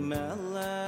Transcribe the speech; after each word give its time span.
Guatemala 0.00 0.79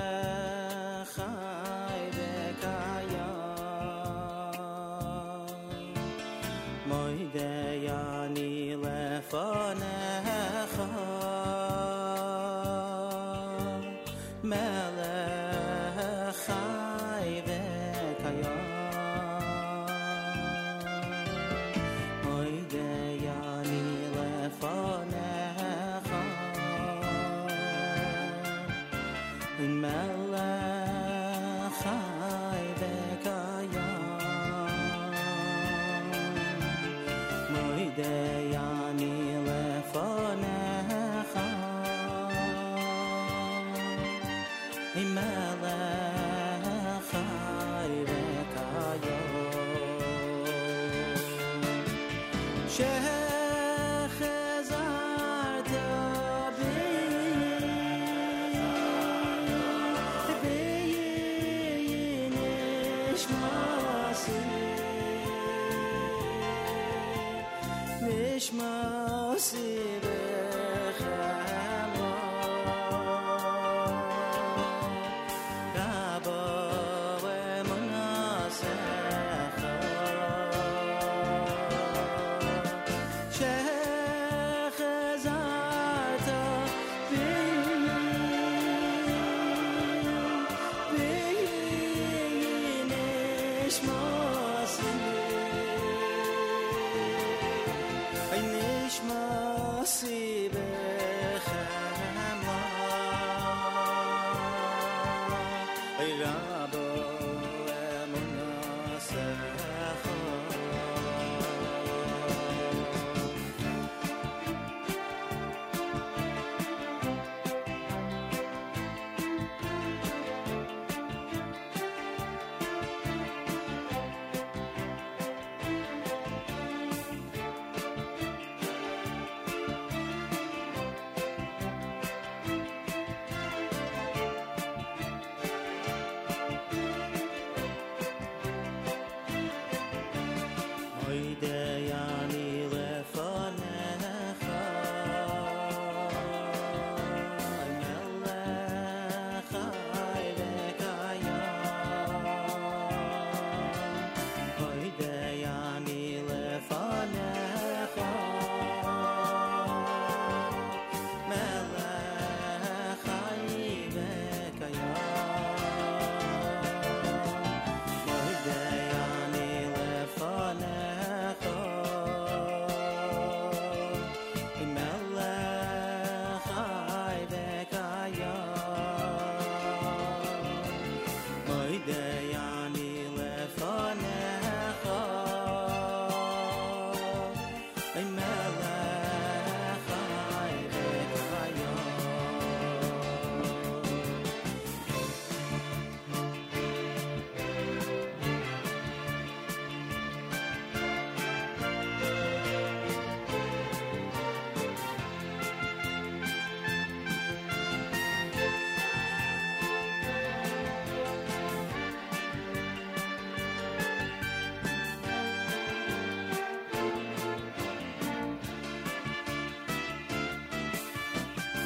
Hey, 106.03 106.19
John. 106.19 106.52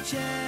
change. 0.07 0.46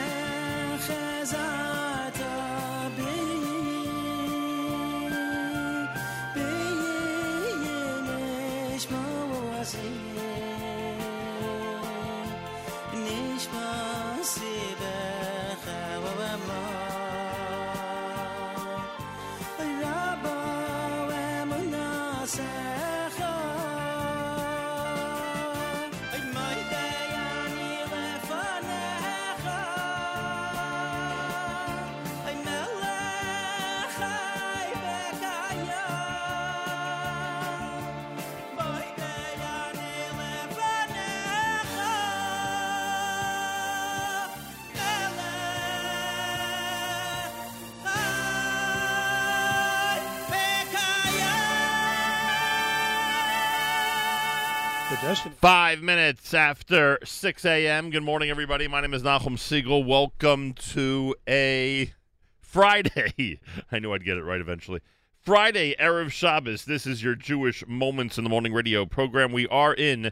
Destiny. 55.02 55.36
Five 55.40 55.82
minutes 55.82 56.34
after 56.34 57.00
6 57.06 57.46
a.m. 57.46 57.90
Good 57.90 58.04
morning, 58.04 58.30
everybody. 58.30 58.68
My 58.68 58.82
name 58.82 58.94
is 58.94 59.02
Nachum 59.02 59.38
Segal. 59.38 59.86
Welcome 59.86 60.52
to 60.72 61.16
a 61.26 61.94
Friday. 62.42 63.40
I 63.72 63.80
knew 63.80 63.94
I'd 63.94 64.04
get 64.04 64.18
it 64.18 64.24
right 64.24 64.42
eventually. 64.42 64.82
Friday, 65.22 65.74
Erev 65.80 66.12
Shabbos. 66.12 66.66
This 66.66 66.86
is 66.86 67.02
your 67.02 67.16
Jewish 67.16 67.66
Moments 67.66 68.18
in 68.18 68.26
the 68.26 68.30
Morning 68.30 68.52
radio 68.54 68.86
program. 68.86 69.32
We 69.32 69.48
are 69.48 69.74
in 69.74 70.12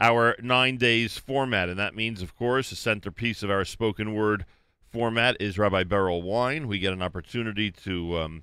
our 0.00 0.34
nine 0.42 0.78
days 0.78 1.16
format, 1.16 1.68
and 1.68 1.78
that 1.78 1.94
means, 1.94 2.20
of 2.20 2.34
course, 2.34 2.70
the 2.70 2.76
centerpiece 2.76 3.44
of 3.44 3.50
our 3.50 3.64
spoken 3.64 4.14
word 4.14 4.46
format 4.90 5.36
is 5.38 5.58
Rabbi 5.58 5.84
Berel 5.84 6.24
Wein. 6.24 6.66
We 6.66 6.80
get 6.80 6.92
an 6.92 7.02
opportunity 7.02 7.70
to 7.70 8.18
um, 8.18 8.42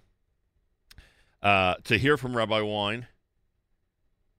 uh, 1.44 1.76
to 1.84 1.98
hear 1.98 2.16
from 2.16 2.38
Rabbi 2.38 2.62
Wein 2.62 3.08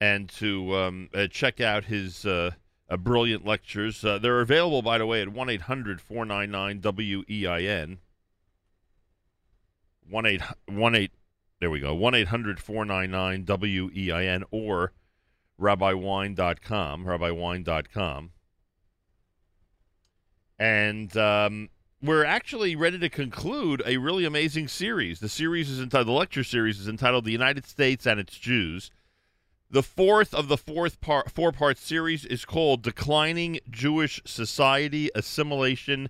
and 0.03 0.27
to 0.27 0.75
um, 0.75 1.09
uh, 1.13 1.27
check 1.27 1.61
out 1.61 1.85
his 1.85 2.25
uh, 2.25 2.51
uh, 2.89 2.97
brilliant 2.97 3.45
lectures. 3.45 4.03
Uh, 4.03 4.17
they're 4.17 4.41
available, 4.41 4.81
by 4.81 4.97
the 4.97 5.05
way, 5.05 5.21
at 5.21 5.29
1 5.29 5.49
800 5.49 6.01
499 6.01 6.81
WEIN. 7.25 7.99
1 10.09 10.25
8 10.25 10.41
1 10.67 10.95
8 10.95 11.11
there 11.61 11.69
we 11.69 11.79
go 11.79 11.95
1-800 11.95 12.59
499 12.59 13.45
WEIN 13.45 14.43
or 14.51 14.91
rabbiwein.com 15.57 17.05
rabbiwein.com 17.05 18.31
and 20.59 21.15
um, 21.15 21.69
we're 22.01 22.25
actually 22.25 22.75
ready 22.75 22.99
to 22.99 23.07
conclude 23.07 23.81
a 23.85 23.95
really 23.95 24.25
amazing 24.25 24.67
series 24.67 25.21
the 25.21 25.29
series 25.29 25.69
is 25.69 25.79
entitled 25.79 26.09
the 26.09 26.11
lecture 26.11 26.43
series 26.43 26.81
is 26.81 26.89
entitled 26.89 27.23
the 27.23 27.31
United 27.31 27.65
States 27.65 28.05
and 28.05 28.19
its 28.19 28.37
Jews 28.37 28.91
the 29.73 29.81
fourth 29.81 30.35
of 30.35 30.49
the 30.49 30.57
fourth 30.57 31.01
part 31.01 31.31
four 31.31 31.51
part 31.51 31.79
series 31.79 32.25
is 32.25 32.45
called 32.45 32.83
Declining 32.83 33.59
Jewish 33.71 34.21
Society 34.23 35.09
Assimilation 35.15 36.09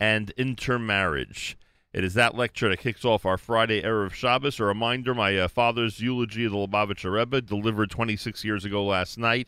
and 0.00 0.32
Intermarriage 0.36 1.56
it 1.92 2.02
is 2.02 2.14
that 2.14 2.34
lecture 2.34 2.68
that 2.68 2.80
kicks 2.80 3.04
off 3.04 3.24
our 3.24 3.38
Friday 3.38 3.84
era 3.84 4.04
of 4.04 4.16
Shabbos. 4.16 4.58
A 4.58 4.64
reminder, 4.64 5.14
my 5.14 5.38
uh, 5.38 5.46
father's 5.46 6.00
eulogy 6.00 6.44
of 6.44 6.50
the 6.50 6.58
Lubavitcher 6.58 7.12
Rebbe, 7.12 7.40
delivered 7.40 7.88
26 7.88 8.44
years 8.44 8.64
ago 8.64 8.84
last 8.84 9.16
night 9.16 9.46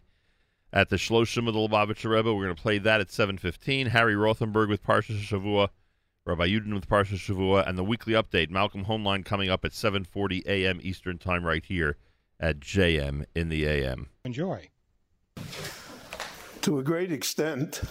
at 0.72 0.88
the 0.88 0.94
Shloshim 0.94 1.48
of 1.48 1.54
the 1.54 1.58
Lubavitcher 1.58 2.08
Rebbe. 2.08 2.32
We're 2.32 2.44
going 2.44 2.54
to 2.54 2.62
play 2.62 2.78
that 2.78 3.00
at 3.00 3.08
7.15. 3.08 3.88
Harry 3.88 4.14
Rothenberg 4.14 4.68
with 4.68 4.84
Parsha 4.84 5.18
Shavua, 5.18 5.70
Rabbi 6.24 6.46
Yudin 6.46 6.72
with 6.72 6.88
Parsha 6.88 7.16
Shavua, 7.16 7.68
and 7.68 7.76
the 7.76 7.82
weekly 7.82 8.12
update, 8.12 8.48
Malcolm 8.48 8.84
Hoenlein, 8.84 9.24
coming 9.24 9.50
up 9.50 9.64
at 9.64 9.72
7.40 9.72 10.46
a.m. 10.46 10.78
Eastern 10.84 11.18
Time 11.18 11.44
right 11.44 11.64
here 11.64 11.96
at 12.41 12.61
JM 12.61 13.25
in 13.35 13.49
the 13.49 13.67
AM. 13.67 14.09
Enjoy. 14.25 14.69
To 16.62 16.79
a 16.79 16.83
great 16.83 17.12
extent, 17.12 17.83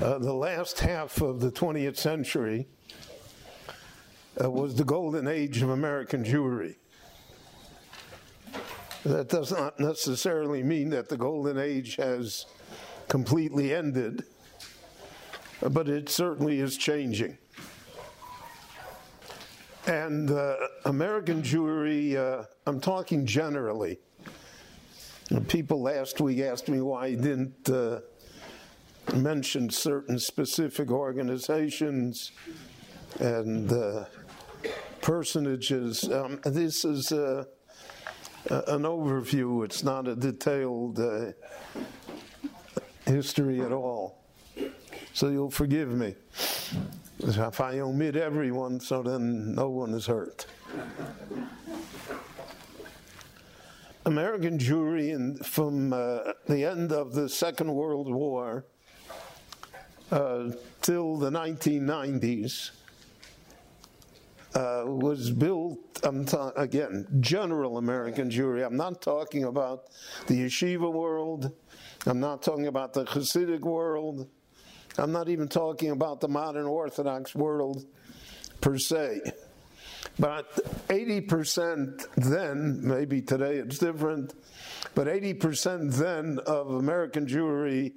uh, 0.00 0.18
the 0.18 0.32
last 0.32 0.80
half 0.80 1.20
of 1.20 1.40
the 1.40 1.50
20th 1.50 1.96
century 1.96 2.66
uh, 4.42 4.50
was 4.50 4.74
the 4.74 4.84
golden 4.84 5.26
age 5.26 5.62
of 5.62 5.70
American 5.70 6.24
Jewry. 6.24 6.76
That 9.04 9.28
does 9.28 9.52
not 9.52 9.78
necessarily 9.78 10.62
mean 10.62 10.90
that 10.90 11.08
the 11.08 11.16
golden 11.16 11.58
age 11.58 11.96
has 11.96 12.46
completely 13.08 13.74
ended, 13.74 14.24
but 15.60 15.88
it 15.88 16.08
certainly 16.08 16.60
is 16.60 16.76
changing. 16.76 17.36
And 19.86 20.30
uh, 20.30 20.56
American 20.86 21.42
Jewry, 21.42 22.16
uh, 22.16 22.44
I'm 22.66 22.80
talking 22.80 23.26
generally. 23.26 23.98
People 25.48 25.82
last 25.82 26.20
week 26.22 26.40
asked 26.40 26.70
me 26.70 26.80
why 26.80 27.06
I 27.06 27.14
didn't 27.14 27.68
uh, 27.68 28.00
mention 29.14 29.68
certain 29.68 30.18
specific 30.18 30.90
organizations 30.90 32.32
and 33.20 33.70
uh, 33.72 34.04
personages. 35.02 36.10
Um, 36.10 36.40
this 36.44 36.86
is 36.86 37.12
uh, 37.12 37.44
an 38.48 38.82
overview, 38.84 39.66
it's 39.66 39.84
not 39.84 40.08
a 40.08 40.16
detailed 40.16 40.98
uh, 40.98 41.32
history 43.04 43.60
at 43.60 43.72
all. 43.72 44.24
So 45.12 45.28
you'll 45.28 45.50
forgive 45.50 45.90
me 45.90 46.14
if 47.26 47.60
I 47.60 47.78
omit 47.78 48.16
everyone, 48.16 48.80
so 48.80 49.02
then 49.02 49.54
no 49.54 49.70
one 49.70 49.94
is 49.94 50.06
hurt. 50.06 50.46
American 54.06 54.58
Jewry 54.58 55.14
in, 55.14 55.36
from 55.38 55.94
uh, 55.94 56.32
the 56.46 56.64
end 56.64 56.92
of 56.92 57.14
the 57.14 57.28
Second 57.28 57.72
World 57.72 58.12
War 58.12 58.66
uh, 60.12 60.50
till 60.82 61.16
the 61.16 61.30
1990s 61.30 62.72
uh, 64.54 64.82
was 64.84 65.30
built, 65.30 65.78
I'm 66.02 66.26
ta- 66.26 66.52
again, 66.56 67.06
general 67.20 67.78
American 67.78 68.28
Jewry. 68.28 68.66
I'm 68.66 68.76
not 68.76 69.00
talking 69.00 69.44
about 69.44 69.84
the 70.26 70.44
yeshiva 70.44 70.92
world. 70.92 71.52
I'm 72.04 72.20
not 72.20 72.42
talking 72.42 72.66
about 72.66 72.92
the 72.92 73.04
Hasidic 73.04 73.60
world. 73.60 74.28
I'm 74.98 75.12
not 75.12 75.28
even 75.28 75.48
talking 75.48 75.90
about 75.90 76.20
the 76.20 76.28
modern 76.28 76.66
Orthodox 76.66 77.34
world 77.34 77.84
per 78.60 78.78
se. 78.78 79.20
But 80.18 80.54
80% 80.88 82.06
then, 82.16 82.80
maybe 82.82 83.20
today 83.20 83.56
it's 83.56 83.78
different, 83.78 84.34
but 84.94 85.08
80% 85.08 85.92
then 85.94 86.38
of 86.46 86.70
American 86.70 87.26
Jewry 87.26 87.92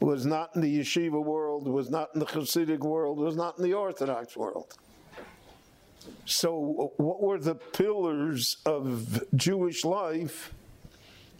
was 0.00 0.26
not 0.26 0.56
in 0.56 0.62
the 0.62 0.80
yeshiva 0.80 1.22
world, 1.22 1.68
was 1.68 1.88
not 1.88 2.10
in 2.14 2.20
the 2.20 2.26
Hasidic 2.26 2.80
world, 2.80 3.18
was 3.18 3.36
not 3.36 3.58
in 3.58 3.64
the 3.64 3.74
Orthodox 3.74 4.36
world. 4.36 4.74
So, 6.24 6.92
what 6.96 7.22
were 7.22 7.38
the 7.38 7.54
pillars 7.54 8.56
of 8.66 9.22
Jewish 9.36 9.84
life 9.84 10.52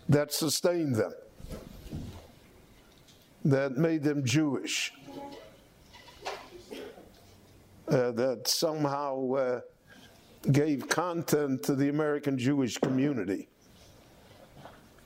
that 0.09 0.32
sustained 0.32 0.94
them, 0.94 1.12
that 3.44 3.76
made 3.76 4.02
them 4.02 4.25
Jewish, 4.25 4.92
uh, 7.88 8.12
that 8.12 8.46
somehow 8.46 9.32
uh, 9.32 9.61
gave 10.50 10.88
content 10.88 11.62
to 11.64 11.75
the 11.75 11.88
American 11.88 12.38
Jewish 12.38 12.78
community? 12.78 13.49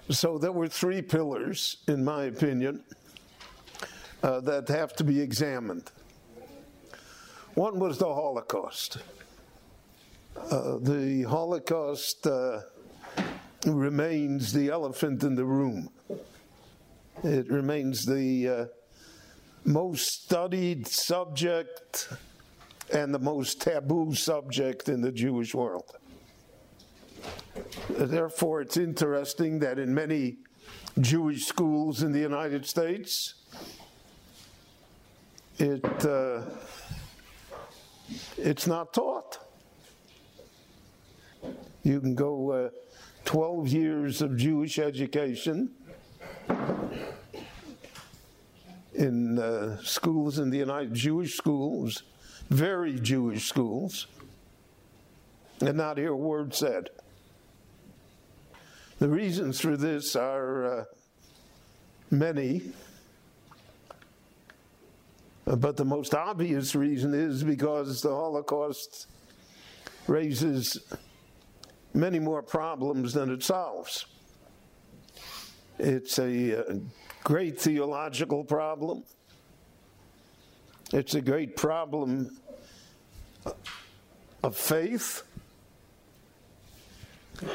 So, 0.08 0.38
there 0.38 0.52
were 0.52 0.68
three 0.68 1.02
pillars, 1.02 1.78
in 1.88 2.04
my 2.04 2.24
opinion, 2.24 2.84
uh, 4.22 4.40
that 4.40 4.68
have 4.68 4.94
to 4.96 5.04
be 5.04 5.20
examined. 5.20 5.90
One 7.54 7.80
was 7.80 7.98
the 7.98 8.06
Holocaust. 8.06 8.98
Uh, 10.36 10.78
the 10.80 11.22
Holocaust 11.22 12.26
uh, 12.26 12.60
remains 13.64 14.52
the 14.52 14.68
elephant 14.68 15.24
in 15.24 15.34
the 15.34 15.44
room. 15.44 15.88
It 17.24 17.50
remains 17.50 18.04
the 18.04 18.48
uh, 18.48 18.66
most 19.64 20.24
studied 20.24 20.86
subject 20.86 22.12
and 22.92 23.12
the 23.12 23.18
most 23.18 23.60
taboo 23.60 24.14
subject 24.14 24.90
in 24.90 25.00
the 25.00 25.10
Jewish 25.10 25.54
world. 25.54 25.96
Therefore, 27.88 28.60
it's 28.60 28.76
interesting 28.76 29.58
that 29.60 29.78
in 29.78 29.94
many 29.94 30.36
Jewish 31.00 31.46
schools 31.46 32.02
in 32.02 32.12
the 32.12 32.20
United 32.20 32.66
States, 32.66 33.34
it 35.58 36.04
uh, 36.04 36.42
it's 38.36 38.66
not 38.66 38.92
taught. 38.92 39.38
You 41.82 42.00
can 42.00 42.14
go 42.14 42.50
uh, 42.50 42.70
12 43.24 43.68
years 43.68 44.20
of 44.20 44.36
Jewish 44.36 44.78
education 44.78 45.70
in 48.94 49.38
uh, 49.38 49.76
schools 49.82 50.38
in 50.38 50.50
the 50.50 50.58
United 50.58 50.94
Jewish 50.94 51.36
schools, 51.36 52.02
very 52.50 52.98
Jewish 52.98 53.46
schools, 53.48 54.06
and 55.60 55.76
not 55.76 55.98
hear 55.98 56.12
a 56.12 56.16
word 56.16 56.54
said. 56.54 56.90
The 58.98 59.08
reasons 59.08 59.60
for 59.60 59.76
this 59.76 60.16
are 60.16 60.80
uh, 60.80 60.84
many, 62.10 62.62
but 65.44 65.76
the 65.76 65.84
most 65.84 66.14
obvious 66.14 66.74
reason 66.74 67.12
is 67.12 67.44
because 67.44 68.00
the 68.00 68.08
Holocaust 68.08 69.06
raises 70.06 70.78
many 71.92 72.18
more 72.18 72.42
problems 72.42 73.12
than 73.12 73.30
it 73.30 73.42
solves. 73.42 74.06
It's 75.78 76.18
a, 76.18 76.60
uh, 76.60 76.74
great 77.26 77.60
theological 77.60 78.44
problem. 78.44 79.02
It's 80.92 81.14
a 81.16 81.20
great 81.20 81.56
problem 81.56 82.38
of 84.44 84.56
faith. 84.56 85.24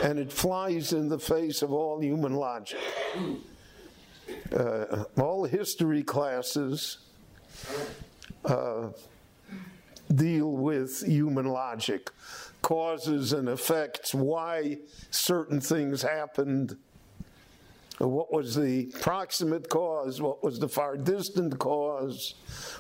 And 0.03 0.19
it 0.19 0.31
flies 0.31 0.91
in 0.91 1.07
the 1.07 1.17
face 1.17 1.61
of 1.61 1.71
all 1.71 2.01
human 2.01 2.33
logic. 2.33 2.79
Uh, 4.51 5.05
all 5.17 5.45
history 5.45 6.03
classes 6.03 6.97
uh, 8.43 8.89
deal 10.13 10.51
with 10.51 11.01
human 11.07 11.45
logic 11.45 12.11
causes 12.61 13.31
and 13.31 13.47
effects, 13.47 14.13
why 14.13 14.79
certain 15.09 15.61
things 15.61 16.01
happened, 16.01 16.77
What 17.98 18.31
was 18.33 18.55
the 18.55 18.86
proximate 19.01 19.69
cause? 19.69 20.21
What 20.21 20.43
was 20.43 20.60
the 20.60 20.67
far 20.67 20.98
distant 20.98 21.60
cause? 21.60 22.33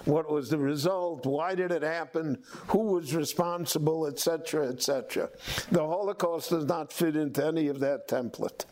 What 0.05 0.31
was 0.31 0.49
the 0.49 0.57
result? 0.57 1.25
Why 1.25 1.53
did 1.53 1.71
it 1.71 1.83
happen? 1.83 2.41
Who 2.67 2.93
was 2.93 3.13
responsible, 3.13 4.07
etc., 4.07 4.67
etc. 4.69 5.29
The 5.71 5.79
Holocaust 5.79 6.49
does 6.49 6.65
not 6.65 6.91
fit 6.91 7.15
into 7.15 7.45
any 7.45 7.67
of 7.67 7.79
that 7.81 8.07
template. 8.07 8.65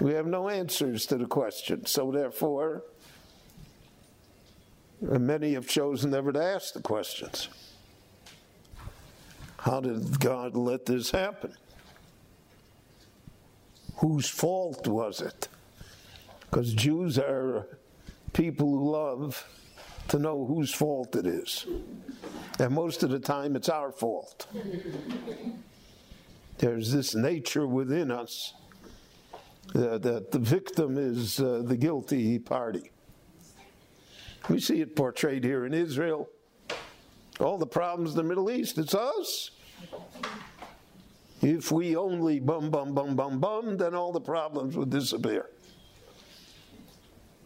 We 0.00 0.12
have 0.12 0.26
no 0.26 0.48
answers 0.48 1.06
to 1.06 1.16
the 1.16 1.26
question. 1.26 1.86
So, 1.86 2.10
therefore, 2.10 2.84
many 5.00 5.54
have 5.54 5.66
chosen 5.66 6.10
never 6.10 6.32
to 6.32 6.42
ask 6.42 6.74
the 6.74 6.82
questions. 6.82 7.48
How 9.58 9.80
did 9.80 10.20
God 10.20 10.56
let 10.56 10.86
this 10.86 11.10
happen? 11.10 11.54
Whose 14.00 14.28
fault 14.28 14.86
was 14.86 15.20
it? 15.20 15.48
Because 16.40 16.72
Jews 16.72 17.18
are 17.18 17.66
people 18.32 18.66
who 18.66 18.90
love 18.90 19.46
to 20.08 20.18
know 20.18 20.46
whose 20.46 20.72
fault 20.72 21.14
it 21.16 21.26
is. 21.26 21.66
And 22.58 22.74
most 22.74 23.02
of 23.02 23.10
the 23.10 23.18
time, 23.18 23.56
it's 23.56 23.68
our 23.68 23.92
fault. 23.92 24.46
There's 26.58 26.90
this 26.90 27.14
nature 27.14 27.66
within 27.66 28.10
us 28.10 28.54
uh, 29.74 29.98
that 29.98 30.30
the 30.30 30.38
victim 30.38 30.96
is 30.96 31.38
uh, 31.38 31.62
the 31.64 31.76
guilty 31.76 32.38
party. 32.38 32.90
We 34.48 34.60
see 34.60 34.80
it 34.80 34.96
portrayed 34.96 35.44
here 35.44 35.66
in 35.66 35.74
Israel. 35.74 36.28
All 37.38 37.58
the 37.58 37.66
problems 37.66 38.12
in 38.12 38.16
the 38.16 38.24
Middle 38.24 38.50
East, 38.50 38.78
it's 38.78 38.94
us. 38.94 39.50
If 41.42 41.72
we 41.72 41.96
only 41.96 42.38
bum, 42.38 42.70
bum, 42.70 42.92
bum, 42.92 43.16
bum, 43.16 43.40
bum, 43.40 43.76
then 43.78 43.94
all 43.94 44.12
the 44.12 44.20
problems 44.20 44.76
would 44.76 44.90
disappear. 44.90 45.46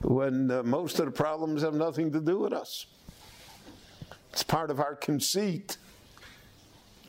When 0.03 0.51
uh, 0.51 0.63
most 0.65 0.99
of 0.99 1.07
the 1.07 1.13
problems 1.13 1.63
have 1.63 1.75
nothing 1.75 2.13
to 2.13 2.21
do 2.21 2.39
with 2.39 2.53
us. 2.53 2.87
It's 4.33 4.43
part 4.43 4.71
of 4.71 4.81
our 4.81 4.97
conceit, 4.97 5.77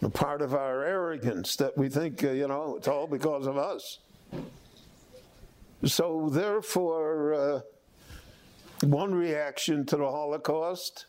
a 0.03 0.09
part 0.09 0.43
of 0.43 0.53
our 0.53 0.85
arrogance 0.85 1.55
that 1.55 1.75
we 1.75 1.89
think, 1.89 2.23
uh, 2.23 2.29
you 2.29 2.47
know, 2.47 2.75
it's 2.77 2.87
all 2.87 3.07
because 3.07 3.47
of 3.47 3.57
us. 3.57 3.97
So, 5.83 6.29
therefore, 6.31 7.33
uh, 7.33 7.61
one 8.85 9.13
reaction 9.15 9.85
to 9.87 9.97
the 9.97 10.05
Holocaust, 10.05 11.07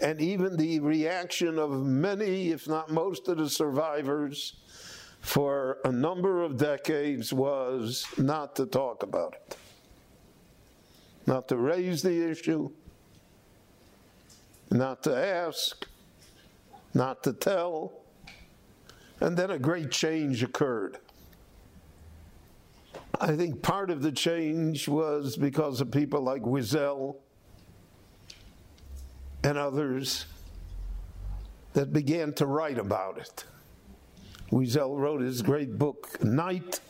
and 0.00 0.20
even 0.20 0.56
the 0.56 0.80
reaction 0.80 1.58
of 1.58 1.70
many, 1.70 2.50
if 2.50 2.68
not 2.68 2.90
most 2.90 3.28
of 3.28 3.38
the 3.38 3.48
survivors, 3.48 4.54
for 5.20 5.78
a 5.84 5.92
number 5.92 6.42
of 6.42 6.56
decades 6.56 7.32
was 7.32 8.06
not 8.16 8.56
to 8.56 8.66
talk 8.66 9.02
about 9.02 9.34
it, 9.34 9.56
not 11.26 11.48
to 11.48 11.56
raise 11.56 12.02
the 12.02 12.30
issue, 12.30 12.70
not 14.70 15.02
to 15.02 15.16
ask, 15.16 15.86
not 16.94 17.22
to 17.24 17.32
tell. 17.32 17.92
And 19.20 19.36
then 19.36 19.50
a 19.50 19.58
great 19.58 19.90
change 19.90 20.42
occurred. 20.42 20.98
I 23.20 23.34
think 23.34 23.62
part 23.62 23.90
of 23.90 24.00
the 24.00 24.12
change 24.12 24.86
was 24.86 25.36
because 25.36 25.80
of 25.80 25.90
people 25.90 26.20
like 26.22 26.42
Wiesel 26.42 27.16
and 29.42 29.58
others 29.58 30.26
that 31.72 31.92
began 31.92 32.32
to 32.34 32.46
write 32.46 32.78
about 32.78 33.18
it. 33.18 33.44
Wiesel 34.50 34.96
wrote 34.96 35.20
his 35.20 35.42
great 35.42 35.78
book, 35.78 36.22
Night, 36.24 36.80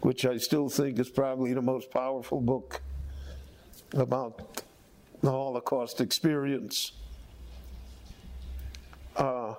which 0.00 0.26
I 0.26 0.36
still 0.36 0.68
think 0.68 0.98
is 0.98 1.08
probably 1.08 1.54
the 1.54 1.62
most 1.62 1.90
powerful 1.90 2.40
book 2.40 2.82
about 3.94 4.62
the 5.22 5.30
Holocaust 5.30 6.02
experience. 6.02 6.92
Uh, 9.16 9.54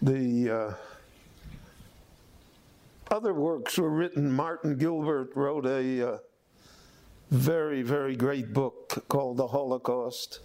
the 0.00 0.50
uh, 0.50 0.74
other 3.10 3.34
works 3.34 3.78
were 3.78 3.90
written. 3.90 4.30
Martin 4.30 4.76
Gilbert 4.76 5.32
wrote 5.34 5.66
a 5.66 6.14
uh, 6.14 6.18
very, 7.30 7.82
very 7.82 8.14
great 8.14 8.52
book 8.52 9.04
called 9.08 9.38
The 9.38 9.48
Holocaust. 9.48 10.40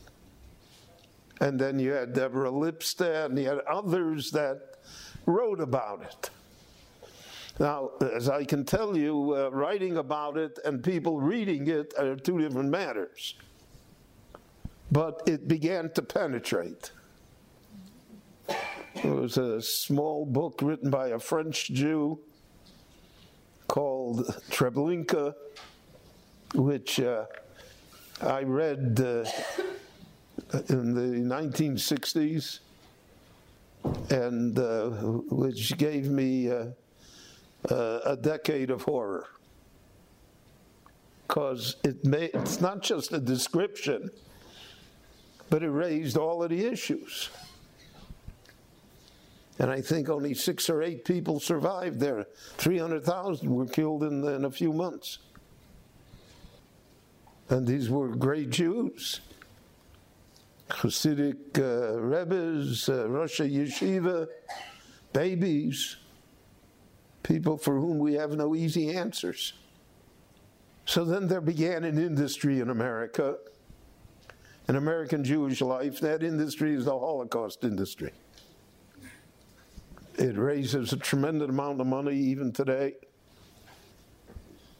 And 1.40 1.60
then 1.60 1.78
you 1.78 1.92
had 1.92 2.14
Deborah 2.14 2.52
Lipstadt, 2.52 3.26
and 3.26 3.38
you 3.38 3.48
had 3.48 3.60
others 3.60 4.32
that 4.32 4.73
wrote 5.26 5.60
about 5.60 6.04
it. 6.04 6.30
Now, 7.60 7.92
as 8.02 8.30
I 8.30 8.44
can 8.46 8.66
tell 8.66 8.98
you, 8.98 9.36
uh, 9.36 9.50
writing 9.52 9.98
about 9.98 10.38
it 10.38 10.58
and 10.66 10.84
people 10.84 11.20
reading 11.20 11.68
it 11.68 11.94
are 11.98 12.16
two 12.16 12.40
different 12.40 12.70
matters. 12.70 13.36
But 14.92 15.22
it 15.28 15.48
began 15.48 15.92
to 15.92 16.02
penetrate. 16.02 16.92
It 18.96 19.06
was 19.06 19.38
a 19.38 19.62
small 19.62 20.26
book 20.26 20.62
written 20.62 20.90
by 20.90 21.10
a 21.10 21.20
French 21.20 21.70
Jew 21.70 22.20
called 23.68 24.28
Treblinka, 24.50 25.34
which 26.54 27.00
uh, 27.00 27.26
I 28.22 28.44
read 28.44 29.00
uh, 29.00 29.26
in 30.70 30.94
the 30.94 31.20
1960s 31.36 32.60
and 34.10 34.58
uh, 34.58 34.90
which 35.30 35.78
gave 35.78 36.08
me 36.10 36.50
uh, 36.50 36.66
uh, 37.70 38.00
a 38.06 38.18
decade 38.18 38.70
of 38.70 38.84
horror. 38.84 39.28
Because 41.28 41.78
it 41.84 41.98
it's 42.04 42.62
not 42.62 42.82
just 42.82 43.14
a 43.14 43.20
description, 43.20 44.10
but 45.50 45.64
it 45.64 45.70
raised 45.70 46.18
all 46.18 46.44
of 46.44 46.50
the 46.50 46.66
issues. 46.66 47.30
And 49.60 49.70
I 49.70 49.82
think 49.82 50.10
only 50.10 50.34
six 50.34 50.70
or 50.70 50.82
eight 50.82 51.06
people 51.06 51.40
survived 51.40 52.00
there. 52.00 52.26
300,000 52.58 53.50
were 53.50 53.66
killed 53.66 54.04
in, 54.04 54.28
in 54.28 54.46
a 54.46 54.52
few 54.52 54.74
months. 54.74 55.20
And 57.50 57.68
these 57.68 57.90
were 57.90 58.10
great 58.10 58.50
Jews. 58.50 59.22
Hasidic 60.74 61.60
uh, 61.60 62.00
Rebbes, 62.00 62.90
uh, 62.90 63.08
Rosh 63.08 63.40
Yeshiva, 63.40 64.28
babies, 65.14 65.98
people 67.22 67.58
for 67.58 67.80
whom 67.80 68.00
we 68.00 68.14
have 68.16 68.32
no 68.32 68.56
easy 68.56 68.96
answers. 68.96 69.54
So 70.86 71.06
then 71.06 71.28
there 71.28 71.42
began 71.42 71.84
an 71.84 71.98
industry 71.98 72.60
in 72.60 72.70
America, 72.70 73.38
an 74.68 74.76
American 74.76 75.24
Jewish 75.24 75.62
life. 75.62 76.00
That 76.02 76.24
industry 76.24 76.74
is 76.74 76.86
the 76.86 76.92
Holocaust 76.92 77.64
industry. 77.64 78.12
It 80.18 80.38
raises 80.38 80.92
a 80.92 80.98
tremendous 80.98 81.50
amount 81.50 81.82
of 81.82 81.88
money 81.88 82.16
even 82.16 82.52
today. 82.52 82.94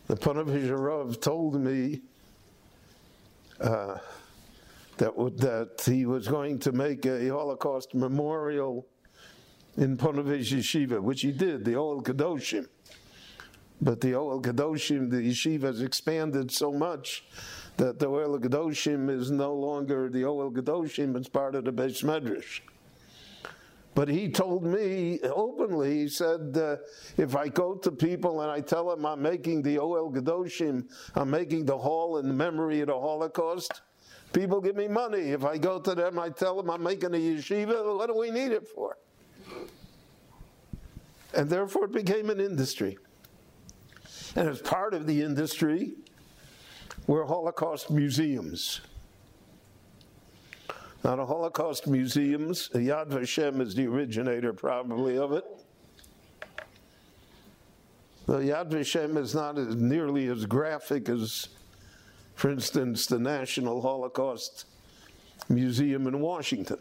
The 0.08 0.16
Ponevezher 0.16 1.20
told 1.22 1.56
me 1.56 2.02
uh, 3.62 3.98
that, 4.98 5.16
that 5.38 5.82
he 5.86 6.06
was 6.06 6.28
going 6.28 6.60
to 6.60 6.72
make 6.72 7.06
a 7.06 7.28
Holocaust 7.30 7.94
memorial 7.94 8.88
in 9.78 9.98
Ponevezh 9.98 10.54
Yeshiva, 10.54 11.02
which 11.02 11.22
he 11.22 11.32
did, 11.32 11.66
the 11.66 11.72
Ohel 11.72 12.04
Kadoshim. 12.04 12.68
But 13.82 14.02
the 14.02 14.12
Ohel 14.12 14.42
Kadoshim, 14.42 15.10
the 15.10 15.18
yeshiva 15.18 15.64
has 15.64 15.82
expanded 15.82 16.52
so 16.52 16.72
much 16.72 17.26
that 17.78 18.00
the 18.00 18.08
Ohel 18.08 18.40
Kadoshim 18.40 19.10
is 19.10 19.32
no 19.32 19.54
longer 19.54 20.10
the 20.10 20.22
Ohel 20.22 20.54
Kadoshim, 20.54 21.18
it's 21.18 21.28
part 21.28 21.56
of 21.56 21.66
the 21.66 21.74
Beis 21.74 22.04
Medrash. 22.04 22.62
But 23.96 24.08
he 24.08 24.30
told 24.30 24.64
me 24.64 25.20
openly, 25.22 26.00
he 26.00 26.08
said, 26.08 26.58
uh, 26.58 26.78
if 27.18 27.36
I 27.36 27.48
go 27.48 27.76
to 27.76 27.92
people 27.92 28.42
and 28.42 28.50
I 28.50 28.60
tell 28.60 28.90
them 28.90 29.06
I'm 29.06 29.22
making 29.22 29.62
the 29.62 29.76
Ohel 29.78 30.16
Kadoshim, 30.16 30.86
I'm 31.16 31.30
making 31.30 31.66
the 31.66 31.78
hall 31.78 32.18
in 32.18 32.36
memory 32.36 32.82
of 32.82 32.88
the 32.88 33.00
Holocaust, 33.00 33.82
People 34.34 34.60
give 34.60 34.76
me 34.76 34.88
money. 34.88 35.32
If 35.32 35.46
I 35.46 35.58
go 35.58 35.80
to 35.80 35.94
them, 35.94 36.18
I 36.18 36.30
tell 36.30 36.58
them 36.58 36.70
I'm 36.70 36.84
making 36.84 37.14
a 37.14 37.18
yeshiva. 37.18 37.96
What 37.96 38.08
do 38.08 38.18
we 38.18 38.32
need 38.32 38.52
it 38.52 38.68
for? 38.68 38.98
And 41.36 41.50
therefore, 41.50 41.86
it 41.86 41.92
became 41.92 42.30
an 42.30 42.40
industry. 42.40 42.98
And 44.36 44.50
as 44.50 44.62
part 44.62 44.96
of 44.96 45.06
the 45.06 45.22
industry 45.22 45.94
were 47.06 47.26
Holocaust 47.26 47.92
museums. 47.92 48.82
Now, 51.04 51.18
the 51.18 51.26
Holocaust 51.26 51.86
museums, 51.86 52.70
Yad 52.74 53.10
Vashem 53.10 53.62
is 53.62 53.76
the 53.76 53.86
originator 53.88 54.54
probably 54.54 55.18
of 55.18 55.34
it. 55.34 55.44
The 58.26 58.38
Yad 58.38 58.72
Vashem 58.72 59.18
is 59.18 59.36
not 59.36 59.58
as 59.58 59.76
nearly 59.76 60.28
as 60.28 60.46
graphic 60.46 61.10
as 61.10 61.50
for 62.36 62.50
instance, 62.50 63.06
the 63.06 63.20
National 63.20 63.82
Holocaust 63.82 64.66
Museum 65.50 66.08
in 66.08 66.20
Washington. 66.20 66.80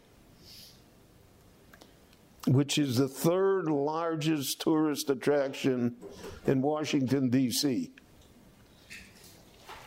which 2.49 2.77
is 2.77 2.97
the 2.97 3.07
third 3.09 3.67
largest 3.67 4.61
tourist 4.61 5.09
attraction 5.11 5.95
in 6.47 6.61
Washington, 6.61 7.31
D.C. 7.31 7.93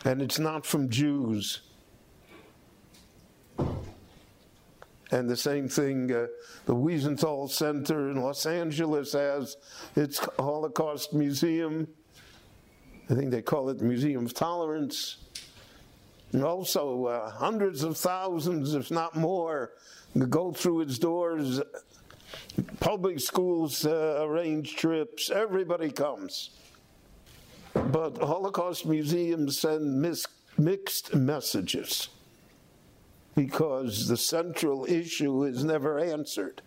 And 0.04 0.22
it's 0.22 0.38
not 0.38 0.64
from 0.64 0.88
Jews. 0.88 1.60
And 5.10 5.28
the 5.28 5.36
same 5.36 5.68
thing, 5.68 6.10
uh, 6.10 6.26
the 6.64 6.74
Wiesenthal 6.74 7.48
Center 7.48 8.10
in 8.10 8.20
Los 8.20 8.44
Angeles 8.46 9.12
has 9.12 9.56
its 9.94 10.18
Holocaust 10.38 11.12
Museum. 11.12 11.86
I 13.08 13.14
think 13.14 13.30
they 13.30 13.42
call 13.42 13.68
it 13.68 13.78
the 13.78 13.84
Museum 13.84 14.26
of 14.26 14.34
Tolerance. 14.34 15.18
And 16.32 16.42
also, 16.42 17.06
uh, 17.06 17.30
hundreds 17.30 17.82
of 17.82 17.96
thousands, 17.96 18.74
if 18.74 18.90
not 18.90 19.14
more, 19.14 19.72
go 20.28 20.52
through 20.52 20.82
its 20.82 20.98
doors. 20.98 21.60
Public 22.80 23.20
schools 23.20 23.86
uh, 23.86 24.18
arrange 24.22 24.76
trips, 24.76 25.30
everybody 25.30 25.90
comes. 25.90 26.50
But 27.74 28.18
Holocaust 28.18 28.86
museums 28.86 29.60
send 29.60 30.00
mis- 30.00 30.26
mixed 30.58 31.14
messages 31.14 32.08
because 33.34 34.08
the 34.08 34.16
central 34.16 34.86
issue 34.86 35.44
is 35.44 35.62
never 35.62 35.98
answered. 35.98 36.62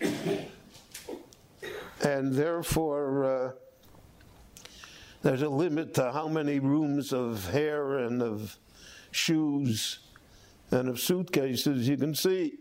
and 2.02 2.34
therefore, 2.34 3.24
uh, 3.24 3.52
there's 5.22 5.42
a 5.42 5.48
limit 5.48 5.94
to 5.94 6.10
how 6.12 6.28
many 6.28 6.58
rooms 6.58 7.12
of 7.12 7.48
hair 7.50 7.98
and 7.98 8.20
of 8.20 8.58
shoes 9.12 10.00
and 10.70 10.88
of 10.88 10.98
suitcases 10.98 11.88
you 11.88 11.96
can 11.96 12.14
see. 12.14 12.54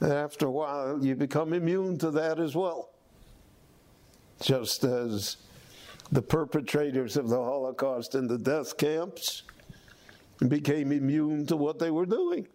After 0.00 0.46
a 0.46 0.50
while, 0.50 1.02
you 1.02 1.14
become 1.14 1.52
immune 1.52 1.98
to 1.98 2.10
that 2.10 2.40
as 2.40 2.54
well. 2.54 2.90
Just 4.42 4.84
as 4.84 5.36
the 6.12 6.22
perpetrators 6.22 7.16
of 7.16 7.28
the 7.28 7.36
Holocaust 7.42 8.14
in 8.14 8.26
the 8.26 8.38
death 8.38 8.76
camps 8.76 9.44
became 10.48 10.92
immune 10.92 11.46
to 11.46 11.56
what 11.56 11.78
they 11.78 11.90
were 11.90 12.06
doing. 12.06 12.46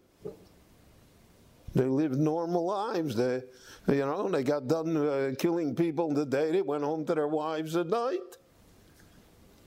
They 1.73 1.85
lived 1.85 2.17
normal 2.17 2.65
lives. 2.65 3.15
They, 3.15 3.41
you 3.87 3.97
know, 3.97 4.29
they 4.29 4.43
got 4.43 4.67
done 4.67 4.95
uh, 4.95 5.31
killing 5.37 5.75
people 5.75 6.09
in 6.09 6.13
the 6.13 6.25
day. 6.25 6.51
They 6.51 6.61
went 6.61 6.83
home 6.83 7.05
to 7.05 7.15
their 7.15 7.27
wives 7.27 7.75
at 7.75 7.87
night. 7.87 8.37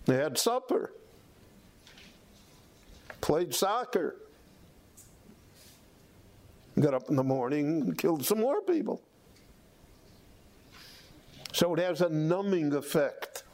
They 0.06 0.16
had 0.16 0.36
supper, 0.38 0.92
played 3.20 3.54
soccer, 3.54 4.16
got 6.78 6.94
up 6.94 7.08
in 7.08 7.16
the 7.16 7.24
morning 7.24 7.94
killed 7.94 8.24
some 8.24 8.40
more 8.40 8.60
people. 8.62 9.02
So 11.52 11.72
it 11.74 11.80
has 11.80 12.00
a 12.00 12.08
numbing 12.08 12.74
effect. 12.74 13.44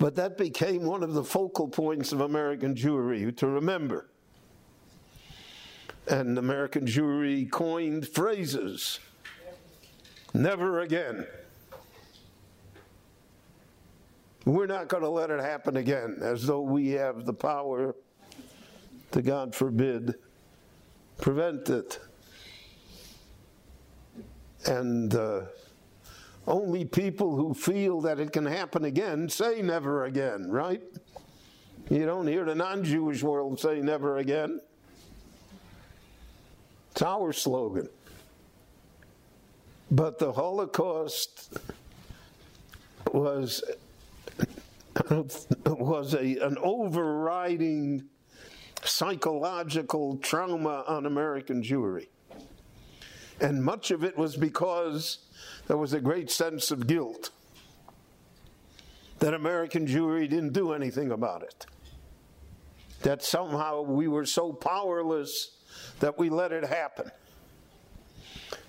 But 0.00 0.16
that 0.16 0.36
became 0.36 0.84
one 0.84 1.02
of 1.02 1.14
the 1.14 1.24
focal 1.24 1.68
points 1.68 2.12
of 2.12 2.20
American 2.20 2.74
Jewry 2.74 3.36
to 3.36 3.46
remember. 3.46 4.10
And 6.10 6.38
American 6.38 6.86
Jewry 6.86 7.50
coined 7.50 8.08
phrases 8.08 8.98
never 10.32 10.80
again. 10.80 11.26
We're 14.46 14.66
not 14.66 14.88
going 14.88 15.02
to 15.02 15.10
let 15.10 15.28
it 15.30 15.40
happen 15.40 15.76
again, 15.76 16.18
as 16.22 16.46
though 16.46 16.62
we 16.62 16.90
have 16.92 17.26
the 17.26 17.34
power 17.34 17.94
to, 19.10 19.20
God 19.20 19.54
forbid, 19.54 20.14
prevent 21.18 21.68
it. 21.68 22.00
And 24.64 25.14
uh, 25.14 25.42
only 26.46 26.86
people 26.86 27.36
who 27.36 27.52
feel 27.52 28.00
that 28.00 28.18
it 28.18 28.32
can 28.32 28.46
happen 28.46 28.84
again 28.86 29.28
say 29.28 29.60
never 29.60 30.06
again, 30.06 30.50
right? 30.50 30.82
You 31.90 32.06
don't 32.06 32.26
hear 32.26 32.46
the 32.46 32.54
non 32.54 32.82
Jewish 32.84 33.22
world 33.22 33.60
say 33.60 33.80
never 33.80 34.16
again. 34.16 34.60
It's 36.98 37.04
our 37.04 37.32
slogan. 37.32 37.88
But 39.88 40.18
the 40.18 40.32
Holocaust 40.32 41.56
was 43.12 43.62
was 45.64 46.14
a, 46.14 46.38
an 46.38 46.58
overriding 46.60 48.06
psychological 48.82 50.16
trauma 50.16 50.82
on 50.88 51.06
American 51.06 51.62
Jewry. 51.62 52.08
And 53.40 53.62
much 53.62 53.92
of 53.92 54.02
it 54.02 54.18
was 54.18 54.36
because 54.36 55.18
there 55.68 55.76
was 55.76 55.92
a 55.92 56.00
great 56.00 56.32
sense 56.32 56.72
of 56.72 56.88
guilt 56.88 57.30
that 59.20 59.34
American 59.34 59.86
Jewry 59.86 60.28
didn't 60.28 60.52
do 60.52 60.72
anything 60.72 61.12
about 61.12 61.44
it. 61.44 61.64
That 63.02 63.22
somehow 63.22 63.82
we 63.82 64.08
were 64.08 64.26
so 64.26 64.52
powerless 64.52 65.57
that 66.00 66.18
we 66.18 66.30
let 66.30 66.52
it 66.52 66.64
happen. 66.64 67.10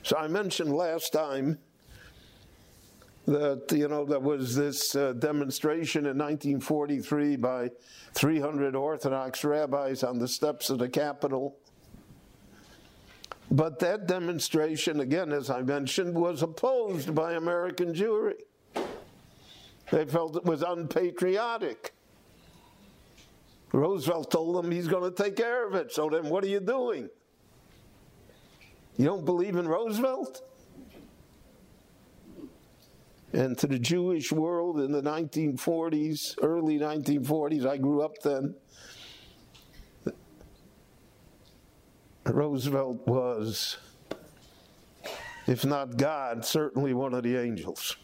So 0.03 0.17
I 0.17 0.27
mentioned 0.27 0.73
last 0.73 1.13
time 1.13 1.59
that 3.25 3.71
you 3.71 3.87
know 3.87 4.05
there 4.05 4.19
was 4.19 4.55
this 4.55 4.95
uh, 4.95 5.13
demonstration 5.13 6.05
in 6.05 6.17
1943 6.17 7.35
by 7.35 7.69
300 8.13 8.75
Orthodox 8.75 9.43
rabbis 9.43 10.03
on 10.03 10.17
the 10.17 10.27
steps 10.27 10.69
of 10.69 10.79
the 10.79 10.89
Capitol. 10.89 11.55
But 13.51 13.79
that 13.79 14.07
demonstration, 14.07 14.99
again, 14.99 15.31
as 15.31 15.49
I 15.49 15.61
mentioned, 15.61 16.15
was 16.15 16.43
opposed 16.43 17.15
by 17.15 17.33
American 17.33 17.93
Jewry. 17.93 18.41
They 19.91 20.05
felt 20.05 20.35
it 20.35 20.45
was 20.45 20.61
unpatriotic. 20.61 21.93
Roosevelt 23.71 24.31
told 24.31 24.55
them 24.55 24.71
he's 24.71 24.87
going 24.87 25.11
to 25.11 25.23
take 25.23 25.35
care 25.35 25.67
of 25.67 25.73
it. 25.75 25.91
So 25.91 26.09
then, 26.09 26.29
what 26.29 26.43
are 26.43 26.47
you 26.47 26.59
doing? 26.59 27.09
You 28.99 29.05
don't 29.05 29.23
believe 29.23 29.55
in 29.55 29.65
Roosevelt? 29.65 30.41
And 33.31 33.57
to 33.59 33.65
the 33.65 33.79
Jewish 33.79 34.29
world 34.33 34.81
in 34.81 34.91
the 34.91 35.01
1940s, 35.01 36.35
early 36.41 36.77
1940s, 36.77 37.65
I 37.65 37.77
grew 37.77 38.01
up 38.01 38.21
then. 38.21 38.55
Roosevelt 42.25 43.07
was, 43.07 43.77
if 45.47 45.63
not 45.63 45.95
God, 45.95 46.43
certainly 46.43 46.93
one 46.93 47.13
of 47.13 47.23
the 47.23 47.37
angels. 47.37 47.95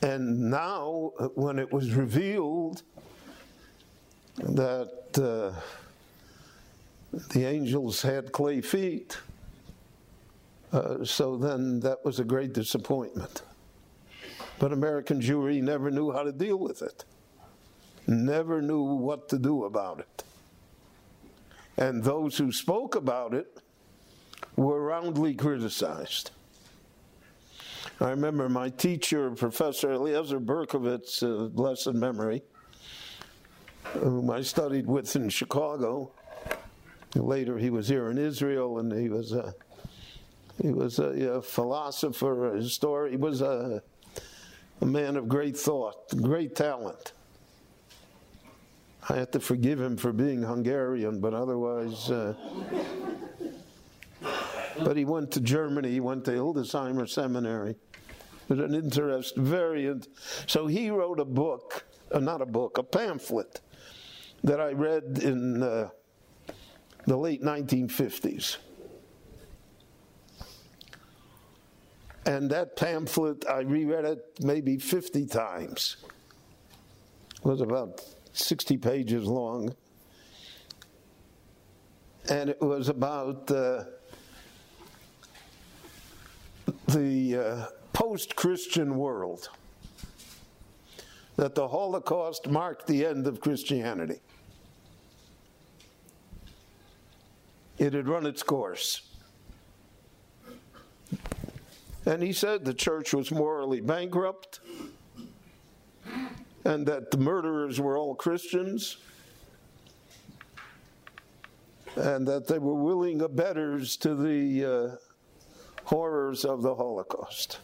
And 0.00 0.48
now, 0.48 1.10
when 1.34 1.58
it 1.58 1.72
was 1.72 1.92
revealed 1.94 2.82
that 4.36 5.07
uh, 5.18 5.52
the 7.30 7.44
angels 7.44 8.02
had 8.02 8.32
clay 8.32 8.60
feet, 8.60 9.18
uh, 10.72 11.04
so 11.04 11.36
then 11.36 11.80
that 11.80 12.04
was 12.04 12.20
a 12.20 12.24
great 12.24 12.52
disappointment. 12.52 13.42
But 14.58 14.72
American 14.72 15.20
Jewry 15.20 15.62
never 15.62 15.90
knew 15.90 16.12
how 16.12 16.22
to 16.22 16.32
deal 16.32 16.58
with 16.58 16.82
it, 16.82 17.04
never 18.06 18.60
knew 18.60 18.82
what 18.82 19.28
to 19.30 19.38
do 19.38 19.64
about 19.64 20.00
it. 20.00 20.24
And 21.76 22.02
those 22.02 22.36
who 22.36 22.50
spoke 22.50 22.96
about 22.96 23.34
it 23.34 23.60
were 24.56 24.82
roundly 24.82 25.34
criticized. 25.34 26.32
I 28.00 28.10
remember 28.10 28.48
my 28.48 28.68
teacher, 28.68 29.30
Professor 29.30 29.92
Eliezer 29.92 30.40
Berkovitz, 30.40 31.22
uh, 31.22 31.48
blessed 31.48 31.94
memory, 31.94 32.42
whom 33.94 34.30
I 34.30 34.42
studied 34.42 34.86
with 34.86 35.14
in 35.16 35.28
Chicago. 35.28 36.12
Later, 37.14 37.58
he 37.58 37.70
was 37.70 37.88
here 37.88 38.10
in 38.10 38.18
Israel, 38.18 38.78
and 38.78 38.92
he 38.92 39.08
was 39.08 39.32
a 39.32 39.54
he 40.60 40.70
was 40.70 40.98
a, 40.98 41.34
a 41.34 41.42
philosopher, 41.42 42.54
a 42.54 42.56
historian. 42.56 43.12
He 43.12 43.16
was 43.16 43.40
a, 43.40 43.82
a 44.80 44.86
man 44.86 45.16
of 45.16 45.28
great 45.28 45.56
thought, 45.56 46.14
great 46.20 46.56
talent. 46.56 47.12
I 49.08 49.16
had 49.16 49.32
to 49.32 49.40
forgive 49.40 49.80
him 49.80 49.96
for 49.96 50.12
being 50.12 50.42
Hungarian, 50.42 51.20
but 51.20 51.32
otherwise. 51.32 52.10
Uh, 52.10 52.34
but 54.84 54.96
he 54.96 55.04
went 55.04 55.30
to 55.32 55.40
Germany. 55.40 55.90
He 55.90 56.00
went 56.00 56.24
to 56.26 56.32
Hildesheimer 56.32 57.08
Seminary. 57.08 57.76
It 58.48 58.58
an 58.58 58.74
interest, 58.74 59.36
very. 59.36 59.94
So 60.46 60.66
he 60.66 60.90
wrote 60.90 61.20
a 61.20 61.24
book, 61.24 61.84
uh, 62.12 62.18
not 62.18 62.42
a 62.42 62.46
book, 62.46 62.78
a 62.78 62.82
pamphlet 62.82 63.60
that 64.44 64.60
I 64.60 64.72
read 64.72 65.20
in 65.22 65.62
uh, 65.62 65.88
the 67.06 67.16
late 67.16 67.42
1950s. 67.42 68.58
And 72.26 72.50
that 72.50 72.76
pamphlet, 72.76 73.48
I 73.48 73.60
reread 73.60 74.04
it 74.04 74.22
maybe 74.42 74.76
50 74.76 75.26
times. 75.26 75.96
It 77.36 77.44
was 77.44 77.62
about 77.62 78.02
60 78.34 78.76
pages 78.76 79.24
long. 79.24 79.74
And 82.28 82.50
it 82.50 82.60
was 82.60 82.90
about 82.90 83.50
uh, 83.50 83.84
the 86.88 87.36
uh, 87.36 87.66
post 87.94 88.36
Christian 88.36 88.98
world. 88.98 89.48
That 91.36 91.54
the 91.54 91.66
Holocaust 91.66 92.48
marked 92.48 92.86
the 92.86 93.06
end 93.06 93.26
of 93.26 93.40
Christianity. 93.40 94.20
It 97.78 97.92
had 97.92 98.08
run 98.08 98.26
its 98.26 98.42
course. 98.42 99.02
And 102.06 102.22
he 102.22 102.32
said 102.32 102.64
the 102.64 102.74
church 102.74 103.12
was 103.12 103.30
morally 103.30 103.80
bankrupt 103.80 104.60
and 106.64 106.86
that 106.86 107.10
the 107.10 107.18
murderers 107.18 107.80
were 107.80 107.96
all 107.96 108.14
Christians 108.14 108.96
and 111.96 112.26
that 112.26 112.46
they 112.46 112.58
were 112.58 112.74
willing 112.74 113.20
abettors 113.22 113.96
to 113.98 114.14
the 114.14 114.64
uh, 114.64 114.96
horrors 115.84 116.44
of 116.44 116.62
the 116.62 116.74
Holocaust. 116.74 117.58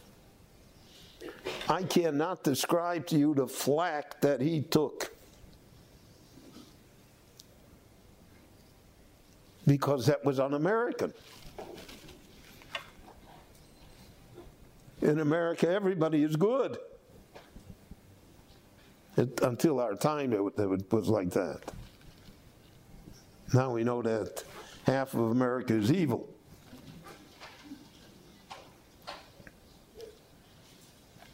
I 1.69 1.83
cannot 1.83 2.43
describe 2.43 3.07
to 3.07 3.17
you 3.17 3.33
the 3.33 3.47
flack 3.47 4.21
that 4.21 4.41
he 4.41 4.61
took 4.61 5.15
because 9.65 10.05
that 10.05 10.23
was 10.23 10.39
un 10.39 10.53
American. 10.53 11.13
In 15.01 15.19
America, 15.19 15.69
everybody 15.69 16.23
is 16.23 16.35
good. 16.35 16.77
It, 19.17 19.39
until 19.41 19.79
our 19.79 19.95
time, 19.95 20.33
it, 20.33 20.39
it 20.57 20.91
was 20.91 21.07
like 21.07 21.29
that. 21.31 21.71
Now 23.53 23.71
we 23.71 23.83
know 23.83 24.01
that 24.01 24.43
half 24.85 25.13
of 25.13 25.31
America 25.31 25.73
is 25.73 25.91
evil. 25.91 26.27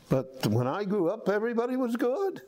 But 0.10 0.46
when 0.48 0.68
I 0.68 0.84
grew 0.84 1.10
up, 1.10 1.30
everybody 1.30 1.78
was 1.78 1.96
good. 1.96 2.42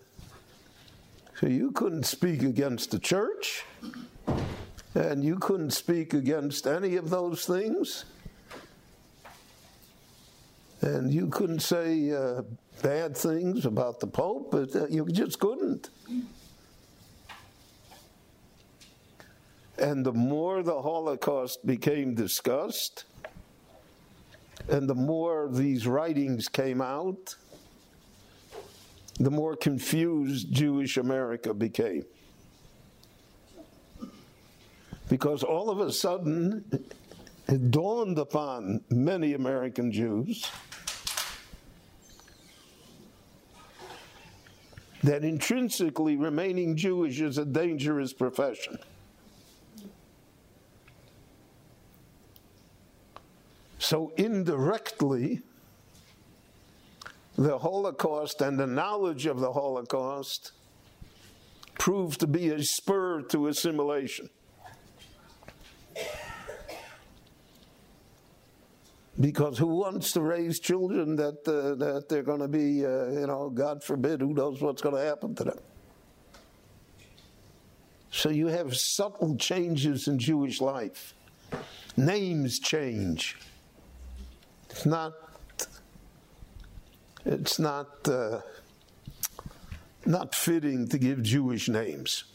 So 1.39 1.47
you 1.47 1.71
couldn't 1.71 2.03
speak 2.03 2.43
against 2.43 2.91
the 2.91 2.99
church, 2.99 3.63
and 4.95 5.23
you 5.23 5.37
couldn't 5.37 5.71
speak 5.71 6.13
against 6.13 6.67
any 6.67 6.95
of 6.95 7.09
those 7.09 7.45
things. 7.45 8.05
And 10.81 11.13
you 11.13 11.27
couldn't 11.27 11.61
say 11.61 12.11
uh, 12.11 12.41
bad 12.81 13.15
things 13.15 13.65
about 13.65 13.99
the 13.99 14.07
Pope, 14.07 14.51
but 14.51 14.75
uh, 14.75 14.87
you 14.87 15.05
just 15.05 15.39
couldn't. 15.39 15.89
And 19.77 20.05
the 20.05 20.11
more 20.11 20.61
the 20.61 20.81
Holocaust 20.81 21.65
became 21.65 22.13
discussed, 22.13 23.05
and 24.67 24.87
the 24.87 24.95
more 24.95 25.49
these 25.51 25.87
writings 25.87 26.47
came 26.47 26.81
out, 26.81 27.35
the 29.19 29.31
more 29.31 29.55
confused 29.55 30.51
Jewish 30.51 30.97
America 30.97 31.53
became. 31.53 32.05
Because 35.13 35.43
all 35.43 35.69
of 35.69 35.79
a 35.79 35.91
sudden, 35.91 36.65
it 37.47 37.69
dawned 37.69 38.17
upon 38.17 38.81
many 38.89 39.35
American 39.35 39.91
Jews 39.91 40.49
that 45.03 45.23
intrinsically 45.23 46.15
remaining 46.15 46.75
Jewish 46.75 47.21
is 47.21 47.37
a 47.37 47.45
dangerous 47.45 48.11
profession. 48.11 48.79
So, 53.77 54.13
indirectly, 54.17 55.41
the 57.37 57.59
Holocaust 57.59 58.41
and 58.41 58.57
the 58.57 58.65
knowledge 58.65 59.27
of 59.27 59.39
the 59.39 59.53
Holocaust 59.53 60.53
proved 61.77 62.19
to 62.21 62.25
be 62.25 62.49
a 62.49 62.63
spur 62.63 63.21
to 63.29 63.45
assimilation. 63.45 64.31
Because 69.19 69.59
who 69.59 69.67
wants 69.67 70.11
to 70.13 70.21
raise 70.21 70.59
children 70.59 71.15
that 71.17 71.47
uh, 71.47 71.75
that 71.75 72.09
they're 72.09 72.23
going 72.23 72.39
to 72.39 72.47
be, 72.47 72.85
uh, 72.85 73.09
you 73.11 73.27
know, 73.27 73.51
God 73.53 73.83
forbid, 73.83 74.21
who 74.21 74.33
knows 74.33 74.59
what's 74.59 74.81
going 74.81 74.95
to 74.95 75.01
happen 75.01 75.35
to 75.35 75.43
them? 75.43 75.59
So 78.09 78.29
you 78.29 78.47
have 78.47 78.75
subtle 78.75 79.35
changes 79.35 80.07
in 80.07 80.17
Jewish 80.17 80.61
life. 80.61 81.13
Names 81.95 82.59
change. 82.59 83.37
It's 84.69 84.85
not. 84.85 85.13
It's 87.25 87.59
not. 87.59 88.07
Uh, 88.07 88.41
not 90.05 90.35
fitting 90.35 90.87
to 90.89 90.97
give 90.97 91.23
Jewish 91.23 91.69
names. 91.69 92.25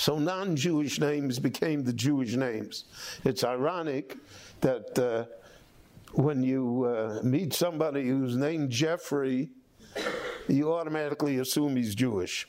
So 0.00 0.18
non 0.18 0.56
Jewish 0.56 0.98
names 0.98 1.38
became 1.38 1.84
the 1.84 1.92
Jewish 1.92 2.34
names. 2.34 2.84
It's 3.22 3.44
ironic 3.44 4.16
that 4.62 4.98
uh, 4.98 5.26
when 6.14 6.42
you 6.42 6.84
uh, 6.84 7.20
meet 7.22 7.52
somebody 7.52 8.08
who's 8.08 8.34
named 8.34 8.70
Jeffrey, 8.70 9.50
you 10.48 10.72
automatically 10.72 11.36
assume 11.36 11.76
he's 11.76 11.94
Jewish. 11.94 12.48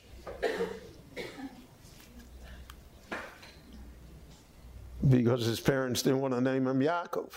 Because 5.06 5.44
his 5.44 5.60
parents 5.60 6.00
didn't 6.00 6.22
want 6.22 6.32
to 6.32 6.40
name 6.40 6.66
him 6.66 6.80
Yaakov. 6.80 7.32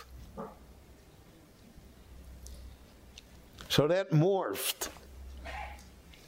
So 3.68 3.86
that 3.90 4.12
morphed. 4.12 4.88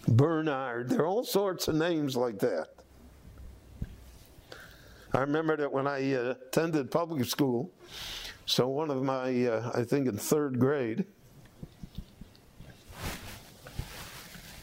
Bernard, 0.10 0.89
there 0.89 1.04
are 1.04 1.06
all 1.06 1.23
sorts 1.23 1.69
of 1.69 1.76
names 1.76 2.17
like 2.17 2.39
that. 2.39 2.77
I 5.17 5.21
remember 5.21 5.58
that 5.58 5.73
when 5.73 5.88
I 5.88 6.13
uh, 6.13 6.36
attended 6.45 6.91
public 6.91 7.25
school, 7.25 7.71
so 8.45 8.67
one 8.67 8.91
of 8.91 9.01
my, 9.01 9.47
uh, 9.47 9.71
I 9.73 9.84
think 9.84 10.08
in 10.08 10.15
third 10.15 10.60
grade, 10.60 11.06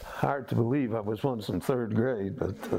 hard 0.04 0.46
to 0.50 0.54
believe 0.54 0.94
I 0.94 1.00
was 1.00 1.24
once 1.24 1.48
in 1.48 1.60
third 1.60 1.96
grade, 1.96 2.38
but 2.38 2.54
uh, 2.72 2.78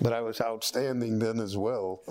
but 0.00 0.12
I 0.12 0.22
was 0.22 0.40
outstanding 0.40 1.20
then 1.20 1.38
as 1.38 1.56
well. 1.56 2.02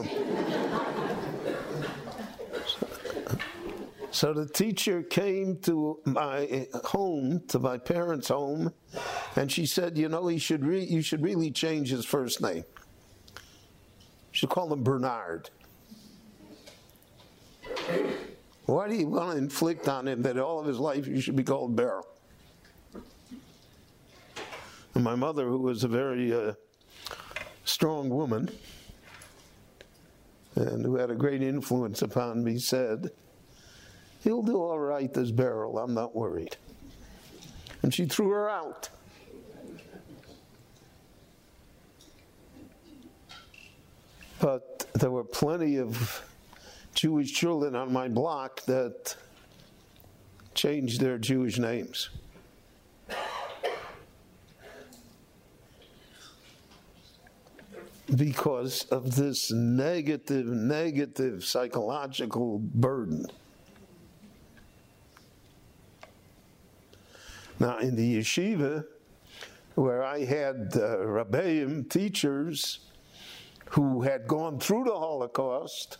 So 4.11 4.31
the 4.31 4.47
teacher 4.47 5.03
came 5.03 5.57
to 5.63 5.99
my 6.05 6.65
home, 6.85 7.41
to 7.49 7.59
my 7.59 7.77
parents' 7.77 8.29
home, 8.29 8.71
and 9.35 9.51
she 9.51 9.65
said, 9.65 9.97
"You 9.97 10.07
know, 10.07 10.27
he 10.27 10.37
should 10.37 10.63
re- 10.65 10.85
you 10.85 11.01
should 11.01 11.21
really 11.21 11.51
change 11.51 11.89
his 11.89 12.05
first 12.05 12.39
name." 12.41 12.63
Should 14.33 14.49
call 14.49 14.73
him 14.73 14.83
Bernard. 14.83 15.51
Why 18.65 18.89
do 18.89 18.95
you 18.95 19.07
want 19.07 19.31
to 19.33 19.37
inflict 19.37 19.87
on 19.87 20.07
him 20.07 20.23
that 20.23 20.37
all 20.39 20.59
of 20.59 20.65
his 20.65 20.79
life 20.79 21.05
you 21.05 21.21
should 21.21 21.35
be 21.35 21.43
called 21.43 21.75
Berel? 21.75 22.03
And 24.95 25.03
my 25.03 25.15
mother, 25.15 25.47
who 25.47 25.59
was 25.59 25.83
a 25.83 25.87
very 25.87 26.33
uh, 26.33 26.53
strong 27.63 28.09
woman 28.09 28.49
and 30.55 30.83
who 30.83 30.95
had 30.95 31.11
a 31.11 31.15
great 31.15 31.43
influence 31.43 32.01
upon 32.01 32.43
me, 32.43 32.57
said, 32.57 33.11
He'll 34.23 34.41
do 34.41 34.57
all 34.57 34.79
right, 34.79 35.13
this 35.13 35.31
Berel. 35.31 35.83
I'm 35.83 35.93
not 35.93 36.15
worried. 36.15 36.57
And 37.83 37.93
she 37.93 38.05
threw 38.05 38.29
her 38.29 38.49
out. 38.49 38.89
But 44.43 44.87
there 44.95 45.09
were 45.09 45.23
plenty 45.23 45.77
of 45.77 46.21
Jewish 46.93 47.31
children 47.31 47.77
on 47.77 47.93
my 47.93 48.09
block 48.09 48.59
that 48.63 49.15
changed 50.53 50.99
their 50.99 51.17
Jewish 51.17 51.57
names. 51.59 52.09
Because 58.13 58.83
of 58.91 59.15
this 59.15 59.49
negative, 59.49 60.45
negative 60.45 61.45
psychological 61.45 62.59
burden. 62.59 63.27
Now, 67.61 67.77
in 67.77 67.95
the 67.95 68.17
yeshiva, 68.19 68.83
where 69.75 70.03
I 70.03 70.25
had 70.25 70.73
uh, 70.75 70.97
rabbeim, 70.97 71.89
teachers, 71.89 72.79
who 73.73 74.01
had 74.01 74.27
gone 74.27 74.59
through 74.59 74.83
the 74.83 74.93
Holocaust, 74.93 75.97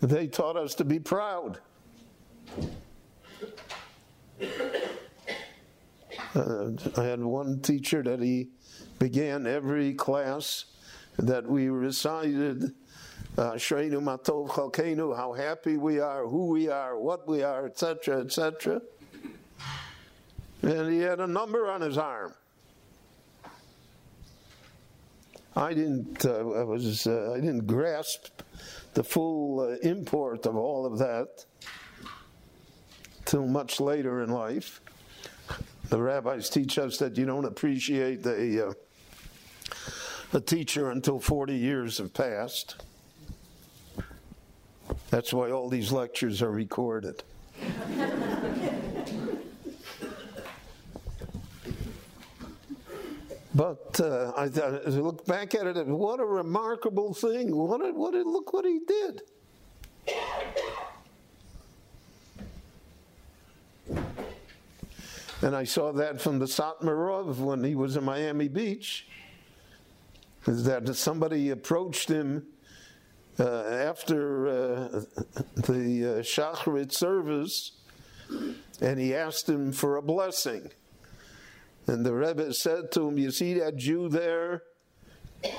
they 0.00 0.28
taught 0.28 0.56
us 0.56 0.76
to 0.76 0.84
be 0.84 1.00
proud. 1.00 1.58
Uh, 6.34 6.70
I 6.96 7.02
had 7.02 7.20
one 7.20 7.60
teacher 7.60 8.04
that 8.04 8.20
he 8.20 8.50
began 9.00 9.48
every 9.48 9.94
class 9.94 10.66
that 11.18 11.44
we 11.44 11.68
recited 11.68 12.72
uh, 13.36 13.52
Shreinu 13.54 14.00
Matov 14.00 15.16
how 15.16 15.32
happy 15.32 15.76
we 15.76 15.98
are, 15.98 16.26
who 16.26 16.46
we 16.46 16.68
are, 16.68 16.96
what 16.96 17.26
we 17.26 17.42
are, 17.42 17.66
etc., 17.66 18.20
etc. 18.20 18.80
And 20.62 20.92
he 20.92 21.00
had 21.00 21.18
a 21.18 21.26
number 21.26 21.68
on 21.68 21.80
his 21.80 21.98
arm. 21.98 22.34
I 25.54 25.74
didn't. 25.74 26.24
Uh, 26.24 26.50
I 26.50 26.62
was. 26.64 27.06
Uh, 27.06 27.32
I 27.34 27.40
didn't 27.40 27.66
grasp 27.66 28.28
the 28.94 29.04
full 29.04 29.60
uh, 29.60 29.76
import 29.88 30.46
of 30.46 30.56
all 30.56 30.86
of 30.86 30.98
that 30.98 31.44
till 33.24 33.46
much 33.46 33.80
later 33.80 34.22
in 34.22 34.30
life. 34.30 34.80
The 35.88 36.00
rabbis 36.00 36.48
teach 36.48 36.78
us 36.78 36.96
that 36.98 37.18
you 37.18 37.26
don't 37.26 37.44
appreciate 37.44 38.22
the 38.22 38.68
uh, 38.68 38.72
a 40.34 40.40
teacher 40.40 40.90
until 40.90 41.20
40 41.20 41.54
years 41.54 41.98
have 41.98 42.14
passed. 42.14 42.82
That's 45.10 45.32
why 45.32 45.50
all 45.50 45.68
these 45.68 45.92
lectures 45.92 46.40
are 46.40 46.50
recorded. 46.50 47.22
But 53.54 54.00
uh, 54.00 54.32
I, 54.36 54.44
I 54.44 54.68
look 54.88 55.26
back 55.26 55.54
at 55.54 55.66
it, 55.66 55.86
what 55.86 56.20
a 56.20 56.24
remarkable 56.24 57.12
thing! 57.12 57.54
What 57.54 57.80
a, 57.80 57.92
what 57.92 58.14
a, 58.14 58.22
look 58.22 58.52
what 58.52 58.64
he 58.64 58.80
did. 58.86 59.22
And 65.42 65.56
I 65.56 65.64
saw 65.64 65.92
that 65.92 66.20
from 66.20 66.38
the 66.38 66.46
Satmar 66.46 67.08
Rav 67.08 67.40
when 67.40 67.64
he 67.64 67.74
was 67.74 67.96
in 67.96 68.04
Miami 68.04 68.48
Beach. 68.48 69.08
Is 70.46 70.64
that 70.64 70.94
somebody 70.96 71.50
approached 71.50 72.08
him 72.08 72.46
uh, 73.38 73.62
after 73.64 74.48
uh, 74.48 75.00
the 75.56 76.18
uh, 76.18 76.22
Shacharit 76.22 76.92
service 76.92 77.72
and 78.80 78.98
he 78.98 79.14
asked 79.14 79.48
him 79.48 79.72
for 79.72 79.96
a 79.96 80.02
blessing. 80.02 80.70
And 81.86 82.06
the 82.06 82.14
Rebbe 82.14 82.52
said 82.54 82.92
to 82.92 83.08
him, 83.08 83.18
You 83.18 83.30
see 83.30 83.54
that 83.54 83.76
Jew 83.76 84.08
there 84.08 84.62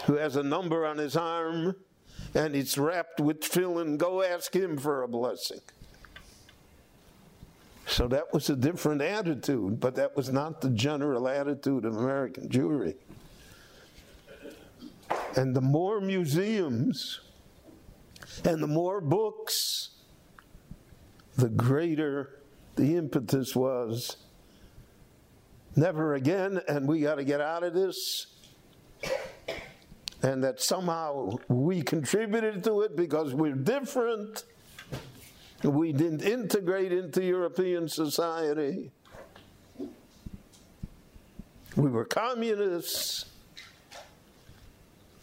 who 0.05 0.15
has 0.15 0.35
a 0.35 0.43
number 0.43 0.85
on 0.85 0.97
his 0.97 1.15
arm 1.15 1.75
and 2.33 2.55
it's 2.55 2.77
wrapped 2.77 3.19
with 3.19 3.41
tefillin? 3.41 3.97
Go 3.97 4.23
ask 4.23 4.55
him 4.55 4.77
for 4.77 5.03
a 5.03 5.07
blessing. 5.07 5.59
So 7.85 8.07
that 8.07 8.33
was 8.33 8.49
a 8.49 8.55
different 8.55 9.01
attitude, 9.01 9.79
but 9.79 9.95
that 9.95 10.15
was 10.15 10.29
not 10.29 10.61
the 10.61 10.69
general 10.69 11.27
attitude 11.27 11.85
of 11.85 11.97
American 11.97 12.47
Jewry. 12.47 12.95
And 15.35 15.55
the 15.55 15.61
more 15.61 15.99
museums 15.99 17.19
and 18.45 18.63
the 18.63 18.67
more 18.67 19.01
books, 19.01 19.89
the 21.35 21.49
greater 21.49 22.39
the 22.75 22.95
impetus 22.95 23.55
was. 23.55 24.17
Never 25.75 26.13
again, 26.13 26.61
and 26.67 26.87
we 26.87 27.01
got 27.01 27.15
to 27.15 27.23
get 27.23 27.41
out 27.41 27.63
of 27.63 27.73
this. 27.73 28.27
And 30.21 30.43
that 30.43 30.61
somehow 30.61 31.37
we 31.49 31.81
contributed 31.81 32.63
to 32.65 32.81
it 32.81 32.95
because 32.95 33.33
we're 33.33 33.55
different. 33.55 34.43
We 35.63 35.91
didn't 35.91 36.21
integrate 36.21 36.93
into 36.93 37.23
European 37.23 37.87
society. 37.87 38.91
We 41.75 41.89
were 41.89 42.05
communists. 42.05 43.25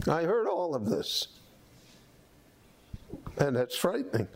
I 0.09 0.23
heard 0.23 0.49
all 0.49 0.75
of 0.75 0.87
this. 0.87 1.29
And 3.39 3.57
that's 3.57 3.77
frightening. 3.77 4.29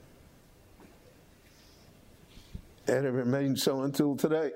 And 2.86 3.06
it 3.06 3.10
remains 3.10 3.62
so 3.62 3.82
until 3.82 4.16
today. 4.16 4.52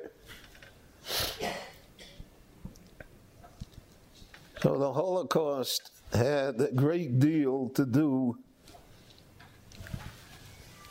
So 4.61 4.77
the 4.77 4.93
Holocaust 4.93 5.93
had 6.13 6.61
a 6.61 6.73
great 6.73 7.21
deal 7.21 7.69
to 7.71 7.87
do 7.87 8.37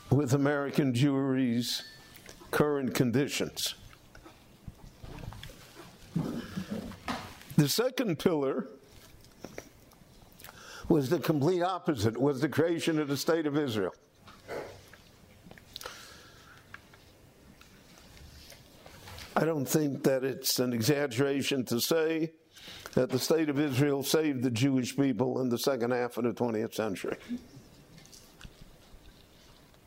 with 0.09 0.33
American 0.33 0.93
Jewry's 0.93 1.83
current 2.49 2.95
conditions. 2.95 3.75
The 7.57 7.67
second 7.67 8.19
pillar 8.19 8.67
was 10.87 11.09
the 11.09 11.19
complete 11.19 11.61
opposite, 11.61 12.17
was 12.17 12.39
the 12.39 12.47
creation 12.47 12.99
of 12.99 13.09
the 13.09 13.17
state 13.17 13.45
of 13.45 13.57
Israel. 13.57 13.93
I 19.37 19.45
don't 19.45 19.67
think 19.67 20.01
that 20.01 20.23
it's 20.23 20.57
an 20.57 20.73
exaggeration 20.73 21.63
to 21.65 21.79
say 21.79 22.31
that 22.95 23.11
the 23.11 23.19
state 23.19 23.49
of 23.49 23.59
Israel 23.59 24.01
saved 24.01 24.41
the 24.41 24.49
Jewish 24.49 24.97
people 24.97 25.41
in 25.41 25.49
the 25.49 25.59
second 25.59 25.91
half 25.91 26.17
of 26.17 26.23
the 26.23 26.33
20th 26.33 26.73
century. 26.73 27.17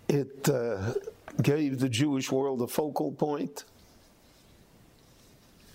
It 0.09 0.49
uh, 0.49 0.95
gave 1.43 1.81
the 1.81 1.89
Jewish 1.89 2.31
world 2.31 2.63
a 2.63 2.69
focal 2.69 3.11
point 3.11 3.65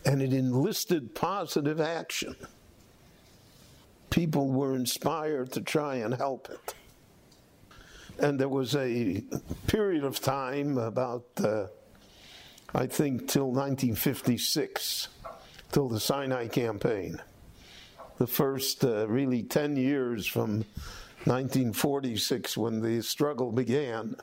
and 0.06 0.22
it 0.22 0.32
enlisted 0.32 1.14
positive 1.14 1.82
action. 1.82 2.34
People 4.10 4.52
were 4.52 4.78
inspired 4.78 5.52
to 5.52 5.60
try 5.60 5.96
and 5.96 6.14
help 6.14 6.48
it. 6.50 6.76
And 8.20 8.40
there 8.40 8.48
was 8.48 8.74
a 8.78 9.22
period 9.68 10.06
of 10.06 10.22
time, 10.22 10.78
about 10.78 11.26
uh, 11.44 11.66
I 12.74 12.88
think 12.88 13.28
till 13.28 13.52
1956, 13.52 15.08
till 15.72 15.88
the 15.88 16.00
Sinai 16.00 16.48
campaign. 16.48 17.22
The 18.18 18.28
first 18.28 18.84
uh, 18.84 19.08
really 19.08 19.44
10 19.44 19.76
years 19.76 20.26
from 20.26 20.66
1946 21.26 22.58
when 22.58 22.82
the 22.82 23.02
struggle 23.02 23.52
began. 23.52 24.16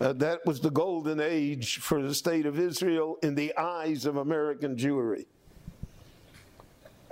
Uh, 0.00 0.12
that 0.14 0.44
was 0.44 0.60
the 0.60 0.70
golden 0.70 1.20
age 1.20 1.78
for 1.78 2.02
the 2.02 2.14
state 2.14 2.44
of 2.44 2.58
Israel 2.58 3.16
in 3.22 3.34
the 3.34 3.56
eyes 3.56 4.04
of 4.04 4.16
American 4.16 4.76
Jewry. 4.76 5.26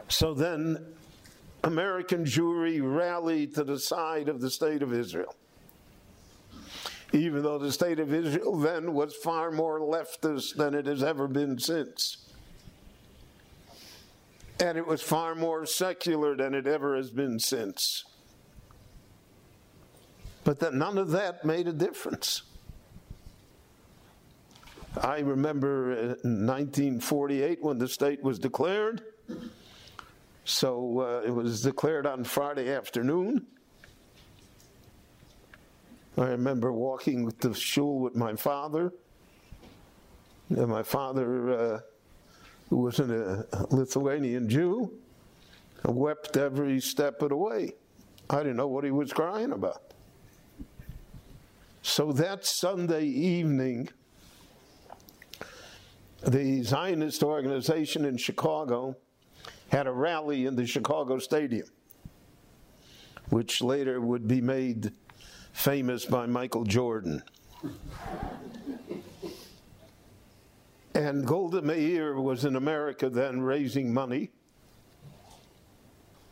So 0.08 0.34
then 0.34 0.84
American 1.62 2.24
Jewry 2.24 2.80
rallied 2.82 3.54
to 3.54 3.64
the 3.64 3.78
side 3.78 4.28
of 4.28 4.40
the 4.40 4.50
state 4.50 4.82
of 4.82 4.92
Israel. 4.92 5.34
Even 7.12 7.42
though 7.42 7.58
the 7.58 7.72
state 7.72 7.98
of 7.98 8.14
Israel 8.14 8.56
then 8.56 8.94
was 8.94 9.14
far 9.16 9.50
more 9.50 9.80
leftist 9.80 10.54
than 10.54 10.74
it 10.74 10.86
has 10.86 11.02
ever 11.02 11.26
been 11.26 11.58
since. 11.58 12.28
And 14.60 14.76
it 14.78 14.86
was 14.86 15.02
far 15.02 15.34
more 15.34 15.66
secular 15.66 16.36
than 16.36 16.54
it 16.54 16.66
ever 16.66 16.96
has 16.96 17.10
been 17.10 17.38
since. 17.38 18.04
But 20.44 20.60
that 20.60 20.74
none 20.74 20.98
of 20.98 21.10
that 21.10 21.44
made 21.44 21.66
a 21.66 21.72
difference. 21.72 22.42
I 25.00 25.20
remember 25.20 25.92
in 25.92 26.46
1948 26.46 27.62
when 27.62 27.78
the 27.78 27.88
state 27.88 28.22
was 28.22 28.38
declared. 28.38 29.02
So 30.44 31.00
uh, 31.00 31.26
it 31.26 31.30
was 31.30 31.62
declared 31.62 32.06
on 32.06 32.24
Friday 32.24 32.72
afternoon. 32.72 33.46
I 36.18 36.26
remember 36.26 36.72
walking 36.72 37.30
to 37.40 37.54
shul 37.54 38.00
with 38.00 38.16
my 38.16 38.34
father. 38.34 38.92
And 40.50 40.68
my 40.68 40.82
father, 40.82 41.50
uh, 41.50 41.80
who 42.68 42.78
was 42.78 42.98
a 42.98 43.46
Lithuanian 43.70 44.48
Jew, 44.48 44.92
wept 45.84 46.36
every 46.36 46.80
step 46.80 47.22
of 47.22 47.30
the 47.30 47.36
way. 47.36 47.74
I 48.28 48.38
didn't 48.38 48.56
know 48.56 48.68
what 48.68 48.84
he 48.84 48.90
was 48.90 49.12
crying 49.12 49.52
about. 49.52 49.94
So 51.82 52.12
that 52.12 52.44
Sunday 52.44 53.04
evening, 53.04 53.88
the 56.22 56.62
Zionist 56.62 57.22
organization 57.22 58.04
in 58.04 58.16
Chicago 58.16 58.96
had 59.68 59.86
a 59.86 59.92
rally 59.92 60.46
in 60.46 60.56
the 60.56 60.66
Chicago 60.66 61.18
Stadium, 61.18 61.66
which 63.30 63.62
later 63.62 64.00
would 64.00 64.28
be 64.28 64.40
made 64.40 64.92
famous 65.52 66.04
by 66.04 66.26
Michael 66.26 66.64
Jordan. 66.64 67.22
And 70.94 71.26
Golda 71.26 71.62
Meir 71.62 72.20
was 72.20 72.44
in 72.44 72.56
America 72.56 73.08
then 73.08 73.40
raising 73.40 73.94
money. 73.94 74.30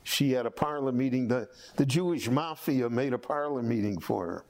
She 0.03 0.33
had 0.33 0.47
a 0.47 0.51
parlor 0.51 0.93
meeting. 0.93 1.29
The, 1.29 1.49
the 1.77 1.87
Jewish 1.87 2.29
mafia 2.29 2.89
made 2.89 3.13
a 3.13 3.19
parlor 3.19 3.63
meeting 3.63 4.01
for 4.01 4.27
her. 4.27 4.45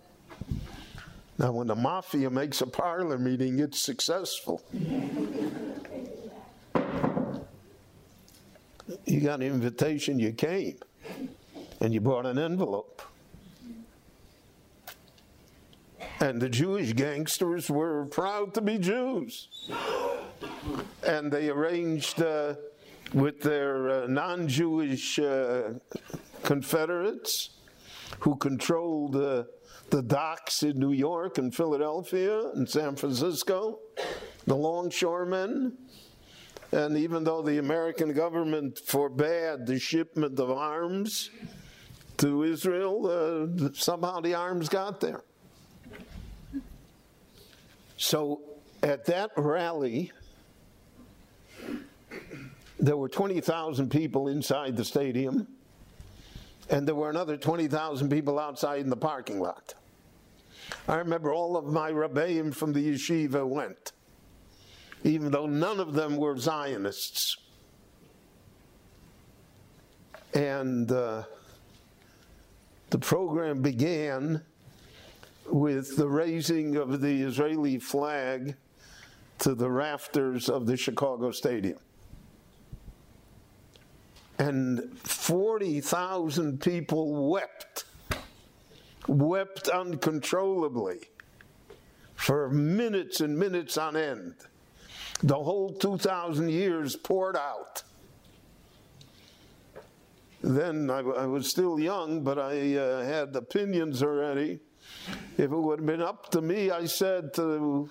Now, 1.37 1.53
when 1.53 1.67
the 1.67 1.77
mafia 1.77 2.31
makes 2.31 2.61
a 2.63 2.67
parlor 2.67 3.19
meeting, 3.19 3.59
it's 3.61 3.81
successful. 3.81 4.63
You 9.05 9.21
got 9.21 9.41
an 9.41 9.43
invitation, 9.43 10.19
you 10.19 10.33
came, 10.33 10.79
and 11.81 11.93
you 11.93 12.01
brought 12.01 12.27
an 12.27 12.39
envelope. 12.39 13.03
And 16.21 16.41
the 16.41 16.49
Jewish 16.49 16.93
gangsters 16.93 17.71
were 17.71 18.07
proud 18.07 18.55
to 18.55 18.61
be 18.61 18.79
Jews. 18.79 19.49
And 21.07 21.33
they 21.33 21.49
arranged 21.49 22.23
uh, 22.23 22.55
with 23.13 23.41
their 23.41 23.91
uh, 23.91 24.07
non 24.07 24.49
Jewish 24.49 25.19
uh, 25.19 25.75
confederates 26.43 27.51
who 28.21 28.37
controlled 28.37 29.17
uh, 29.17 29.45
the 29.91 30.03
docks 30.03 30.63
in 30.63 30.79
New 30.79 30.93
York 30.93 31.39
and 31.39 31.55
Philadelphia 31.55 32.51
and 32.55 32.69
San 32.69 32.97
Francisco, 32.97 33.79
the 34.47 34.57
longshoremen. 34.57 35.77
And 36.73 36.99
even 36.99 37.25
though 37.25 37.41
the 37.41 37.59
American 37.59 38.13
government 38.13 38.79
forbade 38.85 39.67
the 39.67 39.79
shipment 39.79 40.39
of 40.39 40.51
arms 40.51 41.31
to 42.19 42.43
Israel, 42.43 43.07
uh, 43.07 43.71
somehow 43.73 44.21
the 44.21 44.35
arms 44.35 44.69
got 44.69 45.01
there. 45.01 45.23
So 47.99 48.41
at 48.83 49.05
that 49.07 49.33
rally, 49.37 50.13
there 52.79 52.97
were 52.97 53.09
20,000 53.09 53.91
people 53.91 54.29
inside 54.29 54.77
the 54.77 54.85
stadium, 54.85 55.49
and 56.71 56.87
there 56.87 56.95
were 56.95 57.11
another 57.11 57.37
20,000 57.37 58.09
people 58.09 58.39
outside 58.39 58.81
in 58.81 58.89
the 58.89 58.97
parking 58.97 59.41
lot. 59.41 59.75
I 60.87 60.97
remember 60.97 61.33
all 61.33 61.57
of 61.57 61.67
my 61.67 61.91
rebbeim 61.91 62.55
from 62.55 62.73
the 62.73 62.95
yeshiva 62.95 63.47
went, 63.47 63.93
even 65.03 65.33
though 65.33 65.47
none 65.47 65.81
of 65.81 65.95
them 65.95 66.17
were 66.17 66.37
Zionists. 66.37 67.37
And 70.35 70.93
uh, 70.93 71.25
the 72.91 72.99
program 72.99 73.61
began 73.61 74.43
with 75.51 75.97
the 75.97 76.09
raising 76.09 76.77
of 76.77 77.01
the 77.01 77.23
Israeli 77.23 77.79
flag 77.79 78.57
to 79.39 79.55
the 79.55 79.71
rafters 79.71 80.49
of 80.49 80.67
the 80.67 80.77
Chicago 80.77 81.31
Stadium. 81.31 81.79
And 84.39 84.97
40,000 85.01 86.61
people 86.61 87.29
wept, 87.29 87.85
wept 89.07 89.69
uncontrollably 89.69 91.11
for 92.15 92.49
minutes 92.51 93.21
and 93.21 93.37
minutes 93.37 93.77
on 93.77 93.97
end. 93.97 94.35
The 95.23 95.35
whole 95.35 95.73
2,000 95.73 96.49
years 96.51 96.95
poured 96.95 97.37
out. 97.37 97.83
Then 100.41 100.89
I, 100.89 100.99
I 101.01 101.27
was 101.27 101.49
still 101.49 101.81
young, 101.81 102.23
but 102.23 102.39
I 102.39 102.77
uh, 102.77 103.05
had 103.05 103.35
opinions 103.35 104.03
already. 104.03 104.61
If 105.37 105.53
it 105.53 105.57
would 105.57 105.81
have 105.81 105.87
been 105.87 106.03
up 106.03 106.31
to 106.31 106.41
me, 106.41 106.71
I 106.71 106.87
said 106.87 107.33
to 107.35 107.89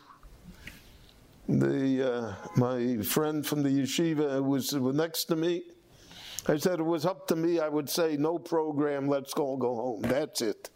the 1.47 2.13
uh, 2.13 2.35
my 2.57 3.01
friend 3.03 3.45
from 3.45 3.63
the 3.63 3.69
yeshiva 3.69 4.35
who 4.35 4.43
was 4.43 4.73
next 4.73 5.25
to 5.25 5.35
me, 5.35 5.63
I 6.47 6.57
said 6.57 6.79
it 6.79 6.83
was 6.83 7.05
up 7.05 7.27
to 7.27 7.35
me. 7.35 7.59
I 7.59 7.69
would 7.69 7.89
say 7.89 8.17
no 8.17 8.37
program. 8.37 9.07
Let's 9.07 9.33
all 9.33 9.57
go 9.57 9.75
home. 9.75 10.01
That's 10.01 10.41
it. 10.41 10.69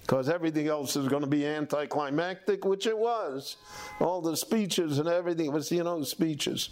Because 0.00 0.30
everything 0.30 0.68
else 0.68 0.96
is 0.96 1.08
going 1.08 1.20
to 1.22 1.28
be 1.28 1.46
anticlimactic, 1.46 2.64
which 2.64 2.86
it 2.86 2.96
was. 2.96 3.56
All 4.00 4.22
the 4.22 4.36
speeches 4.36 4.98
and 4.98 5.08
everything 5.08 5.46
it 5.46 5.52
was, 5.52 5.70
you 5.70 5.84
know, 5.84 6.02
speeches. 6.02 6.70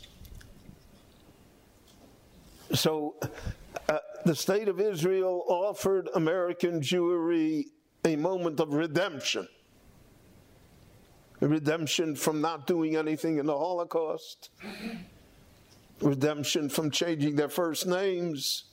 So 2.73 3.17
uh, 3.89 3.99
the 4.25 4.35
state 4.35 4.69
of 4.69 4.81
Israel 4.81 5.45
offered 5.49 6.09
American 6.15 6.81
Jewry 6.81 7.65
a 8.07 8.17
moment 8.17 8.61
of 8.61 8.73
redemption. 8.73 9.49
Redemption 11.41 12.17
from 12.17 12.41
not 12.41 12.67
doing 12.67 12.97
anything 12.97 13.39
in 13.39 13.47
the 13.47 13.57
Holocaust. 13.57 14.51
Redemption 16.01 16.69
from 16.69 16.91
changing 16.91 17.37
their 17.37 17.49
first 17.49 17.87
names. 17.87 18.65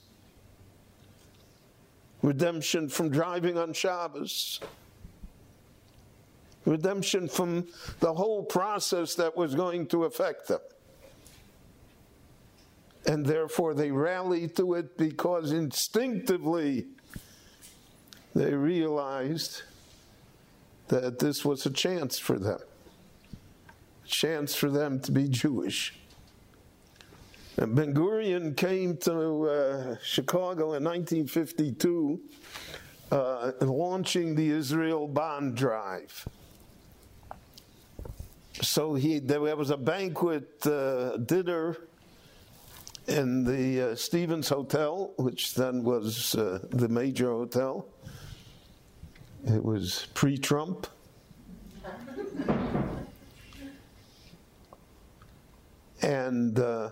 Redemption 2.22 2.88
from 2.88 3.10
driving 3.10 3.58
on 3.58 3.72
Shabbos. 3.74 4.60
Redemption 6.64 7.28
from 7.28 7.66
the 8.00 8.14
whole 8.14 8.42
process 8.42 9.14
that 9.16 9.36
was 9.36 9.54
going 9.54 9.86
to 9.88 10.04
affect 10.04 10.48
them 10.48 10.60
and 13.06 13.24
therefore 13.26 13.74
they 13.74 13.90
rallied 13.90 14.56
to 14.56 14.74
it 14.74 14.96
because 14.96 15.52
instinctively 15.52 16.86
they 18.34 18.52
realized 18.52 19.62
that 20.88 21.18
this 21.18 21.44
was 21.44 21.64
a 21.66 21.70
chance 21.70 22.18
for 22.18 22.38
them, 22.38 22.60
a 24.04 24.08
chance 24.08 24.54
for 24.54 24.68
them 24.68 25.00
to 25.00 25.12
be 25.12 25.28
Jewish. 25.28 25.94
And 27.56 27.74
Ben 27.76 27.94
Gurion 27.94 28.56
came 28.56 28.96
to 28.98 29.48
uh, 29.48 29.96
Chicago 30.02 30.74
in 30.74 30.82
1952, 30.82 32.20
uh, 33.12 33.52
launching 33.60 34.34
the 34.34 34.50
Israel 34.50 35.06
bond 35.06 35.56
drive. 35.56 36.26
So 38.60 38.94
he, 38.94 39.20
there 39.20 39.40
was 39.40 39.70
a 39.70 39.76
banquet 39.76 40.66
uh, 40.66 41.18
dinner 41.18 41.76
in 43.06 43.44
the 43.44 43.92
uh, 43.92 43.94
Stevens 43.94 44.48
Hotel, 44.48 45.12
which 45.16 45.54
then 45.54 45.84
was 45.84 46.34
uh, 46.34 46.58
the 46.70 46.88
major 46.88 47.30
hotel. 47.30 47.86
It 49.46 49.62
was 49.62 50.06
pre 50.14 50.38
Trump. 50.38 50.86
and 56.00 56.58
uh, 56.58 56.90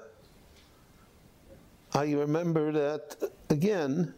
I 1.95 2.13
remember 2.13 2.71
that 2.73 3.17
again, 3.49 4.13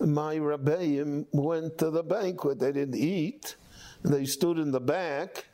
my 0.00 0.36
rebbeim 0.36 1.24
went 1.32 1.78
to 1.78 1.90
the 1.90 2.02
banquet. 2.02 2.58
They 2.58 2.72
didn't 2.72 2.96
eat, 2.96 3.56
they 4.02 4.26
stood 4.26 4.58
in 4.58 4.70
the 4.70 4.80
back. 4.80 5.46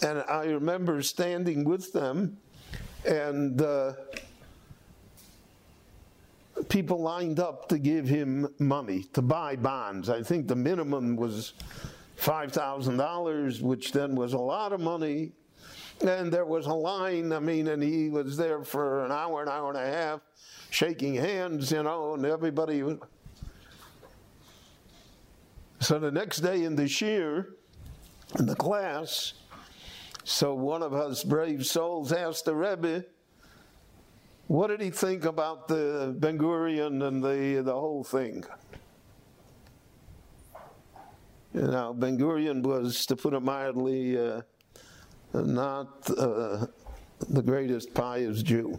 And 0.00 0.22
I 0.28 0.44
remember 0.44 1.02
standing 1.02 1.64
with 1.64 1.92
them 1.92 2.38
and 3.04 3.60
uh, 3.60 3.94
people 6.68 7.00
lined 7.00 7.40
up 7.40 7.68
to 7.68 7.78
give 7.78 8.06
him 8.06 8.48
money 8.58 9.04
to 9.12 9.22
buy 9.22 9.56
bonds. 9.56 10.08
I 10.08 10.22
think 10.22 10.48
the 10.48 10.56
minimum 10.56 11.16
was 11.16 11.54
$5,000, 12.18 13.60
which 13.60 13.92
then 13.92 14.14
was 14.14 14.32
a 14.32 14.38
lot 14.38 14.72
of 14.72 14.80
money. 14.80 15.32
And 16.04 16.32
there 16.32 16.44
was 16.44 16.66
a 16.66 16.74
line, 16.74 17.32
I 17.32 17.38
mean, 17.38 17.68
and 17.68 17.82
he 17.82 18.08
was 18.08 18.36
there 18.36 18.64
for 18.64 19.04
an 19.04 19.12
hour, 19.12 19.42
an 19.42 19.48
hour 19.48 19.68
and 19.68 19.78
a 19.78 19.86
half, 19.86 20.20
shaking 20.70 21.14
hands, 21.14 21.70
you 21.70 21.82
know, 21.82 22.14
and 22.14 22.24
everybody. 22.26 22.82
So 25.80 25.98
the 25.98 26.10
next 26.10 26.40
day 26.40 26.64
in 26.64 26.76
the 26.76 26.84
shiur, 26.84 27.46
in 28.38 28.46
the 28.46 28.56
class, 28.56 29.34
so 30.24 30.54
one 30.54 30.82
of 30.82 30.94
us 30.94 31.24
brave 31.24 31.66
souls 31.66 32.12
asked 32.12 32.44
the 32.44 32.54
Rebbe, 32.54 33.04
what 34.52 34.66
did 34.66 34.82
he 34.82 34.90
think 34.90 35.24
about 35.24 35.66
the 35.66 36.14
Ben 36.18 36.36
Gurion 36.36 37.02
and 37.08 37.24
the, 37.24 37.62
the 37.64 37.72
whole 37.72 38.04
thing? 38.04 38.44
You 41.54 41.62
know, 41.62 41.94
Ben 41.94 42.18
Gurion 42.18 42.62
was, 42.62 43.06
to 43.06 43.16
put 43.16 43.32
it 43.32 43.40
mildly, 43.40 44.18
uh, 44.18 44.42
not 45.32 46.10
uh, 46.10 46.66
the 47.30 47.42
greatest 47.42 47.94
pious 47.94 48.42
Jew. 48.42 48.78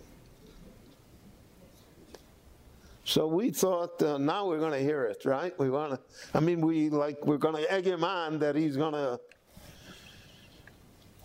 So 3.03 3.25
we 3.25 3.49
thought, 3.49 3.99
uh, 4.03 4.19
now 4.19 4.47
we're 4.47 4.59
going 4.59 4.73
to 4.73 4.79
hear 4.79 5.05
it, 5.05 5.25
right? 5.25 5.57
We 5.57 5.71
want 5.71 5.93
to. 5.93 5.99
I 6.35 6.39
mean, 6.39 6.61
we 6.61 6.89
like 6.89 7.25
we're 7.25 7.37
going 7.37 7.55
to 7.55 7.71
egg 7.71 7.85
him 7.85 8.03
on 8.03 8.37
that 8.39 8.55
he's 8.55 8.77
going 8.77 8.93
to 8.93 9.19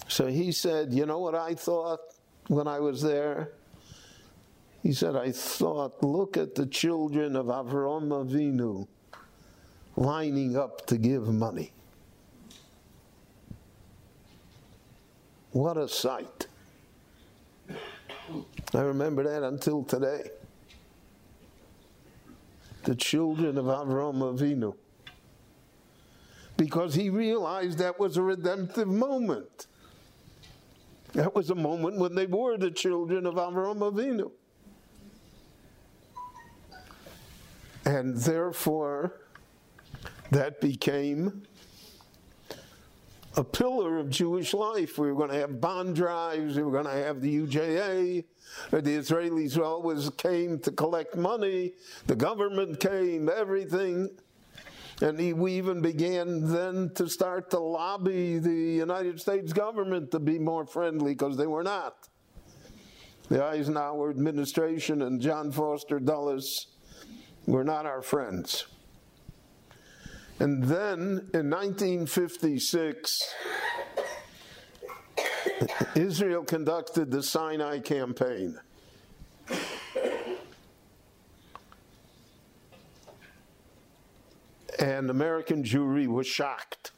so 0.08 0.26
he 0.26 0.52
said, 0.52 0.92
You 0.92 1.04
know 1.04 1.18
what 1.18 1.34
I 1.34 1.54
thought 1.54 2.00
when 2.48 2.66
I 2.66 2.80
was 2.80 3.02
there? 3.02 3.52
He 4.82 4.92
said, 4.92 5.16
I 5.16 5.32
thought, 5.32 6.02
look 6.02 6.36
at 6.36 6.54
the 6.54 6.66
children 6.66 7.36
of 7.36 7.46
Avram 7.46 8.08
Avinu 8.08 8.86
lining 9.96 10.56
up 10.56 10.86
to 10.86 10.96
give 10.96 11.26
money. 11.28 11.72
What 15.50 15.76
a 15.76 15.88
sight. 15.88 16.46
I 18.74 18.80
remember 18.80 19.24
that 19.24 19.42
until 19.42 19.82
today. 19.82 20.30
The 22.84 22.94
children 22.94 23.58
of 23.58 23.64
Avram 23.64 24.20
Avinu 24.20 24.74
because 26.58 26.92
he 26.92 27.08
realized 27.08 27.78
that 27.78 27.98
was 27.98 28.16
a 28.18 28.22
redemptive 28.22 28.88
moment. 28.88 29.68
That 31.12 31.34
was 31.34 31.48
a 31.50 31.54
moment 31.54 31.98
when 31.98 32.14
they 32.14 32.26
were 32.26 32.58
the 32.58 32.70
children 32.70 33.24
of 33.24 33.36
Avram 33.36 33.78
Avinu. 33.78 34.32
And 37.88 38.14
therefore, 38.18 39.22
that 40.30 40.60
became 40.60 41.44
a 43.34 43.42
pillar 43.42 43.96
of 43.96 44.10
Jewish 44.10 44.52
life. 44.52 44.98
We 44.98 45.10
were 45.10 45.16
going 45.16 45.30
to 45.30 45.38
have 45.38 45.58
bond 45.58 45.96
drives, 45.96 46.56
we 46.56 46.64
were 46.64 46.70
going 46.70 46.84
to 46.84 46.90
have 46.90 47.22
the 47.22 47.34
UJA. 47.34 48.24
The 48.72 48.82
Israelis 48.82 49.58
always 49.58 50.10
came 50.10 50.58
to 50.60 50.70
collect 50.70 51.16
money, 51.16 51.72
the 52.06 52.14
government 52.14 52.78
came, 52.78 53.30
everything. 53.30 54.10
And 55.00 55.18
he, 55.18 55.32
we 55.32 55.54
even 55.54 55.80
began 55.80 56.46
then 56.46 56.90
to 56.96 57.08
start 57.08 57.48
to 57.52 57.58
lobby 57.58 58.38
the 58.38 58.52
United 58.52 59.18
States 59.18 59.54
government 59.54 60.10
to 60.10 60.18
be 60.18 60.38
more 60.38 60.66
friendly 60.66 61.14
because 61.14 61.38
they 61.38 61.46
were 61.46 61.62
not. 61.62 62.06
The 63.30 63.42
Eisenhower 63.42 64.10
administration 64.10 65.00
and 65.02 65.22
John 65.22 65.50
Foster 65.52 65.98
Dulles 65.98 66.66
were 67.48 67.64
not 67.64 67.86
our 67.86 68.02
friends. 68.02 68.66
And 70.38 70.62
then 70.64 71.30
in 71.32 71.50
1956, 71.50 73.34
Israel 75.96 76.44
conducted 76.44 77.10
the 77.10 77.22
Sinai 77.22 77.78
campaign. 77.80 78.60
And 84.78 85.08
American 85.10 85.64
Jewry 85.64 86.06
was 86.06 86.26
shocked 86.26 86.92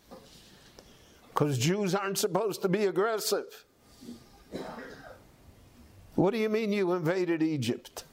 because 1.29 1.59
Jews 1.59 1.95
aren't 1.95 2.19
supposed 2.19 2.61
to 2.63 2.69
be 2.69 2.87
aggressive. 2.87 3.65
What 6.17 6.33
do 6.33 6.39
you 6.39 6.49
mean 6.49 6.73
you 6.73 6.93
invaded 6.93 7.41
Egypt? 7.41 8.05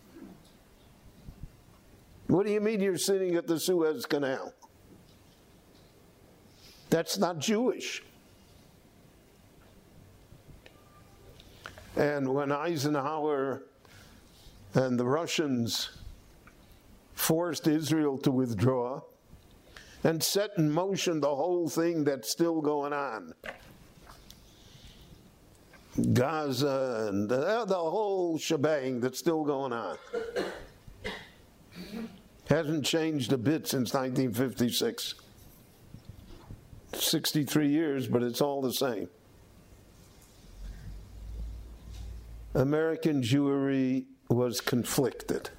What 2.28 2.46
do 2.46 2.52
you 2.52 2.62
mean 2.62 2.82
you're 2.82 2.98
sitting 2.98 3.36
at 3.36 3.48
the 3.48 3.60
Suez 3.60 4.06
Canal? 4.06 4.54
That's 6.90 7.18
not 7.18 7.40
Jewish. 7.40 8.04
And 11.96 12.34
when 12.34 12.52
Eisenhower 12.52 13.64
and 14.74 15.00
the 15.00 15.06
Russians 15.06 15.90
forced 17.14 17.68
Israel 17.68 18.18
to 18.20 18.32
withdraw 18.32 19.02
and 20.04 20.22
set 20.22 20.52
in 20.58 20.70
motion 20.70 21.20
the 21.20 21.36
whole 21.36 21.68
thing 21.68 22.04
that's 22.04 22.30
still 22.30 22.62
going 22.62 22.94
on 22.94 23.34
Gaza 26.14 27.08
and 27.10 27.28
the, 27.28 27.66
the 27.66 27.76
whole 27.76 28.38
shebang 28.38 29.00
that's 29.00 29.18
still 29.18 29.44
going 29.44 29.74
on. 29.74 29.98
Hasn't 32.50 32.86
changed 32.86 33.34
a 33.34 33.38
bit 33.38 33.68
since 33.68 33.94
1956. 33.94 35.16
63 36.94 37.68
years, 37.68 38.08
but 38.08 38.24
it's 38.24 38.42
all 38.42 38.62
the 38.62 38.72
same. 38.72 39.10
American 42.54 43.22
Jewry 43.22 44.06
was 44.30 44.62
conflicted. 44.62 45.50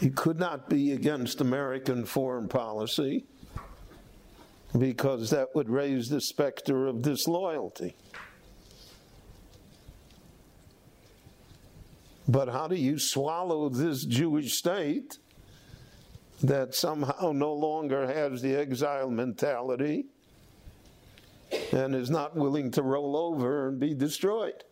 He 0.00 0.10
could 0.10 0.38
not 0.38 0.68
be 0.68 0.92
against 0.92 1.40
American 1.40 2.04
foreign 2.04 2.48
policy 2.48 3.24
because 4.78 5.30
that 5.30 5.54
would 5.54 5.68
raise 5.68 6.08
the 6.08 6.20
specter 6.20 6.86
of 6.86 7.02
disloyalty. 7.02 7.96
But 12.26 12.48
how 12.48 12.68
do 12.68 12.76
you 12.76 12.98
swallow 12.98 13.68
this 13.68 14.04
Jewish 14.04 14.54
state 14.54 15.18
that 16.42 16.74
somehow 16.74 17.32
no 17.32 17.52
longer 17.52 18.06
has 18.06 18.40
the 18.40 18.54
exile 18.54 19.10
mentality 19.10 20.06
and 21.72 21.94
is 21.94 22.10
not 22.10 22.34
willing 22.34 22.70
to 22.72 22.82
roll 22.82 23.16
over 23.16 23.68
and 23.68 23.78
be 23.78 23.94
destroyed? 23.94 24.64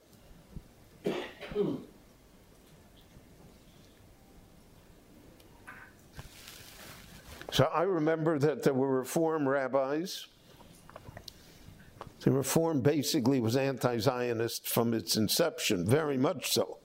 So 7.52 7.64
I 7.64 7.82
remember 7.82 8.38
that 8.38 8.62
there 8.62 8.72
were 8.72 9.00
Reform 9.00 9.46
rabbis. 9.46 10.26
The 12.20 12.30
Reform 12.30 12.80
basically 12.80 13.40
was 13.40 13.56
anti 13.56 13.98
Zionist 13.98 14.66
from 14.66 14.94
its 14.94 15.16
inception, 15.16 15.86
very 15.86 16.16
much 16.16 16.50
so. 16.50 16.78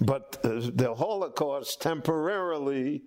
But 0.00 0.38
uh, 0.42 0.70
the 0.74 0.94
Holocaust 0.94 1.82
temporarily 1.82 3.02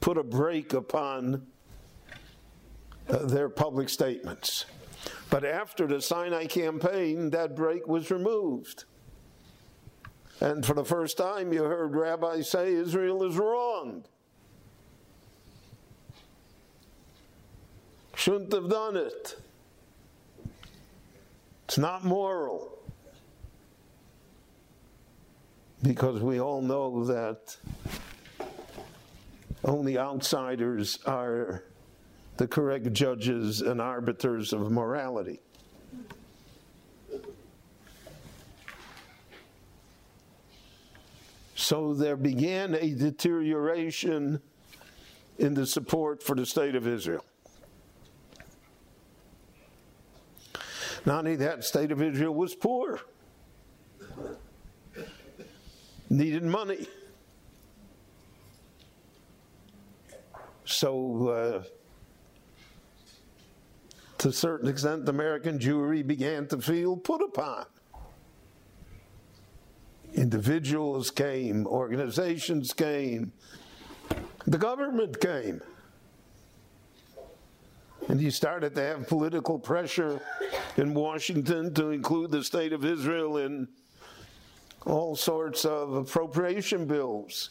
put 0.00 0.18
a 0.18 0.22
brake 0.24 0.72
upon 0.72 1.46
uh, 3.08 3.18
their 3.26 3.48
public 3.48 3.88
statements. 3.88 4.66
But 5.30 5.44
after 5.44 5.86
the 5.86 6.00
Sinai 6.00 6.46
campaign, 6.46 7.30
that 7.30 7.54
break 7.54 7.86
was 7.86 8.10
removed. 8.10 8.84
And 10.40 10.64
for 10.66 10.74
the 10.74 10.84
first 10.84 11.16
time, 11.16 11.52
you 11.52 11.64
heard 11.64 11.94
rabbis 11.94 12.50
say 12.50 12.74
Israel 12.74 13.22
is 13.22 13.36
wrong. 13.36 14.04
Shouldn't 18.14 18.52
have 18.52 18.68
done 18.68 18.96
it. 18.96 19.36
It's 21.64 21.78
not 21.78 22.04
moral. 22.04 22.75
Because 25.82 26.22
we 26.22 26.40
all 26.40 26.62
know 26.62 27.04
that 27.04 27.56
only 29.64 29.98
outsiders 29.98 30.98
are 31.06 31.64
the 32.36 32.46
correct 32.46 32.92
judges 32.92 33.60
and 33.60 33.80
arbiters 33.80 34.52
of 34.52 34.70
morality. 34.70 35.40
So 41.54 41.94
there 41.94 42.16
began 42.16 42.74
a 42.74 42.94
deterioration 42.94 44.40
in 45.38 45.54
the 45.54 45.66
support 45.66 46.22
for 46.22 46.36
the 46.36 46.46
state 46.46 46.74
of 46.74 46.86
Israel. 46.86 47.24
Not 51.04 51.20
only 51.20 51.36
that, 51.36 51.64
state 51.64 51.92
of 51.92 52.02
Israel 52.02 52.34
was 52.34 52.54
poor, 52.54 53.00
needed 56.10 56.42
money. 56.42 56.86
So, 60.64 61.28
uh, 61.28 61.62
to 64.18 64.28
a 64.28 64.32
certain 64.32 64.68
extent, 64.68 65.08
American 65.08 65.58
Jewry 65.58 66.06
began 66.06 66.48
to 66.48 66.58
feel 66.58 66.96
put 66.96 67.22
upon. 67.22 67.66
Individuals 70.14 71.10
came, 71.10 71.66
organizations 71.66 72.72
came, 72.72 73.32
the 74.46 74.58
government 74.58 75.20
came. 75.20 75.60
And 78.08 78.20
you 78.20 78.30
started 78.30 78.74
to 78.76 78.82
have 78.82 79.08
political 79.08 79.58
pressure 79.58 80.20
in 80.76 80.94
Washington 80.94 81.74
to 81.74 81.90
include 81.90 82.30
the 82.30 82.42
state 82.44 82.72
of 82.72 82.84
Israel 82.84 83.38
in 83.38 83.68
all 84.86 85.16
sorts 85.16 85.64
of 85.64 85.94
appropriation 85.94 86.86
bills. 86.86 87.50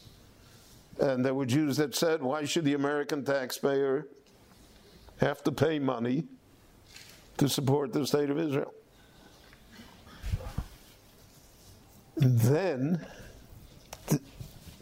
And 1.00 1.24
there 1.24 1.34
were 1.34 1.46
Jews 1.46 1.78
that 1.78 1.94
said, 1.94 2.22
why 2.22 2.46
should 2.46 2.64
the 2.64 2.74
American 2.74 3.26
taxpayer 3.26 4.08
have 5.20 5.44
to 5.44 5.52
pay 5.52 5.78
money 5.78 6.24
to 7.38 7.50
support 7.50 7.92
the 7.92 8.08
state 8.08 8.30
of 8.30 8.40
Israel? 8.40 8.74
And 12.16 12.40
then 12.40 13.06
the, 14.08 14.22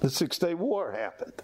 the 0.02 0.10
Six 0.12 0.38
Day 0.38 0.54
War 0.54 0.92
happened. 0.92 1.42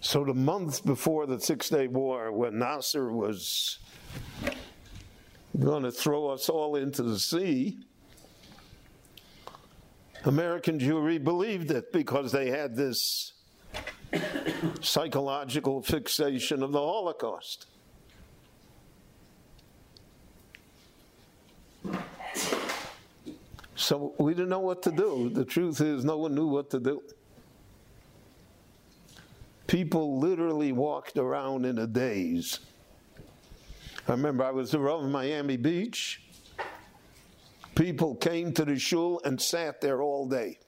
So, 0.00 0.24
the 0.24 0.34
month 0.34 0.84
before 0.84 1.26
the 1.26 1.38
Six 1.38 1.68
Day 1.68 1.86
War, 1.86 2.32
when 2.32 2.58
Nasser 2.58 3.12
was 3.12 3.78
going 5.60 5.82
to 5.82 5.92
throw 5.92 6.28
us 6.28 6.48
all 6.48 6.74
into 6.76 7.02
the 7.02 7.18
sea, 7.18 7.78
American 10.24 10.78
Jewry 10.78 11.22
believed 11.22 11.70
it 11.70 11.92
because 11.92 12.30
they 12.30 12.48
had 12.50 12.76
this 12.76 13.32
psychological 14.80 15.82
fixation 15.82 16.62
of 16.62 16.72
the 16.72 16.78
Holocaust. 16.78 17.66
So 23.74 24.14
we 24.18 24.32
didn't 24.32 24.50
know 24.50 24.60
what 24.60 24.82
to 24.84 24.92
do. 24.92 25.28
The 25.28 25.44
truth 25.44 25.80
is, 25.80 26.04
no 26.04 26.18
one 26.18 26.34
knew 26.36 26.46
what 26.46 26.70
to 26.70 26.78
do. 26.78 27.02
people 29.66 30.18
literally 30.20 30.70
walked 30.70 31.16
around 31.16 31.64
in 31.64 31.78
a 31.78 31.86
daze. 31.86 32.60
I 34.06 34.12
remember 34.12 34.44
I 34.44 34.50
was 34.50 34.74
around 34.74 35.10
Miami 35.10 35.56
Beach. 35.56 36.20
People 37.74 38.14
came 38.16 38.52
to 38.54 38.64
the 38.64 38.78
shul 38.78 39.20
and 39.24 39.40
sat 39.40 39.80
there 39.80 40.02
all 40.02 40.28
day. 40.28 40.58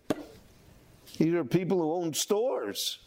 These 1.19 1.35
are 1.35 1.45
people 1.45 1.79
who 1.79 1.93
owned 1.93 2.17
stores, 2.17 2.99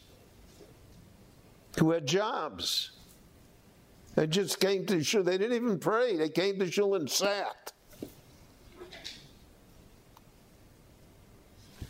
who 1.79 1.91
had 1.91 2.05
jobs. 2.05 2.91
They 4.15 4.27
just 4.27 4.59
came 4.59 4.85
to 4.85 4.97
the 4.97 5.03
shul. 5.03 5.23
They 5.23 5.37
didn't 5.37 5.55
even 5.55 5.79
pray. 5.79 6.15
They 6.15 6.29
came 6.29 6.59
to 6.59 6.71
shul 6.71 6.95
and 6.95 7.09
sat. 7.09 7.73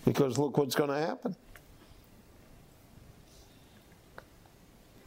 Because 0.05 0.37
look 0.37 0.57
what's 0.57 0.75
going 0.75 0.89
to 0.89 0.97
happen. 0.97 1.35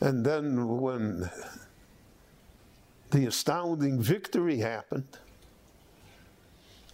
And 0.01 0.25
then 0.25 0.81
when 0.81 1.31
the 3.11 3.27
astounding 3.27 4.01
victory 4.01 4.59
happened, 4.59 5.19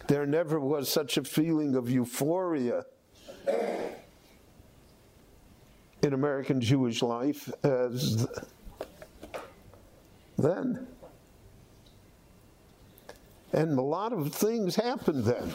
there 0.07 0.25
never 0.25 0.59
was 0.59 0.89
such 0.89 1.17
a 1.17 1.23
feeling 1.23 1.75
of 1.75 1.89
euphoria 1.89 2.85
in 6.01 6.13
American 6.13 6.61
Jewish 6.61 7.01
life 7.01 7.51
as 7.63 8.27
then. 10.37 10.87
And 13.53 13.77
a 13.77 13.81
lot 13.81 14.13
of 14.13 14.33
things 14.33 14.75
happened 14.75 15.25
then. 15.25 15.51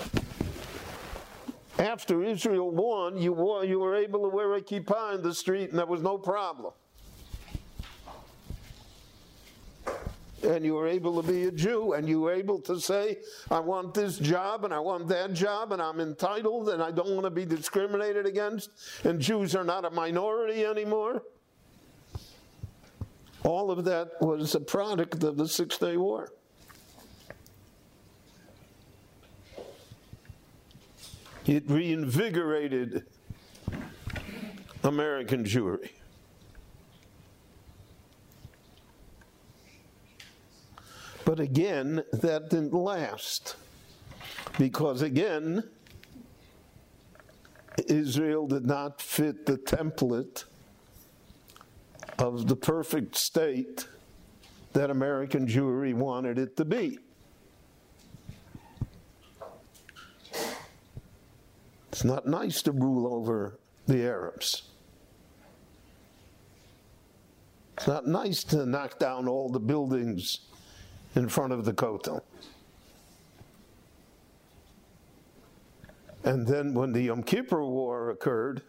After 1.79 2.23
Israel 2.23 2.71
won, 2.71 3.17
you, 3.17 3.33
wore, 3.33 3.65
you 3.65 3.79
were 3.79 3.97
able 3.97 4.23
to 4.23 4.29
wear 4.29 4.55
a 4.55 4.61
kippah 4.61 5.15
in 5.15 5.23
the 5.23 5.35
street, 5.35 5.71
and 5.71 5.79
there 5.79 5.87
was 5.87 6.03
no 6.03 6.19
problem. 6.19 6.73
And 10.43 10.65
you 10.65 10.75
were 10.75 10.87
able 10.87 11.23
to 11.23 11.29
be 11.29 11.45
a 11.45 11.53
Jew, 11.53 11.93
and 11.93 12.09
you 12.09 12.21
were 12.21 12.33
able 12.33 12.61
to 12.63 12.81
say, 12.81 13.19
I 13.51 13.61
want 13.61 13.95
this 13.95 14.19
job, 14.19 14.65
and 14.65 14.75
I 14.75 14.79
want 14.79 15.09
that 15.09 15.33
job, 15.33 15.73
and 15.73 15.81
I'm 15.81 16.01
entitled, 16.01 16.69
and 16.69 16.83
I 16.83 16.91
don't 16.91 17.11
want 17.11 17.25
to 17.25 17.31
be 17.31 17.45
discriminated 17.45 18.27
against, 18.27 18.71
and 19.05 19.21
Jews 19.21 19.55
are 19.55 19.65
not 19.65 19.85
a 19.85 19.91
minority 19.91 20.65
anymore. 20.65 21.23
All 23.45 23.71
of 23.71 23.85
that 23.85 24.13
was 24.21 24.55
a 24.55 24.61
product 24.61 25.23
of 25.25 25.37
the 25.37 25.49
Six 25.49 25.79
Day 25.79 25.97
War. 25.97 26.33
It 31.45 31.65
reinvigorated 31.69 33.05
American 34.85 35.45
Jewry. 35.45 35.91
But 41.25 41.41
again, 41.41 42.03
that 42.13 42.51
didn't 42.51 42.75
last. 42.75 43.57
Because 44.59 45.03
again, 45.03 45.65
Israel 47.87 48.47
did 48.47 48.67
not 48.67 49.01
fit 49.01 49.47
the 49.47 49.57
template 49.57 50.45
of 52.19 52.49
the 52.49 52.57
perfect 52.57 53.17
state 53.17 53.87
that 54.73 54.91
American 54.91 55.47
Jewry 55.47 55.95
wanted 55.95 56.39
it 56.39 56.57
to 56.57 56.65
be. 56.65 56.99
It's 61.91 62.05
not 62.05 62.27
nice 62.27 62.63
to 62.63 62.73
rule 62.73 63.13
over 63.15 63.59
the 63.87 64.03
Arabs. 64.03 64.63
It's 67.77 67.87
not 67.87 68.07
nice 68.07 68.45
to 68.45 68.65
knock 68.65 68.99
down 68.99 69.29
all 69.29 69.49
the 69.49 69.61
buildings 69.61 70.41
in 71.15 71.29
front 71.29 71.53
of 71.53 71.65
the 71.65 71.73
Kotel. 71.73 72.23
And 76.25 76.47
then 76.47 76.73
when 76.73 76.93
the 76.93 77.03
Yom 77.03 77.23
Kippur 77.23 77.65
War 77.65 78.11
occurred, 78.11 78.63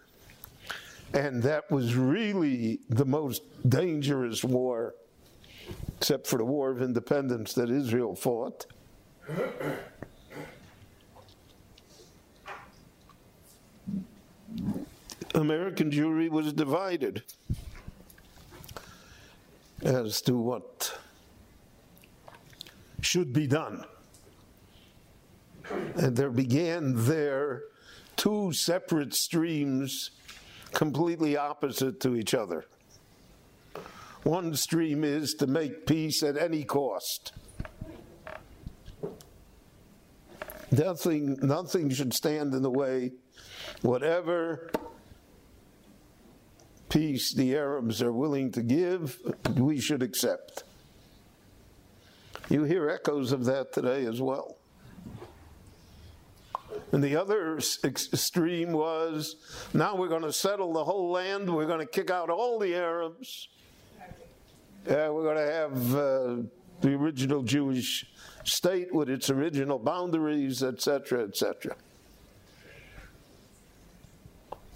and 1.13 1.43
that 1.43 1.69
was 1.69 1.95
really 1.95 2.79
the 2.89 3.05
most 3.05 3.43
dangerous 3.69 4.43
war, 4.43 4.95
except 5.97 6.25
for 6.25 6.37
the 6.37 6.45
War 6.45 6.71
of 6.71 6.81
Independence 6.81 7.53
that 7.53 7.69
Israel 7.69 8.15
fought. 8.15 8.65
American 15.35 15.91
Jewry 15.91 16.29
was 16.29 16.53
divided 16.53 17.23
as 19.83 20.21
to 20.21 20.37
what 20.37 20.97
should 23.03 23.33
be 23.33 23.47
done. 23.47 23.83
And 25.95 26.15
there 26.15 26.31
began 26.31 27.05
there 27.05 27.63
two 28.15 28.53
separate 28.53 29.13
streams 29.13 30.11
completely 30.71 31.37
opposite 31.37 31.99
to 32.01 32.15
each 32.15 32.33
other. 32.33 32.65
One 34.23 34.55
stream 34.55 35.03
is 35.03 35.33
to 35.35 35.47
make 35.47 35.85
peace 35.85 36.23
at 36.23 36.37
any 36.37 36.63
cost. 36.63 37.33
Nothing, 40.71 41.37
nothing 41.41 41.89
should 41.89 42.13
stand 42.13 42.53
in 42.53 42.63
the 42.63 42.69
way. 42.69 43.11
Whatever 43.81 44.71
peace 46.89 47.33
the 47.33 47.55
Arabs 47.55 48.01
are 48.01 48.13
willing 48.13 48.51
to 48.53 48.61
give, 48.61 49.19
we 49.55 49.79
should 49.79 50.01
accept. 50.01 50.63
You 52.53 52.65
hear 52.65 52.87
echoes 52.87 53.31
of 53.31 53.45
that 53.45 53.73
today 53.73 54.05
as 54.05 54.21
well. 54.21 54.57
And 56.91 57.03
the 57.03 57.15
other 57.15 57.57
extreme 57.83 58.73
was 58.73 59.37
now 59.73 59.95
we're 59.95 60.07
going 60.07 60.21
to 60.21 60.31
settle 60.31 60.71
the 60.71 60.83
whole 60.83 61.09
land, 61.09 61.51
we're 61.51 61.65
going 61.65 61.79
to 61.79 61.87
kick 61.87 62.11
out 62.11 62.29
all 62.29 62.59
the 62.59 62.75
Arabs. 62.75 63.47
Yeah, 64.87 65.09
we're 65.09 65.23
going 65.23 65.37
to 65.37 65.51
have 65.51 65.95
uh, 65.95 66.35
the 66.81 66.93
original 66.93 67.41
Jewish 67.41 68.05
state 68.43 68.93
with 68.93 69.09
its 69.09 69.31
original 69.31 69.79
boundaries, 69.79 70.61
etc., 70.61 71.23
etc. 71.23 71.75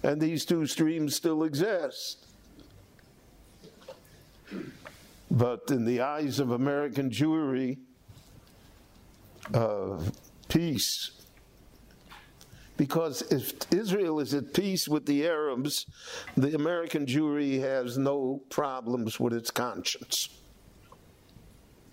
And 0.02 0.20
these 0.20 0.44
two 0.44 0.66
streams 0.66 1.14
still 1.14 1.44
exist. 1.44 2.26
But 5.30 5.70
in 5.70 5.84
the 5.84 6.00
eyes 6.00 6.40
of 6.40 6.52
American 6.52 7.10
Jewry, 7.10 7.78
uh, 9.52 9.98
peace. 10.48 11.10
Because 12.76 13.22
if 13.32 13.54
Israel 13.72 14.20
is 14.20 14.32
at 14.34 14.54
peace 14.54 14.88
with 14.88 15.04
the 15.04 15.26
Arabs, 15.26 15.86
the 16.36 16.54
American 16.54 17.06
Jewry 17.06 17.60
has 17.60 17.98
no 17.98 18.40
problems 18.48 19.18
with 19.18 19.32
its 19.32 19.50
conscience. 19.50 20.28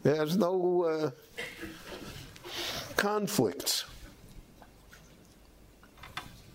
Has 0.04 0.38
no 0.38 0.84
uh, 0.84 1.12
conflicts. 2.96 3.86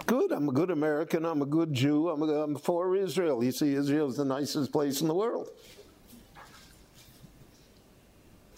Good, 0.06 0.32
I'm 0.32 0.48
a 0.48 0.52
good 0.52 0.70
American, 0.70 1.24
I'm 1.24 1.42
a 1.42 1.46
good 1.46 1.74
Jew, 1.74 2.08
I'm, 2.08 2.22
a, 2.22 2.42
I'm 2.42 2.56
for 2.56 2.96
Israel. 2.96 3.42
You 3.44 3.52
see, 3.52 3.74
Israel 3.74 4.08
is 4.08 4.16
the 4.16 4.24
nicest 4.24 4.72
place 4.72 5.00
in 5.00 5.08
the 5.08 5.14
world. 5.14 5.48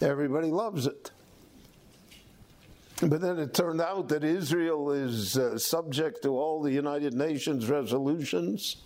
Everybody 0.03 0.51
loves 0.51 0.85
it. 0.85 1.11
But 3.01 3.21
then 3.21 3.39
it 3.39 3.53
turned 3.53 3.81
out 3.81 4.09
that 4.09 4.23
Israel 4.23 4.91
is 4.91 5.37
uh, 5.37 5.57
subject 5.57 6.23
to 6.23 6.37
all 6.37 6.61
the 6.61 6.71
United 6.71 7.13
Nations 7.13 7.69
resolutions 7.69 8.77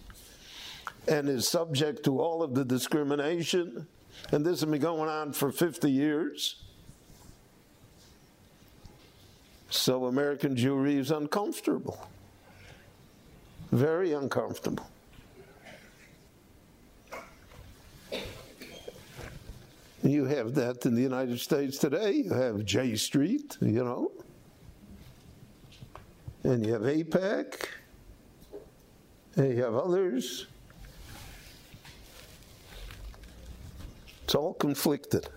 and 1.08 1.28
is 1.28 1.48
subject 1.48 2.04
to 2.06 2.20
all 2.20 2.44
of 2.44 2.54
the 2.54 2.64
discrimination. 2.64 3.88
And 4.32 4.46
this 4.46 4.62
has 4.62 4.70
been 4.70 4.80
going 4.80 5.10
on 5.10 5.34
for 5.34 5.52
50 5.52 5.90
years. 5.90 6.64
So 9.70 10.06
American 10.06 10.56
Jewry 10.56 10.98
is 10.98 11.12
uncomfortable, 11.12 12.08
very 13.72 14.14
uncomfortable. 14.14 14.88
You 20.08 20.24
have 20.24 20.54
that 20.56 20.86
in 20.86 20.96
the 20.96 21.02
United 21.02 21.38
States 21.38 21.78
today. 21.78 22.14
You 22.14 22.34
have 22.34 22.64
J 22.64 22.96
Street, 22.96 23.58
you 23.60 23.84
know, 23.84 24.14
and 26.44 26.66
you 26.66 26.72
have 26.72 26.84
AIPAC, 26.84 27.68
and 29.36 29.54
you 29.54 29.62
have 29.62 29.76
others. 29.76 30.48
It's 34.24 34.34
all 34.34 34.54
conflicted. 34.54 35.28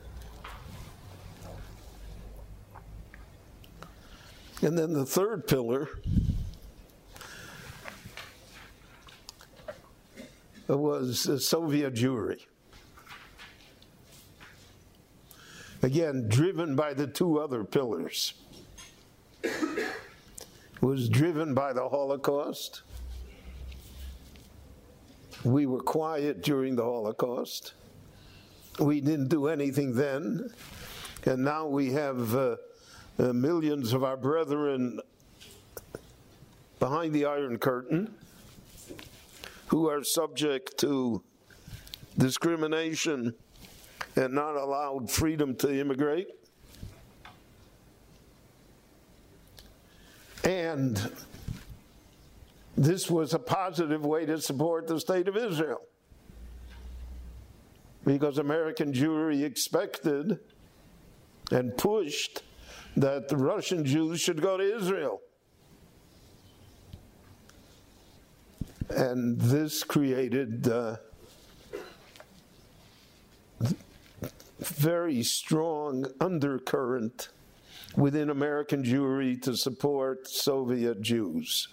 And 4.62 4.78
then 4.78 4.92
the 4.92 5.04
third 5.04 5.48
pillar 5.48 5.88
was 10.68 11.44
Soviet 11.44 11.94
Jewry. 11.94 12.40
Again, 15.82 16.28
driven 16.28 16.76
by 16.76 16.92
the 16.92 17.06
two 17.06 17.38
other 17.38 17.64
pillars. 17.64 18.34
Was 20.80 21.08
driven 21.08 21.54
by 21.54 21.72
the 21.72 21.88
Holocaust. 21.88 22.82
We 25.44 25.66
were 25.66 25.80
quiet 25.80 26.42
during 26.42 26.76
the 26.76 26.84
Holocaust. 26.84 27.74
We 28.78 29.00
didn't 29.00 29.28
do 29.28 29.46
anything 29.46 29.94
then. 29.94 30.50
And 31.24 31.44
now 31.44 31.66
we 31.66 31.92
have 31.92 32.34
uh, 32.34 32.56
uh, 33.18 33.32
millions 33.32 33.92
of 33.92 34.04
our 34.04 34.16
brethren 34.16 35.00
behind 36.78 37.14
the 37.14 37.26
Iron 37.26 37.58
Curtain 37.58 38.14
who 39.66 39.88
are 39.88 40.02
subject 40.02 40.78
to 40.78 41.22
discrimination 42.18 43.34
and 44.16 44.34
not 44.34 44.56
allowed 44.56 45.10
freedom 45.10 45.54
to 45.56 45.78
immigrate. 45.78 46.28
And 50.44 51.12
this 52.76 53.10
was 53.10 53.34
a 53.34 53.38
positive 53.38 54.06
way 54.06 54.26
to 54.26 54.40
support 54.40 54.86
the 54.86 54.98
state 54.98 55.28
of 55.28 55.36
Israel. 55.36 55.82
Because 58.04 58.38
American 58.38 58.92
Jewry 58.92 59.44
expected 59.44 60.38
and 61.50 61.76
pushed 61.76 62.42
that 62.96 63.28
the 63.28 63.36
Russian 63.36 63.84
Jews 63.84 64.20
should 64.20 64.40
go 64.40 64.56
to 64.56 64.76
Israel. 64.76 65.20
And 68.88 69.40
this 69.40 69.84
created 69.84 70.66
uh, 70.66 70.96
very 74.60 75.22
strong 75.22 76.06
undercurrent 76.20 77.28
within 77.96 78.30
American 78.30 78.84
Jewry 78.84 79.40
to 79.42 79.56
support 79.56 80.28
Soviet 80.28 81.00
Jews. 81.00 81.68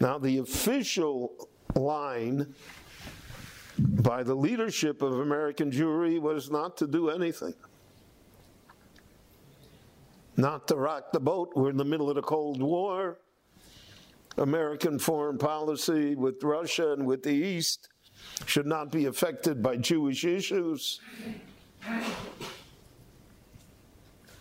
Now, 0.00 0.18
the 0.18 0.38
official 0.38 1.48
line 1.74 2.54
by 3.78 4.22
the 4.22 4.34
leadership 4.34 5.02
of 5.02 5.20
American 5.20 5.70
Jewry 5.70 6.20
was 6.20 6.50
not 6.50 6.76
to 6.78 6.86
do 6.86 7.10
anything, 7.10 7.54
not 10.36 10.66
to 10.68 10.76
rock 10.76 11.12
the 11.12 11.20
boat. 11.20 11.52
We're 11.54 11.70
in 11.70 11.76
the 11.76 11.84
middle 11.84 12.08
of 12.08 12.16
the 12.16 12.22
Cold 12.22 12.62
War. 12.62 13.18
American 14.36 14.98
foreign 14.98 15.38
policy 15.38 16.16
with 16.16 16.42
Russia 16.42 16.92
and 16.92 17.06
with 17.06 17.22
the 17.22 17.30
East 17.30 17.88
should 18.46 18.66
not 18.66 18.90
be 18.90 19.06
affected 19.06 19.62
by 19.62 19.76
Jewish 19.76 20.24
issues. 20.24 21.00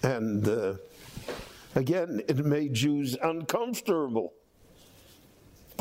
And 0.01 0.47
uh, 0.47 0.75
again, 1.75 2.21
it 2.27 2.45
made 2.45 2.73
Jews 2.73 3.17
uncomfortable. 3.21 4.33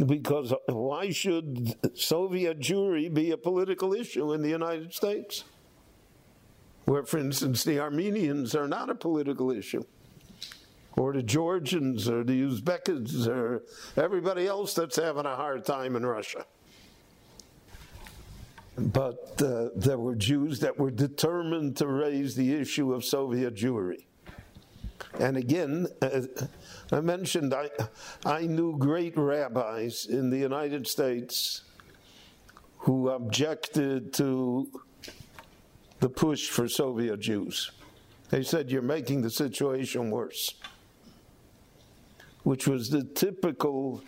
Because 0.07 0.55
why 0.67 1.11
should 1.11 1.77
Soviet 1.95 2.59
Jewry 2.59 3.13
be 3.13 3.31
a 3.31 3.37
political 3.37 3.93
issue 3.93 4.33
in 4.33 4.43
the 4.43 4.49
United 4.49 4.95
States? 4.95 5.45
Where, 6.87 7.05
for 7.05 7.19
instance, 7.19 7.63
the 7.63 7.79
Armenians 7.79 8.55
are 8.55 8.67
not 8.67 8.91
a 8.91 8.95
political 8.95 9.51
issue 9.51 9.85
or 10.97 11.13
the 11.13 11.23
Georgians 11.23 12.09
or 12.09 12.25
the 12.25 12.43
Uzbeks 12.43 13.27
or 13.27 13.63
everybody 13.97 14.47
else 14.47 14.75
that's 14.75 14.97
having 14.97 15.27
a 15.27 15.37
hard 15.37 15.65
time 15.65 15.97
in 15.97 16.05
Russia. 16.05 16.45
But 18.77 19.41
uh, 19.43 19.69
there 19.77 19.99
were 19.99 20.15
Jews 20.15 20.61
that 20.61 20.79
were 20.79 20.91
determined 20.91 21.77
to 21.77 21.87
raise 21.87 22.35
the 22.35 22.55
issue 22.55 22.93
of 22.95 23.05
Soviet 23.05 23.55
Jewry. 23.55 24.05
And 25.21 25.37
again, 25.37 25.87
uh, 26.01 26.23
I 26.91 27.01
mentioned 27.01 27.53
I, 27.53 27.69
I 28.25 28.43
knew 28.43 28.79
great 28.79 29.17
rabbis 29.17 30.07
in 30.07 30.31
the 30.31 30.39
United 30.39 30.87
States 30.87 31.65
who 32.79 33.11
objected 33.11 34.13
to 34.15 34.69
the 36.01 36.09
push 36.09 36.49
for 36.49 36.67
Soviet 36.67 37.21
Jews. 37.21 37.71
They 38.31 38.43
said, 38.43 38.71
You're 38.71 38.83
making 38.83 39.23
the 39.23 39.31
situation 39.31 40.11
worse 40.11 40.55
which 42.43 42.67
was 42.67 42.91
the 42.91 43.05
typical 43.05 44.03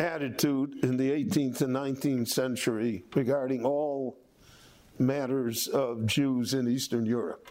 attitude 0.00 0.82
in 0.82 0.96
the 0.96 1.10
18th 1.10 1.60
and 1.60 1.76
19th 1.76 2.28
century 2.28 3.04
regarding 3.14 3.64
all 3.64 4.18
matters 4.98 5.68
of 5.68 6.06
Jews 6.06 6.54
in 6.54 6.68
Eastern 6.68 7.04
Europe. 7.04 7.48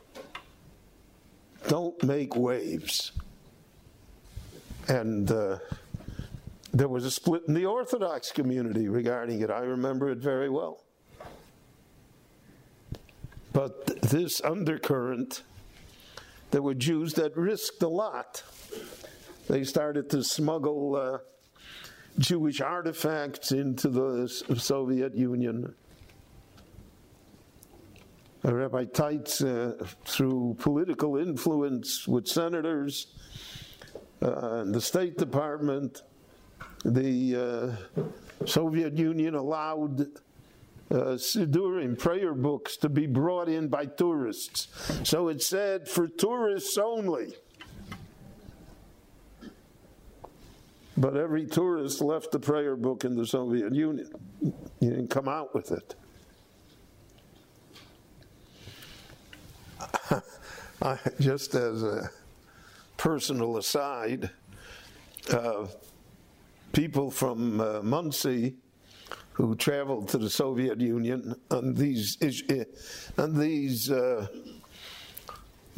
Don't 1.68 2.02
make 2.04 2.36
waves. 2.36 3.12
And 4.88 5.32
uh, 5.32 5.60
there 6.74 6.88
was 6.88 7.06
a 7.06 7.12
split 7.12 7.44
in 7.48 7.54
the 7.54 7.66
Orthodox 7.66 8.32
community 8.32 8.88
regarding 8.88 9.42
it. 9.42 9.52
I 9.52 9.60
remember 9.60 10.10
it 10.10 10.18
very 10.18 10.50
well. 10.50 10.84
But 13.54 14.02
this 14.02 14.42
undercurrent, 14.42 15.44
there 16.52 16.62
were 16.62 16.74
Jews 16.74 17.14
that 17.14 17.36
risked 17.38 17.84
a 17.84 17.88
lot 17.88 18.44
they 19.50 19.64
started 19.64 20.12
to 20.12 20.24
smuggle 20.24 20.96
uh, 20.96 21.18
Jewish 22.20 22.60
artifacts 22.60 23.54
into 23.54 23.88
the 23.88 24.28
Soviet 24.58 25.16
Union. 25.16 25.74
Rabbi 28.44 28.86
Teitz, 28.86 29.42
uh, 29.42 29.84
through 30.06 30.56
political 30.60 31.18
influence 31.18 32.08
with 32.08 32.28
senators, 32.28 33.08
uh, 34.22 34.66
the 34.66 34.82
State 34.82 35.18
Department, 35.18 36.04
the 36.84 37.76
uh, 37.98 38.06
Soviet 38.46 38.98
Union 38.98 39.36
allowed 39.36 40.02
uh, 40.92 41.16
Siddurim, 41.16 41.98
prayer 41.98 42.34
books, 42.34 42.78
to 42.78 42.90
be 42.90 43.08
brought 43.08 43.48
in 43.48 43.68
by 43.68 43.86
tourists. 43.86 44.68
So 45.04 45.30
it 45.30 45.42
said 45.42 45.88
for 45.88 46.08
tourists 46.08 46.78
only. 46.78 47.34
But 51.00 51.16
every 51.16 51.46
tourist 51.46 52.02
left 52.02 52.34
the 52.34 52.40
prayer 52.40 52.76
book 52.76 53.06
in 53.06 53.16
the 53.16 53.26
Soviet 53.26 53.74
Union. 53.74 54.12
You 54.42 54.54
didn't 54.82 55.08
come 55.08 55.30
out 55.30 55.56
with 55.56 55.72
it. 55.72 55.96
I, 60.82 60.98
just 61.22 61.56
as 61.56 61.84
a 61.84 62.10
personal 62.98 63.56
aside, 63.56 64.30
uh, 65.32 65.68
people 66.74 67.10
from 67.10 67.62
uh, 67.62 67.82
Monsey 67.82 68.58
who 69.32 69.56
traveled 69.56 70.10
to 70.10 70.18
the 70.18 70.30
Soviet 70.30 70.82
Union 70.82 71.34
on 71.50 71.76
these 71.76 72.18
on 73.18 73.40
these 73.40 73.90
uh, 73.90 74.28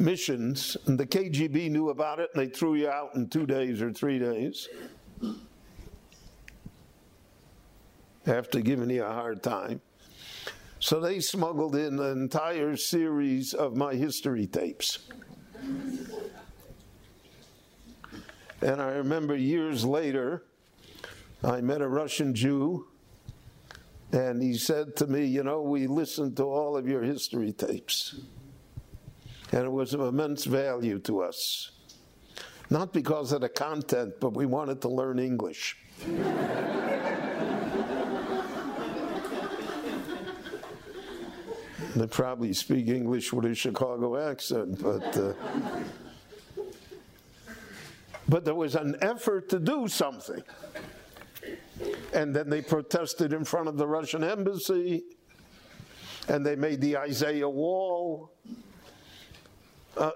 missions, 0.00 0.76
and 0.86 0.98
the 0.98 1.06
KGB 1.06 1.70
knew 1.70 1.90
about 1.90 2.18
it, 2.18 2.30
and 2.34 2.42
they 2.42 2.48
threw 2.52 2.74
you 2.74 2.88
out 2.88 3.14
in 3.14 3.28
two 3.28 3.46
days 3.46 3.80
or 3.80 3.92
three 3.92 4.18
days 4.18 4.68
after 8.26 8.60
giving 8.60 8.90
you 8.90 9.04
a 9.04 9.12
hard 9.12 9.42
time. 9.42 9.80
So 10.78 11.00
they 11.00 11.20
smuggled 11.20 11.76
in 11.76 11.98
an 11.98 12.22
entire 12.22 12.76
series 12.76 13.54
of 13.54 13.76
my 13.76 13.94
history 13.94 14.46
tapes. 14.46 14.98
And 18.60 18.80
I 18.80 18.90
remember 18.92 19.36
years 19.36 19.84
later, 19.84 20.44
I 21.44 21.60
met 21.60 21.80
a 21.80 21.88
Russian 21.88 22.34
Jew, 22.34 22.86
and 24.12 24.40
he 24.40 24.54
said 24.54 24.94
to 24.96 25.06
me, 25.06 25.24
You 25.24 25.42
know, 25.42 25.62
we 25.62 25.86
listened 25.88 26.36
to 26.36 26.44
all 26.44 26.76
of 26.76 26.86
your 26.86 27.02
history 27.02 27.52
tapes, 27.52 28.20
and 29.50 29.64
it 29.64 29.72
was 29.72 29.94
of 29.94 30.00
immense 30.00 30.44
value 30.44 31.00
to 31.00 31.22
us. 31.22 31.72
Not 32.72 32.94
because 32.94 33.32
of 33.32 33.42
the 33.42 33.50
content, 33.50 34.14
but 34.18 34.32
we 34.32 34.46
wanted 34.46 34.80
to 34.80 34.88
learn 34.88 35.18
English. 35.18 35.76
They 41.94 42.06
probably 42.06 42.54
speak 42.54 42.88
English 42.88 43.34
with 43.34 43.44
a 43.44 43.54
Chicago 43.54 44.16
accent, 44.16 44.82
but 44.82 45.14
uh, 45.14 45.34
but 48.26 48.46
there 48.46 48.54
was 48.54 48.76
an 48.76 48.96
effort 49.02 49.50
to 49.50 49.58
do 49.58 49.86
something. 49.88 50.42
And 52.14 52.34
then 52.34 52.48
they 52.48 52.62
protested 52.62 53.34
in 53.34 53.44
front 53.44 53.68
of 53.68 53.76
the 53.76 53.86
Russian 53.86 54.24
embassy, 54.24 55.02
and 56.28 56.46
they 56.46 56.56
made 56.56 56.80
the 56.80 56.96
Isaiah 56.96 57.50
Wall. 57.50 58.32
Uh, 59.96 60.10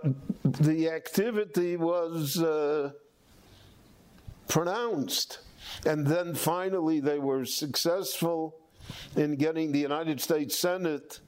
the 0.44 0.88
activity 0.88 1.76
was 1.76 2.40
uh, 2.40 2.90
pronounced. 4.48 5.40
And 5.84 6.06
then 6.06 6.34
finally, 6.34 7.00
they 7.00 7.18
were 7.18 7.44
successful 7.44 8.56
in 9.16 9.36
getting 9.36 9.72
the 9.72 9.80
United 9.80 10.20
States 10.20 10.56
Senate 10.56 11.20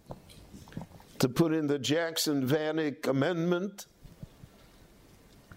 to 1.19 1.29
put 1.29 1.53
in 1.53 1.67
the 1.67 1.79
Jackson 1.79 2.47
Vanik 2.47 3.07
Amendment, 3.07 3.87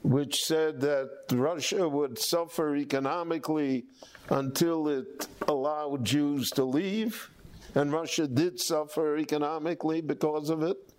which 0.01 0.43
said 0.43 0.81
that 0.81 1.09
Russia 1.31 1.87
would 1.87 2.17
suffer 2.17 2.75
economically 2.75 3.85
until 4.29 4.87
it 4.87 5.27
allowed 5.47 6.03
Jews 6.03 6.49
to 6.51 6.63
leave. 6.63 7.29
And 7.75 7.93
Russia 7.93 8.27
did 8.27 8.59
suffer 8.59 9.17
economically 9.17 10.01
because 10.01 10.49
of 10.49 10.63
it. 10.63 10.90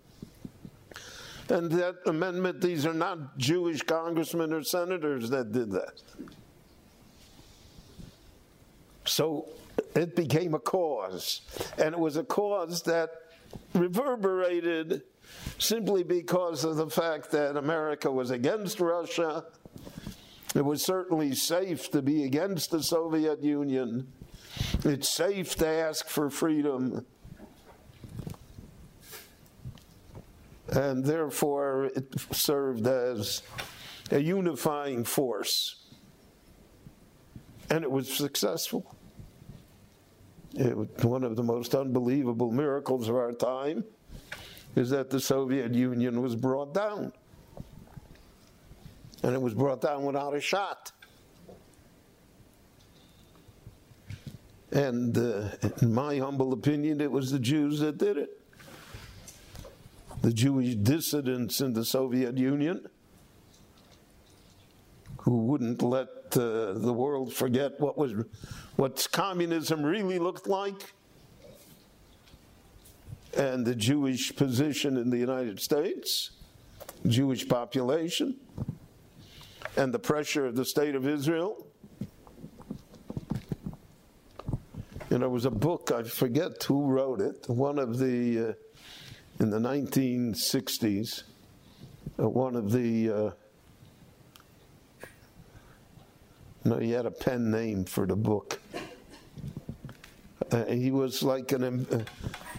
And 1.49 1.71
that 1.71 1.97
amendment, 2.05 2.61
these 2.61 2.85
are 2.85 2.93
not 2.93 3.37
Jewish 3.37 3.81
congressmen 3.81 4.53
or 4.53 4.63
senators 4.63 5.29
that 5.29 5.51
did 5.51 5.71
that. 5.71 6.01
So 9.05 9.49
it 9.95 10.15
became 10.15 10.53
a 10.53 10.59
cause. 10.59 11.41
And 11.77 11.93
it 11.93 11.99
was 11.99 12.17
a 12.17 12.23
cause 12.23 12.83
that 12.83 13.09
reverberated 13.73 15.03
simply 15.59 16.03
because 16.03 16.63
of 16.63 16.77
the 16.77 16.89
fact 16.89 17.31
that 17.31 17.57
America 17.57 18.09
was 18.09 18.31
against 18.31 18.79
Russia. 18.79 19.45
It 20.55 20.63
was 20.63 20.83
certainly 20.83 21.33
safe 21.35 21.89
to 21.91 22.01
be 22.01 22.23
against 22.23 22.71
the 22.71 22.83
Soviet 22.83 23.43
Union. 23.43 24.07
It's 24.83 25.09
safe 25.09 25.55
to 25.57 25.67
ask 25.67 26.07
for 26.07 26.29
freedom. 26.29 27.05
And 30.73 31.05
therefore, 31.05 31.91
it 31.95 32.11
served 32.31 32.87
as 32.87 33.43
a 34.11 34.19
unifying 34.19 35.03
force. 35.03 35.85
And 37.69 37.83
it 37.83 37.91
was 37.91 38.11
successful. 38.11 38.95
It 40.55 40.75
was 40.75 40.87
one 41.01 41.23
of 41.23 41.35
the 41.35 41.43
most 41.43 41.75
unbelievable 41.75 42.51
miracles 42.51 43.07
of 43.07 43.15
our 43.15 43.33
time 43.33 43.83
is 44.75 44.89
that 44.89 45.11
the 45.11 45.19
Soviet 45.19 45.73
Union 45.73 46.21
was 46.21 46.35
brought 46.35 46.73
down. 46.73 47.13
And 49.21 49.35
it 49.35 49.41
was 49.41 49.53
brought 49.53 49.81
down 49.81 50.03
without 50.03 50.35
a 50.35 50.41
shot. 50.41 50.91
And 54.71 55.15
uh, 55.15 55.49
in 55.83 55.93
my 55.93 56.17
humble 56.17 56.51
opinion, 56.53 56.99
it 56.99 57.11
was 57.11 57.31
the 57.31 57.37
Jews 57.37 57.79
that 57.79 57.99
did 57.99 58.17
it. 58.17 58.42
The 60.23 60.31
Jewish 60.31 60.75
dissidents 60.75 61.59
in 61.59 61.73
the 61.73 61.83
Soviet 61.83 62.37
Union 62.37 62.87
who 65.19 65.37
wouldn't 65.37 65.81
let 65.81 66.07
uh, 66.37 66.71
the 66.73 66.93
world 66.93 67.33
forget 67.33 67.73
what 67.79 67.97
was 67.97 68.13
what 68.77 69.05
communism 69.11 69.83
really 69.83 70.19
looked 70.19 70.47
like 70.47 70.93
and 73.35 73.65
the 73.65 73.75
Jewish 73.75 74.33
position 74.33 74.95
in 74.95 75.09
the 75.09 75.17
United 75.17 75.59
States, 75.59 76.31
Jewish 77.05 77.45
population, 77.45 78.37
and 79.75 79.93
the 79.93 79.99
pressure 79.99 80.45
of 80.45 80.55
the 80.55 80.63
state 80.63 80.95
of 80.95 81.05
Israel. 81.05 81.67
And 85.09 85.21
there 85.21 85.29
was 85.29 85.43
a 85.43 85.51
book, 85.51 85.91
I 85.91 86.03
forget 86.03 86.63
who 86.63 86.85
wrote 86.85 87.19
it, 87.19 87.43
one 87.49 87.77
of 87.77 87.99
the, 87.99 88.39
uh, 88.39 88.53
in 89.39 89.49
the 89.49 89.59
1960s, 89.59 91.23
uh, 92.19 92.29
one 92.29 92.55
of 92.55 92.71
the, 92.71 93.09
uh, 93.09 93.31
no, 96.63 96.77
he 96.77 96.91
had 96.91 97.05
a 97.05 97.11
pen 97.11 97.49
name 97.49 97.85
for 97.85 98.05
the 98.05 98.15
book. 98.15 98.59
Uh, 100.51 100.65
he 100.65 100.91
was 100.91 101.23
like 101.23 101.51
an, 101.51 101.87
uh, 101.91 101.99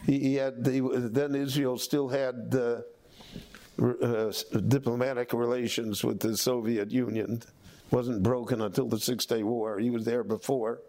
he, 0.04 0.18
he, 0.18 0.34
had, 0.34 0.66
he, 0.66 0.80
then 0.80 1.34
Israel 1.34 1.78
still 1.78 2.08
had 2.08 2.54
uh, 2.54 4.32
diplomatic 4.68 5.32
relations 5.32 6.02
with 6.02 6.20
the 6.20 6.36
Soviet 6.36 6.90
Union. 6.90 7.42
wasn't 7.90 8.22
broken 8.22 8.60
until 8.60 8.88
the 8.88 8.98
Six 8.98 9.26
Day 9.26 9.42
War. 9.42 9.78
He 9.78 9.90
was 9.90 10.04
there 10.04 10.24
before. 10.24 10.80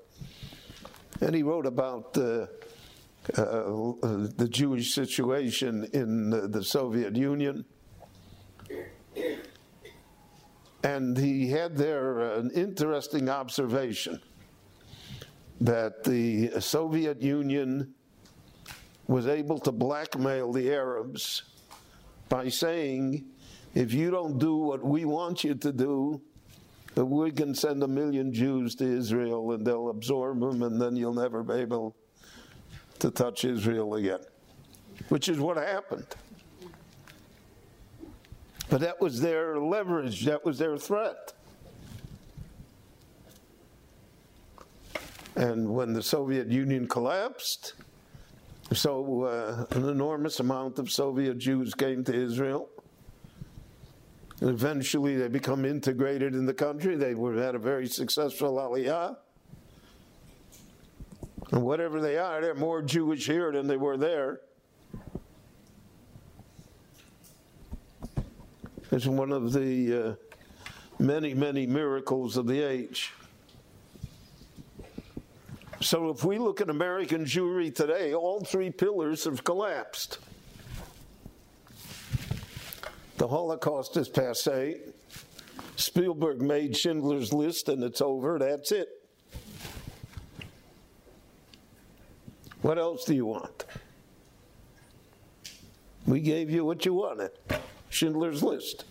And 1.21 1.35
he 1.35 1.43
wrote 1.43 1.65
about 1.65 2.17
uh, 2.17 2.47
Uh, 3.35 3.41
uh, 3.41 4.27
the 4.37 4.47
Jewish 4.47 4.93
situation 4.93 5.89
in 5.93 6.29
the 6.51 6.63
Soviet 6.63 7.15
Union. 7.15 7.65
And 10.83 11.17
he 11.17 11.49
had 11.49 11.75
there 11.75 12.19
an 12.19 12.51
interesting 12.51 13.27
observation 13.27 14.21
that 15.59 16.03
the 16.03 16.51
Soviet 16.61 17.19
Union 17.19 17.95
was 19.07 19.25
able 19.25 19.57
to 19.59 19.71
blackmail 19.71 20.53
the 20.53 20.71
Arabs 20.71 21.43
by 22.29 22.47
saying, 22.47 23.25
if 23.73 23.91
you 23.91 24.11
don't 24.11 24.37
do 24.37 24.57
what 24.57 24.85
we 24.85 25.05
want 25.05 25.43
you 25.43 25.55
to 25.55 25.73
do, 25.73 26.21
we 26.95 27.31
can 27.31 27.55
send 27.55 27.81
a 27.81 27.87
million 27.87 28.31
Jews 28.31 28.75
to 28.75 28.85
Israel 28.85 29.51
and 29.53 29.65
they'll 29.65 29.89
absorb 29.89 30.41
them, 30.41 30.61
and 30.61 30.79
then 30.79 30.95
you'll 30.95 31.13
never 31.13 31.41
be 31.41 31.55
able 31.55 31.95
to 32.99 33.11
touch 33.11 33.45
Israel 33.45 33.95
again, 33.95 34.21
which 35.09 35.29
is 35.29 35.39
what 35.39 35.57
happened. 35.57 36.07
But 38.69 38.81
that 38.81 38.99
was 38.99 39.21
their 39.21 39.59
leverage, 39.59 40.25
that 40.25 40.43
was 40.43 40.57
their 40.57 40.77
threat. 40.77 41.33
And 45.35 45.73
when 45.73 45.93
the 45.93 46.01
Soviet 46.01 46.47
Union 46.47 46.87
collapsed, 46.87 47.73
so 48.73 49.23
uh, 49.23 49.65
an 49.77 49.89
enormous 49.89 50.39
amount 50.39 50.79
of 50.79 50.89
Soviet 50.89 51.37
Jews 51.37 51.73
came 51.75 52.03
to 52.05 52.13
Israel. 52.13 52.69
Eventually, 54.41 55.15
they 55.15 55.27
become 55.27 55.65
integrated 55.65 56.33
in 56.33 56.45
the 56.45 56.53
country. 56.53 56.95
They 56.95 57.15
were, 57.15 57.35
had 57.35 57.55
a 57.55 57.59
very 57.59 57.87
successful 57.87 58.55
aliyah. 58.55 59.17
And 61.51 61.61
whatever 61.61 62.01
they 62.01 62.17
are, 62.17 62.41
they're 62.41 62.55
more 62.55 62.81
Jewish 62.81 63.27
here 63.27 63.51
than 63.51 63.67
they 63.67 63.77
were 63.77 63.97
there. 63.97 64.41
It's 68.91 69.05
one 69.05 69.31
of 69.31 69.51
the 69.53 69.93
uh, 69.93 70.15
many, 70.99 71.33
many 71.33 71.67
miracles 71.67 72.37
of 72.37 72.47
the 72.47 72.61
age. 72.61 73.11
So 75.81 76.09
if 76.09 76.23
we 76.23 76.37
look 76.37 76.61
at 76.61 76.69
American 76.69 77.25
Jewry 77.25 77.73
today, 77.73 78.13
all 78.13 78.39
three 78.39 78.71
pillars 78.71 79.25
have 79.25 79.43
collapsed. 79.43 80.19
The 83.17 83.27
Holocaust 83.27 83.95
is 83.97 84.09
passe. 84.09 84.77
Spielberg 85.75 86.41
made 86.41 86.75
Schindler's 86.75 87.33
List 87.33 87.69
and 87.69 87.83
it's 87.83 88.01
over. 88.01 88.39
That's 88.39 88.71
it. 88.71 88.89
What 92.65 92.79
else 92.79 93.05
do 93.05 93.13
you 93.13 93.27
want? 93.27 93.63
We 96.07 96.19
gave 96.19 96.49
you 96.49 96.65
what 96.65 96.83
you 96.83 96.95
wanted 96.95 97.29
Schindler's 97.89 98.41
List. 98.41 98.85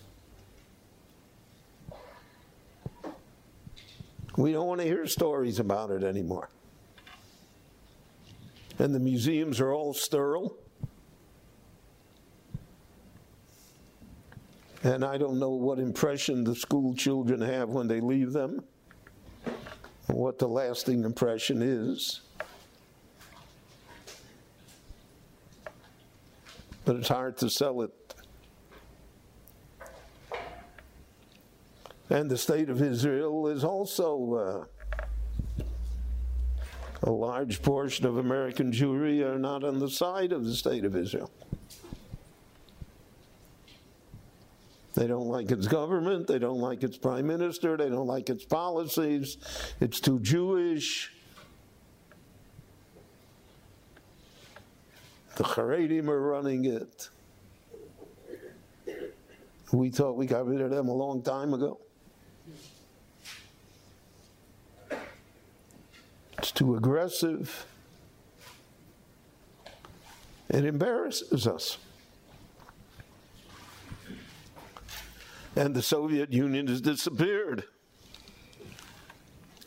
We 4.37 4.53
don't 4.53 4.69
want 4.69 4.81
to 4.81 4.87
hear 4.87 5.09
stories 5.09 5.59
about 5.59 5.91
it 5.91 6.05
anymore 6.05 6.51
and 8.79 8.95
the 8.95 9.01
museums 9.01 9.61
are 9.61 9.73
all 9.73 9.93
sterile. 9.93 10.57
And 14.85 15.05
I 15.05 15.19
don't 15.19 15.41
know 15.41 15.51
what 15.51 15.81
impression 15.81 16.45
the 16.45 16.55
school 16.55 16.95
children 16.95 17.41
have 17.41 17.71
when 17.71 17.89
they 17.89 18.01
leave 18.01 18.33
them, 18.33 18.63
what 20.07 20.39
the 20.39 20.47
lasting 20.47 21.03
impression 21.03 21.61
is. 21.61 22.21
But 26.85 26.97
it's 26.97 27.09
hard 27.09 27.37
to 27.39 27.49
sell 27.49 27.83
it. 27.83 27.91
And 32.11 32.31
the 32.31 32.39
state 32.39 32.69
of 32.69 32.83
Israel 32.83 33.49
is 33.49 33.65
also 33.65 34.69
uh, 34.71 35.75
a 37.03 37.11
large 37.11 37.63
portion 37.63 38.07
of 38.07 38.19
American 38.19 38.73
Jewry 38.73 39.23
are 39.23 39.39
not 39.39 39.65
on 39.65 39.79
the 39.79 39.89
side 39.89 40.33
of 40.33 40.45
the 40.45 40.55
state 40.55 40.85
of 40.85 40.97
Israel. 40.97 41.31
They 44.95 45.07
don't 45.07 45.27
like 45.27 45.51
its 45.51 45.67
government, 45.67 46.29
they 46.29 46.39
don't 46.39 46.61
like 46.61 46.85
its 46.85 46.97
prime 46.97 47.27
minister, 47.27 47.77
they 47.77 47.89
don't 47.89 48.07
like 48.07 48.31
its 48.31 48.45
policies, 48.45 49.39
it's 49.81 49.99
too 49.99 50.21
Jewish. 50.21 51.13
The 55.37 55.45
Haredim 55.45 56.09
are 56.09 56.21
running 56.21 56.65
it. 56.65 57.09
We 59.73 59.91
thought 59.91 60.17
we 60.17 60.27
got 60.27 60.47
rid 60.47 60.61
of 60.61 60.71
them 60.71 60.89
a 60.89 60.95
long 60.95 61.23
time 61.23 61.53
ago. 61.53 61.81
It's 66.39 66.53
too 66.53 66.77
aggressive. 66.77 67.67
It 70.51 70.65
embarrasses 70.65 71.49
us. 71.49 71.79
And 75.57 75.75
the 75.75 75.83
Soviet 75.83 76.33
Union 76.33 76.69
has 76.69 76.81
disappeared. 76.81 77.65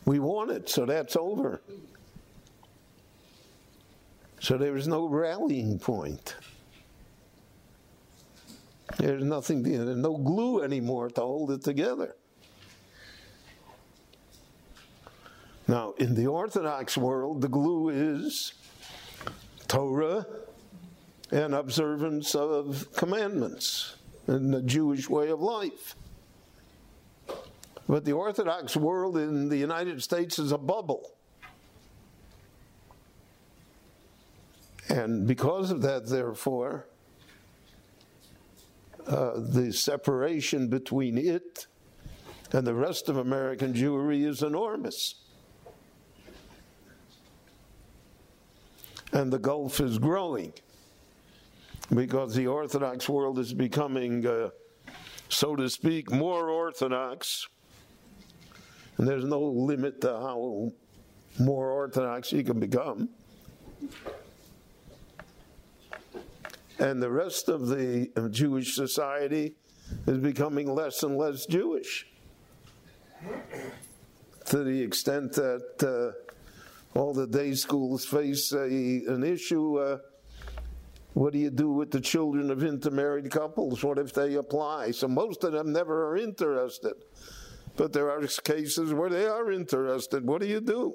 We 0.06 0.18
won 0.18 0.50
it, 0.50 0.70
so 0.70 0.86
that's 0.86 1.16
over. 1.16 1.60
So 4.40 4.56
there 4.56 4.76
is 4.76 4.86
no 4.86 5.06
rallying 5.06 5.78
point. 5.78 6.36
There's 8.98 9.22
nothing, 9.22 9.62
there's 9.62 9.96
no 9.96 10.16
glue 10.16 10.62
anymore 10.62 11.10
to 11.10 11.20
hold 11.20 11.50
it 11.50 11.62
together. 11.62 12.16
Now, 15.66 15.92
in 15.98 16.14
the 16.14 16.26
Orthodox 16.26 16.96
world, 16.96 17.42
the 17.42 17.48
glue 17.48 17.90
is 17.90 18.54
Torah 19.66 20.26
and 21.30 21.54
observance 21.54 22.34
of 22.34 22.90
commandments 22.96 23.96
and 24.26 24.52
the 24.52 24.62
Jewish 24.62 25.10
way 25.10 25.28
of 25.28 25.40
life. 25.40 25.94
But 27.86 28.06
the 28.06 28.12
Orthodox 28.12 28.76
world 28.76 29.18
in 29.18 29.50
the 29.50 29.58
United 29.58 30.02
States 30.02 30.38
is 30.38 30.52
a 30.52 30.58
bubble. 30.58 31.17
And 34.88 35.26
because 35.26 35.70
of 35.70 35.82
that, 35.82 36.06
therefore, 36.06 36.86
uh, 39.06 39.32
the 39.36 39.72
separation 39.72 40.68
between 40.68 41.18
it 41.18 41.66
and 42.52 42.66
the 42.66 42.74
rest 42.74 43.08
of 43.08 43.18
American 43.18 43.74
Jewry 43.74 44.26
is 44.26 44.42
enormous. 44.42 45.16
And 49.12 49.32
the 49.32 49.38
gulf 49.38 49.80
is 49.80 49.98
growing 49.98 50.52
because 51.94 52.34
the 52.34 52.46
Orthodox 52.46 53.08
world 53.08 53.38
is 53.38 53.54
becoming, 53.54 54.26
uh, 54.26 54.50
so 55.28 55.56
to 55.56 55.68
speak, 55.68 56.10
more 56.10 56.50
Orthodox. 56.50 57.48
And 58.98 59.08
there's 59.08 59.24
no 59.24 59.40
limit 59.40 60.00
to 60.02 60.08
how 60.08 60.72
more 61.38 61.70
Orthodox 61.70 62.32
you 62.32 62.42
can 62.42 62.60
become. 62.60 63.08
And 66.78 67.02
the 67.02 67.10
rest 67.10 67.48
of 67.48 67.68
the 67.68 68.10
uh, 68.16 68.28
Jewish 68.28 68.74
society 68.74 69.56
is 70.06 70.18
becoming 70.18 70.72
less 70.72 71.02
and 71.02 71.16
less 71.16 71.46
Jewish 71.46 72.06
to 74.46 74.64
the 74.64 74.82
extent 74.82 75.32
that 75.32 76.14
uh, 76.94 76.98
all 76.98 77.12
the 77.12 77.26
day 77.26 77.54
schools 77.54 78.04
face 78.04 78.52
a, 78.52 78.64
an 78.64 79.24
issue. 79.24 79.78
Uh, 79.78 79.98
what 81.14 81.32
do 81.32 81.38
you 81.38 81.50
do 81.50 81.72
with 81.72 81.90
the 81.90 82.00
children 82.00 82.50
of 82.50 82.62
intermarried 82.62 83.30
couples? 83.30 83.82
What 83.82 83.98
if 83.98 84.14
they 84.14 84.34
apply? 84.34 84.92
So 84.92 85.08
most 85.08 85.42
of 85.44 85.52
them 85.52 85.72
never 85.72 86.08
are 86.08 86.16
interested. 86.16 86.94
But 87.76 87.92
there 87.92 88.10
are 88.10 88.24
cases 88.26 88.94
where 88.94 89.10
they 89.10 89.26
are 89.26 89.50
interested. 89.50 90.24
What 90.24 90.40
do 90.40 90.46
you 90.46 90.60
do? 90.60 90.94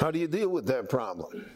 How 0.00 0.10
do 0.10 0.18
you 0.18 0.28
deal 0.28 0.48
with 0.48 0.66
that 0.66 0.88
problem? 0.88 1.46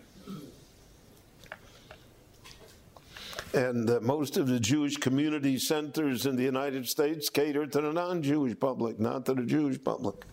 And 3.52 3.90
uh, 3.90 3.98
most 4.00 4.36
of 4.36 4.46
the 4.46 4.60
Jewish 4.60 4.96
community 4.96 5.58
centers 5.58 6.26
in 6.26 6.36
the 6.36 6.42
United 6.44 6.86
States 6.86 7.28
cater 7.28 7.66
to 7.66 7.80
the 7.80 7.92
non 7.92 8.22
Jewish 8.22 8.58
public, 8.58 9.00
not 9.00 9.26
to 9.26 9.34
the 9.34 9.42
Jewish 9.42 9.82
public. 9.82 10.24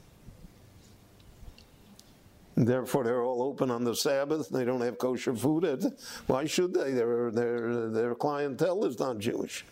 Therefore, 2.55 3.03
they're 3.03 3.23
all 3.23 3.43
open 3.43 3.69
on 3.69 3.83
the 3.83 3.95
Sabbath. 3.95 4.49
They 4.49 4.65
don't 4.65 4.81
have 4.81 4.97
kosher 4.97 5.35
food. 5.35 5.93
Why 6.25 6.45
should 6.45 6.73
they? 6.73 6.91
Their, 6.91 7.31
their, 7.31 7.89
their 7.89 8.15
clientele 8.15 8.83
is 8.85 8.99
not 8.99 9.19
Jewish. 9.19 9.63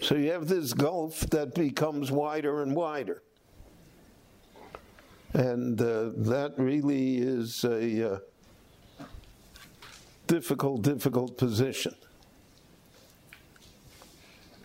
So 0.00 0.14
you 0.14 0.30
have 0.32 0.48
this 0.48 0.72
gulf 0.72 1.20
that 1.30 1.54
becomes 1.54 2.10
wider 2.10 2.62
and 2.62 2.74
wider. 2.74 3.22
And 5.34 5.80
uh, 5.80 6.10
that 6.16 6.54
really 6.56 7.18
is 7.18 7.64
a. 7.64 8.14
Uh, 8.14 8.18
difficult, 10.26 10.82
difficult 10.82 11.38
position. 11.38 11.94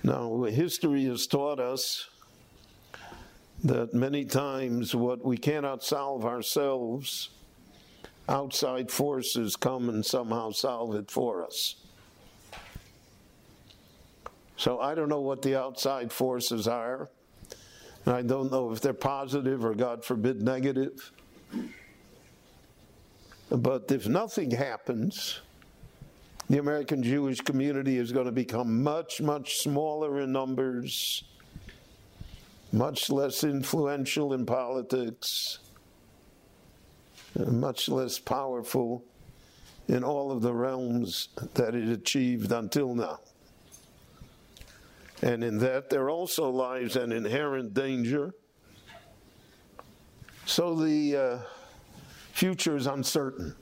Now, 0.04 0.44
history 0.44 1.06
has 1.06 1.28
taught 1.28 1.60
us 1.60 2.10
that 3.64 3.94
many 3.94 4.26
times 4.26 4.96
what 4.96 5.24
we 5.24 5.38
cannot 5.38 5.84
solve 5.84 6.26
ourselves, 6.26 7.30
outside 8.28 8.90
forces 8.90 9.56
come 9.56 9.90
and 9.90 10.04
somehow 10.04 10.50
solve 10.52 10.96
it 10.96 11.12
for 11.12 11.46
us. 11.46 11.76
So 14.58 14.80
I 14.80 14.96
don't 14.96 15.10
know 15.10 15.22
what 15.22 15.42
the 15.42 15.56
outside 15.56 16.12
forces 16.12 16.68
are. 16.68 17.10
And 18.06 18.16
I 18.16 18.22
don't 18.24 18.52
know 18.52 18.72
if 18.72 18.82
they're 18.82 18.94
positive 18.94 19.64
or, 19.64 19.76
God 19.76 20.04
forbid, 20.04 20.42
negative. 20.42 21.12
But 23.50 23.92
if 23.92 24.08
nothing 24.08 24.52
happens, 24.52 25.42
the 26.52 26.60
American 26.60 27.02
Jewish 27.02 27.40
community 27.40 27.98
is 27.98 28.12
going 28.12 28.26
to 28.26 28.32
become 28.34 28.84
much, 28.84 29.22
much 29.22 29.60
smaller 29.60 30.20
in 30.20 30.34
numbers, 30.34 31.24
much 32.74 33.10
less 33.10 33.46
influential 33.46 34.34
in 34.34 34.46
politics, 34.46 35.60
much 37.38 37.88
less 37.88 38.20
powerful 38.20 39.02
in 39.88 40.04
all 40.04 40.30
of 40.30 40.42
the 40.42 40.54
realms 40.54 41.30
that 41.54 41.74
it 41.74 41.88
achieved 41.88 42.52
until 42.52 42.96
now. 42.96 43.22
And 45.22 45.46
in 45.46 45.58
that, 45.60 45.90
there 45.90 46.10
also 46.10 46.50
lies 46.50 46.98
an 46.98 47.14
inherent 47.14 47.74
danger. 47.74 48.36
So 50.46 50.76
the 50.76 51.16
uh, 51.16 51.40
future 52.34 52.76
is 52.76 52.88
uncertain. 52.88 53.56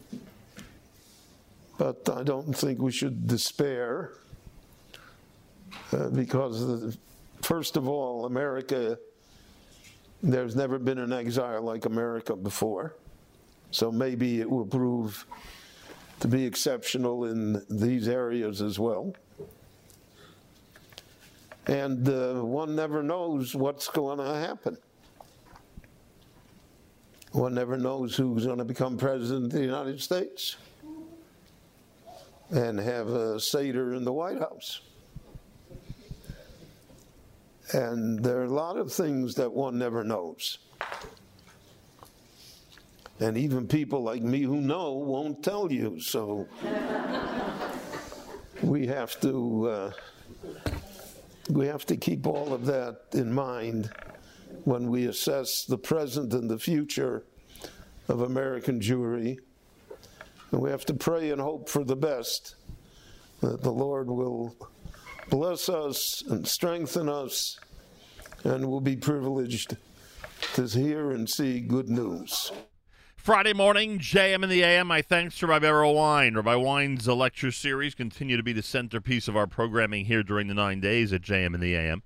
But 1.80 2.10
I 2.10 2.24
don't 2.24 2.52
think 2.52 2.82
we 2.82 2.92
should 2.92 3.26
despair 3.26 4.12
uh, 5.94 6.10
because, 6.10 6.68
the, 6.68 6.98
first 7.42 7.78
of 7.78 7.88
all, 7.88 8.26
America, 8.26 9.00
there's 10.22 10.58
never 10.58 10.78
been 10.78 10.98
an 10.98 11.14
exile 11.14 11.62
like 11.62 11.86
America 11.86 12.36
before. 12.36 12.98
So 13.72 13.94
maybe 13.94 14.42
it 14.42 14.50
will 14.50 14.66
prove 14.66 15.26
to 16.20 16.28
be 16.28 16.46
exceptional 16.46 17.24
in 17.24 17.66
these 17.70 18.10
areas 18.10 18.62
as 18.62 18.78
well. 18.78 19.16
And 21.66 22.10
uh, 22.10 22.42
one 22.42 22.76
never 22.76 23.02
knows 23.02 23.56
what's 23.56 23.88
going 23.88 24.18
to 24.18 24.36
happen. 24.36 24.78
One 27.32 27.54
never 27.54 27.78
knows 27.78 28.18
who's 28.18 28.46
going 28.46 28.58
to 28.58 28.66
become 28.66 28.98
president 28.98 29.46
of 29.46 29.52
the 29.54 29.62
United 29.62 30.02
States 30.02 30.58
and 32.52 32.80
have 32.80 33.08
a 33.10 33.40
Seder 33.40 33.94
in 33.94 34.04
the 34.04 34.14
White 34.14 34.40
House. 34.40 34.82
And 37.74 38.24
there 38.24 38.40
are 38.40 38.46
a 38.46 38.54
lot 38.54 38.78
of 38.78 38.92
things 38.92 39.36
that 39.36 39.52
one 39.52 39.78
never 39.78 40.04
knows. 40.04 40.58
And 43.20 43.38
even 43.38 43.68
people 43.68 44.02
like 44.02 44.24
me 44.24 44.42
who 44.42 44.62
know 44.62 44.94
won't 44.94 45.44
tell 45.44 45.72
you. 45.72 46.00
So 46.00 46.48
we 48.64 48.88
have 48.88 49.20
to 49.22 49.68
uh, 49.68 49.92
we 51.50 51.68
have 51.68 51.86
to 51.88 51.98
keep 51.98 52.26
all 52.26 52.54
of 52.54 52.66
that 52.68 53.02
in 53.14 53.32
mind 53.32 53.92
when 54.64 54.90
we 54.90 55.06
assess 55.06 55.66
the 55.66 55.78
present 55.78 56.34
and 56.34 56.50
the 56.50 56.58
future 56.58 57.26
of 58.08 58.22
American 58.22 58.80
Jewry 58.80 59.38
and 60.52 60.62
we 60.62 60.70
have 60.70 60.86
to 60.86 60.94
pray 60.94 61.32
and 61.32 61.42
hope 61.42 61.70
for 61.70 61.84
the 61.84 61.96
best 61.96 62.56
that 63.42 63.62
the 63.62 63.72
Lord 63.72 64.08
will 64.08 64.56
bless 65.30 65.70
us 65.70 66.24
and 66.30 66.48
strengthen 66.48 67.08
us, 67.08 67.60
and 68.44 68.66
we'll 68.66 68.82
be 68.82 68.96
privileged 68.96 69.78
to 70.54 70.68
hear 70.68 71.12
and 71.12 71.30
see 71.30 71.60
good 71.60 71.90
news. 71.90 72.52
Friday 73.16 73.54
morning, 73.54 74.00
JM 74.00 74.44
in 74.44 74.50
the 74.50 74.64
AM. 74.64 74.88
My 74.88 75.02
thanks 75.02 75.38
to 75.40 75.48
Rabbi 75.48 75.68
Berel 75.68 75.94
Wein. 75.94 76.36
Rabbi 76.36 76.56
Wein's 76.56 77.08
lecture 77.08 77.52
series 77.52 77.94
continue 77.94 78.38
to 78.38 78.44
be 78.44 78.54
the 78.54 78.64
centerpiece 78.64 79.28
of 79.28 79.36
our 79.36 79.46
programming 79.46 80.06
here 80.06 80.24
during 80.24 80.48
the 80.48 80.54
nine 80.54 80.80
days 80.80 81.14
at 81.14 81.22
JM 81.22 81.54
in 81.54 81.60
the 81.60 81.76
AM. 81.76 82.02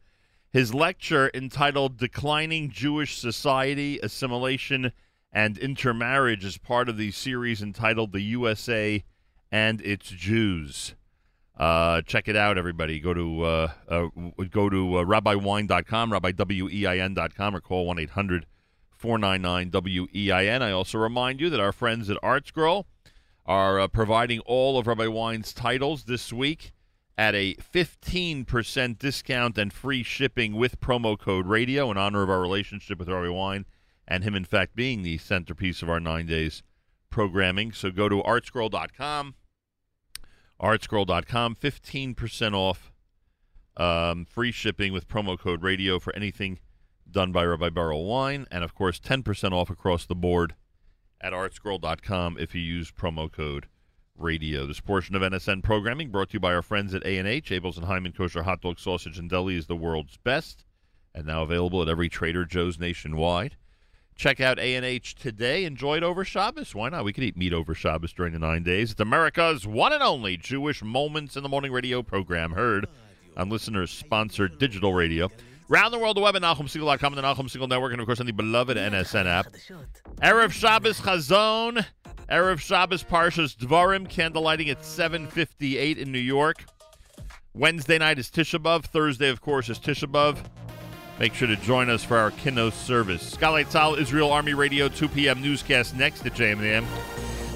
His 0.52 0.74
lecture 0.74 1.32
entitled 1.34 1.98
Declining 1.98 2.72
Jewish 2.72 3.18
Society, 3.18 4.00
Assimilation, 4.04 4.92
and 5.34 5.58
intermarriage 5.58 6.46
is 6.46 6.58
part 6.58 6.88
of 6.88 6.98
the 6.98 7.12
series 7.12 7.62
entitled 7.62 8.14
The 8.14 8.22
USA 8.22 9.04
and 9.52 9.82
Its 9.82 10.10
Jews. 10.10 10.94
Uh, 11.58 12.02
check 12.02 12.28
it 12.28 12.36
out, 12.36 12.58
everybody. 12.58 13.00
Go 13.00 13.14
to 13.14 13.44
uh, 13.44 13.72
uh, 13.88 14.08
go 14.50 14.70
to 14.70 14.98
uh, 14.98 15.04
rabbaiwine.com, 15.04 16.12
rabbiwein.com, 16.12 17.56
or 17.56 17.62
call 17.62 17.86
1 17.88 18.00
800 18.00 18.46
499 18.96 19.72
WEIN. 19.72 20.62
I 20.62 20.72
also 20.72 20.98
remind 20.98 21.42
you 21.42 21.50
that 21.50 21.60
our 21.60 21.74
friends 21.74 22.10
at 22.10 22.18
Art 22.24 22.48
Scroll 22.48 22.88
are 23.46 23.80
uh, 23.80 23.88
providing 23.88 24.40
all 24.42 24.80
of 24.80 24.88
Rabbi 24.88 25.08
Wein's 25.08 25.52
titles 25.54 26.06
this 26.06 26.32
week 26.32 26.72
at 27.18 27.36
a 27.36 27.54
15% 27.56 28.98
discount 28.98 29.58
and 29.58 29.72
free 29.72 30.02
shipping 30.02 30.56
with 30.56 30.80
promo 30.80 31.20
code 31.20 31.46
radio 31.46 31.92
in 31.92 31.98
honor 31.98 32.24
of 32.24 32.30
our 32.30 32.42
relationship 32.42 32.98
with 32.98 33.10
Rabbi 33.10 33.28
Wein 33.28 33.66
and 34.08 34.24
him, 34.24 34.36
in 34.36 34.46
fact, 34.46 34.76
being 34.76 35.02
the 35.02 35.18
centerpiece 35.18 35.82
of 35.82 35.90
our 35.90 36.00
nine 36.00 36.26
days 36.26 36.64
programming. 37.10 37.72
So 37.72 37.92
go 37.92 38.10
to 38.10 38.22
artscroll.com, 38.24 39.36
artscroll.com, 40.62 41.56
15% 41.56 42.54
off, 42.54 42.92
um, 43.78 44.26
free 44.26 44.52
shipping 44.52 44.94
with 44.94 45.08
promo 45.08 45.38
code 45.40 45.64
radio 45.64 46.00
for 46.00 46.16
anything 46.16 46.60
done 47.10 47.32
by 47.32 47.46
Rabbi 47.46 47.70
Berel 47.70 48.08
Wein, 48.08 48.46
and 48.52 48.64
of 48.64 48.74
course, 48.74 49.00
10% 49.00 49.52
off 49.52 49.70
across 49.70 50.06
the 50.06 50.16
board 50.16 50.56
at 51.22 51.34
artscroll.com 51.34 52.38
if 52.40 52.54
you 52.54 52.62
use 52.62 52.92
promo 52.92 53.32
code 53.32 53.68
radio. 54.18 54.66
This 54.66 54.80
portion 54.80 55.16
of 55.16 55.22
NSN 55.22 55.64
programming 55.64 56.10
brought 56.10 56.30
to 56.30 56.34
you 56.34 56.40
by 56.40 56.54
our 56.54 56.62
friends 56.62 56.94
at 56.94 57.06
A&H. 57.06 57.50
Abeles 57.50 57.78
and 57.78 57.86
Heymann 57.86 58.16
Kosher 58.16 58.44
Hot 58.44 58.62
Dog 58.62 58.80
Sausage 58.80 59.18
and 59.18 59.30
Deli 59.30 59.56
is 59.56 59.68
the 59.68 59.76
world's 59.76 60.18
best 60.18 60.66
and 61.16 61.26
now 61.26 61.44
available 61.44 61.82
at 61.82 61.90
every 61.90 62.10
Trader 62.10 62.46
Joe's 62.46 62.80
nationwide. 62.80 63.56
Check 64.16 64.40
out 64.40 64.60
A&H 64.60 65.16
today. 65.16 65.66
Enjoy 65.66 65.98
it 65.98 66.04
over 66.04 66.24
Shabbos. 66.24 66.76
Why 66.76 66.90
not? 66.90 67.04
We 67.04 67.14
could 67.14 67.24
eat 67.24 67.36
meat 67.36 67.54
over 67.54 67.74
Shabbos 67.74 68.14
during 68.14 68.34
the 68.34 68.40
nine 68.40 68.64
days. 68.64 68.92
It's 68.92 69.00
America's 69.00 69.66
one 69.66 69.92
and 69.92 70.04
only 70.04 70.38
Jewish 70.38 70.84
Moments 70.84 71.36
in 71.36 71.44
the 71.44 71.50
Morning 71.50 71.72
radio 71.72 72.04
program 72.04 72.52
heard 72.52 72.88
on 73.36 73.50
listeners-sponsored 73.50 74.60
digital 74.60 74.94
radio. 74.94 75.30
Round 75.68 75.94
the 75.94 75.98
world, 75.98 76.18
the 76.18 76.22
web 76.22 76.36
at 76.36 76.42
NachumSegal.com 76.42 77.14
and 77.14 77.24
the 77.24 77.28
Nachum 77.28 77.50
Segal 77.50 77.68
Network, 77.68 77.94
and 77.94 78.02
of 78.02 78.06
course 78.06 78.20
on 78.20 78.26
the 78.26 78.34
beloved 78.34 78.78
NSN 78.78 79.26
app. 79.26 79.48
Erev 80.22 80.52
Shabbos 80.52 81.00
Chazon, 81.00 81.86
Erev 82.30 82.60
Shabbos 82.60 83.04
Parshas 83.04 83.56
Dvarim, 83.56 84.08
candlelighting 84.08 84.70
at 84.70 84.82
7.58 84.82 85.98
in 85.98 86.12
New 86.12 86.20
York. 86.20 86.66
Wednesday 87.54 87.98
night 87.98 88.20
is 88.20 88.30
Tisha 88.30 88.60
B'Av. 88.60 88.86
Thursday, 88.86 89.30
of 89.30 89.42
course, 89.42 89.70
is 89.70 89.80
Tisha 89.80 90.06
B'Av. 90.06 90.38
Make 91.19 91.35
sure 91.35 91.49
to 91.49 91.57
join 91.57 91.91
us 91.91 92.05
for 92.05 92.17
our 92.17 92.31
Kinnos 92.31 92.73
service. 92.73 93.23
Skylight 93.23 93.69
Tzal, 93.69 93.99
Israel 93.99 94.31
Army 94.31 94.55
Radio, 94.55 94.89
2 94.89 95.09
p.m. 95.09 95.43
newscast 95.43 95.97
next 95.97 96.27
at 96.27 96.35
JMM. 96.35 96.85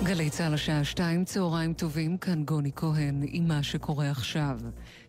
גלי 0.05 0.31
צה"ל 0.31 0.55
השעה 0.55 0.85
שתיים, 0.85 1.25
צהריים 1.25 1.73
טובים, 1.73 2.17
כאן 2.17 2.45
גוני 2.45 2.71
כהן 2.77 3.23
עם 3.27 3.49
מה 3.49 3.63
שקורה 3.63 4.11
עכשיו. 4.11 4.59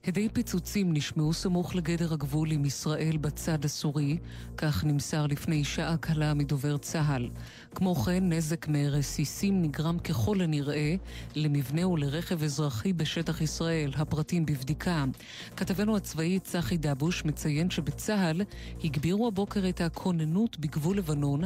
הדי 0.08 0.30
פיצוצים 0.30 0.94
נשמעו 0.94 1.34
סמוך 1.34 1.76
לגדר 1.76 2.14
הגבול 2.14 2.52
עם 2.52 2.66
ישראל 2.66 3.18
בצד 3.22 3.66
הסורי, 3.66 4.18
כך 4.58 4.84
נמסר 4.84 5.28
לפני 5.28 5.64
שעה 5.64 5.98
קלה 5.98 6.34
מדובר 6.34 6.78
צה"ל. 6.78 7.30
כמו 7.75 7.95
כן, 7.95 8.33
נזק 8.33 8.69
מרסיסים 8.69 9.63
נגרם 9.63 9.99
ככל 9.99 10.41
הנראה 10.41 10.95
למבנה 11.35 11.89
ולרכב 11.89 12.43
אזרחי 12.43 12.93
בשטח 12.93 13.41
ישראל, 13.41 13.93
הפרטים 13.97 14.47
בבדיקה. 14.47 15.05
כתבנו 15.57 15.97
הצבאי 15.97 16.39
צחי 16.39 16.77
דבוש 16.77 17.25
מציין 17.25 17.71
שבצה"ל 17.71 18.43
הגבירו 18.85 19.29
הבוקר 19.29 19.69
את 19.69 19.81
הכוננות 19.81 20.59
בגבול 20.59 20.97
לבנון, 20.97 21.41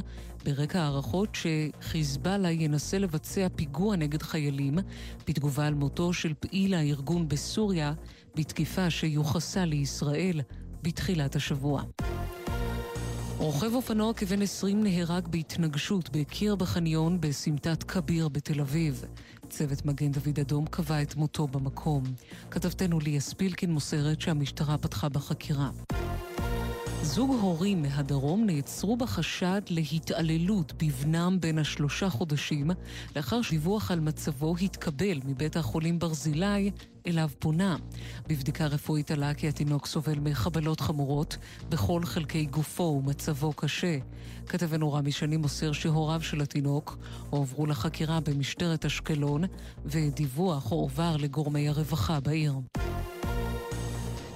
ברקע 0.45 0.81
הערכות 0.81 1.29
שחיזבאללה 1.35 2.51
ינסה 2.51 2.99
לבצע 2.99 3.47
פיגוע 3.57 3.97
נגד 3.97 4.23
חיילים, 4.23 4.79
בתגובה 5.29 5.67
על 5.67 5.75
מותו 5.75 6.13
של 6.13 6.33
פעיל 6.41 6.75
הארגון 6.75 7.29
בסוריה, 7.29 7.93
בתקיפה 8.35 8.91
שיוחסה 8.91 9.65
לישראל 9.65 10.41
בתחילת 10.83 11.37
השבוע. 11.37 11.83
רוכב 13.43 13.75
אופנוע 13.75 14.13
כבן 14.15 14.43
20 14.43 14.85
נהרג 14.85 15.29
בהתנגשות 15.29 16.11
בקיר 16.11 16.57
בחניון 16.57 17.21
בסמטת 17.21 17.83
כביר 17.83 18.29
בתל 18.29 18.61
אביב. 18.61 19.05
צוות 19.49 19.85
מגן 19.85 20.13
דוד 20.13 20.39
אדום 20.41 20.67
קבע 20.67 21.03
את 21.03 21.17
מותו 21.17 21.47
במקום. 21.47 22.03
כתבתנו 22.51 23.01
ליה 23.01 23.21
ספילקין 23.21 23.71
מוסרת 23.73 24.21
שהמשטרה 24.21 24.79
פתחה 24.79 25.09
בחקירה. 25.09 25.71
זוג 27.03 27.31
הורים 27.31 27.83
מהדרום 27.83 28.47
נעצרו 28.47 28.97
בחשד 28.97 29.61
להתעללות 29.71 30.73
בבנם 30.83 31.39
בן 31.41 31.59
השלושה 31.59 32.11
חודשים, 32.11 32.71
לאחר 33.17 33.43
שדיווח 33.43 33.91
על 33.91 34.01
מצבו 34.01 34.55
התקבל 34.57 35.21
מבית 35.25 35.57
החולים 35.57 35.99
ברזילי 35.99 36.71
אליו 37.07 37.31
פונה. 37.39 37.77
בבדיקה 38.29 38.67
רפואית 38.67 39.11
עלה 39.11 39.35
כי 39.35 39.49
התינוק 39.49 39.87
סובל 39.87 40.19
מחבלות 40.19 40.81
חמורות 40.81 41.37
בכל 41.69 42.05
חלקי 42.05 42.45
גופו 42.45 42.83
ומצבו 42.83 43.53
קשה. 43.53 43.99
כתבנו 44.47 44.93
רמי 44.93 45.13
שני 45.13 45.37
מוסר 45.37 45.73
שהוריו 45.73 46.23
של 46.23 46.41
התינוק 46.41 46.99
הועברו 47.31 47.67
לחקירה 47.67 48.21
במשטרת 48.21 48.85
אשקלון, 48.85 49.45
ודיווח 49.85 50.71
הועבר 50.71 51.17
לגורמי 51.17 51.69
הרווחה 51.69 52.21
בעיר. 52.21 52.55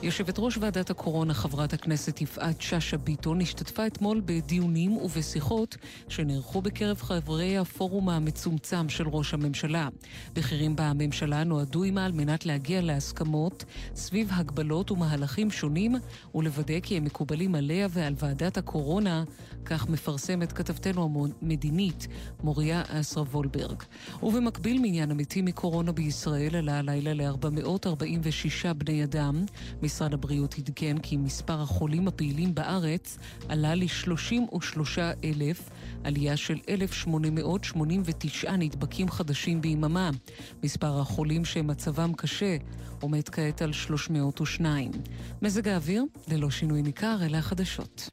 יושבת 0.02 0.34
ראש 0.38 0.58
ועדת 0.60 0.90
הקורונה, 0.90 1.34
חברת 1.34 1.72
הכנסת 1.72 2.20
יפעת 2.20 2.60
שאשא 2.60 2.96
ביטון, 2.96 3.40
השתתפה 3.40 3.86
אתמול 3.86 4.22
בדיונים 4.24 4.96
ובשיחות 4.96 5.76
שנערכו 6.08 6.62
בקרב 6.62 6.96
חברי 6.96 7.58
הפורום 7.58 8.08
המצומצם 8.08 8.88
של 8.88 9.08
ראש 9.08 9.34
הממשלה. 9.34 9.88
בכירים 10.32 10.76
בממשלה 10.76 11.44
נועדו 11.44 11.82
עימה 11.82 12.04
על 12.04 12.12
מנת 12.12 12.46
להגיע 12.46 12.80
להסכמות 12.80 13.64
סביב 13.94 14.30
הגבלות 14.32 14.90
ומהלכים 14.90 15.50
שונים 15.50 15.94
ולוודא 16.34 16.80
כי 16.80 16.96
הם 16.96 17.04
מקובלים 17.04 17.54
עליה 17.54 17.88
ועל 17.90 18.14
ועדת 18.18 18.56
הקורונה, 18.56 19.24
כך 19.64 19.88
מפרסמת 19.88 20.52
כתבתנו 20.52 21.28
המדינית 21.42 22.08
מוריה 22.42 22.82
אסרה 22.88 23.22
וולברג. 23.22 23.82
ובמקביל 24.22 24.78
מניין 24.82 25.10
המתים 25.10 25.44
מקורונה 25.44 25.92
בישראל 25.92 26.56
עלה 26.56 26.78
הלילה 26.78 27.12
ל-446 27.14 28.72
בני 28.74 29.04
אדם. 29.04 29.44
משרד 29.86 30.14
הבריאות 30.14 30.58
עדכן 30.58 30.98
כי 30.98 31.16
מספר 31.16 31.60
החולים 31.62 32.08
הפעילים 32.08 32.54
בארץ 32.54 33.18
עלה 33.48 33.74
ל-33,000, 33.74 35.70
עלייה 36.04 36.36
של 36.36 36.58
1,889 36.68 38.56
נדבקים 38.56 39.08
חדשים 39.10 39.60
ביממה. 39.60 40.10
מספר 40.62 41.00
החולים 41.00 41.44
שמצבם 41.44 42.12
קשה 42.16 42.56
עומד 43.00 43.28
כעת 43.28 43.62
על 43.62 43.72
302. 43.72 44.90
מזג 45.42 45.68
האוויר, 45.68 46.04
ללא 46.28 46.50
שינוי 46.50 46.82
ניכר, 46.82 47.16
אלה 47.22 47.38
החדשות. 47.38 48.08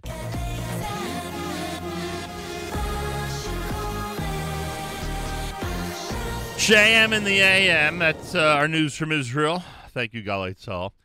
JM 6.67 7.11
in 7.17 7.23
the 7.25 7.39
AM. 7.53 7.99
That's 7.99 8.35
uh, 8.35 8.59
our 8.59 8.69
news 8.69 8.95
from 8.99 9.11
Israel. 9.11 9.57
Thank 9.95 10.13
you, 10.13 10.23
Galay 10.23 10.53
Tzal. 10.55 11.02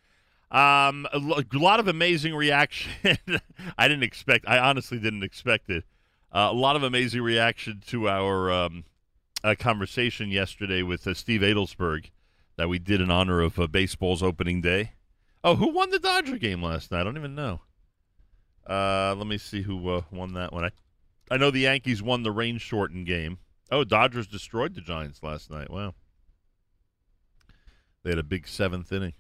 Um, 0.51 1.07
a 1.13 1.19
lot 1.53 1.79
of 1.79 1.89
amazing 1.89 2.35
reaction. 2.35 2.91
I 3.79 3.89
didn't 3.89 4.03
expect. 4.03 4.47
I 4.49 4.59
honestly 4.59 4.99
didn't 4.99 5.23
expect 5.23 5.69
it. 5.69 5.85
Uh, 6.33 6.49
a 6.51 6.55
lot 6.55 6.77
of 6.77 6.83
amazing 6.83 7.23
reaction 7.23 7.83
to 7.89 8.09
our 8.09 8.51
um, 8.51 8.85
uh, 9.45 9.55
conversation 9.59 10.31
yesterday 10.31 10.83
with 10.83 11.07
uh, 11.07 11.15
Steve 11.15 11.43
Adelsberg 11.43 12.11
that 12.57 12.69
we 12.69 12.79
did 12.79 13.01
in 13.01 13.11
honor 13.11 13.41
of 13.41 13.59
uh, 13.59 13.67
baseball's 13.67 14.23
opening 14.23 14.61
day. 14.61 14.93
Oh, 15.45 15.55
who 15.55 15.69
won 15.69 15.91
the 15.91 15.99
Dodger 15.99 16.39
game 16.39 16.63
last 16.63 16.91
night? 16.91 17.01
I 17.01 17.05
don't 17.05 17.17
even 17.17 17.35
know. 17.35 17.61
Uh, 18.69 19.15
let 19.17 19.27
me 19.27 19.39
see 19.39 19.63
who 19.63 20.03
won 20.11 20.35
that 20.35 20.53
one. 20.53 20.65
I, 20.65 20.71
I 21.31 21.37
know 21.37 21.51
the 21.51 21.61
Yankees 21.61 22.03
won 22.03 22.23
the 22.23 22.33
rain 22.33 22.59
shortened 22.59 23.07
game. 23.07 23.39
Oh, 23.71 23.85
Dodgers 23.85 24.27
destroyed 24.27 24.75
the 24.75 24.81
Giants 24.81 25.23
last 25.23 25.51
night. 25.51 25.71
Wow. 25.71 25.95
They 28.03 28.11
had 28.11 28.19
a 28.19 28.25
big 28.25 28.49
seventh 28.49 28.93
inning. 28.93 29.15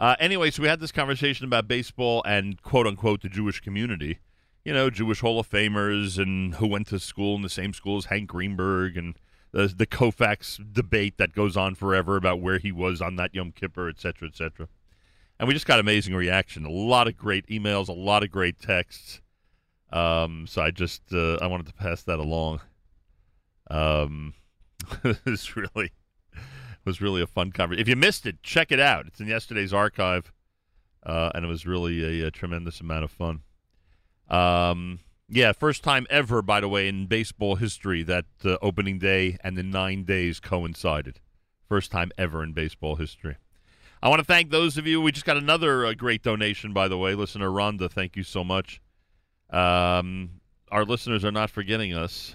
Uh, 0.00 0.16
anyway, 0.18 0.50
so 0.50 0.62
we 0.62 0.68
had 0.68 0.80
this 0.80 0.92
conversation 0.92 1.44
about 1.44 1.68
baseball 1.68 2.22
and 2.24 2.62
quote 2.62 2.86
unquote 2.86 3.20
the 3.20 3.28
Jewish 3.28 3.60
community. 3.60 4.18
You 4.64 4.72
know, 4.72 4.88
Jewish 4.88 5.20
Hall 5.20 5.38
of 5.38 5.48
Famers 5.48 6.18
and 6.18 6.54
who 6.54 6.66
went 6.66 6.86
to 6.88 6.98
school 6.98 7.36
in 7.36 7.42
the 7.42 7.50
same 7.50 7.74
school 7.74 7.98
as 7.98 8.06
Hank 8.06 8.28
Greenberg 8.28 8.96
and 8.96 9.14
the, 9.52 9.66
the 9.68 9.86
Koufax 9.86 10.72
debate 10.72 11.18
that 11.18 11.34
goes 11.34 11.54
on 11.54 11.74
forever 11.74 12.16
about 12.16 12.40
where 12.40 12.58
he 12.58 12.72
was 12.72 13.02
on 13.02 13.16
that 13.16 13.34
Yom 13.34 13.52
Kippur, 13.52 13.90
et 13.90 14.00
cetera, 14.00 14.26
et 14.26 14.36
cetera. 14.36 14.68
And 15.38 15.46
we 15.46 15.52
just 15.54 15.66
got 15.66 15.80
amazing 15.80 16.14
reaction. 16.14 16.64
A 16.64 16.70
lot 16.70 17.06
of 17.06 17.16
great 17.16 17.46
emails, 17.48 17.88
a 17.88 17.92
lot 17.92 18.22
of 18.22 18.30
great 18.30 18.58
texts. 18.58 19.20
Um, 19.92 20.46
so 20.46 20.62
I 20.62 20.70
just 20.70 21.02
uh, 21.12 21.34
I 21.42 21.46
wanted 21.46 21.66
to 21.66 21.74
pass 21.74 22.02
that 22.04 22.18
along. 22.18 22.60
Um, 23.70 24.32
it's 25.26 25.56
really 25.56 25.92
was 26.90 27.00
really 27.00 27.22
a 27.22 27.26
fun 27.26 27.52
conversation. 27.52 27.82
If 27.82 27.88
you 27.88 27.94
missed 27.94 28.26
it, 28.26 28.42
check 28.42 28.72
it 28.72 28.80
out. 28.80 29.06
It's 29.06 29.20
in 29.20 29.28
yesterday's 29.28 29.72
archive, 29.72 30.32
uh, 31.06 31.30
and 31.36 31.44
it 31.44 31.48
was 31.48 31.64
really 31.64 32.22
a, 32.22 32.26
a 32.26 32.30
tremendous 32.32 32.80
amount 32.80 33.04
of 33.04 33.12
fun. 33.12 33.42
Um, 34.28 34.98
yeah, 35.28 35.52
first 35.52 35.84
time 35.84 36.08
ever, 36.10 36.42
by 36.42 36.60
the 36.60 36.66
way, 36.68 36.88
in 36.88 37.06
baseball 37.06 37.54
history 37.54 38.02
that 38.02 38.24
uh, 38.44 38.56
opening 38.60 38.98
day 38.98 39.38
and 39.44 39.56
the 39.56 39.62
nine 39.62 40.02
days 40.02 40.40
coincided. 40.40 41.20
First 41.68 41.92
time 41.92 42.10
ever 42.18 42.42
in 42.42 42.54
baseball 42.54 42.96
history. 42.96 43.36
I 44.02 44.08
want 44.08 44.18
to 44.18 44.24
thank 44.24 44.50
those 44.50 44.76
of 44.76 44.88
you. 44.88 45.00
We 45.00 45.12
just 45.12 45.26
got 45.26 45.36
another 45.36 45.86
uh, 45.86 45.94
great 45.94 46.24
donation, 46.24 46.72
by 46.72 46.88
the 46.88 46.98
way. 46.98 47.14
Listener 47.14 47.50
Rhonda, 47.50 47.88
thank 47.88 48.16
you 48.16 48.24
so 48.24 48.42
much. 48.42 48.80
Um, 49.50 50.40
our 50.72 50.84
listeners 50.84 51.24
are 51.24 51.30
not 51.30 51.50
forgetting 51.50 51.94
us, 51.94 52.34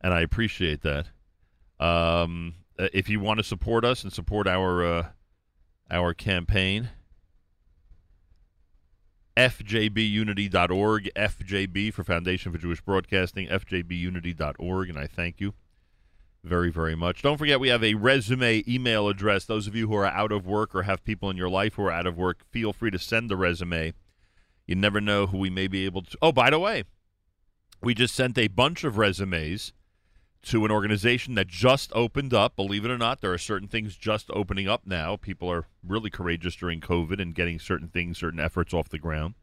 and 0.00 0.14
I 0.14 0.22
appreciate 0.22 0.80
that. 0.82 1.08
Um, 1.80 2.54
uh, 2.78 2.88
if 2.92 3.08
you 3.08 3.18
want 3.18 3.38
to 3.38 3.44
support 3.44 3.84
us 3.84 4.04
and 4.04 4.12
support 4.12 4.46
our 4.46 4.84
uh, 4.84 5.06
our 5.90 6.14
campaign, 6.14 6.90
fjbunity.org, 9.36 11.10
FJB 11.16 11.92
for 11.92 12.04
Foundation 12.04 12.52
for 12.52 12.58
Jewish 12.58 12.80
Broadcasting, 12.82 13.48
fjbunity.org, 13.48 14.88
and 14.88 14.98
I 14.98 15.06
thank 15.06 15.40
you 15.40 15.54
very, 16.44 16.70
very 16.70 16.94
much. 16.94 17.22
Don't 17.22 17.38
forget, 17.38 17.60
we 17.60 17.68
have 17.68 17.82
a 17.82 17.94
resume 17.94 18.62
email 18.68 19.08
address. 19.08 19.44
Those 19.44 19.66
of 19.66 19.74
you 19.74 19.88
who 19.88 19.94
are 19.94 20.06
out 20.06 20.32
of 20.32 20.46
work 20.46 20.74
or 20.74 20.82
have 20.82 21.04
people 21.04 21.30
in 21.30 21.36
your 21.36 21.48
life 21.48 21.74
who 21.74 21.84
are 21.84 21.90
out 21.90 22.06
of 22.06 22.16
work, 22.16 22.44
feel 22.50 22.72
free 22.72 22.90
to 22.90 22.98
send 22.98 23.30
the 23.30 23.36
resume. 23.36 23.94
You 24.66 24.74
never 24.74 25.00
know 25.00 25.26
who 25.26 25.38
we 25.38 25.50
may 25.50 25.66
be 25.66 25.84
able 25.84 26.02
to. 26.02 26.18
Oh, 26.22 26.32
by 26.32 26.50
the 26.50 26.58
way, 26.58 26.84
we 27.82 27.94
just 27.94 28.14
sent 28.14 28.38
a 28.38 28.48
bunch 28.48 28.84
of 28.84 28.98
resumes 28.98 29.72
to 30.42 30.64
an 30.64 30.70
organization 30.70 31.34
that 31.34 31.48
just 31.48 31.92
opened 31.94 32.32
up. 32.32 32.56
Believe 32.56 32.84
it 32.84 32.90
or 32.90 32.98
not, 32.98 33.20
there 33.20 33.32
are 33.32 33.38
certain 33.38 33.68
things 33.68 33.96
just 33.96 34.30
opening 34.32 34.68
up 34.68 34.86
now. 34.86 35.16
People 35.16 35.50
are 35.50 35.66
really 35.86 36.10
courageous 36.10 36.56
during 36.56 36.80
COVID 36.80 37.20
and 37.20 37.34
getting 37.34 37.58
certain 37.58 37.88
things, 37.88 38.18
certain 38.18 38.40
efforts 38.40 38.72
off 38.72 38.88
the 38.88 38.98
ground. 38.98 39.34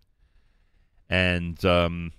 And 1.09 1.63
um, 1.63 2.13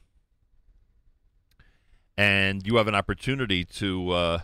and 2.16 2.66
you 2.66 2.76
have 2.76 2.88
an 2.88 2.94
opportunity 2.94 3.64
to 3.64 4.10
uh, 4.10 4.38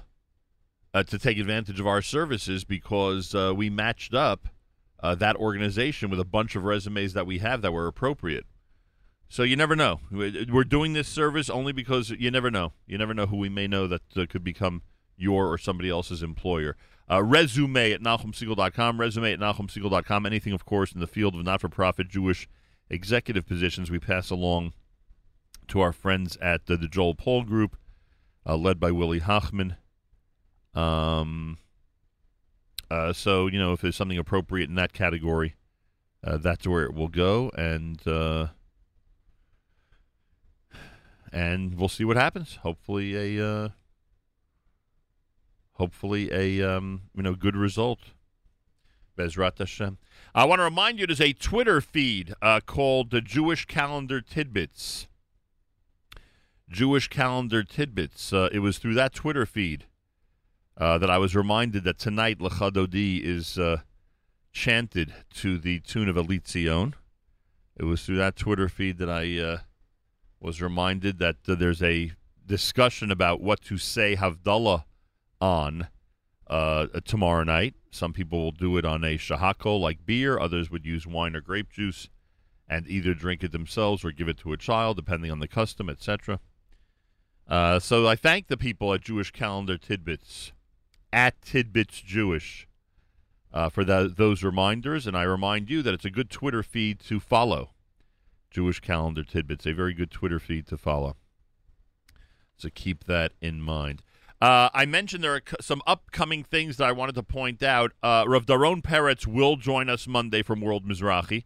uh, 0.92 1.02
to 1.04 1.18
take 1.18 1.38
advantage 1.38 1.80
of 1.80 1.86
our 1.86 2.02
services 2.02 2.64
because 2.64 3.34
uh, 3.34 3.52
we 3.54 3.70
matched 3.70 4.14
up 4.14 4.48
uh, 5.02 5.14
that 5.14 5.36
organization 5.36 6.10
with 6.10 6.20
a 6.20 6.24
bunch 6.24 6.54
of 6.56 6.64
resumes 6.64 7.12
that 7.14 7.26
we 7.26 7.38
have 7.38 7.62
that 7.62 7.72
were 7.72 7.86
appropriate. 7.86 8.46
So 9.34 9.42
you 9.42 9.56
never 9.56 9.74
know. 9.74 9.98
We're 10.12 10.62
doing 10.62 10.92
this 10.92 11.08
service 11.08 11.50
only 11.50 11.72
because 11.72 12.10
you 12.10 12.30
never 12.30 12.52
know. 12.52 12.72
You 12.86 12.96
never 12.98 13.12
know 13.12 13.26
who 13.26 13.36
we 13.36 13.48
may 13.48 13.66
know 13.66 13.88
that 13.88 14.16
uh, 14.16 14.26
could 14.30 14.44
become 14.44 14.82
your 15.16 15.50
or 15.52 15.58
somebody 15.58 15.90
else's 15.90 16.22
employer. 16.22 16.76
Uh, 17.10 17.20
resume 17.20 17.90
at 17.90 18.00
NachumSegal.com. 18.00 19.00
Resume 19.00 19.32
at 19.32 19.40
NachumSegal.com. 19.40 20.24
Anything, 20.24 20.52
of 20.52 20.64
course, 20.64 20.92
in 20.92 21.00
the 21.00 21.08
field 21.08 21.34
of 21.34 21.44
not-for-profit 21.44 22.08
Jewish 22.08 22.48
executive 22.88 23.44
positions 23.44 23.90
we 23.90 23.98
pass 23.98 24.30
along 24.30 24.72
to 25.66 25.80
our 25.80 25.92
friends 25.92 26.36
at 26.36 26.60
uh, 26.70 26.76
the 26.76 26.86
Joel 26.86 27.16
Paul 27.16 27.42
Group, 27.42 27.76
uh, 28.46 28.54
led 28.54 28.78
by 28.78 28.92
Willie 28.92 29.18
Hochman. 29.18 29.78
Um, 30.76 31.58
uh, 32.88 33.12
so, 33.12 33.48
you 33.48 33.58
know, 33.58 33.72
if 33.72 33.80
there's 33.80 33.96
something 33.96 34.16
appropriate 34.16 34.68
in 34.68 34.76
that 34.76 34.92
category, 34.92 35.56
uh, 36.22 36.36
that's 36.36 36.68
where 36.68 36.84
it 36.84 36.94
will 36.94 37.08
go. 37.08 37.50
And 37.56 38.00
uh, 38.06 38.46
and 41.34 41.74
we'll 41.74 41.88
see 41.88 42.04
what 42.04 42.16
happens. 42.16 42.60
Hopefully, 42.62 43.38
a 43.38 43.46
uh, 43.46 43.68
hopefully 45.72 46.30
a 46.32 46.76
um, 46.76 47.02
you 47.14 47.22
know 47.22 47.34
good 47.34 47.56
result. 47.56 47.98
Bezrat 49.18 49.58
Hashem. 49.58 49.98
I 50.34 50.44
want 50.44 50.58
to 50.60 50.64
remind 50.64 50.98
you 50.98 51.06
there's 51.06 51.20
a 51.20 51.32
Twitter 51.32 51.80
feed 51.80 52.34
uh, 52.42 52.60
called 52.64 53.10
the 53.10 53.20
Jewish 53.20 53.64
Calendar 53.66 54.20
Tidbits. 54.20 55.06
Jewish 56.68 57.08
Calendar 57.08 57.62
Tidbits. 57.62 58.32
Uh, 58.32 58.48
it 58.50 58.58
was 58.58 58.78
through 58.78 58.94
that 58.94 59.14
Twitter 59.14 59.46
feed 59.46 59.86
uh, 60.76 60.98
that 60.98 61.10
I 61.10 61.18
was 61.18 61.36
reminded 61.36 61.84
that 61.84 61.98
tonight 61.98 62.40
Lecha 62.40 62.72
Dodi 62.72 63.22
is 63.22 63.56
uh, 63.56 63.82
chanted 64.52 65.14
to 65.34 65.58
the 65.58 65.78
tune 65.80 66.08
of 66.08 66.16
Elitzion. 66.16 66.94
It 67.76 67.84
was 67.84 68.04
through 68.04 68.16
that 68.16 68.34
Twitter 68.34 68.68
feed 68.68 68.98
that 68.98 69.10
I 69.10 69.38
uh, 69.38 69.58
was 70.40 70.60
reminded 70.60 71.18
that 71.18 71.36
uh, 71.48 71.54
there's 71.54 71.82
a 71.82 72.12
discussion 72.46 73.10
about 73.10 73.40
what 73.40 73.62
to 73.62 73.78
say 73.78 74.16
Havdalah 74.16 74.84
on 75.40 75.88
uh, 76.46 76.86
tomorrow 77.04 77.44
night. 77.44 77.74
Some 77.90 78.12
people 78.12 78.42
will 78.42 78.52
do 78.52 78.76
it 78.76 78.84
on 78.84 79.04
a 79.04 79.16
shehakol 79.16 79.80
like 79.80 80.04
beer. 80.04 80.38
Others 80.38 80.70
would 80.70 80.84
use 80.84 81.06
wine 81.06 81.36
or 81.36 81.40
grape 81.40 81.70
juice 81.70 82.08
and 82.68 82.86
either 82.88 83.14
drink 83.14 83.44
it 83.44 83.52
themselves 83.52 84.04
or 84.04 84.10
give 84.10 84.28
it 84.28 84.38
to 84.38 84.52
a 84.52 84.56
child, 84.56 84.96
depending 84.96 85.30
on 85.30 85.40
the 85.40 85.48
custom, 85.48 85.88
etc. 85.88 86.40
Uh, 87.46 87.78
so 87.78 88.06
I 88.08 88.16
thank 88.16 88.48
the 88.48 88.56
people 88.56 88.92
at 88.94 89.02
Jewish 89.02 89.30
Calendar 89.30 89.76
Tidbits, 89.76 90.52
at 91.12 91.40
Tidbits 91.42 92.00
Jewish, 92.00 92.66
uh, 93.52 93.68
for 93.68 93.84
that, 93.84 94.16
those 94.16 94.42
reminders. 94.42 95.06
And 95.06 95.16
I 95.16 95.22
remind 95.22 95.70
you 95.70 95.82
that 95.82 95.94
it's 95.94 96.06
a 96.06 96.10
good 96.10 96.30
Twitter 96.30 96.62
feed 96.62 97.00
to 97.00 97.20
follow. 97.20 97.73
Jewish 98.54 98.78
Calendar 98.78 99.24
Tidbits, 99.24 99.66
a 99.66 99.72
very 99.72 99.92
good 99.92 100.12
Twitter 100.12 100.38
feed 100.38 100.68
to 100.68 100.76
follow. 100.76 101.16
So 102.56 102.68
keep 102.72 103.04
that 103.04 103.32
in 103.40 103.60
mind. 103.60 104.00
Uh, 104.40 104.68
I 104.72 104.86
mentioned 104.86 105.24
there 105.24 105.34
are 105.34 105.42
some 105.60 105.82
upcoming 105.88 106.44
things 106.44 106.76
that 106.76 106.84
I 106.84 106.92
wanted 106.92 107.16
to 107.16 107.24
point 107.24 107.64
out. 107.64 107.92
Uh, 108.00 108.24
Rav 108.28 108.46
Doron 108.46 108.80
Peretz 108.80 109.26
will 109.26 109.56
join 109.56 109.90
us 109.90 110.06
Monday 110.06 110.42
from 110.42 110.60
World 110.60 110.86
Mizrahi. 110.86 111.44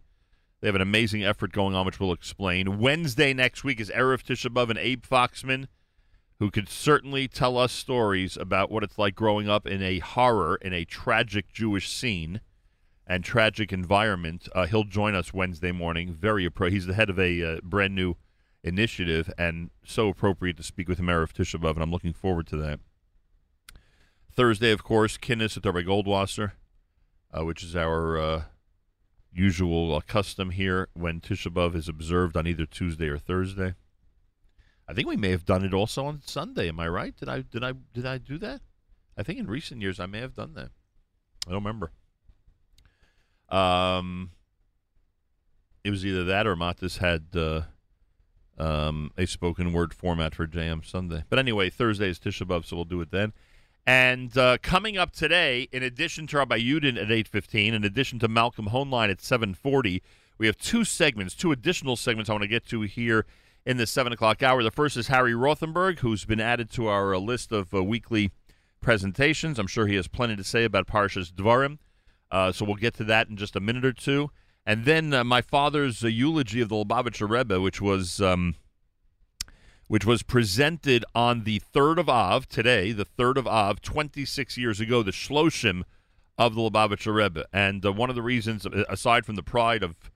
They 0.60 0.68
have 0.68 0.74
an 0.74 0.82
amazing 0.82 1.24
effort 1.24 1.52
going 1.52 1.74
on, 1.74 1.86
which 1.86 1.98
we'll 1.98 2.12
explain. 2.12 2.78
Wednesday 2.78 3.32
next 3.32 3.64
week 3.64 3.80
is 3.80 3.90
Erev 3.90 4.22
Tisha 4.22 4.52
B'Av 4.52 4.68
and 4.68 4.78
Abe 4.78 5.02
Foxman, 5.02 5.68
who 6.40 6.50
could 6.50 6.68
certainly 6.68 7.26
tell 7.26 7.56
us 7.56 7.72
stories 7.72 8.36
about 8.36 8.70
what 8.70 8.82
it's 8.82 8.98
like 8.98 9.14
growing 9.14 9.48
up 9.48 9.66
in 9.66 9.82
a 9.82 10.00
horror, 10.00 10.56
in 10.56 10.74
a 10.74 10.84
tragic 10.84 11.52
Jewish 11.54 11.88
scene 11.88 12.42
and 13.08 13.24
tragic 13.24 13.72
environment. 13.72 14.48
Uh, 14.54 14.66
he'll 14.66 14.84
join 14.84 15.14
us 15.14 15.32
Wednesday 15.32 15.72
morning. 15.72 16.12
Very 16.12 16.48
appro- 16.48 16.70
He's 16.70 16.86
the 16.86 16.94
head 16.94 17.08
of 17.08 17.18
a 17.18 17.42
uh, 17.42 17.60
brand 17.62 17.94
new 17.94 18.16
initiative, 18.62 19.32
and 19.38 19.70
so 19.84 20.08
appropriate 20.08 20.58
to 20.58 20.62
speak 20.62 20.88
with 20.88 20.98
him 20.98 21.06
Erev 21.06 21.32
Tisha 21.32 21.58
B'Av, 21.58 21.72
and 21.74 21.82
I'm 21.82 21.90
looking 21.90 22.12
forward 22.12 22.46
to 22.48 22.56
that. 22.58 22.80
Thursday, 24.36 24.70
of 24.70 24.84
course, 24.84 25.16
Kinnis 25.16 25.56
at 25.56 25.64
Rabbi 25.64 25.82
Goldwasser, 25.82 26.52
uh, 27.36 27.44
which 27.44 27.64
is 27.64 27.74
our 27.74 28.18
uh, 28.18 28.42
usual 29.32 29.94
uh, 29.94 30.00
custom 30.06 30.50
here 30.50 30.88
when 30.92 31.20
Tisha 31.20 31.50
B'Av 31.52 31.74
is 31.74 31.88
observed 31.88 32.36
on 32.36 32.46
either 32.46 32.66
Tuesday 32.66 33.08
or 33.08 33.18
Thursday. 33.18 33.74
I 34.86 34.92
think 34.92 35.08
we 35.08 35.16
may 35.16 35.30
have 35.30 35.44
done 35.44 35.64
it 35.64 35.74
also 35.74 36.04
on 36.06 36.20
Sunday. 36.24 36.68
Am 36.68 36.80
I 36.80 36.88
right? 36.88 37.16
Did 37.16 37.28
I 37.28 37.42
did 37.42 37.62
I 37.62 37.72
did 37.92 38.06
I 38.06 38.18
do 38.18 38.38
that? 38.38 38.60
I 39.18 39.22
think 39.22 39.38
in 39.38 39.46
recent 39.46 39.82
years 39.82 40.00
I 40.00 40.06
may 40.06 40.20
have 40.20 40.34
done 40.34 40.54
that. 40.54 40.70
I 41.46 41.50
don't 41.50 41.62
remember. 41.62 41.92
Um, 43.48 44.30
it 45.84 45.90
was 45.90 46.04
either 46.04 46.24
that 46.24 46.46
or 46.46 46.56
Matis 46.56 46.98
had 46.98 47.26
uh, 47.34 47.62
um, 48.58 49.12
a 49.16 49.26
spoken 49.26 49.72
word 49.72 49.94
format 49.94 50.34
for 50.34 50.46
JM 50.46 50.84
Sunday. 50.84 51.24
But 51.28 51.38
anyway, 51.38 51.70
Thursday 51.70 52.10
is 52.10 52.18
Tisha 52.18 52.46
B'Av, 52.46 52.66
so 52.66 52.76
we'll 52.76 52.84
do 52.84 53.00
it 53.00 53.10
then. 53.10 53.32
And 53.86 54.36
uh, 54.36 54.58
coming 54.60 54.98
up 54.98 55.12
today, 55.12 55.68
in 55.72 55.82
addition 55.82 56.26
to 56.28 56.36
Rabbi 56.38 56.58
Yudin 56.58 57.00
at 57.00 57.08
8.15, 57.08 57.72
in 57.72 57.84
addition 57.84 58.18
to 58.18 58.28
Malcolm 58.28 58.66
Hoenlein 58.66 59.10
at 59.10 59.18
7.40, 59.18 60.02
we 60.36 60.46
have 60.46 60.58
two 60.58 60.84
segments, 60.84 61.34
two 61.34 61.52
additional 61.52 61.96
segments 61.96 62.28
I 62.28 62.34
want 62.34 62.42
to 62.42 62.48
get 62.48 62.66
to 62.66 62.82
here 62.82 63.24
in 63.64 63.78
the 63.78 63.86
7 63.86 64.12
o'clock 64.12 64.42
hour. 64.42 64.62
The 64.62 64.70
first 64.70 64.96
is 64.96 65.08
Harry 65.08 65.32
Rothenberg, 65.32 66.00
who's 66.00 66.24
been 66.26 66.40
added 66.40 66.70
to 66.72 66.86
our 66.88 67.14
uh, 67.14 67.18
list 67.18 67.50
of 67.50 67.72
uh, 67.72 67.82
weekly 67.82 68.30
presentations. 68.80 69.58
I'm 69.58 69.66
sure 69.66 69.86
he 69.86 69.94
has 69.94 70.06
plenty 70.06 70.36
to 70.36 70.44
say 70.44 70.64
about 70.64 70.86
Parshas 70.86 71.32
Dvarim. 71.32 71.78
Uh, 72.30 72.52
so 72.52 72.64
we'll 72.64 72.76
get 72.76 72.94
to 72.94 73.04
that 73.04 73.28
in 73.28 73.36
just 73.36 73.56
a 73.56 73.60
minute 73.60 73.84
or 73.84 73.92
two. 73.92 74.30
And 74.66 74.84
then 74.84 75.14
uh, 75.14 75.24
my 75.24 75.40
father's 75.40 76.04
uh, 76.04 76.08
eulogy 76.08 76.60
of 76.60 76.68
the 76.68 76.74
Lubavitcher 76.74 77.28
Rebbe, 77.28 77.60
which 77.60 77.80
was 77.80 78.20
um, 78.20 78.54
which 79.86 80.04
was 80.04 80.22
presented 80.22 81.04
on 81.14 81.44
the 81.44 81.58
third 81.58 81.98
of 81.98 82.08
Av 82.08 82.46
today, 82.46 82.92
the 82.92 83.06
third 83.06 83.38
of 83.38 83.46
Av, 83.46 83.80
26 83.80 84.58
years 84.58 84.78
ago, 84.78 85.02
the 85.02 85.10
Shloshim 85.10 85.84
of 86.36 86.54
the 86.54 86.60
Lubavitcher 86.60 87.14
Rebbe. 87.14 87.46
And 87.52 87.84
uh, 87.84 87.92
one 87.92 88.10
of 88.10 88.16
the 88.16 88.22
reasons, 88.22 88.66
uh, 88.66 88.84
aside 88.90 89.24
from 89.24 89.36
the 89.36 89.42
pride 89.42 89.82
of 89.82 90.10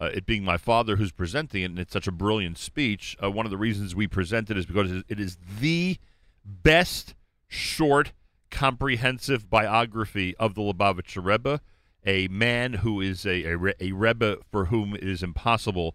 uh, 0.00 0.06
it 0.14 0.24
being 0.24 0.44
my 0.44 0.56
father 0.56 0.96
who's 0.96 1.12
presenting 1.12 1.62
it, 1.62 1.66
and 1.66 1.78
it's 1.78 1.92
such 1.92 2.06
a 2.06 2.12
brilliant 2.12 2.56
speech, 2.56 3.14
one 3.20 3.44
of 3.44 3.50
the 3.50 3.58
reasons 3.58 3.94
we 3.94 4.06
present 4.06 4.50
it 4.50 4.56
is 4.56 4.64
because 4.64 4.90
it 5.08 5.20
is 5.20 5.36
the 5.60 5.98
best 6.44 7.14
short 7.46 8.12
comprehensive 8.50 9.48
biography 9.50 10.36
of 10.36 10.54
the 10.54 10.62
Lubavitcher 10.62 11.24
Rebbe, 11.24 11.60
a 12.04 12.28
man 12.28 12.74
who 12.74 13.00
is 13.00 13.26
a, 13.26 13.44
a, 13.44 13.74
a 13.80 13.92
Rebbe 13.92 14.38
for 14.50 14.66
whom 14.66 14.94
it 14.94 15.02
is 15.02 15.22
impossible 15.22 15.94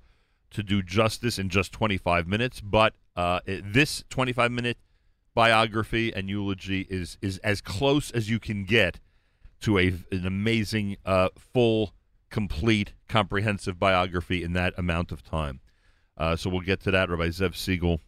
to 0.52 0.64
do 0.64 0.82
justice 0.84 1.40
in 1.40 1.50
just 1.50 1.72
25 1.72 2.28
minutes. 2.28 2.62
But 2.62 2.94
uh, 3.16 3.40
this 3.46 4.04
25 4.10 4.52
minute 4.52 4.78
biography 5.34 6.14
and 6.14 6.30
eulogy 6.30 6.86
is 6.90 7.18
is 7.22 7.40
as 7.40 7.60
close 7.60 8.12
as 8.12 8.30
you 8.30 8.40
can 8.40 8.64
get 8.66 9.00
to 9.62 9.80
a 9.80 9.88
an 10.12 10.26
amazing, 10.26 10.98
uh, 11.06 11.30
full, 11.38 11.94
complete, 12.30 12.94
comprehensive 13.08 13.80
biography 13.80 14.44
in 14.44 14.54
that 14.54 14.74
amount 14.78 15.12
of 15.12 15.24
time. 15.24 15.60
Uh, 16.18 16.36
so 16.36 16.50
we'll 16.50 16.62
get 16.62 16.80
to 16.82 16.92
that. 16.92 17.10
Rabbi 17.10 17.28
Zev 17.28 17.54
Segal 17.54 18.00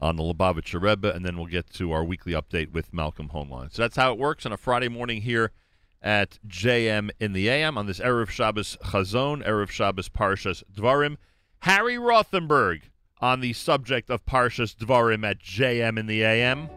on 0.00 0.16
the 0.16 0.22
Lubavitcher 0.22 0.80
Rebbe, 0.80 1.12
and 1.12 1.24
then 1.24 1.36
we'll 1.36 1.46
get 1.46 1.70
to 1.74 1.92
our 1.92 2.04
weekly 2.04 2.32
update 2.32 2.72
with 2.72 2.92
Malcolm 2.92 3.30
Hoenlein. 3.34 3.72
So 3.72 3.82
that's 3.82 3.96
how 3.96 4.12
it 4.12 4.18
works 4.18 4.46
on 4.46 4.52
a 4.52 4.56
Friday 4.56 4.88
morning 4.88 5.22
here 5.22 5.52
at 6.00 6.38
JM 6.46 7.10
in 7.18 7.32
the 7.32 7.48
AM 7.48 7.76
on 7.76 7.86
this 7.86 7.98
Erev 7.98 8.28
Shabbos 8.28 8.76
Chazon, 8.84 9.44
Erev 9.46 9.70
Shabbos 9.70 10.08
Parshas 10.08 10.62
Dvarim. 10.72 11.16
Harry 11.60 11.96
Rothenberg 11.96 12.82
on 13.20 13.40
the 13.40 13.52
subject 13.52 14.10
of 14.10 14.24
Parshas 14.24 14.76
Dvarim 14.76 15.28
at 15.28 15.40
JM 15.40 15.98
in 15.98 16.06
the 16.06 16.22
AM. 16.22 16.68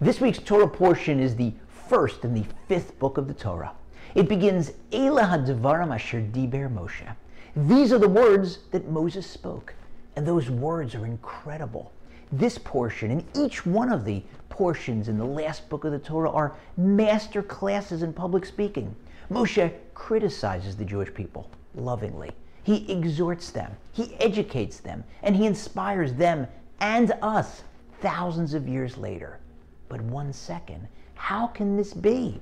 This 0.00 0.20
week's 0.20 0.38
Torah 0.38 0.68
portion 0.68 1.18
is 1.18 1.34
the 1.34 1.52
first 1.88 2.24
in 2.24 2.34
the 2.34 2.44
fifth 2.68 2.98
book 2.98 3.18
of 3.18 3.26
the 3.26 3.34
Torah. 3.34 3.72
It 4.14 4.28
begins, 4.28 4.72
Elah 4.92 5.22
hadvarim 5.22 5.92
asher 5.92 6.20
diber 6.20 6.72
Moshe. 6.72 7.16
These 7.56 7.92
are 7.92 7.98
the 7.98 8.08
words 8.08 8.60
that 8.70 8.88
Moses 8.88 9.26
spoke, 9.26 9.74
and 10.16 10.26
those 10.26 10.48
words 10.50 10.94
are 10.94 11.04
incredible. 11.04 11.92
This 12.32 12.56
portion 12.56 13.10
and 13.10 13.24
each 13.36 13.66
one 13.66 13.92
of 13.92 14.06
the 14.06 14.22
portions 14.48 15.08
in 15.08 15.18
the 15.18 15.24
last 15.24 15.68
book 15.68 15.84
of 15.84 15.92
the 15.92 15.98
Torah 15.98 16.30
are 16.30 16.56
master 16.78 17.42
classes 17.42 18.02
in 18.02 18.14
public 18.14 18.46
speaking. 18.46 18.96
Moshe 19.30 19.70
criticizes 19.92 20.74
the 20.74 20.84
Jewish 20.84 21.12
people 21.12 21.50
lovingly. 21.74 22.30
He 22.62 22.90
exhorts 22.90 23.50
them, 23.50 23.76
he 23.92 24.14
educates 24.18 24.78
them, 24.78 25.04
and 25.22 25.36
he 25.36 25.46
inspires 25.46 26.14
them 26.14 26.46
and 26.80 27.12
us 27.20 27.64
thousands 28.00 28.54
of 28.54 28.66
years 28.66 28.96
later. 28.96 29.38
But 29.90 30.00
one 30.00 30.32
second, 30.32 30.88
how 31.14 31.48
can 31.48 31.76
this 31.76 31.92
be? 31.92 32.40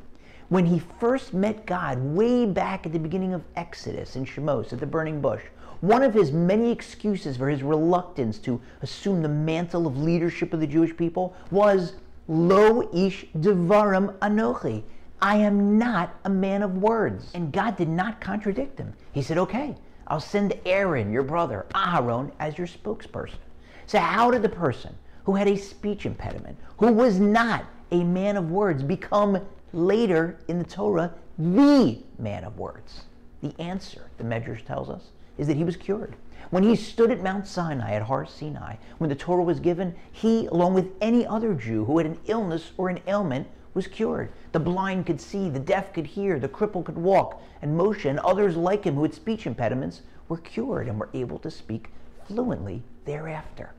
When 0.50 0.66
he 0.66 0.78
first 1.00 1.34
met 1.34 1.66
God 1.66 1.98
way 1.98 2.46
back 2.46 2.86
at 2.86 2.92
the 2.92 2.98
beginning 2.98 3.34
of 3.34 3.44
Exodus 3.56 4.14
in 4.14 4.24
Shemos 4.24 4.72
at 4.72 4.78
the 4.80 4.86
burning 4.86 5.20
bush, 5.20 5.42
one 5.80 6.02
of 6.02 6.12
his 6.12 6.32
many 6.32 6.70
excuses 6.70 7.36
for 7.36 7.48
his 7.48 7.62
reluctance 7.62 8.38
to 8.38 8.60
assume 8.82 9.22
the 9.22 9.28
mantle 9.28 9.86
of 9.86 9.96
leadership 9.96 10.52
of 10.52 10.60
the 10.60 10.66
Jewish 10.66 10.96
people 10.96 11.34
was 11.50 11.94
Lo 12.28 12.88
ish 12.92 13.26
devarim 13.38 14.16
anochi. 14.18 14.82
I 15.22 15.36
am 15.36 15.78
not 15.78 16.14
a 16.24 16.30
man 16.30 16.62
of 16.62 16.78
words. 16.78 17.30
And 17.34 17.52
God 17.52 17.76
did 17.76 17.88
not 17.88 18.20
contradict 18.20 18.78
him. 18.78 18.94
He 19.12 19.22
said, 19.22 19.36
okay, 19.38 19.76
I'll 20.06 20.20
send 20.20 20.54
Aaron, 20.64 21.12
your 21.12 21.22
brother, 21.22 21.66
Aaron, 21.74 22.32
as 22.38 22.56
your 22.56 22.66
spokesperson. 22.66 23.38
So, 23.86 23.98
how 23.98 24.30
did 24.30 24.42
the 24.42 24.48
person 24.48 24.94
who 25.24 25.34
had 25.34 25.48
a 25.48 25.56
speech 25.56 26.06
impediment, 26.06 26.56
who 26.78 26.92
was 26.92 27.18
not 27.18 27.64
a 27.90 28.04
man 28.04 28.36
of 28.36 28.50
words, 28.50 28.82
become 28.82 29.40
later 29.72 30.38
in 30.48 30.58
the 30.58 30.64
Torah 30.64 31.12
the 31.38 31.98
man 32.18 32.44
of 32.44 32.58
words? 32.58 33.02
The 33.42 33.52
answer, 33.58 34.02
the 34.18 34.24
Medrash 34.24 34.64
tells 34.64 34.88
us, 34.88 35.10
is 35.38 35.46
that 35.46 35.56
he 35.56 35.64
was 35.64 35.76
cured. 35.76 36.16
When 36.50 36.62
he 36.62 36.74
stood 36.74 37.10
at 37.10 37.22
Mount 37.22 37.46
Sinai 37.46 37.92
at 37.92 38.02
Har 38.02 38.26
Sinai, 38.26 38.76
when 38.98 39.08
the 39.08 39.16
Torah 39.16 39.44
was 39.44 39.60
given, 39.60 39.94
he, 40.10 40.46
along 40.46 40.74
with 40.74 40.90
any 41.00 41.26
other 41.26 41.54
Jew 41.54 41.84
who 41.84 41.98
had 41.98 42.06
an 42.06 42.18
illness 42.26 42.72
or 42.76 42.88
an 42.88 43.00
ailment, 43.06 43.46
was 43.72 43.86
cured. 43.86 44.32
The 44.52 44.58
blind 44.58 45.06
could 45.06 45.20
see, 45.20 45.48
the 45.48 45.60
deaf 45.60 45.92
could 45.92 46.06
hear, 46.06 46.40
the 46.40 46.48
cripple 46.48 46.84
could 46.84 46.98
walk, 46.98 47.40
and 47.62 47.78
Moshe 47.78 48.04
and 48.04 48.18
others 48.20 48.56
like 48.56 48.84
him 48.84 48.96
who 48.96 49.02
had 49.02 49.14
speech 49.14 49.46
impediments 49.46 50.02
were 50.28 50.38
cured 50.38 50.88
and 50.88 50.98
were 50.98 51.10
able 51.14 51.38
to 51.38 51.50
speak 51.50 51.90
fluently 52.26 52.82
thereafter. 53.04 53.72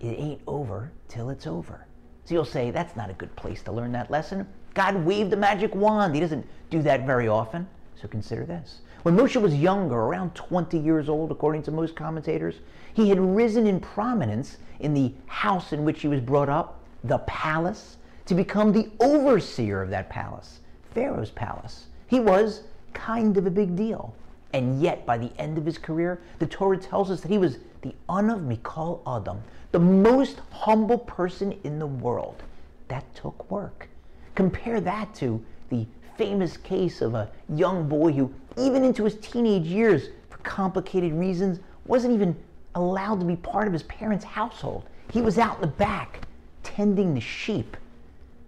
It 0.00 0.18
ain't 0.18 0.40
over 0.46 0.90
till 1.08 1.30
it's 1.30 1.46
over. 1.46 1.86
So 2.24 2.34
you'll 2.34 2.44
say, 2.44 2.72
that's 2.72 2.96
not 2.96 3.10
a 3.10 3.14
good 3.14 3.34
place 3.36 3.62
to 3.62 3.72
learn 3.72 3.92
that 3.92 4.10
lesson. 4.10 4.46
God 4.74 4.96
waved 5.04 5.32
a 5.32 5.36
magic 5.36 5.74
wand. 5.74 6.14
He 6.14 6.20
doesn't 6.20 6.46
do 6.70 6.82
that 6.82 7.06
very 7.06 7.28
often. 7.28 7.68
So 8.00 8.08
consider 8.08 8.44
this. 8.44 8.80
When 9.06 9.16
Moshe 9.16 9.40
was 9.40 9.54
younger, 9.54 9.94
around 9.94 10.34
20 10.34 10.76
years 10.76 11.08
old, 11.08 11.30
according 11.30 11.62
to 11.62 11.70
most 11.70 11.94
commentators, 11.94 12.56
he 12.92 13.08
had 13.08 13.20
risen 13.20 13.64
in 13.64 13.78
prominence 13.78 14.56
in 14.80 14.94
the 14.94 15.14
house 15.26 15.72
in 15.72 15.84
which 15.84 16.00
he 16.00 16.08
was 16.08 16.20
brought 16.20 16.48
up, 16.48 16.80
the 17.04 17.18
palace, 17.18 17.98
to 18.24 18.34
become 18.34 18.72
the 18.72 18.90
overseer 18.98 19.80
of 19.80 19.90
that 19.90 20.10
palace, 20.10 20.58
Pharaoh's 20.92 21.30
palace. 21.30 21.86
He 22.08 22.18
was 22.18 22.64
kind 22.94 23.36
of 23.36 23.46
a 23.46 23.50
big 23.50 23.76
deal. 23.76 24.12
And 24.52 24.82
yet, 24.82 25.06
by 25.06 25.18
the 25.18 25.30
end 25.38 25.56
of 25.56 25.64
his 25.64 25.78
career, 25.78 26.20
the 26.40 26.46
Torah 26.48 26.76
tells 26.76 27.08
us 27.08 27.20
that 27.20 27.30
he 27.30 27.38
was 27.38 27.58
the 27.82 27.94
Anav 28.08 28.44
Mikol 28.44 29.02
Adam, 29.06 29.40
the 29.70 29.78
most 29.78 30.40
humble 30.50 30.98
person 30.98 31.56
in 31.62 31.78
the 31.78 31.86
world. 31.86 32.42
That 32.88 33.04
took 33.14 33.48
work. 33.52 33.88
Compare 34.34 34.80
that 34.80 35.14
to 35.14 35.44
the 35.68 35.86
famous 36.16 36.56
case 36.56 37.02
of 37.02 37.14
a 37.14 37.30
young 37.54 37.88
boy 37.88 38.12
who, 38.12 38.32
even 38.56 38.84
into 38.84 39.04
his 39.04 39.16
teenage 39.16 39.66
years, 39.66 40.08
for 40.30 40.38
complicated 40.38 41.12
reasons, 41.12 41.60
wasn't 41.86 42.12
even 42.12 42.36
allowed 42.74 43.20
to 43.20 43.26
be 43.26 43.36
part 43.36 43.66
of 43.66 43.72
his 43.72 43.82
parents' 43.84 44.24
household. 44.24 44.84
He 45.12 45.20
was 45.20 45.38
out 45.38 45.56
in 45.56 45.60
the 45.62 45.66
back 45.66 46.26
tending 46.62 47.14
the 47.14 47.20
sheep. 47.20 47.76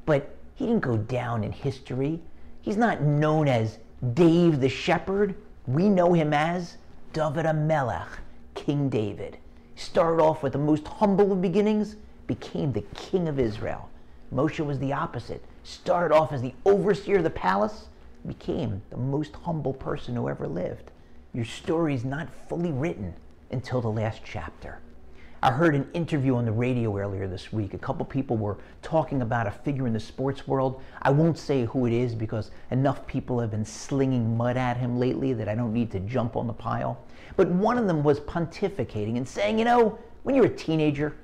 But 0.07 0.35
he 0.55 0.67
didn't 0.67 0.81
go 0.81 0.97
down 0.97 1.45
in 1.45 1.53
history. 1.53 2.21
He's 2.63 2.77
not 2.77 3.03
known 3.03 3.49
as 3.49 3.79
Dave 4.15 4.61
the 4.61 4.69
shepherd. 4.69 5.35
We 5.67 5.89
know 5.89 6.13
him 6.13 6.33
as 6.33 6.77
David 7.13 7.51
Melech, 7.55 8.09
King 8.55 8.89
David. 8.89 9.39
Started 9.77 10.23
off 10.23 10.43
with 10.43 10.53
the 10.53 10.59
most 10.59 10.87
humble 10.87 11.33
of 11.33 11.41
beginnings, 11.41 11.97
became 12.27 12.73
the 12.73 12.85
king 12.95 13.29
of 13.29 13.39
Israel. 13.39 13.89
Moshe 14.35 14.65
was 14.65 14.79
the 14.79 14.93
opposite. 14.93 15.45
Started 15.69 16.15
off 16.15 16.33
as 16.33 16.41
the 16.41 16.55
overseer 16.65 17.19
of 17.19 17.25
the 17.25 17.31
palace, 17.31 17.89
became 18.27 18.81
the 18.89 18.97
most 18.97 19.35
humble 19.35 19.75
person 19.75 20.17
who 20.17 20.27
ever 20.27 20.49
lived. 20.49 20.91
Your 21.35 21.45
story 21.45 21.93
is 21.93 22.07
not 22.07 22.31
fully 22.49 22.73
written 22.73 23.13
until 23.51 23.83
the 23.83 23.91
last 23.91 24.23
chapter. 24.25 24.79
I 25.43 25.51
heard 25.51 25.75
an 25.75 25.87
interview 25.93 26.37
on 26.37 26.47
the 26.47 26.53
radio 26.53 26.97
earlier 26.97 27.29
this 27.29 27.53
week. 27.53 27.75
A 27.75 27.79
couple 27.79 28.07
people 28.07 28.39
were 28.39 28.57
talking 28.81 29.21
about 29.21 29.47
a 29.47 29.51
figure 29.51 29.87
in 29.87 29.93
the 29.93 30.01
sports 30.01 30.49
world. 30.49 30.81
I 31.03 31.11
won't 31.11 31.37
say 31.37 31.67
who 31.67 31.85
it 31.85 31.93
is 31.93 32.15
because 32.15 32.51
enough 32.71 33.07
people 33.07 33.39
have 33.39 33.51
been 33.51 33.67
slinging 33.67 34.39
mud 34.39 34.57
at 34.57 34.79
him 34.79 34.99
lately 34.99 35.35
that 35.35 35.51
I 35.51 35.55
don't 35.55 35.75
need 35.75 35.91
to 35.91 36.01
jump 36.01 36.35
on 36.35 36.47
the 36.47 36.55
pile. 36.55 36.99
But 37.37 37.51
one 37.51 37.77
of 37.77 37.87
them 37.87 38.03
was 38.03 38.21
pontificating 38.21 39.19
and 39.19 39.29
saying, 39.29 39.59
you 39.59 39.67
know, 39.67 39.99
when 40.23 40.35
you're 40.35 40.47
a 40.47 40.57
teenager, 40.57 41.15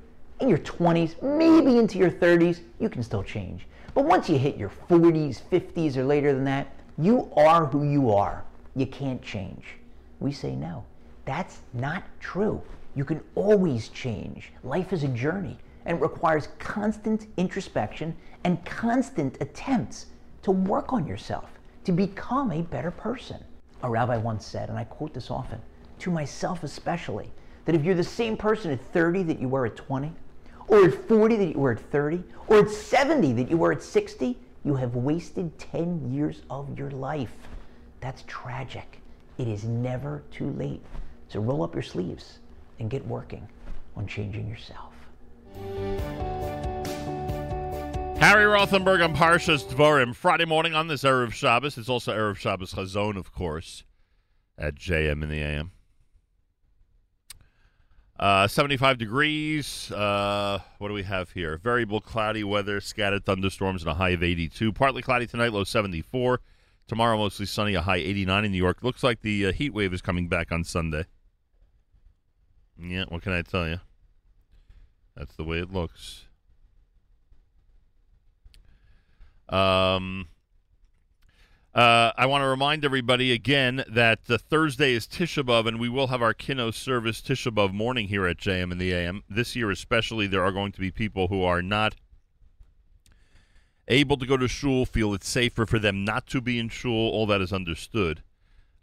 in 0.41 0.51
your 0.51 0.59
20s, 0.59 1.23
maybe 1.23 1.79
into 1.79 1.97
your 1.97 2.11
30s, 2.11 2.61
you 2.79 2.91
can 2.91 3.03
still 3.03 3.23
change. 3.23 3.67
But 3.95 4.07
once 4.07 4.29
you 4.29 4.39
hit 4.39 4.57
your 4.57 4.73
40s, 4.91 5.41
50s, 5.51 5.97
or 5.97 6.05
later 6.05 6.33
than 6.35 6.45
that, 6.45 6.75
you 6.99 7.31
are 7.37 7.67
who 7.67 7.89
you 7.89 8.11
are. 8.13 8.45
You 8.75 8.87
can't 8.87 9.23
change. 9.23 9.77
We 10.19 10.33
say 10.33 10.57
no. 10.57 10.85
That's 11.25 11.61
not 11.73 12.03
true. 12.19 12.61
You 12.97 13.05
can 13.05 13.21
always 13.37 13.89
change. 13.89 14.53
Life 14.65 14.93
is 14.93 15.05
a 15.05 15.09
journey 15.09 15.59
and 15.87 16.01
requires 16.01 16.49
constant 16.59 17.27
introspection 17.37 18.17
and 18.43 18.65
constant 18.65 19.41
attempts 19.41 20.07
to 20.43 20.51
work 20.51 20.93
on 20.93 21.07
yourself, 21.07 21.51
to 21.85 21.93
become 21.93 22.51
a 22.51 22.63
better 22.63 22.91
person. 22.91 23.43
A 23.83 23.91
rabbi 23.91 24.17
once 24.17 24.45
said, 24.45 24.69
and 24.71 24.79
I 24.79 24.85
quote 24.85 25.15
this 25.15 25.31
often, 25.31 25.61
to 26.01 26.11
myself 26.11 26.65
especially, 26.65 27.31
that 27.65 27.75
if 27.75 27.85
you're 27.85 27.95
the 27.95 28.05
same 28.05 28.37
person 28.37 28.71
at 28.71 28.81
30 28.81 29.23
that 29.25 29.41
you 29.41 29.49
were 29.49 29.67
at 29.67 29.77
20, 29.77 30.13
or 30.69 30.85
at 30.87 30.95
40 31.09 31.37
that 31.37 31.47
you 31.47 31.59
were 31.59 31.73
at 31.73 31.81
30, 31.81 32.23
or 32.47 32.59
at 32.61 32.71
70 32.71 33.33
that 33.35 33.51
you 33.51 33.57
were 33.57 33.73
at 33.73 33.83
60, 33.83 34.39
you 34.65 34.75
have 34.75 34.95
wasted 34.97 35.59
10 35.59 36.13
years 36.13 36.43
of 36.51 36.79
your 36.79 36.91
life. 36.91 37.35
That's 38.01 38.25
tragic. 38.27 39.01
It 39.39 39.49
is 39.49 39.65
never 39.65 40.23
too 40.31 40.51
late. 40.51 40.83
So 41.29 41.41
roll 41.41 41.63
up 41.63 41.75
your 41.75 41.83
sleeves 41.83 42.39
and 42.79 42.91
get 42.91 43.07
working 43.07 43.47
on 43.97 44.07
changing 44.07 44.49
yourself. 44.49 44.93
Harry 48.21 48.47
Rothenberg 48.47 49.05
on 49.05 49.15
Parshas 49.15 49.65
Dvarim, 49.65 50.15
Friday 50.15 50.47
morning 50.47 50.75
on 50.75 50.89
this 50.89 51.03
Erev 51.03 51.33
Shabbos. 51.33 51.77
It's 51.77 51.91
also 51.91 52.17
Erev 52.17 52.37
Shabbos 52.37 52.73
Chazon, 52.73 53.17
of 53.17 53.33
course, 53.33 53.85
at 54.57 54.77
JM 54.77 55.23
in 55.23 55.29
the 55.29 55.43
AM. 55.43 55.73
Uh, 58.19 58.47
75 58.47 58.97
degrees. 58.97 59.91
Uh, 59.91 60.61
what 60.79 60.89
do 60.89 60.95
we 60.95 61.03
have 61.03 61.33
here? 61.33 61.59
Variable 61.59 62.01
cloudy 62.01 62.45
weather, 62.45 62.81
scattered 62.81 63.25
thunderstorms, 63.25 63.83
and 63.83 63.91
a 63.91 63.95
high 63.95 64.11
of 64.11 64.23
82. 64.23 64.73
Partly 64.73 65.03
cloudy 65.03 65.27
tonight, 65.27 65.53
low 65.53 65.65
74. 65.65 66.41
Tomorrow, 66.87 67.17
mostly 67.17 67.47
sunny, 67.47 67.75
a 67.75 67.81
high 67.83 67.97
89 67.97 68.45
in 68.45 68.53
New 68.53 68.59
York. 68.59 68.83
Looks 68.83 69.03
like 69.03 69.23
the 69.23 69.47
uh, 69.47 69.53
heat 69.53 69.75
wave 69.75 69.93
is 69.93 70.01
coming 70.01 70.29
back 70.29 70.53
on 70.53 70.63
Sunday. 70.63 71.07
Yeah, 72.79 73.05
what 73.09 73.23
can 73.23 73.33
I 73.33 73.43
tell 73.43 73.69
you? 73.69 73.81
That's 75.17 75.35
the 75.37 75.45
way 75.45 75.59
it 75.59 75.73
looks. 75.73 76.27
Um, 79.49 80.29
uh, 81.75 82.13
I 82.17 82.27
want 82.27 82.43
to 82.43 82.47
remind 82.47 82.85
everybody 82.85 83.33
again 83.33 83.83
that 83.89 84.21
uh, 84.31 84.39
Thursday 84.39 84.93
is 84.93 85.09
Tisha 85.09 85.43
B'Av, 85.43 85.67
and 85.67 85.81
we 85.81 85.89
will 85.89 86.07
have 86.07 86.23
our 86.23 86.33
Kino 86.33 86.71
service 86.71 87.21
Tisha 87.21 87.53
B'Av 87.53 87.73
morning 87.73 88.07
here 88.07 88.29
at 88.29 88.37
JM 88.37 88.71
in 88.71 88.79
the 88.79 88.93
AM. 88.93 89.25
This 89.29 89.57
year, 89.57 89.73
especially, 89.73 90.29
there 90.29 90.45
are 90.45 90.53
going 90.53 90.71
to 90.71 90.81
be 90.81 90.93
people 90.93 91.27
who 91.27 91.43
are 91.43 91.63
not 91.63 91.97
able 93.89 94.17
to 94.19 94.25
go 94.25 94.37
to 94.37 94.47
shul, 94.47 94.87
feel 94.87 95.13
it's 95.15 95.29
safer 95.29 95.67
for 95.67 95.81
them 95.81 96.05
not 96.05 96.29
to 96.29 96.41
be 96.41 96.61
in 96.61 96.69
shul. 96.69 96.93
All 96.93 97.27
that 97.27 97.41
is 97.41 97.53
understood, 97.53 98.23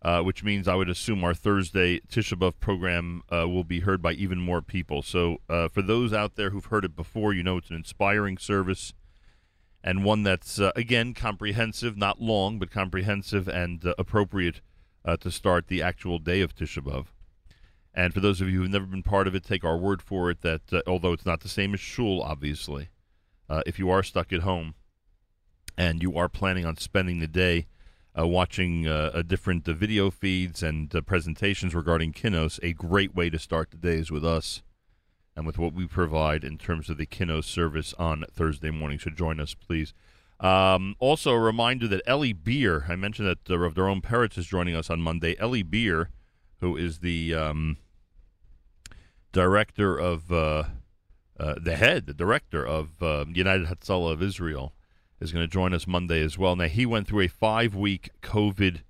uh, 0.02 0.22
which 0.22 0.44
means 0.44 0.68
I 0.68 0.76
would 0.76 0.90
assume 0.90 1.24
our 1.24 1.34
Thursday 1.34 2.02
Tisha 2.02 2.38
B'Av 2.38 2.60
program 2.60 3.22
uh, 3.30 3.48
will 3.48 3.64
be 3.64 3.80
heard 3.80 4.02
by 4.02 4.12
even 4.12 4.40
more 4.40 4.62
people. 4.62 5.02
So, 5.02 5.38
uh, 5.48 5.70
for 5.70 5.82
those 5.82 6.12
out 6.12 6.36
there 6.36 6.50
who've 6.50 6.66
heard 6.66 6.84
it 6.84 6.98
before, 6.98 7.32
you 7.32 7.42
know 7.42 7.56
it's 7.56 7.70
an 7.70 7.78
inspiring 7.78 8.38
service 8.38 8.92
and 9.84 10.04
one 10.04 10.24
that's 10.24 10.60
uh, 10.60 10.72
again 10.76 11.14
comprehensive, 11.14 11.98
not 11.98 12.22
long, 12.22 12.60
but 12.60 12.72
comprehensive 12.72 13.48
and 13.48 13.86
uh, 13.86 13.94
appropriate 13.98 14.62
uh, 15.04 15.18
to 15.18 15.32
start 15.32 15.68
the 15.68 15.82
actual 15.82 16.20
day 16.20 16.42
of 16.42 16.56
Tisha 16.56 16.84
B'av. 16.84 17.08
And 17.94 18.14
for 18.14 18.20
those 18.20 18.40
of 18.40 18.50
you 18.50 18.62
who've 18.62 18.70
never 18.70 18.86
been 18.86 19.04
part 19.04 19.28
of 19.28 19.36
it, 19.36 19.44
take 19.44 19.64
our 19.64 19.78
word 19.78 20.02
for 20.02 20.30
it 20.30 20.42
that 20.42 20.62
uh, 20.72 20.82
although 20.88 21.14
it's 21.14 21.26
not 21.26 21.42
the 21.42 21.50
same 21.50 21.74
as 21.74 21.80
shul, 21.80 22.22
obviously, 22.22 22.90
uh, 23.50 23.62
if 23.66 23.80
you 23.80 23.90
are 23.90 24.04
stuck 24.04 24.32
at 24.32 24.42
home 24.42 24.76
and 25.78 26.02
you 26.02 26.16
are 26.16 26.30
planning 26.30 26.66
on 26.66 26.78
spending 26.78 27.20
the 27.20 27.28
day 27.28 27.68
uh, 28.18 28.28
watching 28.28 28.84
different 29.28 29.66
video 29.66 30.12
feeds 30.12 30.62
and 30.62 30.94
presentations 31.06 31.74
regarding 31.74 32.12
Kinos, 32.12 32.60
a 32.62 32.74
great 32.74 33.16
way 33.16 33.30
to 33.30 33.40
start 33.40 33.72
the 33.72 33.78
day 33.78 33.96
is 33.96 34.12
with 34.12 34.26
us 34.26 34.62
and 35.36 35.46
with 35.46 35.58
what 35.58 35.74
we 35.74 35.88
provide 35.88 36.44
in 36.44 36.58
terms 36.58 36.90
of 36.90 36.98
the 36.98 37.06
Kinos 37.06 37.46
service 37.46 37.94
on 37.98 38.26
Thursday 38.32 38.72
morning. 38.72 39.00
So 39.00 39.10
join 39.10 39.40
us, 39.40 39.54
please. 39.54 39.94
Um, 40.40 40.96
also, 41.00 41.32
a 41.32 41.40
reminder 41.40 41.88
that 41.88 42.02
Ellie 42.08 42.34
Beer, 42.34 42.86
I 42.90 42.96
mentioned 42.96 43.28
that 43.28 43.50
uh, 43.50 43.60
Rav 43.60 43.76
Doron 43.76 44.02
Peretz 44.02 44.38
is 44.38 44.48
joining 44.48 44.76
us 44.76 44.90
on 44.90 45.02
Monday. 45.02 45.40
Ellie 45.40 45.64
Beer, 45.64 46.10
who 46.60 46.76
is 46.76 47.00
the 47.00 47.34
um, 47.36 47.78
director 49.32 49.98
of, 49.98 50.32
uh, 50.32 50.64
uh, 51.40 51.56
the 51.62 51.76
head, 51.76 52.08
the 52.08 52.14
director 52.14 52.66
of 52.66 53.02
uh, 53.04 53.26
United 53.32 53.68
Hatzalah 53.68 54.14
of 54.14 54.24
Israel, 54.24 54.74
is 55.20 55.32
going 55.32 55.44
to 55.44 55.52
join 55.52 55.74
us 55.74 55.86
Monday 55.86 56.24
as 56.24 56.40
well. 56.40 56.56
Now, 56.56 56.68
he 56.68 56.88
went 56.88 57.08
through 57.08 57.22
a 57.22 57.28
five 57.28 57.76
week 57.76 58.10
COVID 58.24 58.82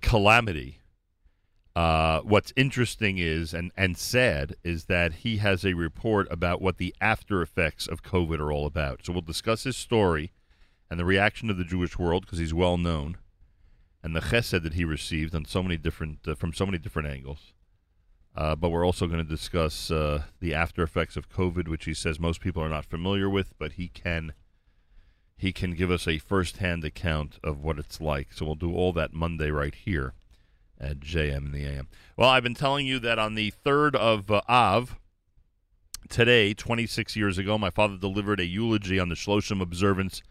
calamity 0.00 0.79
uh, 1.76 2.20
what's 2.20 2.52
interesting 2.56 3.18
is 3.18 3.54
and, 3.54 3.70
and 3.76 3.96
sad 3.96 4.56
is 4.64 4.86
that 4.86 5.12
he 5.14 5.36
has 5.36 5.64
a 5.64 5.74
report 5.74 6.26
about 6.30 6.60
what 6.60 6.78
the 6.78 6.94
after 7.00 7.42
effects 7.42 7.86
of 7.86 8.02
COVID 8.02 8.40
are 8.40 8.52
all 8.52 8.66
about. 8.66 9.04
So 9.04 9.12
we'll 9.12 9.22
discuss 9.22 9.62
his 9.64 9.76
story 9.76 10.32
and 10.90 10.98
the 10.98 11.04
reaction 11.04 11.48
of 11.48 11.56
the 11.56 11.64
Jewish 11.64 11.96
world 11.98 12.22
because 12.26 12.40
he's 12.40 12.52
well 12.52 12.76
known, 12.76 13.18
and 14.02 14.16
the 14.16 14.20
chesed 14.20 14.62
that 14.62 14.74
he 14.74 14.84
received 14.84 15.34
on 15.34 15.44
so 15.44 15.62
many 15.62 15.76
different 15.76 16.26
uh, 16.26 16.34
from 16.34 16.52
so 16.52 16.66
many 16.66 16.78
different 16.78 17.08
angles. 17.08 17.52
Uh, 18.34 18.56
but 18.56 18.70
we're 18.70 18.86
also 18.86 19.06
going 19.06 19.24
to 19.24 19.24
discuss 19.24 19.90
uh, 19.90 20.22
the 20.40 20.54
after 20.54 20.82
effects 20.82 21.16
of 21.16 21.28
COVID, 21.28 21.68
which 21.68 21.84
he 21.84 21.94
says 21.94 22.18
most 22.18 22.40
people 22.40 22.62
are 22.62 22.68
not 22.68 22.84
familiar 22.84 23.28
with, 23.28 23.56
but 23.58 23.72
he 23.72 23.88
can 23.88 24.32
he 25.36 25.52
can 25.52 25.74
give 25.74 25.90
us 25.90 26.06
a 26.06 26.18
first-hand 26.18 26.84
account 26.84 27.38
of 27.42 27.62
what 27.62 27.78
it's 27.78 28.00
like. 28.00 28.32
So 28.32 28.44
we'll 28.44 28.54
do 28.56 28.74
all 28.74 28.92
that 28.92 29.14
Monday 29.14 29.50
right 29.50 29.74
here 29.74 30.12
at 30.80 31.00
JM 31.00 31.46
in 31.46 31.52
the 31.52 31.64
AM. 31.66 31.88
Well, 32.16 32.30
I've 32.30 32.42
been 32.42 32.54
telling 32.54 32.86
you 32.86 32.98
that 33.00 33.18
on 33.18 33.34
the 33.34 33.52
3rd 33.64 33.94
of 33.94 34.30
uh, 34.30 34.40
Av, 34.48 34.98
today, 36.08 36.54
26 36.54 37.16
years 37.16 37.38
ago, 37.38 37.58
my 37.58 37.70
father 37.70 37.96
delivered 37.96 38.40
a 38.40 38.44
eulogy 38.44 38.98
on 38.98 39.08
the 39.08 39.14
Shloshim 39.14 39.60
observance 39.60 40.22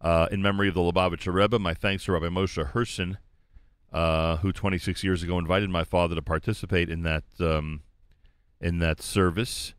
uh, 0.00 0.28
in 0.30 0.42
memory 0.42 0.68
of 0.68 0.74
the 0.74 0.80
Lubavitcher 0.80 1.32
Rebbe. 1.32 1.58
My 1.58 1.74
thanks 1.74 2.04
to 2.04 2.12
Rabbi 2.12 2.26
Moshe 2.26 2.72
Herson, 2.72 3.16
uh, 3.92 4.36
who 4.36 4.52
26 4.52 5.02
years 5.02 5.22
ago 5.22 5.38
invited 5.38 5.70
my 5.70 5.84
father 5.84 6.14
to 6.14 6.22
participate 6.22 6.90
in 6.90 7.02
that 7.02 7.24
um, 7.40 7.82
in 8.60 8.80
that 8.80 9.00
service 9.00 9.74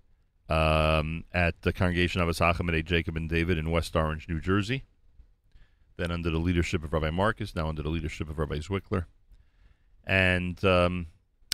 um, 0.50 1.26
at 1.34 1.62
the 1.62 1.74
Congregation 1.74 2.22
of 2.22 2.28
Asachim 2.28 2.84
Jacob 2.86 3.16
and 3.16 3.30
David 3.30 3.58
in 3.58 3.72
West 3.72 3.96
Orange, 3.96 4.28
New 4.28 4.40
Jersey. 4.40 4.84
Then 5.98 6.12
under 6.12 6.30
the 6.30 6.40
leadership 6.40 6.84
of 6.84 6.94
Rabbi 6.94 7.10
Marcus, 7.10 7.56
now 7.56 7.68
under 7.68 7.84
the 7.84 7.90
leadership 7.90 8.30
of 8.30 8.40
Rabbi 8.40 8.56
Zwickler. 8.56 9.06
And 10.10 10.66
um, 10.66 11.06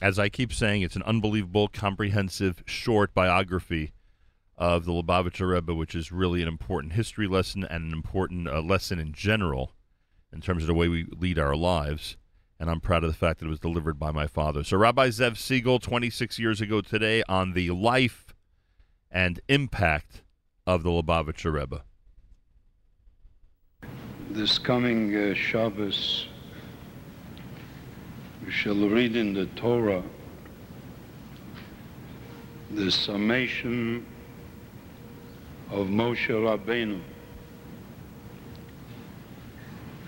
as 0.01 0.17
I 0.17 0.29
keep 0.29 0.53
saying, 0.53 0.81
it's 0.81 0.95
an 0.95 1.03
unbelievable, 1.03 1.67
comprehensive, 1.67 2.63
short 2.65 3.13
biography 3.13 3.91
of 4.57 4.85
the 4.85 4.93
Lubavitcher 4.93 5.51
Rebbe, 5.51 5.75
which 5.75 5.93
is 5.93 6.09
really 6.09 6.41
an 6.41 6.47
important 6.47 6.93
history 6.93 7.27
lesson 7.27 7.65
and 7.65 7.83
an 7.83 7.91
important 7.91 8.47
uh, 8.47 8.61
lesson 8.61 8.97
in 8.97 9.11
general 9.11 9.73
in 10.31 10.39
terms 10.39 10.63
of 10.63 10.67
the 10.67 10.73
way 10.73 10.87
we 10.87 11.03
lead 11.03 11.37
our 11.37 11.53
lives. 11.53 12.15
And 12.57 12.69
I'm 12.69 12.79
proud 12.79 13.03
of 13.03 13.11
the 13.11 13.17
fact 13.17 13.39
that 13.39 13.47
it 13.47 13.49
was 13.49 13.59
delivered 13.59 13.99
by 13.99 14.11
my 14.11 14.25
father. 14.25 14.63
So, 14.63 14.77
Rabbi 14.77 15.09
Zev 15.09 15.33
Segal, 15.33 15.81
26 15.81 16.39
years 16.39 16.61
ago 16.61 16.79
today, 16.79 17.23
on 17.27 17.51
the 17.51 17.71
life 17.71 18.33
and 19.11 19.41
impact 19.49 20.23
of 20.65 20.83
the 20.83 20.89
Lubavitcher 20.91 21.51
Rebbe. 21.51 21.83
This 24.29 24.57
coming 24.57 25.13
uh, 25.13 25.33
Shabbos, 25.33 26.27
we 28.45 28.51
shall 28.51 28.87
read 28.89 29.15
in 29.15 29.33
the 29.33 29.47
Torah 29.57 30.03
the 32.71 32.91
summation 32.91 34.05
of 35.71 35.87
Moshe 35.87 36.27
Rabbeinu. 36.29 37.01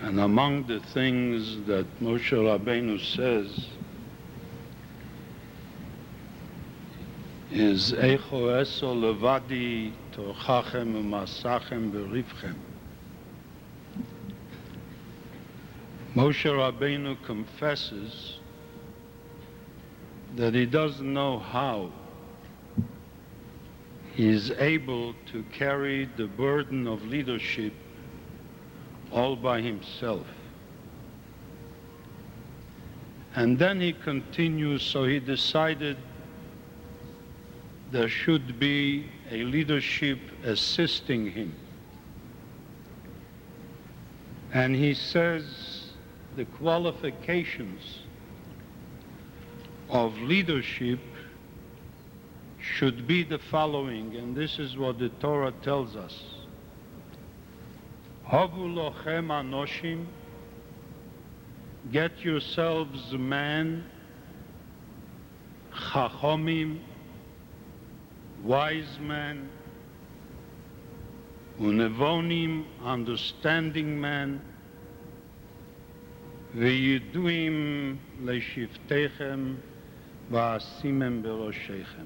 And 0.02 0.20
among 0.20 0.64
the 0.68 0.78
things 0.78 1.66
that 1.66 1.86
Moshe 2.00 2.30
Rabbeinu 2.30 3.00
says 3.16 3.66
is 7.50 7.92
Echo 7.94 8.50
Eso 8.50 8.94
Levadi 8.94 9.92
Torchachem 10.12 10.94
Umasachem 10.94 11.90
Berivchem. 11.90 12.54
Moshe 16.18 16.50
Rabbeinu 16.50 17.16
confesses 17.22 18.40
that 20.34 20.52
he 20.52 20.66
doesn't 20.66 21.12
know 21.12 21.38
how 21.38 21.92
he 24.16 24.28
is 24.28 24.50
able 24.58 25.14
to 25.30 25.44
carry 25.52 26.06
the 26.16 26.26
burden 26.26 26.88
of 26.88 27.06
leadership 27.06 27.72
all 29.12 29.36
by 29.36 29.60
himself. 29.60 30.26
And 33.36 33.56
then 33.56 33.80
he 33.80 33.92
continues, 33.92 34.82
so 34.82 35.04
he 35.04 35.20
decided 35.20 35.96
there 37.92 38.08
should 38.08 38.58
be 38.58 39.06
a 39.30 39.44
leadership 39.44 40.18
assisting 40.42 41.30
him. 41.30 41.54
And 44.52 44.74
he 44.74 44.94
says 44.94 45.77
the 46.38 46.44
qualifications 46.44 47.98
of 49.90 50.16
leadership 50.18 51.00
should 52.60 53.08
be 53.08 53.24
the 53.24 53.40
following, 53.50 54.14
and 54.14 54.36
this 54.36 54.60
is 54.60 54.76
what 54.76 55.00
the 55.00 55.08
Torah 55.20 55.52
tells 55.64 55.96
us. 55.96 56.22
Havu 58.28 58.72
lochem 58.72 59.26
anoshim, 59.26 60.06
get 61.90 62.12
yourselves 62.20 63.12
men, 63.14 63.84
chachomim, 65.74 66.78
wise 68.44 68.96
men, 69.00 69.48
unevonim, 71.58 72.64
understanding 72.84 74.00
men, 74.00 74.40
וידועים 76.57 77.95
לשבטיכם 78.23 79.53
ואשימם 80.31 81.21
בראשיכם. 81.23 82.05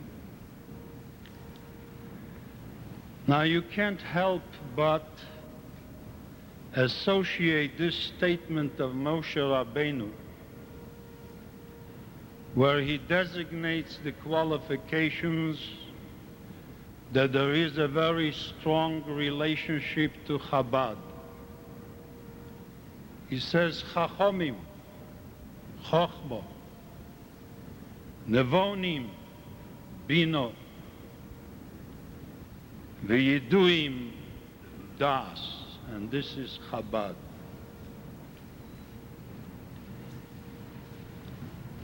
Now 3.27 3.41
you 3.41 3.61
can't 3.61 4.01
help 4.01 4.43
but 4.75 5.07
associate 6.73 7.77
this 7.77 7.95
statement 8.17 8.79
of 8.79 8.91
Moshe 8.93 9.35
Rabbeinu 9.35 10.09
where 12.57 12.81
he 12.81 12.97
designates 12.97 13.99
the 14.03 14.11
qualifications 14.11 15.59
that 17.13 17.31
there 17.31 17.53
is 17.53 17.77
a 17.77 17.87
very 17.87 18.31
strong 18.31 19.03
relationship 19.05 20.11
to 20.25 20.39
Chabad. 20.39 20.97
He 23.32 23.38
says, 23.40 23.82
Chachomim, 23.94 24.56
Chochbo, 25.86 26.44
Nevonim, 28.28 29.08
Bino, 30.06 30.52
V'yiduim, 33.06 34.10
Das, 34.98 35.40
and 35.94 36.10
this 36.10 36.36
is 36.36 36.58
Chabad. 36.70 37.14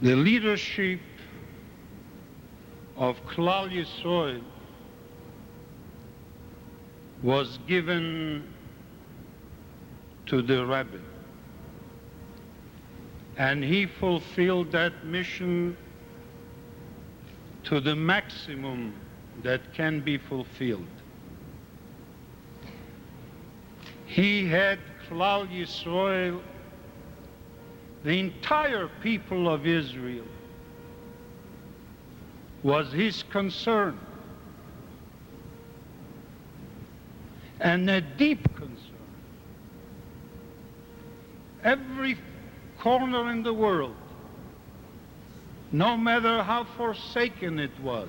The 0.03 0.17
leadership 0.17 1.01
of 2.95 3.17
Klal 3.25 3.73
Yisrael 3.73 4.43
was 7.23 7.59
given 7.67 8.45
to 10.27 10.43
the 10.43 10.67
Rebbe. 10.67 11.01
And 13.39 13.63
he 13.63 13.87
fulfilled 13.87 14.73
that 14.73 15.05
mission 15.05 15.77
to 17.65 17.81
the 17.81 17.95
maximum 17.95 18.95
that 19.45 19.73
can 19.75 20.01
be 20.01 20.19
fulfilled. 20.19 20.87
He 24.07 24.45
had 24.45 24.81
Klal 25.09 25.47
Yisrael, 25.49 26.41
the 28.03 28.19
entire 28.19 28.89
people 29.03 29.49
of 29.49 29.67
Israel, 29.67 30.27
was 32.65 32.93
his 32.93 33.23
concern. 33.23 33.97
And 37.61 37.89
a 37.89 38.01
deep 38.01 38.43
concern. 38.57 38.77
Every 41.63 42.17
corner 42.81 43.31
in 43.31 43.43
the 43.43 43.53
world, 43.53 43.97
no 45.73 45.97
matter 45.97 46.43
how 46.43 46.65
forsaken 46.65 47.59
it 47.59 47.79
was, 47.81 48.09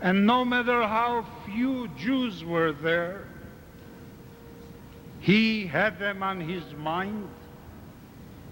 and 0.00 0.26
no 0.26 0.44
matter 0.44 0.86
how 0.86 1.24
few 1.46 1.88
Jews 1.96 2.44
were 2.44 2.72
there, 2.72 3.24
he 5.20 5.66
had 5.66 5.98
them 5.98 6.22
on 6.22 6.40
his 6.40 6.62
mind, 6.76 7.28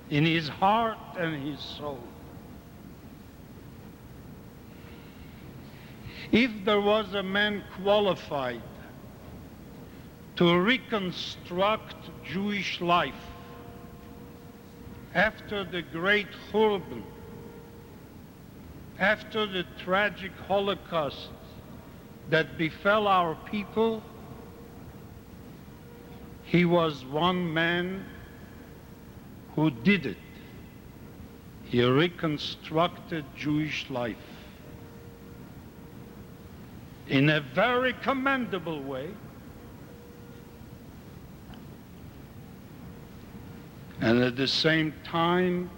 in 0.09 0.24
his 0.24 0.48
heart 0.48 0.98
and 1.18 1.46
his 1.46 1.60
soul. 1.60 2.00
If 6.30 6.64
there 6.64 6.80
was 6.80 7.12
a 7.12 7.22
man 7.22 7.62
qualified 7.82 8.62
to 10.36 10.59
reconstruct 10.59 11.94
Jewish 12.24 12.80
life 12.80 13.31
after 15.14 15.64
the 15.64 15.82
great 15.82 16.28
Churban, 16.51 17.02
after 18.98 19.47
the 19.47 19.64
tragic 19.84 20.32
Holocaust 20.47 21.30
that 22.30 22.56
befell 22.56 23.06
our 23.06 23.34
people, 23.51 24.02
he 26.44 26.64
was 26.64 27.05
one 27.05 27.52
man 27.52 28.05
who 29.55 29.70
did 29.70 30.06
it. 30.06 30.16
He 31.64 31.82
reconstructed 31.82 33.24
Jewish 33.36 33.89
life 33.90 34.16
in 37.09 37.28
a 37.30 37.40
very 37.40 37.93
commendable 38.02 38.82
way. 38.82 39.10
And 44.02 44.20
at 44.20 44.34
the 44.34 44.48
same 44.48 44.92
time, 45.04 45.70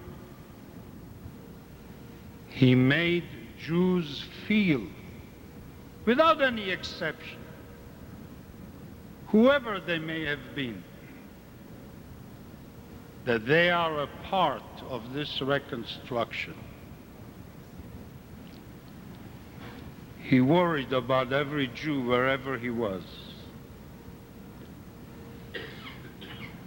he 2.49 2.75
made 2.75 3.25
Jews 3.63 4.25
feel, 4.49 4.81
without 6.07 6.41
any 6.41 6.71
exception, 6.71 7.39
whoever 9.27 9.79
they 9.79 9.99
may 9.99 10.25
have 10.25 10.55
been, 10.55 10.83
that 13.27 13.45
they 13.45 13.71
are 13.71 14.01
a 14.01 14.07
part 14.23 14.63
of 14.89 15.13
this 15.13 15.43
reconstruction. 15.43 16.55
He 20.23 20.41
worried 20.41 20.95
about 20.95 21.31
every 21.31 21.67
Jew 21.67 22.01
wherever 22.01 22.57
he 22.57 22.71
was. 22.71 23.03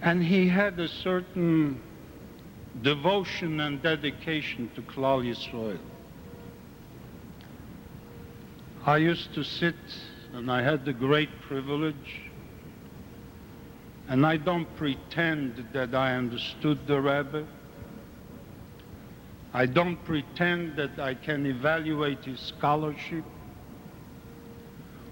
And 0.02 0.24
he 0.24 0.48
had 0.48 0.80
a 0.80 0.88
certain 0.88 1.82
devotion 2.82 3.60
and 3.60 3.82
dedication 3.82 4.70
to 4.76 4.82
Klal 4.82 5.24
Yisrael. 5.26 5.80
I 8.86 8.98
used 8.98 9.34
to 9.34 9.44
sit, 9.44 9.76
and 10.34 10.52
I 10.52 10.62
had 10.62 10.86
the 10.86 10.94
great 10.94 11.30
privilege, 11.42 12.22
and 14.08 14.26
I 14.26 14.38
don't 14.38 14.74
pretend 14.78 15.68
that 15.74 15.94
I 15.94 16.16
understood 16.16 16.80
the 16.88 17.02
Rebbe. 17.02 17.46
I 19.54 19.66
don't 19.66 20.02
pretend 20.06 20.76
that 20.78 21.00
I 21.00 21.16
can 21.16 21.46
evaluate 21.46 22.24
his 22.24 22.40
scholarship 22.40 23.26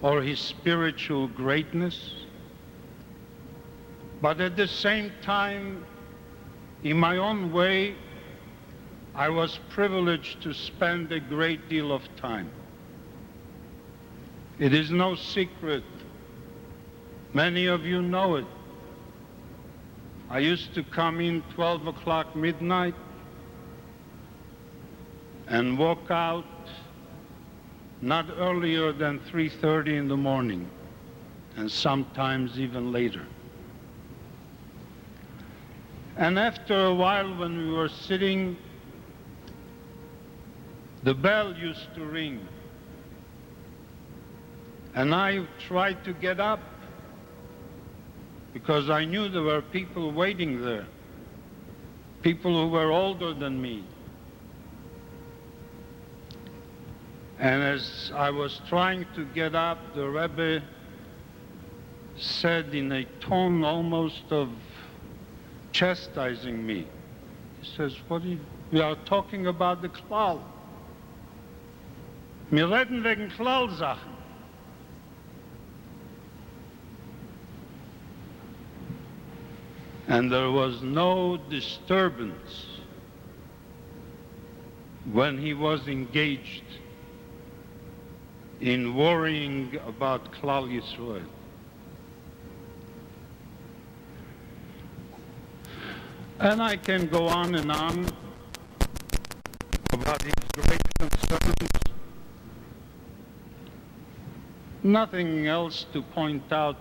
or 0.02 0.22
his 0.22 0.40
spiritual 0.40 1.28
greatness. 1.28 2.25
But 4.22 4.40
at 4.42 4.56
the 4.56 4.68
same 4.68 5.12
time, 5.22 5.86
in 6.84 6.98
my 6.98 7.18
own 7.18 7.52
way, 7.52 7.96
I 9.14 9.30
was 9.30 9.60
privileged 9.70 10.42
to 10.44 10.54
spend 10.54 11.12
a 11.12 11.20
great 11.20 11.70
deal 11.70 11.92
of 11.92 12.04
time. 12.16 12.50
It 14.60 14.74
is 14.74 14.92
no 14.92 15.16
secret. 15.16 15.84
Many 17.34 17.66
of 17.66 17.86
you 17.86 18.02
know 18.02 18.36
it. 18.36 18.46
I 20.30 20.40
used 20.40 20.74
to 20.76 20.84
come 20.84 21.20
in 21.20 21.44
12 21.54 21.88
o'clock 21.88 22.36
midnight 22.36 22.96
and 25.48 25.78
walk 25.78 26.10
out 26.10 26.46
not 28.02 28.26
earlier 28.38 28.92
than 28.92 29.20
3.30 29.32 29.98
in 29.98 30.08
the 30.08 30.18
morning 30.18 30.70
and 31.56 31.72
sometimes 31.72 32.60
even 32.60 32.92
later. 32.92 33.26
And 36.18 36.40
after 36.40 36.86
a 36.86 36.94
while 36.94 37.36
when 37.36 37.58
we 37.58 37.74
were 37.74 37.90
sitting, 37.90 38.56
the 41.04 41.14
bell 41.14 41.54
used 41.56 41.94
to 41.96 42.06
ring. 42.06 42.48
And 44.96 45.14
I 45.14 45.46
tried 45.68 46.06
to 46.06 46.14
get 46.14 46.40
up 46.40 46.62
because 48.54 48.90
I 48.90 49.04
knew 49.04 49.28
there 49.28 49.42
were 49.42 49.62
people 49.62 50.14
waiting 50.14 50.64
there, 50.64 50.88
people 52.22 52.64
who 52.64 52.72
were 52.72 52.92
older 52.92 53.34
than 53.34 53.62
me. 53.62 53.84
And 57.38 57.62
as 57.62 58.14
I 58.16 58.30
was 58.30 58.62
trying 58.70 59.06
to 59.16 59.26
get 59.26 59.54
up, 59.54 59.78
the 59.94 60.08
Rebbe 60.08 60.64
said 62.16 62.74
in 62.74 62.90
a 62.94 63.04
tone 63.20 63.66
almost 63.66 64.24
of 64.32 64.50
chastising 65.76 66.66
me. 66.66 66.88
He 67.62 67.76
says, 67.76 67.94
what 68.08 68.22
are 68.22 68.28
you, 68.28 68.40
we 68.72 68.80
are 68.80 68.96
talking 69.06 69.48
about 69.48 69.82
the 69.82 69.90
Klal. 69.90 70.40
Wir 72.50 72.68
reden 72.68 73.04
wegen 73.04 73.30
Klal-Sachen. 73.32 74.14
And 80.08 80.32
there 80.32 80.52
was 80.52 80.82
no 80.82 81.38
disturbance 81.50 82.68
when 85.12 85.38
he 85.38 85.54
was 85.54 85.88
engaged 85.88 86.64
in 88.62 88.96
worrying 88.96 89.78
about 89.88 90.32
Klal 90.32 90.70
Yisrael. 90.70 91.26
And 96.40 96.62
I 96.62 96.76
can 96.76 97.08
go 97.08 97.28
on 97.28 97.56
and 97.56 97.72
on 97.72 98.06
about 99.94 100.22
his 100.22 100.34
great 100.54 100.82
concerns. 101.00 101.70
Nothing 104.84 105.48
else 105.48 105.86
to 105.94 106.02
point 106.02 106.52
out 106.52 106.78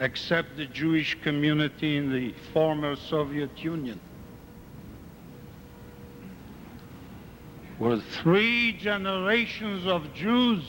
except 0.00 0.56
the 0.56 0.66
Jewish 0.66 1.16
community 1.22 1.96
in 1.96 2.12
the 2.12 2.34
former 2.52 2.96
Soviet 2.96 3.62
Union. 3.62 4.00
Where 7.78 7.98
three 7.98 8.72
generations 8.72 9.86
of 9.86 10.12
Jews 10.12 10.64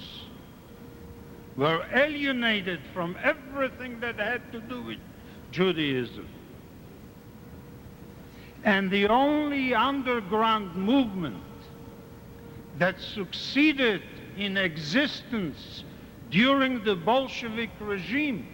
were 1.58 1.84
alienated 1.94 2.80
from 2.94 3.18
everything 3.24 4.00
that 4.02 4.20
had 4.20 4.52
to 4.52 4.62
do 4.62 4.84
with 4.84 5.00
Judaism. 5.52 6.28
And 8.64 8.92
the 8.92 9.08
only 9.08 9.74
underground 9.74 10.76
movement 10.76 11.44
that 12.78 13.00
succeeded 13.00 14.02
in 14.38 14.58
existence 14.58 15.84
during 16.30 16.84
the 16.84 16.96
Bolshevik 16.96 17.72
regime 17.80 18.48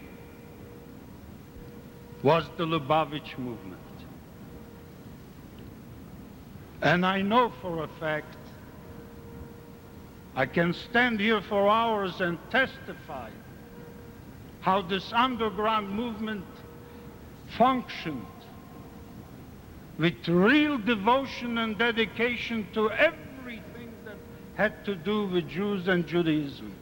was 2.24 2.46
the 2.58 2.66
Lubavitch 2.66 3.38
movement. 3.38 3.82
And 6.82 7.06
I 7.06 7.22
know 7.22 7.52
for 7.62 7.84
a 7.84 7.88
fact, 8.00 8.36
I 10.36 10.46
can 10.46 10.74
stand 10.74 11.20
here 11.20 11.42
for 11.42 11.68
hours 11.68 12.22
and 12.22 12.38
testify 12.52 13.30
how 14.62 14.82
this 14.84 15.12
underground 15.14 15.90
movement 15.90 16.46
functioned 17.58 18.26
with 19.98 20.28
real 20.28 20.78
devotion 20.78 21.58
and 21.58 21.78
dedication 21.78 22.68
to 22.74 22.92
everything 22.92 23.92
that 24.06 24.16
had 24.56 24.86
to 24.86 24.96
do 24.96 25.26
with 25.28 25.48
Jews 25.50 25.88
and 25.88 26.06
Judaism. 26.06 26.74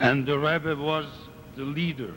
And 0.00 0.26
the 0.26 0.38
Rebbe 0.38 0.76
was 0.76 1.06
the 1.56 1.64
leader. 1.64 2.14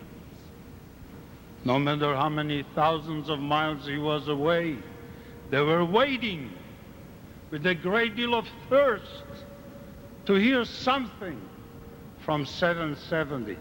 No 1.64 1.78
matter 1.78 2.16
how 2.16 2.30
many 2.30 2.64
thousands 2.74 3.30
of 3.30 3.40
miles 3.40 3.86
he 3.86 3.98
was 3.98 4.28
away, 4.28 4.78
they 5.50 5.62
were 5.62 5.86
waiting 5.86 6.52
with 7.52 7.66
a 7.66 7.76
great 7.76 8.16
deal 8.16 8.36
of 8.36 8.48
thirst 8.70 9.24
to 10.26 10.34
hear 10.36 10.66
something 10.66 11.40
from 12.20 12.46
770. 12.46 13.58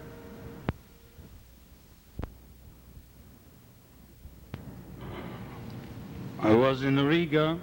I 6.49 6.55
was 6.55 6.81
in 6.81 6.99
Riga 6.99 7.59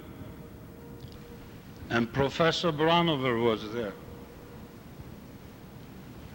and 1.89 2.13
Professor 2.13 2.71
Branover 2.71 3.43
was 3.43 3.69
there. 3.73 3.91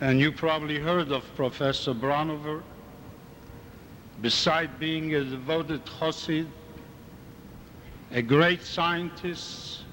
And 0.03 0.21
you 0.21 0.33
probably 0.33 0.79
heard 0.79 1.11
of 1.13 1.25
Professor 1.35 1.95
Branover. 1.95 2.63
Beside 4.21 4.79
being 4.79 5.15
a 5.15 5.25
devoted 5.25 5.83
Chassid, 5.87 6.47
a 8.11 8.21
great 8.21 8.63
scientist, 8.63 9.85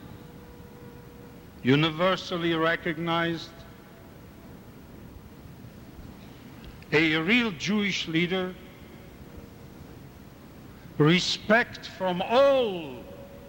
universally 1.63 2.55
recognized, 2.55 3.51
a 6.91 7.15
real 7.15 7.51
Jewish 7.51 8.09
leader, 8.09 8.53
respect 10.99 11.87
from 11.87 12.21
all 12.21 12.93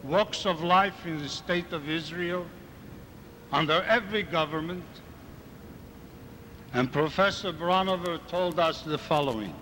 walks 0.05 0.47
of 0.47 0.63
life 0.63 1.05
in 1.05 1.19
the 1.19 1.29
state 1.29 1.73
of 1.73 1.89
Israel, 1.89 2.47
under 3.53 3.83
every 3.83 4.23
government. 4.23 4.85
And 6.73 6.91
Professor 6.91 7.53
Branover 7.53 8.21
told 8.29 8.61
us 8.61 8.83
the 8.83 8.97
following. 8.97 9.53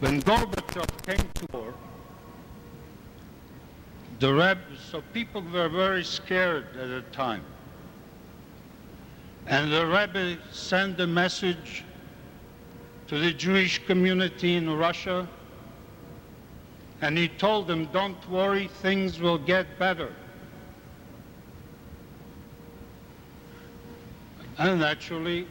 When 0.00 0.20
Gorbachev 0.20 1.06
came 1.06 1.26
to 1.34 1.46
power, 1.48 1.74
the 4.18 4.32
Rebbe, 4.32 4.60
so 4.90 5.02
people 5.14 5.42
were 5.42 5.70
very 5.70 6.04
scared 6.04 6.66
at 6.76 6.88
the 6.88 7.02
time. 7.12 7.42
And 9.46 9.72
the 9.72 9.86
Rebbe 9.86 10.36
sent 10.52 11.00
a 11.00 11.06
message 11.06 11.84
to 13.08 13.18
the 13.18 13.32
Jewish 13.32 13.84
community 13.86 14.56
in 14.56 14.70
Russia 14.76 15.26
and 17.02 17.16
he 17.16 17.28
told 17.28 17.66
them, 17.66 17.86
don't 17.92 18.28
worry, 18.28 18.68
things 18.82 19.20
will 19.20 19.38
get 19.38 19.78
better. 19.78 20.12
And 24.58 24.80
naturally, 24.80 25.46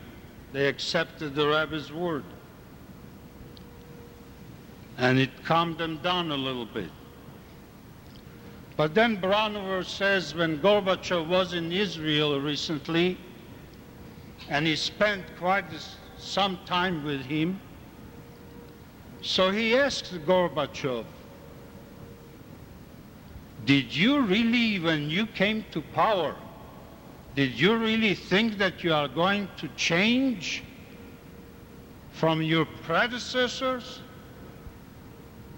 they 0.53 0.67
accepted 0.67 1.33
the 1.33 1.47
rabbi's 1.47 1.91
word. 1.91 2.23
And 4.97 5.17
it 5.17 5.31
calmed 5.43 5.79
them 5.79 5.97
down 6.03 6.31
a 6.31 6.35
little 6.35 6.65
bit. 6.65 6.91
But 8.77 8.93
then 8.93 9.19
Branover 9.19 9.83
says 9.83 10.35
when 10.35 10.59
Gorbachev 10.59 11.27
was 11.27 11.53
in 11.53 11.71
Israel 11.71 12.39
recently, 12.39 13.17
and 14.49 14.67
he 14.67 14.75
spent 14.75 15.25
quite 15.37 15.65
some 16.17 16.59
time 16.65 17.03
with 17.03 17.21
him, 17.21 17.59
so 19.21 19.51
he 19.51 19.75
asked 19.75 20.13
Gorbachev, 20.25 21.05
did 23.69 23.95
you 23.95 24.21
really, 24.21 24.79
when 24.79 25.11
you 25.11 25.27
came 25.27 25.63
to 25.69 25.79
power, 25.93 26.35
did 27.35 27.51
you 27.51 27.75
really 27.77 28.15
think 28.15 28.57
that 28.57 28.83
you 28.83 28.91
are 28.91 29.07
going 29.07 29.47
to 29.57 29.67
change 29.75 30.63
from 32.11 32.41
your 32.41 32.65
predecessors? 32.81 34.01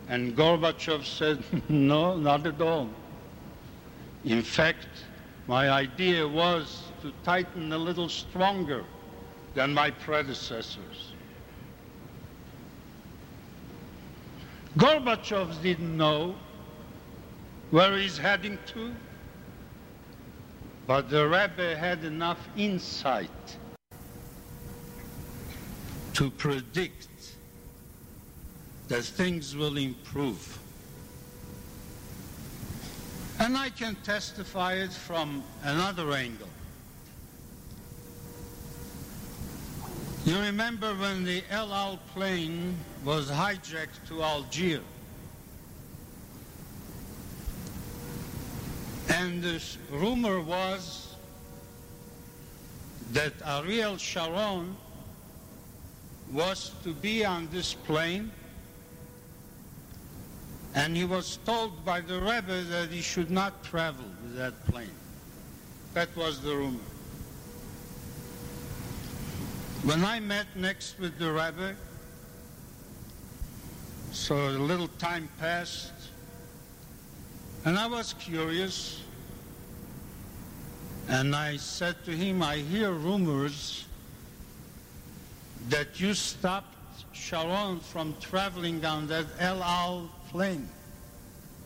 And 0.09 0.35
Gorbachev 0.35 1.05
said, 1.05 1.41
no, 1.69 2.17
not 2.17 2.45
at 2.45 2.59
all. 2.59 2.89
In 4.25 4.41
fact, 4.41 4.89
my 5.47 5.69
idea 5.69 6.27
was 6.27 6.91
to 7.03 7.13
tighten 7.23 7.71
a 7.71 7.77
little 7.77 8.09
stronger 8.09 8.83
than 9.53 9.73
my 9.73 9.89
predecessors. 9.89 11.13
Gorbachev 14.77 15.61
didn't 15.61 15.95
know 15.95 16.35
where 17.71 17.97
he's 17.97 18.17
heading 18.17 18.57
to. 18.67 18.93
But 20.85 21.09
the 21.09 21.23
Rebbe 21.23 21.75
had 21.75 22.03
enough 22.03 22.39
insight 22.57 23.57
to 26.13 26.29
predict 26.31 27.07
that 28.89 29.03
things 29.03 29.55
will 29.55 29.77
improve. 29.77 30.59
And 33.39 33.57
I 33.57 33.69
can 33.69 33.95
testify 34.03 34.73
it 34.73 34.91
from 34.91 35.41
another 35.63 36.11
angle. 36.11 36.49
You 40.25 40.37
remember 40.39 40.93
when 40.95 41.23
the 41.23 41.41
El 41.49 41.73
Al 41.73 41.97
plane 42.13 42.77
was 43.03 43.31
hijacked 43.31 44.05
to 44.09 44.21
Algiers? 44.21 44.83
And 49.13 49.43
the 49.43 49.61
rumor 49.91 50.39
was 50.39 51.15
that 53.11 53.33
Ariel 53.45 53.97
Sharon 53.97 54.75
was 56.31 56.71
to 56.83 56.93
be 56.93 57.25
on 57.25 57.49
this 57.51 57.73
plane 57.73 58.31
and 60.73 60.95
he 60.95 61.03
was 61.03 61.37
told 61.45 61.83
by 61.83 61.99
the 61.99 62.19
Rebbe 62.19 62.63
that 62.69 62.89
he 62.89 63.01
should 63.01 63.29
not 63.29 63.63
travel 63.63 64.05
with 64.23 64.35
that 64.37 64.65
plane. 64.67 64.95
That 65.93 66.15
was 66.15 66.39
the 66.39 66.55
rumor. 66.55 66.79
When 69.83 70.05
I 70.05 70.19
met 70.19 70.47
next 70.55 70.97
with 70.99 71.17
the 71.17 71.31
Rebbe, 71.31 71.75
so 74.13 74.35
a 74.35 74.51
little 74.51 74.87
time 74.87 75.27
passed, 75.39 75.91
and 77.65 77.77
I 77.77 77.87
was 77.87 78.13
curious, 78.13 79.01
and 81.07 81.35
I 81.35 81.57
said 81.57 82.03
to 82.05 82.11
him, 82.11 82.41
I 82.41 82.57
hear 82.57 82.91
rumors 82.91 83.85
that 85.69 85.99
you 85.99 86.13
stopped 86.13 86.75
Sharon 87.13 87.79
from 87.79 88.15
traveling 88.19 88.83
on 88.83 89.07
that 89.07 89.25
El 89.39 89.61
Al 89.61 90.09
plane 90.29 90.67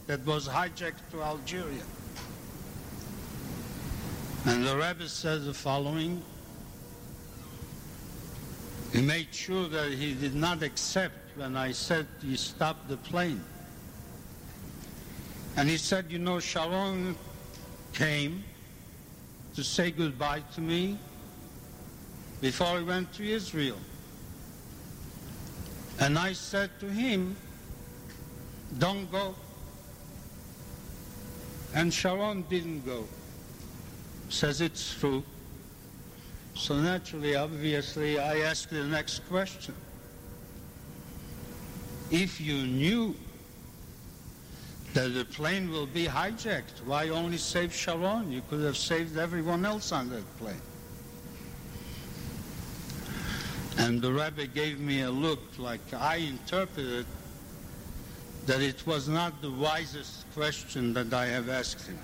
that 0.08 0.26
was 0.26 0.48
hijacked 0.48 1.10
to 1.12 1.24
Algeria. 1.24 1.84
And 4.46 4.66
the 4.66 4.76
rabbi 4.76 5.06
said 5.06 5.46
the 5.46 5.54
following. 5.54 6.22
He 8.94 9.02
made 9.02 9.34
sure 9.34 9.68
that 9.70 9.92
he 9.92 10.14
did 10.14 10.36
not 10.36 10.62
accept 10.62 11.16
when 11.36 11.58
I 11.58 11.72
said 11.72 12.06
he 12.22 12.36
stopped 12.36 12.88
the 12.88 12.98
plane. 12.98 13.44
And 15.58 15.70
he 15.70 15.78
said, 15.78 16.12
you 16.12 16.20
know, 16.20 16.40
Sharon 16.40 17.16
came 17.94 18.44
to 19.56 19.64
say 19.64 19.92
goodbye 19.92 20.44
to 20.56 20.62
me 20.62 20.98
before 22.42 22.78
he 22.78 22.84
went 22.84 23.14
to 23.14 23.24
Israel. 23.24 23.78
And 26.00 26.20
I 26.20 26.34
said 26.34 26.72
to 26.82 26.88
him, 26.88 27.38
don't 28.78 29.10
go. 29.10 29.34
And 31.74 31.94
Sharon 31.94 32.44
didn't 32.50 32.86
go. 32.86 33.06
Says 34.30 34.60
it's 34.60 34.94
true. 35.00 35.24
So 36.56 36.78
naturally, 36.78 37.36
obviously, 37.36 38.20
I 38.20 38.40
asked 38.40 38.72
the 38.72 38.84
next 38.84 39.20
question. 39.30 39.76
If 42.12 42.42
you 42.42 42.66
knew 42.68 43.16
that 44.96 45.14
the 45.14 45.26
plane 45.26 45.70
will 45.70 45.86
be 45.86 46.06
hijacked. 46.06 46.82
Why 46.86 47.10
only 47.10 47.38
save 47.38 47.74
Sharon? 47.74 48.32
You 48.32 48.42
could 48.50 48.64
have 48.64 48.78
saved 48.78 49.18
everyone 49.18 49.66
else 49.66 49.92
on 49.92 50.10
that 50.10 50.38
plane. 50.38 50.62
And 53.78 54.02
the 54.02 54.14
rabbi 54.14 54.46
gave 54.46 54.80
me 54.80 55.02
a 55.02 55.12
look 55.12 55.42
like 55.58 55.82
I 55.94 56.16
interpreted 56.16 57.06
that 58.46 58.62
it 58.62 58.88
was 58.88 59.10
not 59.10 59.42
the 59.42 59.52
wisest 59.52 60.32
question 60.34 60.94
that 60.94 61.14
I 61.14 61.26
have 61.26 61.50
asked 61.50 61.86
him. 61.86 62.00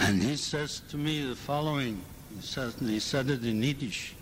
And 0.00 0.22
he 0.22 0.36
says 0.36 0.80
to 0.88 0.96
me 0.96 1.26
the 1.26 1.36
following, 1.36 2.00
he, 2.34 2.40
says, 2.40 2.74
he 2.80 3.00
said 3.00 3.28
it 3.28 3.44
in 3.44 3.62
Yiddish, 3.62 4.14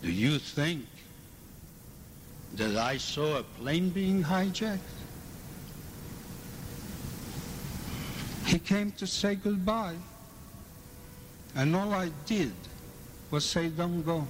do 0.00 0.10
you 0.10 0.38
think 0.38 0.86
that 2.54 2.76
I 2.76 2.96
saw 2.96 3.38
a 3.38 3.42
plane 3.42 3.90
being 3.90 4.22
hijacked. 4.22 4.78
He 8.46 8.58
came 8.58 8.90
to 8.92 9.06
say 9.06 9.36
goodbye. 9.36 9.96
And 11.54 11.74
all 11.74 11.92
I 11.92 12.10
did 12.26 12.52
was 13.30 13.44
say, 13.44 13.68
don't 13.68 14.02
go. 14.02 14.26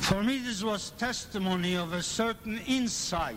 For 0.00 0.22
me, 0.22 0.38
this 0.38 0.62
was 0.62 0.90
testimony 0.92 1.76
of 1.76 1.92
a 1.92 2.02
certain 2.02 2.58
insight 2.66 3.36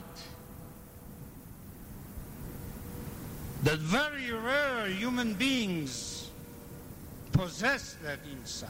that 3.63 3.79
very 3.79 4.31
rare 4.31 4.87
human 4.87 5.33
beings 5.33 6.29
possess 7.33 7.97
that 8.03 8.19
insight. 8.31 8.69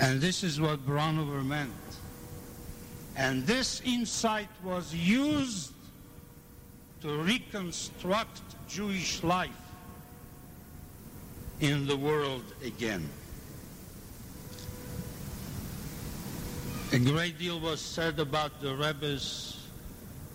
And 0.00 0.18
this 0.18 0.42
is 0.42 0.58
what 0.58 0.84
Brownover 0.86 1.44
meant. 1.44 1.70
And 3.16 3.46
this 3.46 3.82
insight 3.84 4.48
was 4.64 4.94
used 4.94 5.72
to 7.02 7.22
reconstruct 7.22 8.40
Jewish 8.66 9.22
life 9.22 9.50
in 11.60 11.86
the 11.86 11.96
world 11.96 12.44
again. 12.64 13.06
A 16.92 16.98
great 16.98 17.38
deal 17.38 17.60
was 17.60 17.80
said 17.80 18.18
about 18.18 18.60
the 18.62 18.74
Rebbe's 18.74 19.66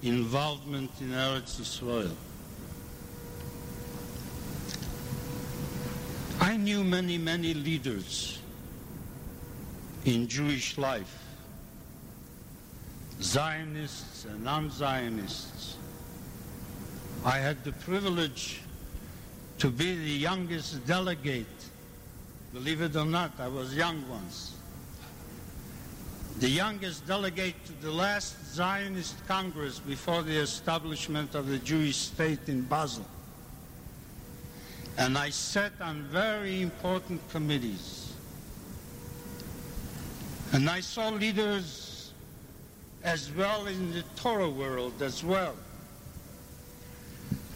involvement 0.04 0.92
in 1.02 1.10
Eretz 1.10 1.60
Israel. 1.60 2.16
I 6.40 6.56
knew 6.56 6.84
many, 6.84 7.18
many 7.18 7.56
leaders 7.56 8.40
in 10.06 10.27
Jewish 10.27 10.77
life, 10.77 11.18
Zionists 13.22 14.26
and 14.26 14.44
non-Zionists. 14.44 15.77
I 17.23 17.38
had 17.38 17.64
the 17.64 17.72
privilege 17.72 18.61
to 19.57 19.72
be 19.72 19.95
the 19.95 20.11
youngest 20.11 20.86
delegate. 20.86 21.48
Believe 22.53 22.82
it 22.82 22.95
or 22.95 23.06
not, 23.06 23.32
I 23.40 23.48
was 23.48 23.76
young 23.76 24.07
once. 24.07 24.53
The 26.40 26.49
youngest 26.49 27.07
delegate 27.07 27.56
to 27.65 27.73
the 27.82 27.91
last 27.91 28.36
Zionist 28.53 29.15
Congress 29.27 29.80
before 29.80 30.22
the 30.22 30.38
establishment 30.38 31.34
of 31.34 31.48
the 31.48 31.57
Jewish 31.60 31.95
state 31.95 32.48
in 32.48 32.61
Basel. 32.64 33.06
And 34.98 35.18
I 35.18 35.30
sat 35.30 35.72
on 35.82 36.03
very 36.03 36.61
important 36.61 37.27
committees. 37.32 38.05
And 40.56 40.69
I 40.69 40.80
saw 40.80 41.10
leaders 41.10 42.14
as 43.03 43.30
well 43.34 43.68
in 43.68 43.91
the 43.91 44.03
Torah 44.15 44.49
world 44.49 45.02
as 45.02 45.22
well. 45.22 45.53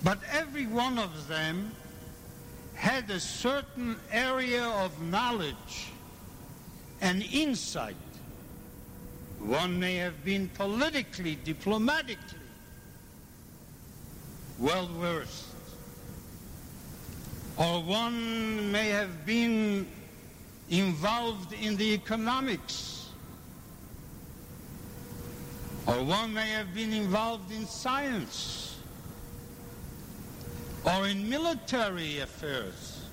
But 0.03 0.19
every 0.33 0.67
one 0.67 0.99
of 0.99 1.29
them 1.29 1.71
had 2.75 3.09
a 3.09 3.21
certain 3.21 3.95
area 4.11 4.65
of 4.65 5.01
knowledge 5.01 5.93
and 6.99 7.23
insight. 7.31 7.95
One 9.39 9.79
may 9.79 9.95
have 9.95 10.25
been 10.25 10.49
politically, 10.49 11.35
diplomatically 11.35 12.49
well 14.57 14.87
versed. 14.87 15.45
Or 17.55 17.81
one 17.81 18.73
may 18.73 18.89
have 18.89 19.25
been 19.25 19.87
involved 20.69 21.53
in 21.53 21.75
the 21.77 21.93
economics. 21.93 23.09
Or 25.87 26.03
one 26.03 26.33
may 26.33 26.49
have 26.49 26.73
been 26.73 26.93
involved 26.93 27.51
in 27.51 27.65
science. 27.65 28.77
Or 30.85 31.07
in 31.07 31.29
military 31.29 32.19
affairs. 32.19 33.03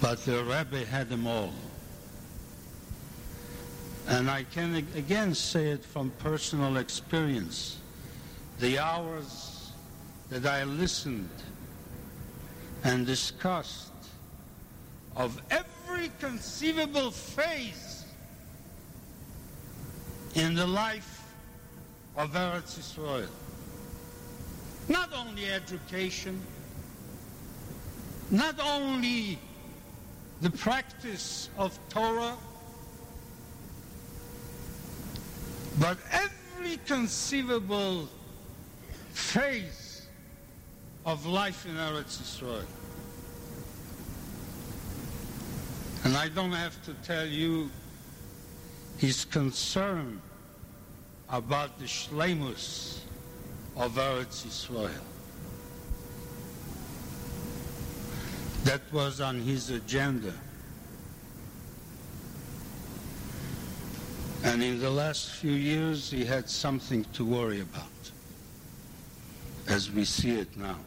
But 0.00 0.24
the 0.24 0.42
rabbi 0.44 0.84
had 0.84 1.08
them 1.08 1.26
all. 1.26 1.52
And 4.08 4.30
I 4.30 4.44
can 4.44 4.74
again 4.74 5.34
say 5.34 5.68
it 5.68 5.84
from 5.84 6.10
personal 6.18 6.76
experience. 6.76 7.78
The 8.58 8.78
hours 8.78 9.70
that 10.30 10.46
I 10.46 10.64
listened 10.64 11.28
and 12.84 13.06
discussed 13.06 13.91
of 15.16 15.40
every 15.50 16.10
conceivable 16.20 17.10
phase 17.10 18.04
in 20.34 20.54
the 20.54 20.66
life 20.66 21.22
of 22.16 22.32
Eretz 22.32 22.78
Israel. 22.78 23.28
Not 24.88 25.10
only 25.14 25.50
education, 25.50 26.40
not 28.30 28.58
only 28.60 29.38
the 30.40 30.50
practice 30.50 31.50
of 31.58 31.78
Torah, 31.90 32.36
but 35.78 35.98
every 36.10 36.78
conceivable 36.86 38.08
phase 39.12 40.06
of 41.04 41.26
life 41.26 41.66
in 41.66 41.76
Eretz 41.76 42.20
Israel. 42.20 42.64
And 46.04 46.16
I 46.16 46.28
don't 46.28 46.52
have 46.52 46.82
to 46.84 46.94
tell 47.06 47.26
you 47.26 47.70
his 48.98 49.24
concern 49.24 50.20
about 51.28 51.78
the 51.78 51.86
shlemus 51.86 53.00
of 53.76 53.94
Eretz 53.94 54.46
Israel. 54.46 54.90
That 58.64 58.80
was 58.92 59.20
on 59.20 59.40
his 59.40 59.70
agenda. 59.70 60.32
And 64.44 64.62
in 64.62 64.80
the 64.80 64.90
last 64.90 65.30
few 65.30 65.52
years, 65.52 66.10
he 66.10 66.24
had 66.24 66.48
something 66.48 67.04
to 67.12 67.24
worry 67.24 67.60
about, 67.60 67.86
as 69.68 69.90
we 69.90 70.04
see 70.04 70.32
it 70.32 70.56
now. 70.56 70.78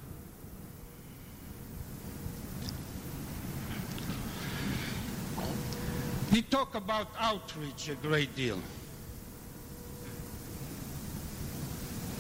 We 6.36 6.41
talk 6.41 6.76
about 6.76 7.07
outreach 7.18 7.88
a 7.88 7.95
great 7.95 8.36
deal. 8.36 8.60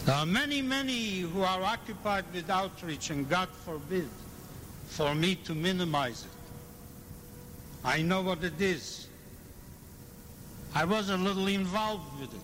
There 0.05 0.15
are 0.15 0.25
many, 0.25 0.61
many 0.61 1.19
who 1.19 1.41
are 1.41 1.61
occupied 1.61 2.23
with 2.33 2.49
outreach, 2.49 3.09
and 3.09 3.29
God 3.29 3.49
forbid 3.65 4.07
for 4.87 5.13
me 5.13 5.35
to 5.43 5.53
minimize 5.53 6.23
it. 6.23 6.31
I 7.83 8.03
know 8.03 8.21
what 8.21 8.41
it 8.41 8.61
is. 8.61 9.09
I 10.73 10.85
was 10.85 11.09
a 11.09 11.17
little 11.17 11.47
involved 11.47 12.17
with 12.21 12.33
it. 12.33 12.39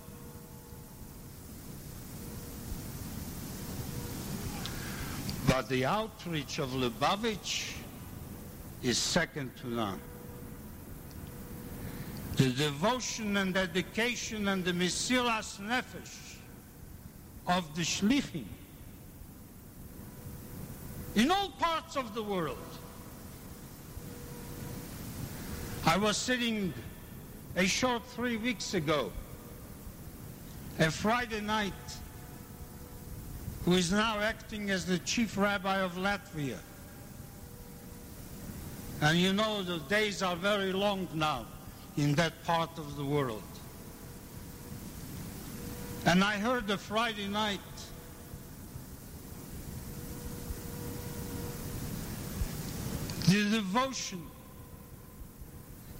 But 5.48 5.69
the 5.69 5.85
outreach 5.85 6.60
of 6.60 6.72
Lubavitch 6.72 7.76
is 8.84 8.98
second 8.98 9.56
to 9.61 9.69
none. 9.69 10.02
The 12.41 12.49
devotion 12.49 13.38
and 13.38 13.53
dedication 13.53 14.47
and 14.47 14.65
the 14.65 14.72
Mesiras 14.72 15.59
Nefesh 15.59 16.38
of 17.45 17.76
the 17.76 17.84
Shlichim 17.84 18.45
in 21.13 21.30
all 21.30 21.49
parts 21.59 21.95
of 21.95 22.15
the 22.15 22.23
world. 22.23 22.57
I 25.85 25.97
was 25.97 26.18
sitting 26.18 26.73
a 27.55 27.68
short 27.68 28.03
three 28.07 28.38
weeks 28.38 28.73
ago, 28.73 29.11
a 30.80 30.89
Friday 30.89 31.41
night, 31.41 31.73
who 33.65 33.73
is 33.73 33.91
now 33.91 34.18
acting 34.19 34.72
as 34.72 34.88
the 34.88 34.97
chief 34.97 35.38
rabbi 35.38 35.77
of 35.77 35.93
Latvia. 35.93 36.57
And 38.99 39.19
you 39.19 39.31
know 39.31 39.61
the 39.61 39.77
days 39.81 40.23
are 40.23 40.35
very 40.35 40.73
long 40.73 41.07
now 41.13 41.45
in 41.97 42.15
that 42.15 42.43
part 42.43 42.77
of 42.77 42.95
the 42.95 43.03
world. 43.03 43.43
And 46.05 46.23
I 46.23 46.38
heard 46.38 46.68
the 46.68 46.77
Friday 46.77 47.27
night 47.27 47.59
the 53.27 53.49
devotion, 53.49 54.22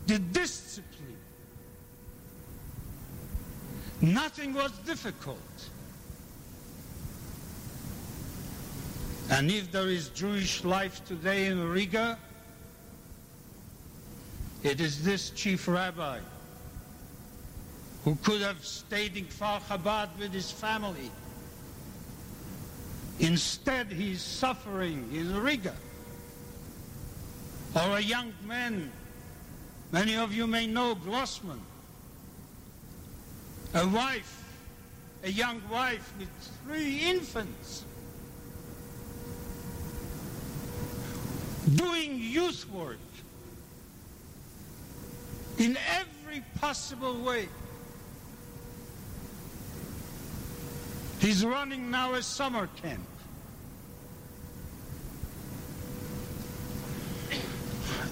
the 0.08 0.20
discipline. 0.20 1.18
Nothing 4.02 4.54
was 4.54 4.72
difficult. 4.80 5.38
And 9.30 9.50
if 9.52 9.72
there 9.72 9.88
is 9.88 10.10
Jewish 10.10 10.64
life 10.64 11.06
today 11.06 11.46
in 11.46 11.70
Riga, 11.70 12.18
it 14.64 14.80
is 14.80 15.04
this 15.04 15.32
chief 15.32 15.68
rabbi 15.68 16.20
who 18.04 18.16
could 18.24 18.42
have 18.42 18.64
stayed 18.66 19.16
in 19.18 19.26
Kfar 19.26 19.62
Chabad 19.62 20.10
with 20.20 20.34
his 20.34 20.52
family. 20.52 21.12
Instead, 23.20 23.92
he's 23.92 24.22
suffering 24.22 25.08
in 25.14 25.40
Riga. 25.40 25.76
Or 27.76 27.98
a 27.98 28.02
young 28.02 28.34
man, 28.46 28.92
many 29.92 30.16
of 30.16 30.34
you 30.34 30.48
may 30.48 30.66
know 30.68 30.96
Grossman, 30.96 31.62
a 33.74 33.88
wife, 33.88 34.44
a 35.24 35.32
young 35.32 35.62
wife 35.72 36.12
with 36.18 36.30
three 36.66 37.00
infants, 37.00 37.86
doing 41.76 42.18
youth 42.20 42.68
work 42.72 42.98
in 45.62 45.78
every 45.96 46.44
possible 46.60 47.20
way. 47.20 47.48
He's 51.20 51.46
running 51.46 51.92
now 51.92 52.16
a 52.16 52.24
summer 52.24 52.68
camp. 52.82 53.06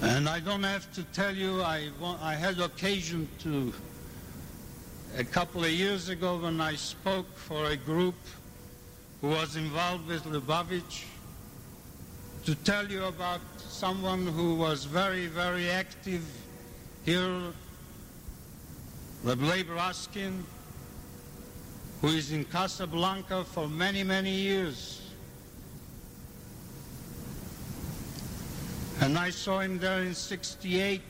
And 0.04 0.30
I 0.30 0.40
don't 0.40 0.62
have 0.62 0.94
to 0.94 1.04
tell 1.06 1.36
you, 1.36 1.64
I, 1.64 1.90
I 2.22 2.36
had 2.36 2.60
occasion 2.60 3.28
to, 3.40 3.74
a 5.18 5.24
couple 5.24 5.64
of 5.64 5.72
years 5.72 6.10
ago 6.10 6.38
when 6.38 6.62
I 6.62 6.76
spoke 6.76 7.36
for 7.36 7.66
a 7.66 7.76
group 7.76 8.16
who 9.22 9.30
was 9.30 9.56
involved 9.56 10.08
with 10.08 10.24
Lubavitch, 10.26 11.06
to 12.46 12.54
tell 12.54 12.88
you 12.88 13.06
about 13.06 13.42
someone 13.58 14.28
who 14.28 14.54
was 14.54 14.86
very, 14.86 15.26
very 15.26 15.68
active 15.70 16.24
here, 17.04 17.54
Reb 19.24 19.42
Leib 19.42 19.68
Raskin, 19.68 20.44
who 22.02 22.08
is 22.08 22.32
in 22.32 22.46
Casablanca 22.46 23.44
for 23.44 23.68
many, 23.68 24.04
many 24.04 24.32
years. 24.32 25.02
And 29.02 29.18
I 29.18 29.30
saw 29.30 29.60
him 29.60 29.80
there 29.80 30.02
in 30.02 30.14
68, 30.14 31.02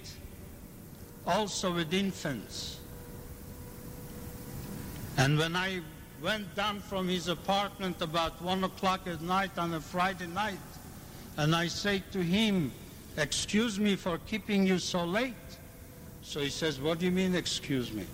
also 1.26 1.74
with 1.74 1.94
infants. 1.94 2.80
And 5.18 5.38
when 5.38 5.56
I 5.56 5.82
went 6.22 6.56
down 6.56 6.80
from 6.82 7.08
his 7.08 7.28
apartment 7.28 8.02
about 8.02 8.42
one 8.42 8.64
o'clock 8.64 9.08
at 9.08 9.22
night 9.22 9.58
on 9.58 9.74
a 9.74 9.82
Friday 9.82 10.28
night, 10.28 10.60
and 11.38 11.56
I 11.56 11.68
say 11.68 12.04
to 12.12 12.22
him, 12.22 12.72
excuse 13.18 13.80
me 13.80 13.96
for 13.96 14.18
keeping 14.20 14.66
you 14.66 14.80
so 14.80 15.04
late. 15.04 15.34
So 16.30 16.42
he 16.42 16.50
says, 16.50 16.80
what 16.80 17.00
do 17.00 17.06
you 17.06 17.12
mean, 17.12 17.34
excuse 17.34 17.92
me? 17.92 18.06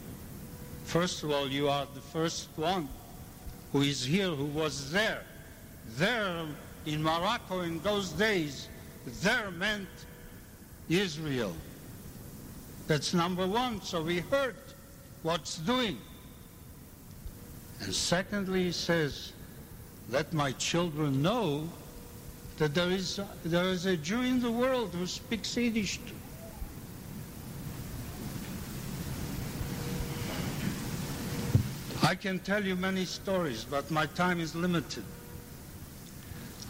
First 0.85 1.21
of 1.23 1.31
all, 1.31 1.49
you 1.49 1.67
are 1.67 1.85
the 1.93 1.99
first 1.99 2.47
one 2.55 2.87
who 3.73 3.81
is 3.81 4.05
here, 4.05 4.29
who 4.29 4.45
was 4.45 4.89
there. 4.89 5.23
There 5.97 6.45
in 6.85 7.03
Morocco 7.03 7.59
in 7.59 7.81
those 7.81 8.11
days, 8.11 8.69
there 9.21 9.51
meant 9.51 9.89
Israel. 10.87 11.53
That's 12.87 13.13
number 13.13 13.45
one. 13.45 13.81
So 13.81 14.01
we 14.01 14.19
heard 14.19 14.55
what's 15.23 15.57
doing. 15.57 15.97
And 17.81 17.93
secondly, 17.93 18.63
he 18.63 18.71
says, 18.71 19.33
let 20.09 20.31
my 20.31 20.53
children 20.53 21.21
know 21.21 21.67
that 22.59 22.73
there 22.73 22.91
is, 22.91 23.19
there 23.43 23.65
is 23.65 23.85
a 23.87 23.97
Jew 23.97 24.21
in 24.21 24.39
the 24.39 24.51
world 24.51 24.93
who 24.93 25.05
speaks 25.05 25.57
Yiddish 25.57 25.97
too. 25.97 26.15
I 32.05 32.13
can 32.13 32.37
tell 32.37 32.63
you 32.63 32.75
many 32.75 33.03
stories, 33.03 33.65
but 33.67 33.89
my 33.89 34.05
time 34.05 34.39
is 34.39 34.53
limited. 34.53 35.03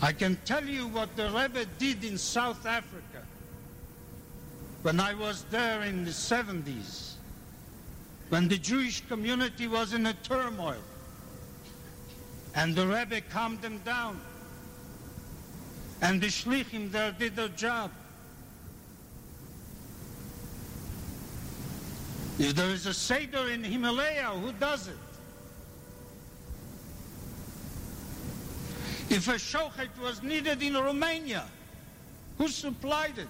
I 0.02 0.14
can 0.14 0.38
tell 0.46 0.64
you 0.64 0.88
what 0.88 1.14
the 1.18 1.30
Rebbe 1.30 1.66
did 1.78 2.06
in 2.06 2.18
South 2.18 2.66
Africa 2.66 3.22
when 4.84 5.02
I 5.02 5.14
was 5.14 5.44
there 5.52 5.82
in 5.82 6.06
the 6.06 6.12
70s, 6.12 7.16
when 8.30 8.48
the 8.48 8.58
Jewish 8.58 9.06
community 9.10 9.68
was 9.68 9.92
in 9.92 10.06
a 10.06 10.14
turmoil, 10.14 10.82
and 12.54 12.74
the 12.74 12.88
Rebbe 12.88 13.20
calmed 13.30 13.62
them 13.62 13.80
down, 13.80 14.22
and 16.02 16.22
the 16.22 16.28
Shlichim 16.28 16.92
there 16.92 17.12
did 17.12 17.36
their 17.36 17.50
job. 17.50 17.92
If 22.40 22.56
there 22.56 22.70
is 22.70 22.86
a 22.86 22.94
Seder 22.94 23.50
in 23.50 23.66
Himalaya, 23.66 24.28
who 24.28 24.54
does 24.54 24.88
it? 24.88 24.98
If 29.10 29.28
a 29.28 29.34
shochet 29.34 29.90
was 30.02 30.24
needed 30.24 30.62
in 30.62 30.74
Romania, 30.74 31.46
who 32.38 32.48
supplied 32.48 33.18
it? 33.18 33.28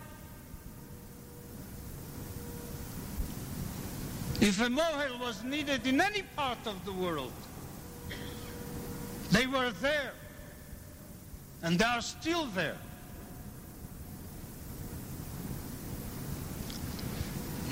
If 4.42 4.60
a 4.62 4.66
mohel 4.66 5.20
was 5.20 5.44
needed 5.44 5.86
in 5.88 6.02
any 6.02 6.24
part 6.36 6.58
of 6.66 6.84
the 6.86 6.92
world, 6.92 7.32
they 9.32 9.48
were 9.48 9.72
there. 9.82 10.14
And 11.62 11.80
they 11.80 11.86
are 11.86 12.02
still 12.02 12.46
there. 12.48 12.78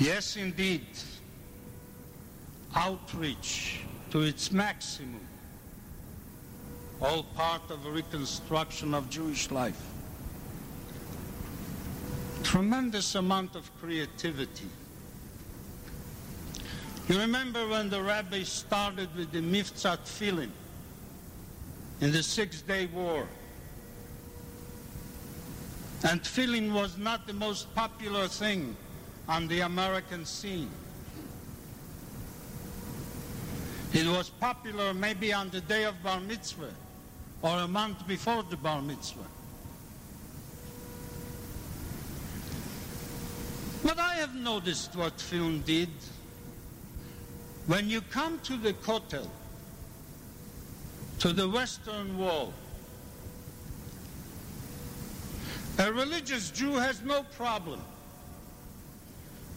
Yes, 0.00 0.36
indeed, 0.36 0.86
outreach 2.74 3.80
to 4.10 4.22
its 4.22 4.50
maximum 4.50 5.23
all 7.04 7.22
part 7.34 7.70
of 7.70 7.84
a 7.84 7.90
reconstruction 7.90 8.94
of 8.94 9.10
Jewish 9.10 9.50
life. 9.50 9.80
Tremendous 12.42 13.14
amount 13.14 13.56
of 13.56 13.70
creativity. 13.78 14.68
You 17.08 17.18
remember 17.18 17.68
when 17.68 17.90
the 17.90 18.02
rabbi 18.02 18.42
started 18.42 19.14
with 19.16 19.32
the 19.32 19.40
Mivtza 19.40 19.98
Tfilin 19.98 20.48
in 22.00 22.10
the 22.10 22.22
Six-Day 22.22 22.86
War? 22.86 23.28
And 26.08 26.22
Tfilin 26.22 26.72
was 26.72 26.96
not 26.96 27.26
the 27.26 27.34
most 27.34 27.74
popular 27.74 28.28
thing 28.28 28.74
on 29.28 29.46
the 29.48 29.60
American 29.60 30.24
scene. 30.24 30.70
It 33.92 34.06
was 34.06 34.30
popular 34.30 34.94
maybe 34.94 35.34
on 35.34 35.50
the 35.50 35.60
day 35.60 35.84
of 35.84 36.02
Bar 36.02 36.20
Mitzvah 36.20 36.72
or 37.44 37.58
a 37.58 37.68
month 37.68 38.08
before 38.08 38.42
the 38.42 38.56
Bar 38.56 38.80
Mitzvah. 38.80 39.20
But 43.82 43.98
I 43.98 44.14
have 44.14 44.34
noticed 44.34 44.96
what 44.96 45.20
film 45.20 45.60
did. 45.60 45.90
When 47.66 47.90
you 47.90 48.00
come 48.00 48.38
to 48.44 48.56
the 48.56 48.72
Kotel, 48.72 49.28
to 51.18 51.34
the 51.34 51.46
Western 51.46 52.16
Wall, 52.16 52.54
a 55.78 55.92
religious 55.92 56.50
Jew 56.50 56.72
has 56.72 57.02
no 57.02 57.24
problem. 57.36 57.80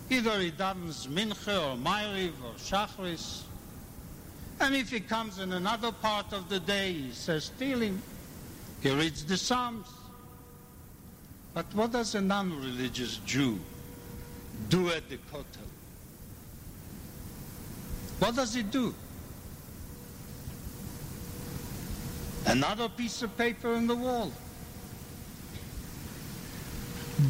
Either 0.10 0.40
he 0.40 0.52
davens 0.52 1.08
Mincha 1.08 1.72
or 1.72 1.78
Ma'ariv 1.78 2.34
or 2.44 2.54
Shachris, 2.58 3.44
and 4.60 4.76
if 4.76 4.90
he 4.90 5.00
comes 5.00 5.40
in 5.40 5.54
another 5.54 5.92
part 5.92 6.34
of 6.34 6.50
the 6.50 6.60
day, 6.60 6.94
he 6.94 7.12
says 7.12 7.52
Tehillim. 7.60 7.98
He 8.82 8.92
reads 8.92 9.24
the 9.24 9.38
Psalms. 9.38 9.88
But 11.54 11.66
what 11.74 11.92
does 11.92 12.16
a 12.16 12.22
non-religious 12.22 13.18
Jew 13.26 13.60
do 14.70 14.90
at 14.90 15.10
the 15.10 15.18
Kotel? 15.32 15.68
What 18.20 18.36
does 18.36 18.54
he 18.54 18.64
do? 18.64 18.94
Another 22.46 22.90
piece 22.90 23.22
of 23.22 23.36
paper 23.38 23.74
on 23.74 23.88
the 23.88 23.96
wall. 23.96 24.32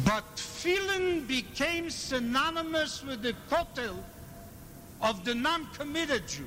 But 0.04 0.24
Tefillin 0.36 1.26
became 1.26 1.88
synonymous 1.90 3.02
with 3.02 3.22
the 3.22 3.34
Kotel 3.50 3.96
of 5.00 5.24
the 5.24 5.34
non-committed 5.34 6.28
Jew. 6.28 6.44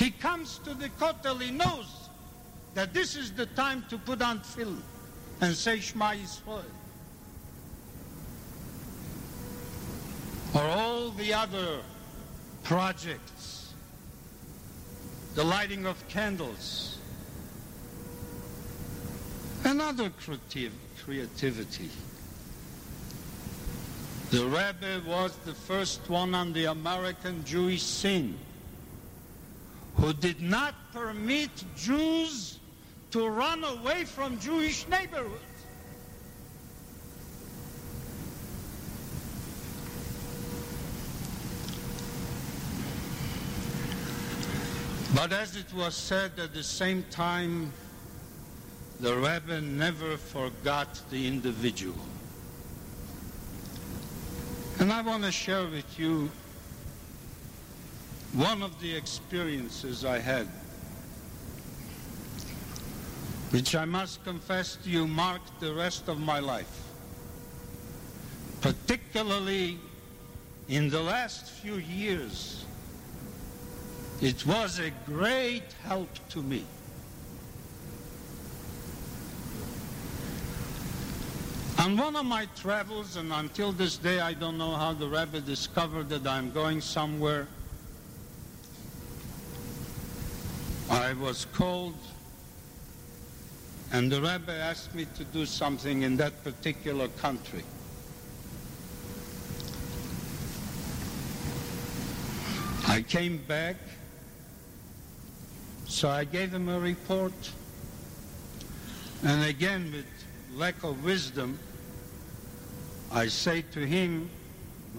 He 0.00 0.10
comes 0.10 0.56
to 0.64 0.72
the 0.72 0.88
Kotel, 0.88 1.42
he 1.42 1.50
knows 1.50 2.08
that 2.72 2.94
this 2.94 3.16
is 3.16 3.32
the 3.32 3.44
time 3.44 3.84
to 3.90 3.98
put 3.98 4.22
on 4.22 4.40
tefillin 4.40 4.80
and 5.42 5.54
say 5.54 5.78
Shema 5.78 6.12
Yisrael. 6.12 6.64
Or 10.54 10.62
all 10.62 11.10
the 11.10 11.34
other 11.34 11.80
projects, 12.62 13.74
the 15.34 15.44
lighting 15.44 15.84
of 15.84 16.08
candles, 16.08 16.96
another 19.64 20.08
creative, 20.08 20.72
creativity. 21.04 21.90
The 24.30 24.46
Rebbe 24.46 25.02
was 25.06 25.36
the 25.44 25.52
first 25.52 26.08
one 26.08 26.34
on 26.34 26.54
the 26.54 26.64
American 26.64 27.44
Jewish 27.44 27.82
scene 27.82 28.38
who 29.96 30.12
did 30.12 30.40
not 30.40 30.74
permit 30.92 31.50
Jews 31.76 32.58
to 33.10 33.28
run 33.28 33.64
away 33.64 34.04
from 34.04 34.38
Jewish 34.38 34.86
neighborhoods. 34.88 35.40
But 45.14 45.32
as 45.32 45.56
it 45.56 45.72
was 45.74 45.94
said 45.94 46.32
at 46.38 46.54
the 46.54 46.62
same 46.62 47.04
time, 47.10 47.72
the 49.00 49.14
Rebbe 49.14 49.60
never 49.60 50.16
forgot 50.16 51.00
the 51.10 51.26
individual. 51.26 51.98
And 54.78 54.92
I 54.92 55.02
want 55.02 55.24
to 55.24 55.32
share 55.32 55.66
with 55.66 55.98
you 55.98 56.30
one 58.34 58.62
of 58.62 58.80
the 58.80 58.94
experiences 58.94 60.04
I 60.04 60.18
had, 60.18 60.46
which 63.50 63.74
I 63.74 63.84
must 63.84 64.22
confess 64.24 64.76
to 64.84 64.90
you 64.90 65.08
marked 65.08 65.58
the 65.58 65.74
rest 65.74 66.08
of 66.08 66.20
my 66.20 66.38
life. 66.38 66.70
Particularly 68.60 69.78
in 70.68 70.90
the 70.90 71.00
last 71.00 71.50
few 71.50 71.76
years, 71.76 72.64
it 74.20 74.46
was 74.46 74.78
a 74.78 74.90
great 75.06 75.72
help 75.82 76.10
to 76.28 76.42
me. 76.42 76.64
On 81.80 81.96
one 81.96 82.14
of 82.14 82.26
my 82.26 82.46
travels, 82.54 83.16
and 83.16 83.32
until 83.32 83.72
this 83.72 83.96
day 83.96 84.20
I 84.20 84.34
don't 84.34 84.58
know 84.58 84.76
how 84.76 84.92
the 84.92 85.08
Rebbe 85.08 85.40
discovered 85.40 86.10
that 86.10 86.26
I'm 86.26 86.52
going 86.52 86.80
somewhere, 86.80 87.48
I 90.90 91.12
was 91.12 91.44
called, 91.52 91.94
and 93.92 94.10
the 94.10 94.20
rabbi 94.20 94.54
asked 94.54 94.92
me 94.92 95.06
to 95.16 95.22
do 95.22 95.46
something 95.46 96.02
in 96.02 96.16
that 96.16 96.42
particular 96.42 97.06
country. 97.08 97.62
I 102.88 103.02
came 103.02 103.38
back, 103.38 103.76
so 105.86 106.08
I 106.08 106.24
gave 106.24 106.52
him 106.52 106.68
a 106.68 106.80
report, 106.80 107.52
and 109.22 109.44
again, 109.44 109.92
with 109.92 110.06
lack 110.56 110.82
of 110.82 111.04
wisdom, 111.04 111.56
I 113.12 113.28
say 113.28 113.62
to 113.72 113.86
him, 113.86 114.28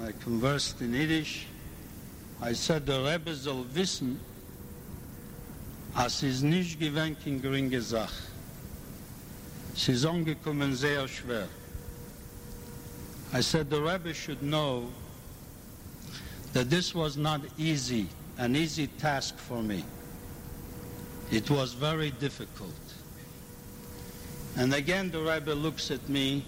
I 0.01 0.13
conversed 0.23 0.80
in 0.80 0.93
Yiddish, 0.93 1.47
I 2.41 2.53
said, 2.53 2.85
der 2.85 3.03
Rebbe 3.03 3.35
soll 3.35 3.65
wissen, 3.65 4.19
as 5.95 6.23
is 6.23 6.41
nicht 6.41 6.80
gewinnt 6.80 7.26
in 7.26 7.41
geringe 7.41 7.81
Sach. 7.81 8.11
Es 9.73 9.88
ist 9.89 10.05
angekommen 10.05 10.76
sehr 10.76 11.07
schwer. 11.07 11.47
I 13.34 13.41
said, 13.41 13.69
the 13.69 13.81
Rebbe 13.81 14.13
should 14.13 14.41
know 14.41 14.89
that 16.53 16.69
this 16.69 16.93
was 16.93 17.15
not 17.15 17.41
easy, 17.57 18.07
an 18.38 18.55
easy 18.55 18.88
task 18.88 19.38
for 19.38 19.63
me. 19.63 19.85
It 21.31 21.49
was 21.49 21.73
very 21.73 22.11
difficult. 22.11 22.73
And 24.57 24.73
again, 24.73 25.11
the 25.11 25.22
Rebbe 25.22 25.53
looks 25.53 25.91
at 25.91 26.09
me 26.09 26.43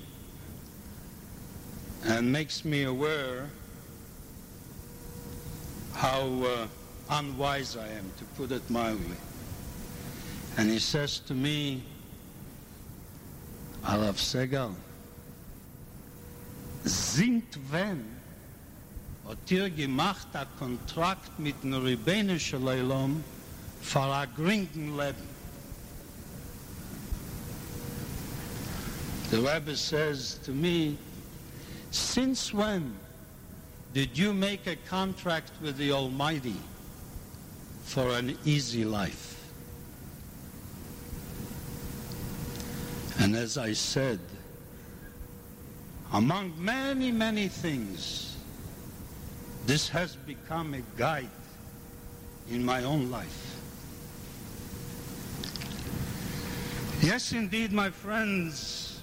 and 2.03 2.29
makes 2.29 2.65
me 2.65 2.83
aware 2.83 3.47
how 5.93 6.27
uh, 6.43 6.67
unwise 7.09 7.77
I 7.77 7.87
am, 7.87 8.11
to 8.17 8.25
put 8.35 8.51
it 8.51 8.69
mildly. 8.69 9.15
And 10.57 10.69
he 10.69 10.79
says 10.79 11.19
to 11.27 11.33
me, 11.33 11.83
Alav 13.83 14.17
Segal, 14.17 14.75
sind 16.85 17.43
wenn 17.71 18.05
hat 19.27 19.51
ihr 19.51 19.69
gemacht 19.69 20.27
a 20.33 20.45
Kontrakt 20.59 21.39
mit 21.39 21.61
dem 21.63 21.73
Rebänischen 21.73 22.63
Leilom 22.63 23.23
für 23.81 23.99
a 23.99 24.25
geringen 24.25 24.97
Leben. 24.97 25.27
The 29.31 29.39
Rebbe 29.39 29.75
says 29.75 30.39
to 30.45 30.51
me, 30.51 30.97
since 31.89 32.53
when 32.53 32.93
did 33.93 34.17
you 34.17 34.33
make 34.33 34.67
a 34.67 34.75
contract 34.87 35.51
with 35.61 35.77
the 35.77 35.91
Almighty 35.91 36.59
for 37.83 38.09
an 38.11 38.37
easy 38.45 38.85
life? 38.85 39.32
And 43.23 43.37
as 43.37 43.57
I 43.57 43.71
said, 43.71 44.19
among 46.11 46.51
many, 46.61 47.09
many 47.09 47.47
things, 47.47 48.35
this 49.65 49.87
has 49.87 50.17
become 50.17 50.73
a 50.73 50.81
guide 50.97 51.29
in 52.51 52.65
my 52.65 52.83
own 52.83 53.09
life. 53.09 53.61
Yes, 57.01 57.31
indeed, 57.31 57.71
my 57.71 57.89
friends, 57.89 59.01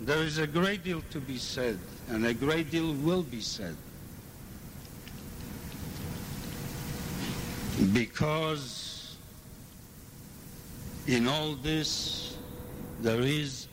there 0.00 0.22
is 0.22 0.38
a 0.38 0.46
great 0.46 0.82
deal 0.82 1.02
to 1.10 1.20
be 1.20 1.36
said, 1.36 1.78
and 2.08 2.24
a 2.24 2.32
great 2.32 2.70
deal 2.70 2.94
will 2.94 3.22
be 3.22 3.42
said. 3.42 3.76
Because 7.92 9.16
in 11.06 11.28
all 11.28 11.56
this, 11.56 12.38
there 13.02 13.20
is 13.20 13.66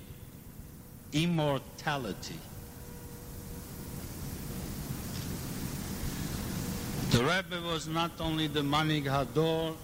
immortality. 1.12 2.40
The 7.12 7.20
Rebbe 7.20 7.62
was 7.66 7.88
not 7.88 8.12
only 8.20 8.48
the 8.48 8.62
Manhig 8.62 9.06
Hador, 9.06 9.76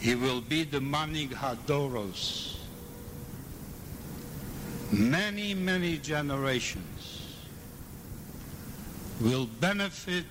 he 0.00 0.14
will 0.14 0.40
be 0.40 0.64
the 0.64 0.80
Manhig 0.80 1.30
Hadoros. 1.30 2.56
Many, 4.92 5.54
many 5.54 5.98
generations 5.98 7.36
will 9.20 9.46
benefit 9.46 10.24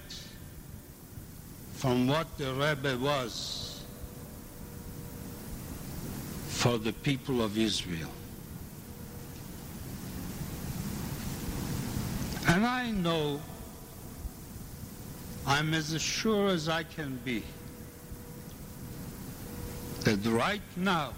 from 1.73 2.07
what 2.07 2.37
the 2.37 2.53
Rebbe 2.53 2.97
was 2.97 3.64
for 6.65 6.79
the 6.79 6.93
people 6.93 7.43
of 7.43 7.59
Israel. 7.59 8.09
And 12.47 12.65
I 12.65 12.89
know 12.89 13.39
I'm 15.45 15.75
as 15.75 16.01
sure 16.01 16.47
as 16.47 16.67
I 16.67 16.81
can 16.81 17.19
be 17.23 17.43
that 20.05 20.25
right 20.25 20.63
now, 20.75 21.13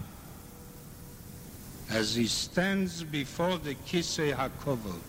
as 1.88 2.14
he 2.14 2.26
stands 2.26 3.02
before 3.02 3.56
the 3.56 3.74
Kisei 3.74 4.34
HaKovod, 4.34 5.00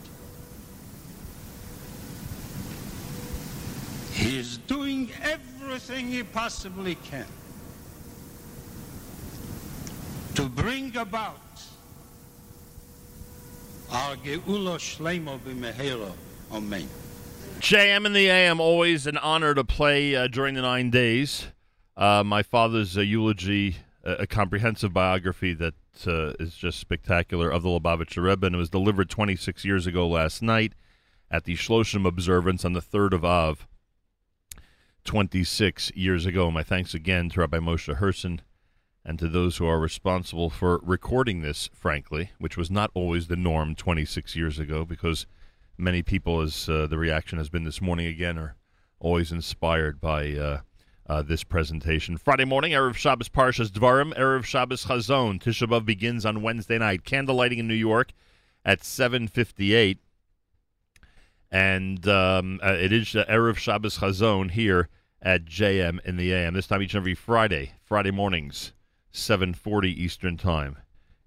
he 4.14 4.40
is 4.40 4.58
doing 4.60 5.10
everything 5.22 6.08
he 6.08 6.24
possibly 6.24 6.96
can 6.96 7.28
to 10.36 10.50
bring 10.50 10.96
about 10.98 11.40
our 13.92 14.16
Geula 14.18 14.78
Shlemo 14.78 15.40
b'mehero. 15.40 16.12
Amen. 16.52 16.88
JM 17.60 18.06
in 18.06 18.14
the 18.14 18.30
AM, 18.30 18.60
always 18.60 19.06
an 19.08 19.18
honor 19.18 19.54
to 19.54 19.64
play 19.64 20.16
uh, 20.16 20.28
during 20.28 20.56
the 20.56 20.62
nine 20.62 20.90
days. 20.90 21.48
Uh, 21.98 22.24
my 22.24 22.42
father's 22.42 22.98
uh, 22.98 23.02
eulogy, 23.02 23.78
uh, 24.06 24.16
a 24.20 24.28
comprehensive 24.28 24.94
biography 24.94 25.54
that 25.54 25.74
uh, 26.08 26.34
is 26.40 26.56
just 26.56 26.80
spectacular 26.80 27.50
of 27.50 27.64
the 27.64 27.70
Lubavitcher 27.70 28.24
Rebbe, 28.24 28.46
and 28.46 28.56
it 28.56 28.60
was 28.60 28.70
delivered 28.70 29.10
26 29.10 29.66
years 29.66 29.86
ago 29.86 30.08
last 30.08 30.42
night 30.42 30.74
at 31.30 31.44
the 31.44 31.56
Shloshim 31.56 32.08
observance 32.08 32.64
on 32.64 32.74
the 32.74 32.82
3rd 32.82 33.14
of 33.14 33.26
Av, 33.26 33.68
26 35.04 35.92
years 35.96 36.26
ago. 36.26 36.50
My 36.50 36.64
thanks 36.64 36.94
again 36.94 37.30
to 37.30 37.42
Rabbi 37.42 37.58
Moshe 37.58 37.94
Herson 37.98 38.40
and 39.06 39.18
to 39.20 39.28
those 39.28 39.58
who 39.58 39.66
are 39.66 39.80
responsible 39.80 40.50
for 40.50 40.80
recording 40.84 41.42
this, 41.42 41.70
frankly, 41.74 42.32
which 42.38 42.58
was 42.58 42.70
not 42.70 42.92
always 42.94 43.28
the 43.28 43.36
norm 43.36 43.76
26 43.76 44.36
years 44.36 44.60
ago 44.60 44.86
because 44.86 45.26
many 45.78 46.02
people, 46.02 46.42
as 46.42 46.68
uh, 46.70 46.88
the 46.88 46.98
reaction 46.98 47.38
has 47.38 47.50
been 47.50 47.64
this 47.64 47.82
morning 47.82 48.06
again, 48.06 48.38
are 48.38 48.56
always 49.00 49.32
inspired 49.32 50.02
by 50.02 50.34
uh, 50.34 50.60
uh, 51.08 51.22
this 51.22 51.44
presentation. 51.44 52.18
Friday 52.18 52.46
morning, 52.46 52.74
Erev 52.74 52.96
Shabbos 52.96 53.30
Parshas 53.30 53.70
Dvarim, 53.70 54.16
Erev 54.16 54.44
Shabbos 54.44 54.86
Chazon. 54.86 55.42
Tisha 55.42 55.68
B'Av 55.68 55.86
begins 55.86 56.26
on 56.26 56.42
Wednesday 56.42 56.78
night. 56.78 57.04
Candle 57.04 57.36
lighting 57.36 57.60
in 57.60 57.68
New 57.68 57.74
York 57.74 58.12
at 58.64 58.82
7.58. 58.82 59.98
And 61.52 62.08
um, 62.08 62.60
uh, 62.64 62.74
it 62.74 62.92
is 62.92 63.16
uh, 63.16 63.26
Erev 63.26 63.58
Shabbos 63.58 63.98
Chazon 63.98 64.52
here 64.52 64.90
at 65.22 65.46
JM 65.46 66.00
in 66.06 66.18
the 66.18 66.32
AM. 66.32 66.54
This 66.54 66.68
time 66.68 66.82
each 66.82 66.94
and 66.94 67.02
every 67.02 67.16
Friday, 67.16 67.72
Friday 67.84 68.12
mornings, 68.12 68.74
7:40 69.12 69.90
Eastern 69.90 70.38
Time. 70.38 70.78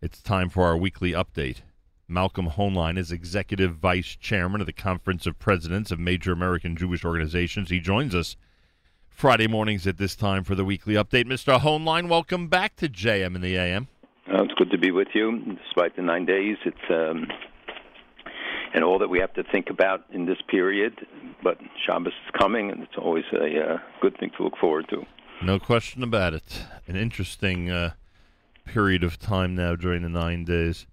It's 0.00 0.22
time 0.22 0.48
for 0.48 0.64
our 0.64 0.76
weekly 0.76 1.12
update. 1.12 1.62
Malcolm 2.06 2.50
Hoenlein 2.50 2.96
is 2.96 3.10
executive 3.10 3.76
vice 3.76 4.16
chairman 4.16 4.60
of 4.60 4.66
the 4.66 4.72
Conference 4.72 5.26
of 5.26 5.38
Presidents 5.38 5.90
of 5.90 5.98
Major 5.98 6.32
American 6.32 6.76
Jewish 6.76 7.04
Organizations. 7.04 7.70
He 7.70 7.80
joins 7.80 8.14
us 8.14 8.36
Friday 9.08 9.48
mornings 9.48 9.86
at 9.86 9.98
this 9.98 10.14
time 10.14 10.44
for 10.44 10.54
the 10.54 10.64
weekly 10.64 10.94
update. 10.94 11.24
Mr. 11.24 11.58
Hoenlein, 11.58 12.08
welcome 12.08 12.48
back 12.48 12.76
to 12.76 12.88
JM 12.88 13.34
in 13.34 13.40
the 13.40 13.56
AM. 13.56 13.88
Uh, 14.28 14.44
it's 14.44 14.54
good 14.54 14.70
to 14.70 14.78
be 14.78 14.92
with 14.92 15.08
you, 15.14 15.56
despite 15.64 15.96
the 15.96 16.02
nine 16.02 16.24
days. 16.24 16.56
It's 16.64 16.90
um, 16.90 17.26
and 18.74 18.84
all 18.84 18.98
that 19.00 19.08
we 19.08 19.18
have 19.18 19.34
to 19.34 19.42
think 19.42 19.70
about 19.70 20.04
in 20.12 20.26
this 20.26 20.38
period. 20.48 20.94
But 21.42 21.58
Shabbos 21.84 22.12
is 22.12 22.40
coming, 22.40 22.70
and 22.70 22.82
it's 22.82 22.96
always 22.96 23.24
a 23.32 23.74
uh, 23.74 23.78
good 24.00 24.16
thing 24.18 24.30
to 24.36 24.44
look 24.44 24.56
forward 24.58 24.86
to. 24.90 25.04
No 25.42 25.58
question 25.58 26.04
about 26.04 26.34
it. 26.34 26.62
An 26.86 26.94
interesting 26.94 27.68
uh, 27.68 27.94
period 28.64 29.02
of 29.02 29.18
time 29.18 29.56
now 29.56 29.74
during 29.74 30.02
the 30.02 30.08
nine 30.08 30.44
days. 30.44 30.86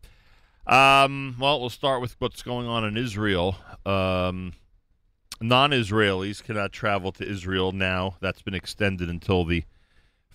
Um, 0.65 1.35
well, 1.39 1.59
we'll 1.59 1.69
start 1.69 2.01
with 2.01 2.15
what's 2.17 2.41
going 2.41 2.65
on 2.65 2.83
in 2.83 2.97
Israel. 2.97 3.57
Um, 3.85 4.53
non 5.39 5.69
Israelis 5.69 6.43
cannot 6.43 6.71
travel 6.71 7.11
to 7.11 7.29
Israel 7.29 7.73
now. 7.73 8.15
That's 8.21 8.41
been 8.41 8.55
extended 8.55 9.07
until 9.07 9.45
the 9.45 9.65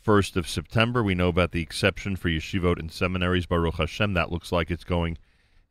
1st 0.06 0.36
of 0.36 0.48
September. 0.48 1.02
We 1.02 1.16
know 1.16 1.28
about 1.28 1.50
the 1.50 1.62
exception 1.62 2.14
for 2.14 2.28
yeshivot 2.28 2.78
and 2.78 2.92
seminaries, 2.92 3.46
Baruch 3.46 3.78
Hashem. 3.78 4.14
That 4.14 4.30
looks 4.30 4.52
like 4.52 4.70
it's 4.70 4.84
going 4.84 5.18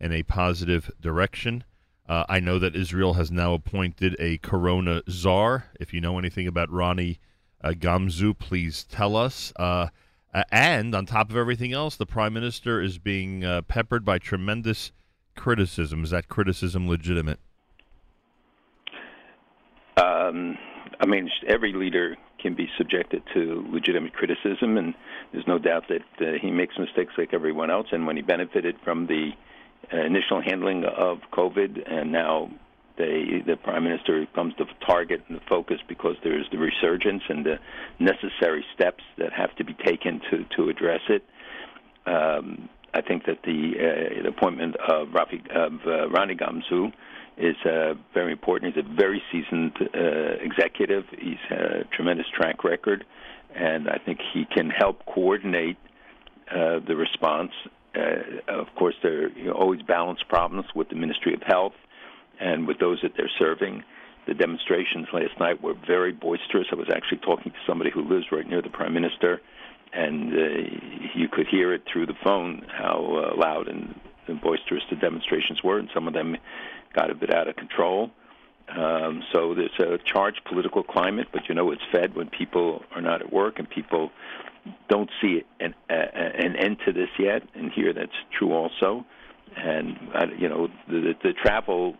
in 0.01 0.11
a 0.11 0.23
positive 0.23 0.91
direction. 0.99 1.63
Uh, 2.09 2.25
I 2.27 2.41
know 2.41 2.59
that 2.59 2.75
Israel 2.75 3.13
has 3.13 3.31
now 3.31 3.53
appointed 3.53 4.17
a 4.19 4.37
corona 4.39 5.01
czar. 5.09 5.67
If 5.79 5.93
you 5.93 6.01
know 6.01 6.19
anything 6.19 6.45
about 6.45 6.69
Ronnie 6.69 7.19
uh, 7.63 7.69
Gamzu, 7.69 8.37
please 8.37 8.83
tell 8.83 9.15
us. 9.15 9.53
Uh, 9.55 9.87
and 10.51 10.95
on 10.95 11.05
top 11.05 11.29
of 11.29 11.37
everything 11.37 11.73
else, 11.73 11.95
the 11.95 12.05
prime 12.05 12.33
minister 12.33 12.81
is 12.81 12.97
being 12.97 13.43
uh, 13.43 13.61
peppered 13.61 14.03
by 14.03 14.17
tremendous 14.17 14.91
criticism. 15.35 16.03
Is 16.03 16.09
that 16.09 16.27
criticism 16.27 16.87
legitimate? 16.87 17.39
Um, 19.97 20.57
I 20.99 21.05
mean, 21.05 21.29
every 21.47 21.73
leader 21.73 22.17
can 22.41 22.55
be 22.55 22.67
subjected 22.77 23.21
to 23.33 23.65
legitimate 23.71 24.13
criticism, 24.13 24.77
and 24.77 24.93
there's 25.31 25.47
no 25.47 25.59
doubt 25.59 25.85
that 25.89 26.01
uh, 26.19 26.31
he 26.41 26.51
makes 26.51 26.77
mistakes 26.77 27.13
like 27.17 27.33
everyone 27.33 27.69
else. 27.69 27.87
And 27.91 28.07
when 28.07 28.15
he 28.15 28.21
benefited 28.21 28.75
from 28.83 29.07
the 29.07 29.31
uh, 29.93 29.97
initial 29.97 30.41
handling 30.41 30.83
of 30.83 31.19
COVID, 31.31 31.89
and 31.89 32.11
now 32.11 32.49
they, 32.97 33.43
the 33.45 33.55
prime 33.55 33.83
minister 33.83 34.25
comes 34.35 34.53
to 34.55 34.65
target 34.85 35.23
and 35.27 35.37
the 35.37 35.41
focus 35.49 35.77
because 35.87 36.15
there's 36.23 36.45
the 36.51 36.57
resurgence 36.57 37.23
and 37.27 37.45
the 37.45 37.59
necessary 37.99 38.63
steps 38.75 39.03
that 39.17 39.33
have 39.33 39.55
to 39.55 39.63
be 39.63 39.73
taken 39.73 40.21
to 40.29 40.45
to 40.55 40.69
address 40.69 41.01
it. 41.09 41.23
Um, 42.05 42.69
I 42.93 43.01
think 43.01 43.25
that 43.25 43.39
the, 43.43 43.73
uh, 43.79 44.23
the 44.23 44.29
appointment 44.29 44.75
of, 44.75 45.07
Rafi, 45.09 45.49
of 45.49 45.73
uh, 45.85 46.09
Rani 46.09 46.35
Gamzu 46.35 46.91
is 47.37 47.55
uh, 47.65 47.95
very 48.13 48.31
important. 48.31 48.75
He's 48.75 48.85
a 48.85 48.95
very 48.95 49.21
seasoned 49.31 49.73
uh, 49.81 50.37
executive. 50.39 51.05
He's 51.17 51.41
a 51.49 51.85
tremendous 51.95 52.27
track 52.35 52.63
record, 52.63 53.03
and 53.55 53.89
I 53.89 53.97
think 53.97 54.19
he 54.33 54.45
can 54.45 54.69
help 54.69 55.03
coordinate 55.07 55.77
uh, 56.51 56.79
the 56.87 56.95
response. 56.95 57.51
Uh, 57.95 58.51
of 58.51 58.67
course, 58.75 58.95
there 59.01 59.25
are 59.25 59.29
you 59.29 59.45
know, 59.45 59.53
always 59.53 59.81
balance 59.81 60.19
problems 60.29 60.67
with 60.75 60.89
the 60.89 60.95
Ministry 60.95 61.33
of 61.33 61.41
Health 61.41 61.73
and 62.43 62.67
with 62.67 62.79
those 62.79 62.99
that 63.01 63.13
they're 63.15 63.31
serving. 63.39 63.83
The 64.27 64.33
demonstrations 64.33 65.07
last 65.13 65.37
night 65.39 65.61
were 65.61 65.73
very 65.87 66.11
boisterous. 66.11 66.67
I 66.71 66.75
was 66.75 66.89
actually 66.93 67.19
talking 67.19 67.51
to 67.51 67.57
somebody 67.67 67.89
who 67.91 68.01
lives 68.01 68.25
right 68.31 68.47
near 68.47 68.61
the 68.61 68.69
Prime 68.69 68.93
Minister, 68.93 69.41
and 69.93 70.33
uh, 70.33 70.37
you 71.15 71.27
could 71.29 71.47
hear 71.47 71.73
it 71.73 71.83
through 71.91 72.05
the 72.05 72.15
phone 72.23 72.65
how 72.67 73.31
uh, 73.31 73.37
loud 73.37 73.67
and, 73.67 73.95
and 74.27 74.41
boisterous 74.41 74.83
the 74.89 74.95
demonstrations 74.95 75.61
were, 75.63 75.79
and 75.79 75.89
some 75.93 76.07
of 76.07 76.13
them 76.13 76.37
got 76.95 77.09
a 77.09 77.15
bit 77.15 77.33
out 77.33 77.47
of 77.47 77.55
control. 77.55 78.11
Um, 78.69 79.23
so 79.33 79.53
there's 79.53 79.77
a 79.79 79.97
charged 80.05 80.41
political 80.45 80.83
climate, 80.83 81.27
but 81.33 81.43
you 81.49 81.55
know 81.55 81.71
it's 81.71 81.81
fed 81.91 82.15
when 82.15 82.29
people 82.29 82.83
are 82.95 83.01
not 83.01 83.21
at 83.21 83.31
work 83.31 83.59
and 83.59 83.69
people 83.69 84.09
don't 84.89 85.09
see 85.21 85.43
an, 85.59 85.75
uh, 85.89 85.93
an 85.93 86.55
end 86.55 86.77
to 86.85 86.93
this 86.93 87.09
yet. 87.19 87.43
And 87.55 87.71
here 87.71 87.93
that's 87.93 88.11
true 88.37 88.53
also. 88.53 89.05
And 89.57 89.97
uh, 90.15 90.25
you 90.37 90.47
know 90.47 90.69
the, 90.87 91.13
the 91.21 91.33
travel 91.33 91.97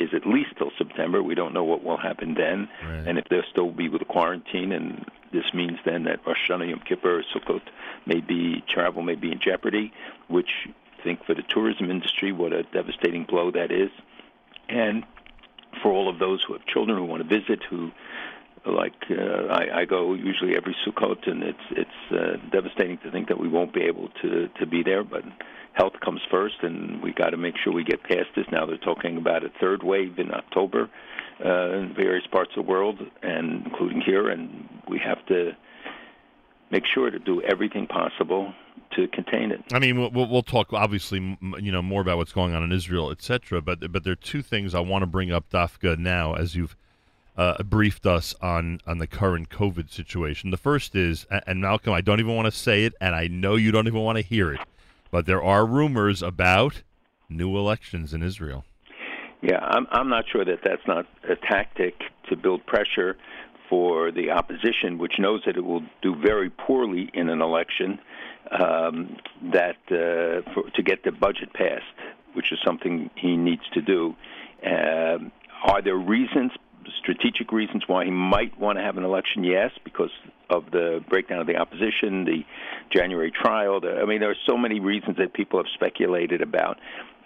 is 0.00 0.08
at 0.14 0.26
least 0.26 0.50
till 0.58 0.70
September. 0.78 1.22
We 1.22 1.34
don't 1.34 1.52
know 1.54 1.64
what 1.64 1.84
will 1.84 1.96
happen 1.98 2.34
then, 2.34 2.68
Right. 2.84 3.06
and 3.06 3.18
if 3.18 3.26
they'll 3.28 3.42
still 3.50 3.70
be 3.70 3.88
with 3.88 4.00
the 4.00 4.06
quarantine. 4.06 4.72
And 4.72 5.04
this 5.32 5.52
means 5.54 5.78
then 5.84 6.04
that 6.04 6.26
Rosh 6.26 6.38
Hashanah, 6.48 6.70
Yom 6.70 6.80
Kippur, 6.80 7.22
Sukkot 7.32 7.62
may 8.06 8.20
be 8.20 8.62
travel 8.66 9.02
may 9.02 9.14
be 9.14 9.30
in 9.30 9.38
jeopardy, 9.38 9.92
which 10.28 10.50
I 10.98 11.02
think 11.02 11.24
for 11.24 11.34
the 11.34 11.42
tourism 11.42 11.90
industry, 11.90 12.32
what 12.32 12.52
a 12.52 12.62
devastating 12.64 13.24
blow 13.24 13.50
that 13.52 13.70
is, 13.70 13.90
and 14.68 15.04
for 15.82 15.92
all 15.92 16.08
of 16.08 16.18
those 16.18 16.42
who 16.42 16.54
have 16.54 16.66
children 16.66 16.98
who 16.98 17.04
want 17.04 17.22
to 17.22 17.40
visit, 17.40 17.62
who 17.64 17.90
like 18.66 18.94
uh, 19.10 19.46
I, 19.50 19.80
I 19.80 19.84
go 19.84 20.14
usually 20.14 20.56
every 20.56 20.76
Sukkot, 20.86 21.28
and 21.28 21.42
it's 21.42 21.58
it's 21.70 22.12
uh, 22.12 22.36
devastating 22.50 22.98
to 22.98 23.10
think 23.10 23.28
that 23.28 23.40
we 23.40 23.48
won't 23.48 23.72
be 23.72 23.82
able 23.82 24.08
to 24.22 24.48
to 24.58 24.66
be 24.66 24.82
there. 24.82 25.02
But 25.02 25.22
health 25.72 25.94
comes 26.04 26.20
first, 26.30 26.56
and 26.62 27.02
we 27.02 27.12
got 27.12 27.30
to 27.30 27.36
make 27.36 27.54
sure 27.62 27.72
we 27.72 27.84
get 27.84 28.02
past 28.02 28.28
this. 28.36 28.46
Now 28.52 28.66
they're 28.66 28.76
talking 28.76 29.16
about 29.16 29.44
a 29.44 29.50
third 29.60 29.82
wave 29.82 30.18
in 30.18 30.32
October 30.32 30.90
uh, 31.44 31.72
in 31.78 31.94
various 31.94 32.26
parts 32.26 32.50
of 32.56 32.66
the 32.66 32.70
world, 32.70 32.98
and 33.22 33.66
including 33.66 34.02
here, 34.02 34.28
and 34.28 34.68
we 34.88 34.98
have 34.98 35.24
to 35.26 35.52
make 36.70 36.84
sure 36.86 37.10
to 37.10 37.18
do 37.18 37.42
everything 37.42 37.86
possible 37.86 38.52
to 38.96 39.08
contain 39.08 39.50
it. 39.50 39.60
I 39.72 39.78
mean, 39.78 39.98
we'll, 40.12 40.28
we'll 40.28 40.42
talk 40.42 40.72
obviously, 40.72 41.38
you 41.58 41.72
know, 41.72 41.82
more 41.82 42.00
about 42.00 42.18
what's 42.18 42.32
going 42.32 42.54
on 42.54 42.62
in 42.62 42.72
Israel, 42.72 43.10
etc. 43.10 43.62
But 43.62 43.90
but 43.92 44.04
there 44.04 44.12
are 44.12 44.16
two 44.16 44.42
things 44.42 44.74
I 44.74 44.80
want 44.80 45.02
to 45.02 45.06
bring 45.06 45.32
up, 45.32 45.48
Dafka, 45.50 45.96
now 45.98 46.34
as 46.34 46.54
you've 46.54 46.76
uh, 47.36 47.62
briefed 47.62 48.06
us 48.06 48.34
on 48.40 48.80
on 48.86 48.98
the 48.98 49.06
current 49.06 49.48
COVID 49.48 49.90
situation. 49.90 50.50
The 50.50 50.56
first 50.56 50.94
is, 50.94 51.26
and 51.46 51.60
Malcolm, 51.60 51.92
I 51.92 52.00
don't 52.00 52.20
even 52.20 52.34
want 52.34 52.46
to 52.46 52.58
say 52.58 52.84
it, 52.84 52.94
and 53.00 53.14
I 53.14 53.26
know 53.28 53.56
you 53.56 53.70
don't 53.70 53.86
even 53.86 54.00
want 54.00 54.16
to 54.16 54.22
hear 54.22 54.52
it, 54.52 54.60
but 55.10 55.26
there 55.26 55.42
are 55.42 55.64
rumors 55.64 56.22
about 56.22 56.82
new 57.28 57.56
elections 57.56 58.12
in 58.12 58.22
Israel. 58.22 58.64
Yeah, 59.42 59.58
I'm 59.60 59.86
I'm 59.90 60.08
not 60.08 60.24
sure 60.30 60.44
that 60.44 60.60
that's 60.64 60.86
not 60.86 61.06
a 61.28 61.36
tactic 61.36 61.94
to 62.28 62.36
build 62.36 62.66
pressure 62.66 63.16
for 63.68 64.10
the 64.10 64.30
opposition, 64.30 64.98
which 64.98 65.14
knows 65.18 65.42
that 65.46 65.56
it 65.56 65.64
will 65.64 65.84
do 66.02 66.14
very 66.16 66.50
poorly 66.50 67.08
in 67.14 67.28
an 67.28 67.40
election, 67.40 68.00
um, 68.50 69.16
that 69.52 69.76
uh, 69.90 70.42
for, 70.52 70.68
to 70.74 70.82
get 70.82 71.04
the 71.04 71.12
budget 71.12 71.52
passed, 71.54 71.84
which 72.34 72.50
is 72.52 72.58
something 72.66 73.08
he 73.14 73.36
needs 73.36 73.62
to 73.72 73.80
do. 73.80 74.14
Um 74.66 75.32
are 75.62 75.82
there 75.82 75.96
reasons, 75.96 76.52
strategic 76.98 77.52
reasons, 77.52 77.84
why 77.86 78.04
he 78.04 78.10
might 78.10 78.58
want 78.58 78.78
to 78.78 78.82
have 78.82 78.96
an 78.96 79.04
election? 79.04 79.44
Yes, 79.44 79.70
because 79.84 80.10
of 80.48 80.70
the 80.70 81.02
breakdown 81.08 81.40
of 81.40 81.46
the 81.46 81.56
opposition, 81.56 82.24
the 82.24 82.44
January 82.90 83.30
trial. 83.30 83.80
The, 83.80 84.00
I 84.00 84.04
mean, 84.04 84.20
there 84.20 84.30
are 84.30 84.42
so 84.46 84.56
many 84.56 84.80
reasons 84.80 85.16
that 85.18 85.32
people 85.32 85.58
have 85.58 85.70
speculated 85.74 86.42
about. 86.42 86.78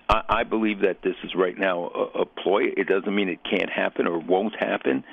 I, 0.09 0.22
I 0.28 0.44
believe 0.44 0.81
that 0.81 1.02
this 1.02 1.16
is 1.24 1.35
right 1.35 1.56
now 1.56 1.90
a, 1.94 2.20
a 2.20 2.26
ploy. 2.26 2.64
It 2.76 2.86
doesn't 2.86 3.14
mean 3.14 3.28
it 3.28 3.40
can't 3.48 3.70
happen 3.70 4.06
or 4.06 4.18
won't 4.18 4.55
happen. 4.59 5.05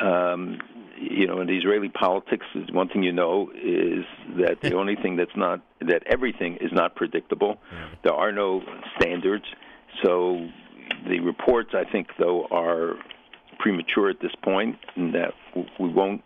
Um, 0.00 0.58
you 0.98 1.26
know, 1.26 1.40
in 1.40 1.50
Israeli 1.50 1.88
politics, 1.88 2.46
is 2.54 2.70
one 2.70 2.88
thing 2.88 3.02
you 3.02 3.12
know 3.12 3.50
is 3.54 4.04
that 4.38 4.60
the 4.60 4.74
only 4.78 4.96
thing 4.96 5.16
that's 5.16 5.36
not 5.36 5.60
that 5.80 6.02
everything 6.06 6.56
is 6.60 6.72
not 6.72 6.94
predictable. 6.94 7.58
There 8.02 8.14
are 8.14 8.32
no 8.32 8.62
standards. 8.98 9.44
So 10.02 10.48
the 11.08 11.20
reports, 11.20 11.70
I 11.74 11.84
think, 11.90 12.08
though, 12.18 12.46
are 12.50 12.96
premature 13.64 14.10
at 14.10 14.20
this 14.20 14.34
point, 14.42 14.76
and 14.94 15.14
that 15.14 15.32
we 15.80 15.88
won't. 15.88 16.22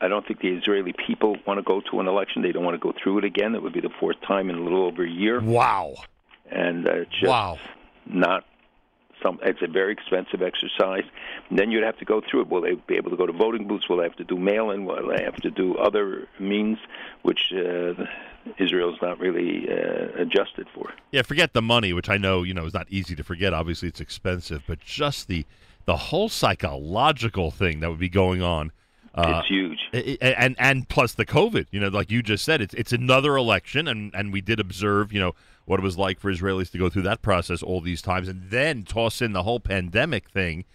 I 0.00 0.08
don't 0.08 0.26
think 0.26 0.40
the 0.40 0.48
Israeli 0.48 0.94
people 1.06 1.36
want 1.46 1.58
to 1.58 1.62
go 1.62 1.82
to 1.90 2.00
an 2.00 2.06
election. 2.08 2.40
They 2.42 2.52
don't 2.52 2.64
want 2.64 2.76
to 2.80 2.84
go 2.88 2.94
through 3.02 3.18
it 3.18 3.24
again. 3.24 3.54
It 3.54 3.62
would 3.62 3.72
be 3.74 3.80
the 3.80 3.94
fourth 4.00 4.16
time 4.26 4.48
in 4.48 4.56
a 4.56 4.60
little 4.62 4.84
over 4.86 5.04
a 5.04 5.10
year 5.10 5.40
Wow! 5.40 5.94
and 6.50 6.88
uh, 6.88 6.92
it's 7.02 7.10
just 7.20 7.28
Wow. 7.28 7.58
not 8.06 8.44
some. 9.22 9.38
It's 9.42 9.60
a 9.60 9.66
very 9.66 9.92
expensive 9.92 10.40
exercise. 10.40 11.02
And 11.50 11.58
then 11.58 11.70
you'd 11.72 11.82
have 11.90 11.98
to 11.98 12.04
go 12.04 12.22
through 12.26 12.42
it. 12.42 12.48
Will 12.48 12.62
they 12.62 12.74
be 12.92 12.94
able 12.96 13.10
to 13.10 13.16
go 13.16 13.26
to 13.26 13.32
voting 13.32 13.66
booths? 13.66 13.88
Will 13.88 13.98
they 13.98 14.04
have 14.04 14.16
to 14.16 14.24
do 14.24 14.36
mail-in? 14.38 14.84
Will 14.86 15.08
they 15.14 15.24
have 15.24 15.36
to 15.46 15.50
do 15.50 15.74
other 15.76 16.28
means, 16.38 16.78
which 17.22 17.42
uh, 17.52 17.94
Israel's 18.58 18.98
not 19.02 19.18
really 19.18 19.68
uh, 19.68 20.22
adjusted 20.24 20.68
for? 20.74 20.86
Yeah, 21.10 21.22
forget 21.22 21.52
the 21.52 21.62
money, 21.62 21.92
which 21.92 22.08
I 22.08 22.16
know 22.16 22.44
you 22.44 22.54
know 22.54 22.66
is 22.66 22.74
not 22.80 22.86
easy 22.88 23.14
to 23.16 23.24
forget. 23.24 23.52
Obviously, 23.52 23.88
it's 23.88 24.00
expensive, 24.00 24.62
but 24.68 24.78
just 24.80 25.26
the 25.26 25.44
the 25.88 25.96
whole 25.96 26.28
psychological 26.28 27.50
thing 27.50 27.80
that 27.80 27.88
would 27.88 27.98
be 27.98 28.10
going 28.10 28.42
on. 28.42 28.70
Uh, 29.14 29.38
it's 29.40 29.48
huge. 29.48 29.78
I- 29.94 30.18
I- 30.20 30.34
and 30.44 30.54
and 30.58 30.86
plus 30.88 31.14
the 31.14 31.24
COVID, 31.24 31.66
you 31.70 31.80
know, 31.80 31.88
like 31.88 32.10
you 32.10 32.22
just 32.22 32.44
said, 32.44 32.60
it's 32.60 32.74
it's 32.74 32.92
another 32.92 33.36
election, 33.36 33.88
and 33.88 34.14
and 34.14 34.30
we 34.30 34.42
did 34.42 34.60
observe, 34.60 35.14
you 35.14 35.18
know, 35.18 35.34
what 35.64 35.80
it 35.80 35.82
was 35.82 35.96
like 35.96 36.20
for 36.20 36.30
Israelis 36.30 36.70
to 36.72 36.78
go 36.78 36.90
through 36.90 37.02
that 37.02 37.22
process 37.22 37.62
all 37.62 37.80
these 37.80 38.02
times, 38.02 38.28
and 38.28 38.50
then 38.50 38.82
toss 38.82 39.22
in 39.22 39.32
the 39.32 39.44
whole 39.44 39.60
pandemic 39.60 40.28
thing. 40.28 40.66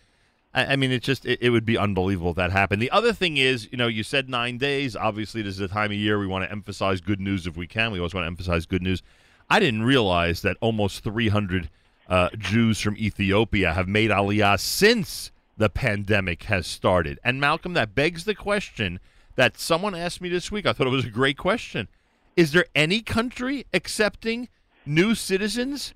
I, 0.52 0.74
I 0.74 0.76
mean, 0.78 0.92
it's 0.92 1.06
just 1.06 1.28
it, 1.28 1.38
it 1.44 1.52
would 1.52 1.64
be 1.64 1.78
unbelievable 1.78 2.32
if 2.32 2.36
that 2.38 2.52
happened. 2.52 2.82
The 2.82 2.90
other 2.92 3.14
thing 3.14 3.38
is, 3.38 3.70
you 3.72 3.78
know, 3.78 3.88
you 3.88 4.02
said 4.02 4.28
nine 4.30 4.58
days. 4.58 4.96
Obviously, 4.96 5.44
this 5.44 5.54
is 5.54 5.62
a 5.62 5.68
time 5.68 5.92
of 5.92 5.98
year 5.98 6.18
we 6.18 6.26
want 6.28 6.44
to 6.44 6.52
emphasize 6.52 7.02
good 7.02 7.22
news 7.22 7.46
if 7.46 7.56
we 7.56 7.68
can. 7.68 7.92
We 7.92 8.00
always 8.00 8.16
want 8.16 8.24
to 8.24 8.28
emphasize 8.28 8.66
good 8.66 8.82
news. 8.82 9.04
I 9.48 9.60
didn't 9.60 9.84
realize 9.84 10.42
that 10.42 10.58
almost 10.60 11.04
300 11.04 11.70
uh, 12.14 12.30
Jews 12.38 12.80
from 12.80 12.96
Ethiopia 12.96 13.74
have 13.74 13.88
made 13.88 14.12
Aliyah 14.12 14.60
since 14.60 15.32
the 15.58 15.68
pandemic 15.68 16.44
has 16.44 16.68
started. 16.68 17.18
And 17.24 17.42
Malcolm, 17.42 17.74
that 17.74 17.96
begs 17.96 18.26
the 18.26 18.36
question 18.36 19.00
that 19.36 19.58
someone 19.58 19.96
asked 19.96 20.22
me 20.22 20.30
this 20.30 20.52
week. 20.52 20.68
I 20.68 20.74
thought 20.74 20.86
it 20.86 20.92
was 20.92 21.06
a 21.06 21.10
great 21.10 21.38
question. 21.38 21.88
Is 22.36 22.52
there 22.52 22.68
any 22.76 23.02
country 23.02 23.66
accepting 23.74 24.48
new 24.86 25.16
citizens 25.16 25.96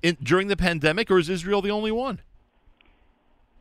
in, 0.00 0.16
during 0.22 0.46
the 0.46 0.56
pandemic, 0.56 1.10
or 1.10 1.18
is 1.18 1.28
Israel 1.28 1.60
the 1.60 1.72
only 1.72 1.90
one? 1.90 2.20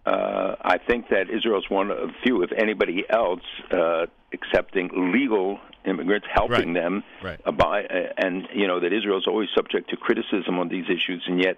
Uh, 0.05 0.57
I 0.61 0.77
think 0.77 1.09
that 1.09 1.31
Israel 1.31 1.57
is 1.57 1.69
one 1.69 1.89
of 1.89 2.11
few, 2.21 2.43
if 2.43 2.51
anybody 2.51 3.05
else, 3.09 3.41
uh, 3.71 4.05
accepting 4.33 5.11
legal 5.11 5.59
immigrants, 5.85 6.27
helping 6.31 6.73
Right. 6.73 6.81
them. 6.81 7.03
Right. 7.23 7.39
Uh, 7.45 7.51
by, 7.51 7.83
uh, 7.85 8.13
and 8.17 8.47
you 8.53 8.67
know 8.67 8.79
that 8.79 8.93
Israel's 8.93 9.27
always 9.27 9.49
subject 9.55 9.89
to 9.91 9.97
criticism 9.97 10.59
on 10.59 10.67
these 10.69 10.85
issues, 10.89 11.23
and 11.27 11.41
yet 11.43 11.57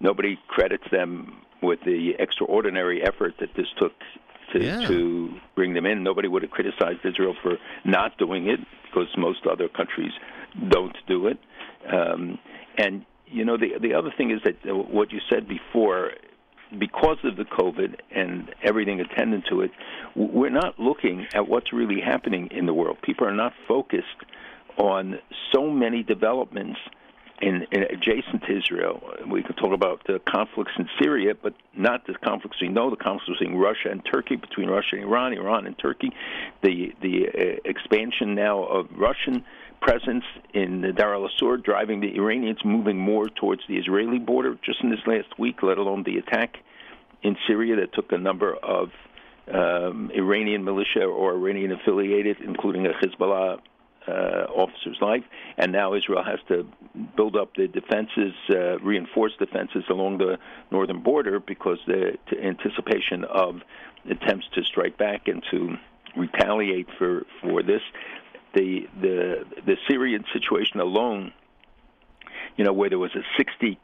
nobody 0.00 0.38
credits 0.48 0.88
them 0.90 1.36
with 1.62 1.80
the 1.84 2.14
extraordinary 2.18 3.02
effort 3.02 3.34
that 3.38 3.54
this 3.54 3.68
took 3.78 3.92
to 4.52 4.62
Yeah. 4.64 4.86
to 4.88 5.34
bring 5.54 5.74
them 5.74 5.86
in. 5.86 6.02
Nobody 6.02 6.26
would 6.28 6.42
have 6.42 6.50
criticized 6.50 7.04
Israel 7.04 7.34
for 7.42 7.58
not 7.84 8.16
doing 8.18 8.48
it 8.48 8.60
because 8.84 9.08
most 9.16 9.46
other 9.46 9.68
countries 9.68 10.12
don't 10.68 10.96
do 11.06 11.26
it. 11.28 11.38
Um, 11.86 12.38
and 12.76 13.04
you 13.26 13.44
know 13.44 13.56
the 13.56 13.78
the 13.78 13.94
other 13.94 14.10
thing 14.10 14.30
is 14.30 14.40
that 14.42 14.56
uh, 14.68 14.74
what 14.74 15.12
you 15.12 15.20
said 15.30 15.46
before 15.46 16.12
because 16.78 17.18
of 17.24 17.36
the 17.36 17.44
COVID 17.44 17.96
and 18.10 18.54
everything 18.62 19.00
attendant 19.00 19.46
to 19.50 19.62
it, 19.62 19.70
we're 20.14 20.50
not 20.50 20.78
looking 20.78 21.26
at 21.34 21.48
what's 21.48 21.72
really 21.72 22.00
happening 22.00 22.48
in 22.50 22.66
the 22.66 22.74
world. 22.74 22.98
People 23.02 23.26
are 23.26 23.34
not 23.34 23.52
focused 23.66 24.06
on 24.78 25.18
so 25.52 25.70
many 25.70 26.02
developments 26.02 26.78
in, 27.40 27.66
in 27.72 27.82
adjacent 27.84 28.42
to 28.46 28.56
Israel. 28.56 29.02
We 29.26 29.42
can 29.42 29.56
talk 29.56 29.72
about 29.72 30.06
the 30.06 30.20
conflicts 30.20 30.72
in 30.78 30.88
Syria, 31.00 31.34
but 31.40 31.54
not 31.74 32.06
the 32.06 32.14
conflicts 32.14 32.60
we 32.60 32.68
know. 32.68 32.90
The 32.90 32.96
conflicts 32.96 33.38
between 33.38 33.56
Russia 33.56 33.90
and 33.90 34.04
Turkey, 34.04 34.36
between 34.36 34.68
Russia 34.68 34.96
and 34.96 35.04
Iran, 35.04 35.32
Iran 35.32 35.66
and 35.66 35.78
Turkey, 35.78 36.12
the 36.62 36.92
the 37.00 37.28
uh, 37.28 37.60
expansion 37.64 38.34
now 38.34 38.64
of 38.64 38.88
Russian 38.94 39.44
presence 39.80 40.24
in 40.54 40.80
the 40.80 40.92
Deir 40.92 41.14
ez-Zor, 41.14 41.56
driving 41.58 42.00
the 42.00 42.14
Iranians 42.16 42.58
moving 42.64 42.98
more 42.98 43.28
towards 43.28 43.62
the 43.68 43.76
Israeli 43.76 44.18
border. 44.18 44.58
Just 44.64 44.82
in 44.82 44.90
this 44.90 45.00
last 45.06 45.38
week, 45.38 45.62
let 45.62 45.78
alone 45.78 46.02
the 46.04 46.18
attack 46.18 46.56
in 47.22 47.36
Syria 47.46 47.76
that 47.76 47.92
took 47.92 48.12
a 48.12 48.18
number 48.18 48.54
of 48.54 48.90
um, 49.52 50.10
Iranian 50.14 50.64
militia 50.64 51.04
or 51.04 51.32
Iranian 51.34 51.72
affiliated, 51.72 52.36
including 52.40 52.86
a 52.86 52.90
Hezbollah 52.90 53.58
uh, 54.08 54.10
officer's 54.54 54.98
life, 55.00 55.24
and 55.58 55.72
now 55.72 55.94
Israel 55.94 56.24
has 56.24 56.38
to 56.48 56.66
build 57.16 57.36
up 57.36 57.54
the 57.54 57.68
defenses, 57.68 58.32
uh, 58.48 58.78
reinforce 58.78 59.32
defenses 59.38 59.84
along 59.90 60.18
the 60.18 60.38
northern 60.70 61.02
border 61.02 61.38
because 61.38 61.78
the 61.86 62.16
anticipation 62.42 63.24
of 63.24 63.60
attempts 64.08 64.46
to 64.54 64.62
strike 64.64 64.96
back 64.96 65.28
and 65.28 65.42
to 65.50 65.76
retaliate 66.16 66.88
for 66.98 67.24
for 67.40 67.62
this. 67.62 67.82
The 68.54 68.88
the 69.00 69.44
the 69.64 69.76
Syrian 69.88 70.24
situation 70.32 70.80
alone, 70.80 71.32
you 72.56 72.64
know, 72.64 72.72
where 72.72 72.88
there 72.88 72.98
was 72.98 73.14
a 73.14 73.22
60 73.36 73.78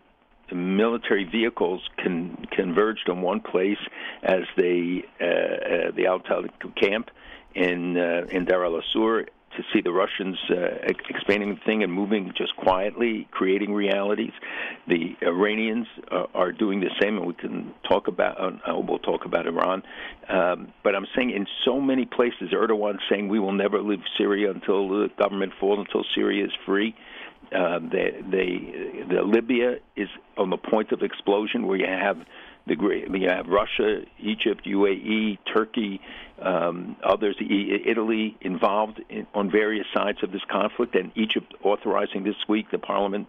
military 0.52 1.24
vehicles 1.24 1.82
con- 2.02 2.46
converged 2.50 3.08
on 3.08 3.20
one 3.20 3.40
place 3.40 3.78
as 4.22 4.42
they 4.56 5.04
uh, 5.20 5.24
uh, 5.24 5.90
the 5.92 6.06
Al 6.06 6.20
Talib 6.20 6.52
camp 6.76 7.10
in 7.54 7.96
uh, 7.96 8.26
in 8.30 8.44
Deir 8.44 8.64
ez-Zor 8.64 9.26
to 9.56 9.62
see 9.72 9.80
the 9.80 9.92
Russians 9.92 10.36
uh, 10.50 10.92
expanding 11.08 11.54
the 11.54 11.60
thing 11.64 11.82
and 11.82 11.92
moving 11.92 12.32
just 12.36 12.54
quietly, 12.56 13.26
creating 13.30 13.72
realities. 13.74 14.32
The 14.86 15.16
Iranians 15.22 15.86
uh, 16.10 16.24
are 16.34 16.52
doing 16.52 16.80
the 16.80 16.90
same, 17.00 17.16
and 17.16 17.26
we 17.26 17.34
can 17.34 17.72
talk 17.88 18.08
about. 18.08 18.38
Uh, 18.38 18.78
we'll 18.78 18.98
talk 18.98 19.24
about 19.24 19.46
Iran, 19.46 19.82
um, 20.28 20.72
but 20.84 20.94
I'm 20.94 21.06
saying 21.14 21.30
in 21.30 21.46
so 21.64 21.80
many 21.80 22.04
places, 22.04 22.50
Erdogan 22.52 22.98
saying 23.10 23.28
we 23.28 23.40
will 23.40 23.52
never 23.52 23.80
leave 23.80 24.00
Syria 24.18 24.50
until 24.50 24.88
the 24.88 25.08
government 25.18 25.52
falls, 25.58 25.78
until 25.86 26.04
Syria 26.14 26.44
is 26.44 26.52
free. 26.64 26.94
Uh, 27.52 27.78
they, 27.78 28.10
they, 28.28 29.04
the 29.08 29.22
Libya 29.22 29.76
is 29.94 30.08
on 30.36 30.50
the 30.50 30.56
point 30.56 30.90
of 30.92 31.02
explosion, 31.02 31.66
where 31.66 31.76
you 31.76 31.86
have 31.86 32.18
the 32.66 32.74
great, 32.74 33.08
you 33.08 33.28
have 33.28 33.46
Russia, 33.46 34.02
Egypt, 34.18 34.66
UAE, 34.66 35.38
Turkey, 35.52 36.00
um, 36.42 36.96
others, 37.04 37.36
Italy 37.40 38.36
involved 38.40 39.00
in, 39.08 39.26
on 39.34 39.50
various 39.50 39.86
sides 39.94 40.18
of 40.22 40.32
this 40.32 40.42
conflict, 40.50 40.94
and 40.94 41.12
Egypt 41.14 41.54
authorizing 41.62 42.24
this 42.24 42.36
week 42.48 42.70
the 42.72 42.78
parliament 42.78 43.28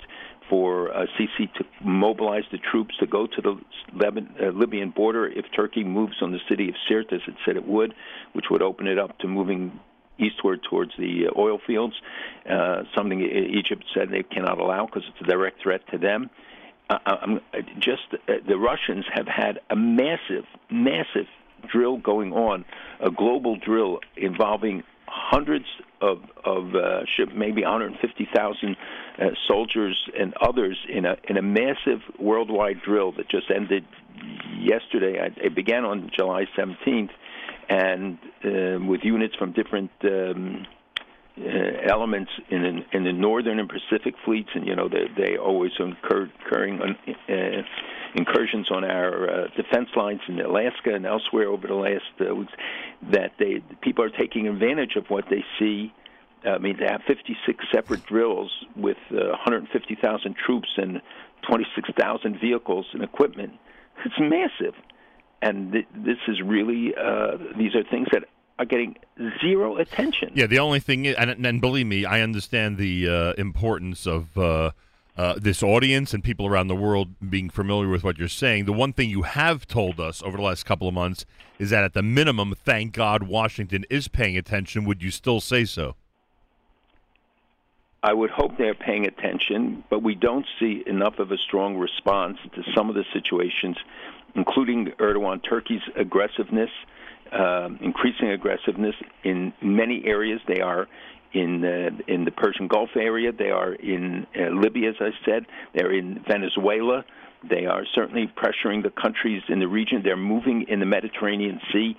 for 0.49 0.91
uh, 0.91 1.05
Sisi 1.17 1.53
to 1.53 1.65
mobilize 1.83 2.45
the 2.51 2.57
troops 2.57 2.95
to 2.99 3.05
go 3.05 3.27
to 3.27 3.41
the 3.41 3.57
uh, 4.03 4.49
Libyan 4.49 4.89
border 4.89 5.27
if 5.27 5.45
Turkey 5.55 5.83
moves 5.83 6.15
on 6.21 6.31
the 6.31 6.39
city 6.49 6.69
of 6.69 6.75
Sirte, 6.89 7.13
as 7.13 7.21
it 7.27 7.35
said 7.45 7.57
it 7.57 7.67
would, 7.67 7.93
which 8.33 8.45
would 8.49 8.61
open 8.61 8.87
it 8.87 8.97
up 8.97 9.17
to 9.19 9.27
moving 9.27 9.79
eastward 10.17 10.63
towards 10.63 10.91
the 10.97 11.27
uh, 11.27 11.39
oil 11.39 11.59
fields, 11.65 11.93
uh, 12.49 12.83
something 12.95 13.21
Egypt 13.21 13.83
said 13.93 14.09
they 14.09 14.23
cannot 14.23 14.59
allow 14.59 14.85
because 14.85 15.03
it's 15.07 15.21
a 15.21 15.31
direct 15.31 15.61
threat 15.61 15.81
to 15.91 15.97
them. 15.97 16.29
Uh, 16.89 16.97
I'm, 17.05 17.39
just 17.79 18.03
uh, 18.13 18.33
the 18.47 18.57
Russians 18.57 19.05
have 19.13 19.27
had 19.27 19.59
a 19.69 19.75
massive, 19.75 20.45
massive 20.71 21.27
drill 21.69 21.97
going 21.97 22.31
on, 22.33 22.65
a 23.01 23.11
global 23.11 23.57
drill 23.57 23.99
involving 24.15 24.83
hundreds 25.07 25.65
of 26.01 26.19
of 26.45 26.75
uh, 26.75 27.01
ship, 27.05 27.29
maybe 27.33 27.63
150,000 27.63 28.75
uh, 29.19 29.25
soldiers 29.47 30.09
and 30.17 30.33
others 30.41 30.77
in 30.87 31.05
a 31.05 31.17
in 31.27 31.37
a 31.37 31.41
massive 31.41 32.01
worldwide 32.19 32.81
drill 32.83 33.11
that 33.13 33.29
just 33.29 33.49
ended 33.53 33.85
yesterday. 34.59 35.31
It 35.37 35.55
began 35.55 35.85
on 35.85 36.09
July 36.15 36.45
17th, 36.57 37.09
and 37.69 38.17
uh, 38.45 38.85
with 38.85 39.01
units 39.03 39.35
from 39.35 39.51
different. 39.53 39.91
Um, 40.03 40.65
uh, 41.39 41.89
elements 41.89 42.31
in 42.49 42.61
the, 42.63 42.97
in 42.97 43.03
the 43.03 43.13
northern 43.13 43.59
and 43.59 43.69
Pacific 43.69 44.15
fleets, 44.25 44.49
and 44.55 44.65
you 44.65 44.75
know 44.75 44.89
they 44.89 45.07
they 45.15 45.37
always 45.37 45.71
incur, 45.79 46.29
incurring 46.43 46.81
on, 46.81 46.97
uh, 47.29 47.61
incursions 48.15 48.71
on 48.71 48.83
our 48.83 49.29
uh, 49.29 49.47
defense 49.55 49.89
lines 49.95 50.21
in 50.27 50.39
Alaska 50.39 50.93
and 50.93 51.05
elsewhere 51.05 51.49
over 51.49 51.67
the 51.67 51.75
last 51.75 52.03
uh, 52.21 52.33
weeks. 52.33 52.53
That 53.11 53.33
they 53.37 53.61
people 53.81 54.03
are 54.03 54.09
taking 54.09 54.47
advantage 54.47 54.95
of 54.95 55.05
what 55.09 55.25
they 55.29 55.43
see. 55.59 55.93
I 56.43 56.57
mean, 56.57 56.77
they 56.79 56.85
have 56.85 57.01
56 57.07 57.65
separate 57.73 58.05
drills 58.05 58.51
with 58.75 58.97
uh, 59.11 59.27
150,000 59.29 60.35
troops 60.35 60.69
and 60.77 61.01
26,000 61.47 62.39
vehicles 62.39 62.85
and 62.93 63.03
equipment. 63.03 63.53
It's 64.05 64.15
massive, 64.19 64.75
and 65.41 65.71
th- 65.73 65.87
this 65.93 66.17
is 66.27 66.41
really 66.43 66.93
uh, 66.95 67.37
these 67.57 67.75
are 67.75 67.83
things 67.83 68.07
that 68.11 68.23
are 68.59 68.65
getting 68.65 68.95
zero 69.41 69.77
attention. 69.77 70.31
Yeah, 70.33 70.47
the 70.47 70.59
only 70.59 70.79
thing 70.79 71.05
is, 71.05 71.15
and, 71.15 71.45
and 71.45 71.61
believe 71.61 71.85
me, 71.85 72.05
I 72.05 72.21
understand 72.21 72.77
the 72.77 73.07
uh, 73.07 73.33
importance 73.33 74.07
of 74.07 74.37
uh, 74.37 74.71
uh, 75.17 75.35
this 75.39 75.63
audience 75.63 76.13
and 76.13 76.23
people 76.23 76.45
around 76.45 76.67
the 76.67 76.75
world 76.75 77.09
being 77.29 77.49
familiar 77.49 77.89
with 77.89 78.03
what 78.03 78.17
you're 78.17 78.27
saying. 78.27 78.65
The 78.65 78.73
one 78.73 78.93
thing 78.93 79.09
you 79.09 79.23
have 79.23 79.67
told 79.67 79.99
us 79.99 80.21
over 80.23 80.37
the 80.37 80.43
last 80.43 80.65
couple 80.65 80.87
of 80.87 80.93
months 80.93 81.25
is 81.59 81.69
that 81.71 81.83
at 81.83 81.93
the 81.93 82.03
minimum, 82.03 82.53
thank 82.55 82.93
God 82.93 83.23
Washington 83.23 83.85
is 83.89 84.07
paying 84.07 84.37
attention. 84.37 84.85
Would 84.85 85.01
you 85.01 85.11
still 85.11 85.39
say 85.39 85.65
so? 85.65 85.95
I 88.03 88.13
would 88.13 88.29
hope 88.29 88.57
they're 88.57 88.75
paying 88.75 89.05
attention, 89.05 89.83
but 89.89 90.03
we 90.03 90.13
don't 90.13 90.45
see 90.59 90.83
enough 90.85 91.17
of 91.17 91.31
a 91.31 91.37
strong 91.37 91.77
response 91.77 92.37
to 92.53 92.61
some 92.75 92.89
of 92.89 92.95
the 92.95 93.03
situations, 93.11 93.75
including 94.35 94.91
Erdogan 94.99 95.43
Turkey's 95.43 95.81
aggressiveness, 95.95 96.69
um, 97.33 97.79
increasing 97.81 98.29
aggressiveness 98.29 98.95
in 99.23 99.53
many 99.61 100.03
areas. 100.05 100.39
They 100.47 100.61
are 100.61 100.87
in 101.33 101.63
uh, 101.63 101.89
in 102.07 102.25
the 102.25 102.31
Persian 102.31 102.67
Gulf 102.67 102.89
area. 102.95 103.31
They 103.31 103.51
are 103.51 103.73
in 103.73 104.25
uh, 104.35 104.49
Libya, 104.49 104.89
as 104.89 104.95
I 104.99 105.09
said. 105.25 105.45
They're 105.73 105.93
in 105.93 106.23
Venezuela. 106.27 107.05
They 107.47 107.65
are 107.65 107.83
certainly 107.93 108.31
pressuring 108.35 108.83
the 108.83 108.89
countries 108.89 109.43
in 109.47 109.59
the 109.59 109.67
region. 109.67 110.01
They're 110.03 110.17
moving 110.17 110.65
in 110.67 110.79
the 110.79 110.85
Mediterranean 110.85 111.59
Sea. 111.71 111.95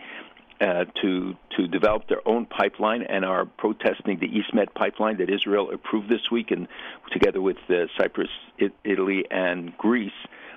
Uh, 0.60 0.84
to 1.00 1.36
to 1.56 1.68
develop 1.68 2.08
their 2.08 2.26
own 2.26 2.44
pipeline 2.44 3.02
and 3.02 3.24
are 3.24 3.44
protesting 3.44 4.18
the 4.18 4.26
EastMed 4.26 4.74
pipeline 4.74 5.16
that 5.16 5.30
Israel 5.30 5.70
approved 5.72 6.08
this 6.08 6.32
week, 6.32 6.50
and 6.50 6.66
together 7.12 7.40
with 7.40 7.58
uh, 7.70 7.86
Cyprus, 7.96 8.28
it, 8.58 8.72
Italy, 8.82 9.24
and 9.30 9.78
Greece, 9.78 10.10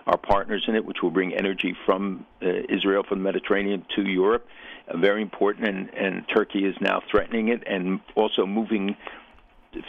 are 0.07 0.17
partners 0.17 0.65
in 0.67 0.75
it, 0.75 0.85
which 0.85 1.01
will 1.01 1.11
bring 1.11 1.33
energy 1.33 1.75
from 1.85 2.25
uh, 2.41 2.47
Israel 2.69 3.03
from 3.07 3.19
the 3.19 3.23
Mediterranean 3.23 3.85
to 3.95 4.03
Europe. 4.03 4.47
Uh, 4.87 4.97
very 4.97 5.21
important, 5.21 5.67
and, 5.67 5.89
and 5.93 6.25
Turkey 6.27 6.65
is 6.65 6.75
now 6.81 7.01
threatening 7.09 7.49
it, 7.49 7.63
and 7.67 7.99
also 8.15 8.45
moving 8.45 8.95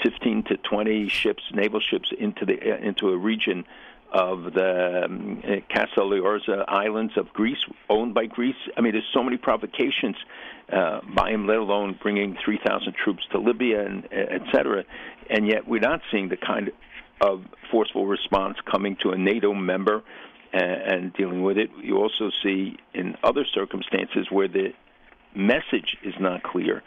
15 0.02 0.44
to 0.44 0.56
20 0.56 1.08
ships, 1.08 1.42
naval 1.52 1.80
ships, 1.80 2.10
into 2.18 2.44
the 2.44 2.86
into 2.86 3.08
a 3.08 3.16
region 3.16 3.64
of 4.12 4.52
the 4.52 5.04
um, 5.06 5.42
Casa 5.72 6.64
Islands 6.68 7.14
of 7.16 7.32
Greece, 7.32 7.64
owned 7.88 8.12
by 8.12 8.26
Greece. 8.26 8.56
I 8.76 8.82
mean, 8.82 8.92
there's 8.92 9.08
so 9.12 9.22
many 9.22 9.38
provocations 9.38 10.16
uh, 10.70 11.00
by 11.14 11.30
him, 11.30 11.46
let 11.46 11.56
alone 11.56 11.98
bringing 12.00 12.36
3,000 12.44 12.94
troops 12.94 13.22
to 13.32 13.38
Libya 13.38 13.86
and 13.86 14.06
et 14.12 14.42
cetera. 14.52 14.84
And 15.30 15.48
yet, 15.48 15.66
we're 15.66 15.80
not 15.80 16.02
seeing 16.10 16.28
the 16.28 16.36
kind 16.36 16.70
of 17.22 17.44
forceful 17.70 18.06
response 18.06 18.56
coming 18.70 18.96
to 19.02 19.10
a 19.10 19.18
NATO 19.18 19.54
member 19.54 20.02
and, 20.52 20.92
and 20.92 21.12
dealing 21.14 21.42
with 21.42 21.56
it. 21.56 21.70
You 21.82 21.98
also 21.98 22.30
see 22.42 22.76
in 22.94 23.16
other 23.22 23.44
circumstances 23.54 24.26
where 24.30 24.48
the 24.48 24.72
message 25.34 25.96
is 26.04 26.14
not 26.20 26.42
clear 26.42 26.82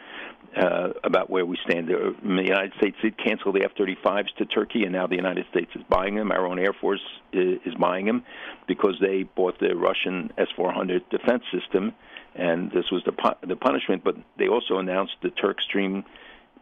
uh, 0.56 0.90
about 1.04 1.28
where 1.30 1.44
we 1.44 1.58
stand. 1.68 1.88
The 1.88 2.14
United 2.22 2.72
States 2.78 2.96
did 3.02 3.18
cancel 3.18 3.52
the 3.52 3.64
F-35s 3.64 4.34
to 4.38 4.46
Turkey, 4.46 4.84
and 4.84 4.92
now 4.92 5.06
the 5.06 5.16
United 5.16 5.46
States 5.50 5.70
is 5.74 5.82
buying 5.90 6.14
them. 6.14 6.30
Our 6.30 6.46
own 6.46 6.58
Air 6.58 6.74
Force 6.80 7.00
is, 7.32 7.58
is 7.64 7.74
buying 7.74 8.06
them 8.06 8.24
because 8.68 8.94
they 9.00 9.24
bought 9.24 9.58
the 9.58 9.74
Russian 9.74 10.32
S-400 10.38 11.10
defense 11.10 11.42
system, 11.52 11.92
and 12.34 12.70
this 12.70 12.84
was 12.92 13.02
the 13.04 13.12
pu- 13.12 13.46
the 13.46 13.56
punishment. 13.56 14.04
But 14.04 14.16
they 14.38 14.48
also 14.48 14.78
announced 14.78 15.14
the 15.22 15.30
Turk 15.30 15.60
Stream 15.60 16.04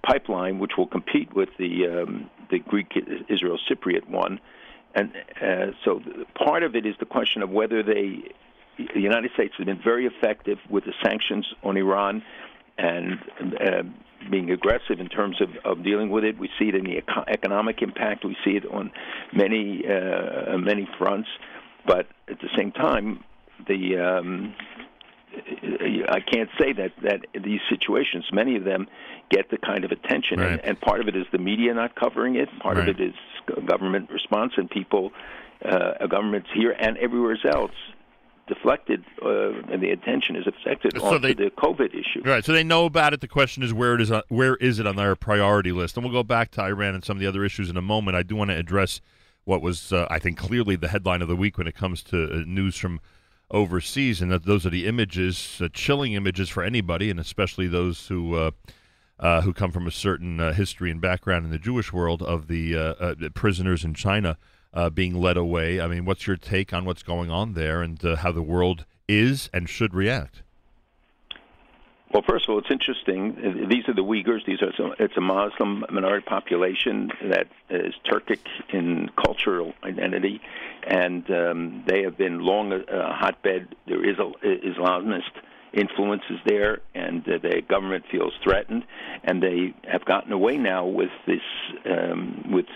pipeline, 0.06 0.58
which 0.58 0.72
will 0.76 0.86
compete 0.86 1.34
with 1.34 1.48
the 1.58 1.72
um, 1.86 2.30
the 2.50 2.58
Greek 2.58 2.92
Israel 3.28 3.58
Cypriot 3.68 4.08
one. 4.08 4.40
And 4.94 5.12
uh, 5.42 5.72
so 5.84 6.00
part 6.34 6.62
of 6.62 6.76
it 6.76 6.86
is 6.86 6.94
the 7.00 7.06
question 7.06 7.42
of 7.42 7.50
whether 7.50 7.82
they, 7.82 8.06
the 8.78 9.00
United 9.00 9.32
States 9.32 9.54
has 9.58 9.66
been 9.66 9.82
very 9.82 10.06
effective 10.06 10.58
with 10.70 10.84
the 10.84 10.92
sanctions 11.02 11.46
on 11.64 11.76
Iran 11.76 12.22
and 12.78 13.18
uh, 13.60 13.82
being 14.30 14.50
aggressive 14.50 15.00
in 15.00 15.08
terms 15.08 15.40
of, 15.40 15.48
of 15.64 15.84
dealing 15.84 16.10
with 16.10 16.24
it. 16.24 16.38
We 16.38 16.48
see 16.58 16.68
it 16.68 16.74
in 16.74 16.84
the 16.84 16.98
eco- 16.98 17.24
economic 17.26 17.82
impact. 17.82 18.24
We 18.24 18.36
see 18.44 18.52
it 18.52 18.66
on 18.66 18.92
many 19.32 19.84
uh, 19.86 20.56
many 20.58 20.88
fronts. 20.98 21.28
But 21.86 22.06
at 22.28 22.40
the 22.40 22.48
same 22.56 22.72
time, 22.72 23.24
the 23.66 23.98
um, 23.98 24.54
I 26.08 26.20
can't 26.20 26.50
say 26.58 26.72
that 26.74 26.92
that 27.02 27.26
these 27.42 27.60
situations, 27.68 28.24
many 28.32 28.56
of 28.56 28.64
them, 28.64 28.86
get 29.30 29.50
the 29.50 29.58
kind 29.58 29.84
of 29.84 29.92
attention, 29.92 30.40
Right. 30.40 30.52
and, 30.52 30.60
and 30.64 30.80
part 30.80 31.00
of 31.00 31.08
it 31.08 31.16
is 31.16 31.26
the 31.32 31.38
media 31.38 31.72
not 31.74 31.94
covering 31.94 32.36
it. 32.36 32.48
Part 32.60 32.76
Right. 32.78 32.88
of 32.88 33.00
it 33.00 33.02
is 33.08 33.14
government 33.66 34.10
response, 34.10 34.52
and 34.56 34.70
people, 34.70 35.12
uh, 35.64 36.06
governments 36.06 36.48
here 36.54 36.74
and 36.78 36.96
everywhere 36.98 37.36
else, 37.46 37.72
deflected, 38.46 39.02
uh, 39.22 39.52
and 39.72 39.82
the 39.82 39.90
attention 39.90 40.36
is 40.36 40.46
affected 40.46 40.92
So 40.98 41.04
onto 41.06 41.18
they- 41.20 41.32
the 41.34 41.50
COVID 41.50 41.94
issue. 41.94 42.20
Right. 42.24 42.44
So 42.44 42.52
they 42.52 42.62
know 42.64 42.84
about 42.84 43.14
it. 43.14 43.20
The 43.22 43.28
question 43.28 43.62
is 43.62 43.72
where 43.72 43.94
it 43.94 44.02
is. 44.02 44.10
On, 44.12 44.22
where 44.28 44.56
is 44.56 44.78
it 44.78 44.86
on 44.86 44.96
their 44.96 45.16
priority 45.16 45.72
list? 45.72 45.96
And 45.96 46.04
we'll 46.04 46.12
go 46.12 46.22
back 46.22 46.50
to 46.52 46.62
Iran 46.62 46.94
and 46.94 47.02
some 47.04 47.16
of 47.16 47.20
the 47.22 47.26
other 47.26 47.42
issues 47.44 47.70
in 47.70 47.76
a 47.78 47.82
moment. 47.82 48.16
I 48.16 48.22
do 48.22 48.36
want 48.36 48.50
to 48.50 48.56
address 48.56 49.00
what 49.44 49.62
was, 49.62 49.92
uh, 49.94 50.06
I 50.10 50.18
think, 50.18 50.36
clearly 50.36 50.76
the 50.76 50.88
headline 50.88 51.22
of 51.22 51.28
the 51.28 51.36
week 51.36 51.56
when 51.56 51.66
it 51.66 51.74
comes 51.74 52.02
to 52.04 52.24
uh, 52.24 52.42
news 52.46 52.76
from 52.76 53.00
overseas, 53.50 54.20
and 54.20 54.30
that 54.30 54.44
those 54.44 54.66
are 54.66 54.70
the 54.70 54.86
images, 54.86 55.60
uh, 55.62 55.68
chilling 55.72 56.12
images 56.12 56.48
for 56.48 56.62
anybody, 56.62 57.10
and 57.10 57.20
especially 57.20 57.68
those 57.68 58.08
who. 58.08 58.34
Uh, 58.34 58.50
uh, 59.18 59.40
who 59.42 59.52
come 59.52 59.70
from 59.70 59.86
a 59.86 59.92
certain 59.92 60.40
uh, 60.40 60.52
history 60.52 60.90
and 60.90 61.00
background 61.00 61.44
in 61.44 61.50
the 61.52 61.58
Jewish 61.58 61.92
world 61.92 62.22
of 62.22 62.48
the 62.48 62.76
uh, 62.76 62.80
uh, 62.80 63.14
prisoners 63.32 63.84
in 63.84 63.94
China 63.94 64.36
uh, 64.72 64.90
being 64.90 65.14
led 65.14 65.36
away. 65.36 65.80
I 65.80 65.86
mean, 65.86 66.04
what's 66.04 66.26
your 66.26 66.36
take 66.36 66.72
on 66.72 66.84
what's 66.84 67.02
going 67.02 67.30
on 67.30 67.54
there 67.54 67.80
and 67.80 68.00
how 68.02 68.32
the 68.32 68.42
world 68.42 68.84
is 69.08 69.48
and 69.52 69.68
should 69.68 69.94
react? 69.94 70.42
Well, 72.14 72.22
first 72.28 72.44
of 72.44 72.52
all, 72.52 72.58
it's 72.60 72.70
interesting. 72.70 73.66
These 73.68 73.88
are 73.88 73.92
the 73.92 74.04
Uyghurs. 74.04 74.46
These 74.46 74.62
are 74.62 74.72
some, 74.76 74.94
it's 75.00 75.16
a 75.16 75.20
Muslim 75.20 75.84
minority 75.90 76.24
population 76.24 77.10
that 77.28 77.48
is 77.68 77.92
Turkic 78.08 78.38
in 78.72 79.10
cultural 79.16 79.72
identity, 79.82 80.40
and 80.86 81.28
um, 81.28 81.84
they 81.88 82.04
have 82.04 82.16
been 82.16 82.38
long 82.38 82.72
a, 82.72 82.76
a 82.76 83.12
hotbed. 83.12 83.74
There 83.88 84.08
is 84.08 84.16
a 84.20 84.30
Islamist 84.46 85.22
influences 85.72 86.38
there, 86.46 86.82
and 86.94 87.28
uh, 87.28 87.38
the 87.42 87.62
government 87.68 88.04
feels 88.12 88.32
threatened, 88.44 88.84
and 89.24 89.42
they 89.42 89.74
have 89.90 90.04
gotten 90.04 90.30
away 90.30 90.56
now 90.56 90.86
with 90.86 91.10
this 91.26 91.42
um, 91.84 92.44
with 92.52 92.66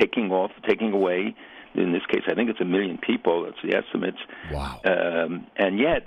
taking 0.00 0.32
off, 0.32 0.50
taking 0.66 0.94
away. 0.94 1.36
In 1.74 1.92
this 1.92 2.06
case, 2.06 2.22
I 2.26 2.34
think 2.34 2.48
it's 2.48 2.60
a 2.60 2.66
million 2.66 2.96
people. 2.96 3.44
That's 3.44 3.56
the 3.62 3.76
estimates. 3.76 4.18
Wow. 4.50 4.80
Um, 4.84 5.46
and 5.56 5.78
yet, 5.78 6.06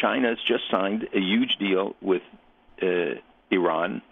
China 0.00 0.28
has 0.28 0.38
just 0.46 0.64
signed 0.70 1.08
a 1.14 1.20
huge 1.20 1.56
deal 1.58 1.96
with 2.00 2.22
uh, 2.82 3.14
Iran, 3.50 4.02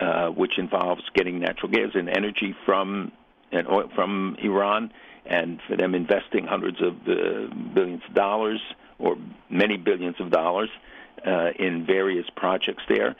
uh, 0.00 0.28
which 0.28 0.58
involves 0.58 1.02
getting 1.14 1.40
natural 1.40 1.70
gas 1.70 1.90
and 1.94 2.08
energy 2.08 2.54
from 2.64 3.12
and 3.52 3.66
oil 3.66 3.90
from 3.94 4.36
Iran, 4.40 4.92
and 5.26 5.60
for 5.66 5.76
them 5.76 5.94
investing 5.94 6.46
hundreds 6.46 6.80
of 6.80 6.94
uh, 7.06 7.52
billions 7.74 8.02
of 8.08 8.14
dollars 8.14 8.60
or 8.98 9.16
many 9.48 9.76
billions 9.76 10.16
of 10.20 10.30
dollars 10.30 10.70
uh, 11.26 11.50
in 11.58 11.84
various 11.84 12.26
projects 12.36 12.82
there. 12.88 13.16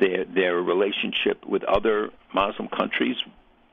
Their 0.00 0.24
their 0.24 0.56
relationship 0.56 1.44
with 1.44 1.64
other 1.64 2.10
Muslim 2.32 2.68
countries 2.68 3.16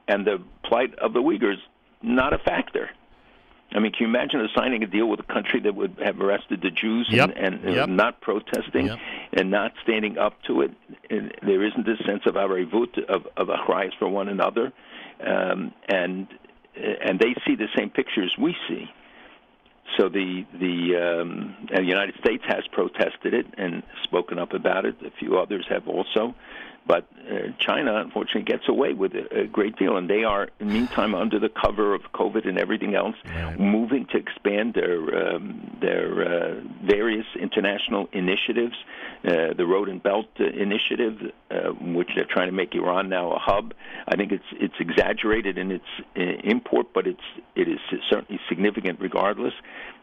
and 0.07 0.25
the 0.25 0.41
plight 0.63 0.97
of 0.99 1.13
the 1.13 1.21
Uyghurs 1.21 1.59
not 2.01 2.33
a 2.33 2.39
factor. 2.39 2.89
I 3.71 3.79
mean, 3.79 3.91
can 3.91 4.01
you 4.01 4.07
imagine 4.07 4.47
signing 4.55 4.81
a 4.83 4.87
deal 4.87 5.07
with 5.07 5.19
a 5.19 5.33
country 5.33 5.59
that 5.61 5.75
would 5.75 5.97
have 6.03 6.19
arrested 6.19 6.61
the 6.61 6.71
Jews 6.71 7.07
Yep. 7.11 7.33
and, 7.35 7.53
and 7.65 7.75
Yep. 7.75 7.89
not 7.89 8.21
protesting 8.21 8.87
Yep. 8.87 8.99
and 9.33 9.51
not 9.51 9.73
standing 9.83 10.17
up 10.17 10.41
to 10.43 10.61
it? 10.61 10.71
And 11.09 11.31
there 11.43 11.63
isn't 11.63 11.85
this 11.85 11.99
sense 12.05 12.23
of 12.25 12.33
arevut, 12.35 12.97
of, 13.07 13.27
of 13.37 13.47
achrayas 13.49 13.93
for 13.99 14.07
one 14.09 14.27
another, 14.27 14.71
um, 15.25 15.71
and 15.87 16.27
and 16.75 17.19
they 17.19 17.35
see 17.45 17.55
the 17.55 17.67
same 17.77 17.89
pictures 17.89 18.33
we 18.39 18.55
see. 18.67 18.89
So 19.97 20.07
the 20.07 20.45
the 20.53 20.95
um, 21.21 21.55
and 21.71 21.85
the 21.85 21.89
United 21.89 22.15
States 22.23 22.43
has 22.47 22.63
protested 22.71 23.33
it 23.33 23.45
and 23.57 23.83
spoken 24.03 24.39
up 24.39 24.53
about 24.53 24.85
it. 24.85 24.95
A 25.05 25.11
few 25.19 25.37
others 25.37 25.65
have 25.69 25.87
also, 25.87 26.33
but 26.89 27.05
uh, 27.31 27.51
China 27.59 27.91
unfortunately 27.97 28.41
gets 28.41 28.67
away 28.67 28.91
with 28.93 29.13
a, 29.13 29.41
a 29.41 29.45
great 29.45 29.75
deal, 29.77 29.95
and 29.95 30.09
they 30.09 30.23
are, 30.23 30.49
in 30.59 30.67
the 30.69 30.73
meantime, 30.73 31.13
under 31.13 31.37
the 31.39 31.47
cover 31.63 31.93
of 31.93 32.01
COVID 32.21 32.47
and 32.49 32.57
everything 32.57 32.95
else, 32.95 33.15
Right. 33.25 33.59
moving 33.59 34.07
to 34.07 34.17
expand 34.17 34.73
their 34.73 34.99
um, 35.35 35.77
their 35.79 36.07
uh, 36.27 36.61
various 36.83 37.27
international 37.39 38.09
initiatives. 38.11 38.75
Uh, 39.23 39.53
the 39.61 39.65
Road 39.73 39.87
and 39.89 40.01
Belt 40.01 40.27
Initiative, 40.39 41.15
uh, 41.51 41.69
which 41.97 42.09
they're 42.15 42.25
trying 42.37 42.47
to 42.47 42.53
make 42.61 42.73
Iran 42.73 43.07
now 43.09 43.33
a 43.33 43.39
hub. 43.49 43.73
I 44.07 44.15
think 44.15 44.31
it's 44.31 44.49
it's 44.65 44.79
exaggerated 44.79 45.57
in 45.63 45.67
its 45.77 45.89
uh, 46.17 46.21
import, 46.55 46.87
but 46.97 47.05
it's 47.05 47.27
it 47.55 47.67
is 47.67 47.79
certainly 48.09 48.39
significant 48.49 48.99
regardless. 48.99 49.53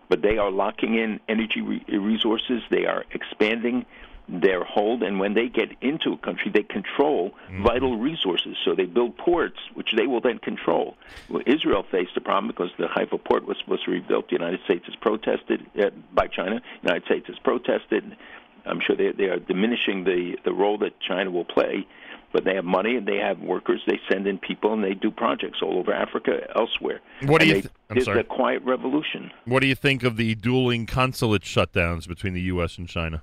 But 0.08 0.22
they 0.22 0.38
are 0.38 0.52
locking 0.52 0.94
in 0.94 1.18
energy 1.28 1.62
re- 1.62 1.84
resources. 2.12 2.62
They 2.70 2.84
are 2.86 3.04
expanding 3.10 3.86
their 4.28 4.64
hold, 4.64 5.02
and 5.02 5.20
when 5.20 5.34
they 5.34 5.48
get 5.48 5.68
into 5.80 6.12
a 6.12 6.18
country, 6.18 6.50
they 6.52 6.62
control 6.64 7.32
vital 7.62 7.96
resources. 7.98 8.56
So 8.64 8.74
they 8.74 8.84
build 8.86 9.16
ports, 9.16 9.58
which 9.74 9.90
they 9.96 10.06
will 10.06 10.20
then 10.20 10.38
control. 10.38 10.96
Well, 11.28 11.42
Israel 11.46 11.84
faced 11.90 12.16
a 12.16 12.20
problem 12.20 12.48
because 12.48 12.70
the 12.78 12.88
Haifa 12.88 13.18
port 13.18 13.46
was 13.46 13.56
supposed 13.62 13.84
to 13.84 13.90
be 13.92 14.00
rebuilt. 14.00 14.28
The 14.28 14.32
United 14.34 14.60
States 14.64 14.84
has 14.86 14.96
protested 14.96 15.64
uh, 15.78 15.90
by 16.12 16.26
China. 16.26 16.60
The 16.82 16.88
United 16.88 17.04
States 17.06 17.26
has 17.28 17.38
protested. 17.38 18.16
I'm 18.64 18.80
sure 18.84 18.96
they, 18.96 19.12
they 19.12 19.24
are 19.30 19.38
diminishing 19.38 20.02
the, 20.04 20.36
the 20.44 20.52
role 20.52 20.76
that 20.78 20.98
China 21.00 21.30
will 21.30 21.44
play, 21.44 21.86
but 22.32 22.44
they 22.44 22.56
have 22.56 22.64
money 22.64 22.96
and 22.96 23.06
they 23.06 23.18
have 23.18 23.38
workers. 23.38 23.80
They 23.86 24.00
send 24.10 24.26
in 24.26 24.38
people 24.38 24.72
and 24.72 24.82
they 24.82 24.94
do 24.94 25.12
projects 25.12 25.58
all 25.62 25.78
over 25.78 25.92
Africa, 25.92 26.48
elsewhere. 26.56 27.00
What 27.22 27.40
do 27.42 27.46
And 27.46 27.56
you 27.56 27.62
th- 27.62 27.74
I'm 27.90 28.00
sorry. 28.00 28.18
the 28.18 28.24
quiet 28.24 28.62
revolution. 28.64 29.30
What 29.44 29.60
do 29.60 29.68
you 29.68 29.76
think 29.76 30.02
of 30.02 30.16
the 30.16 30.34
dueling 30.34 30.86
consulate 30.86 31.42
shutdowns 31.42 32.08
between 32.08 32.34
the 32.34 32.40
U.S. 32.42 32.76
and 32.76 32.88
China? 32.88 33.22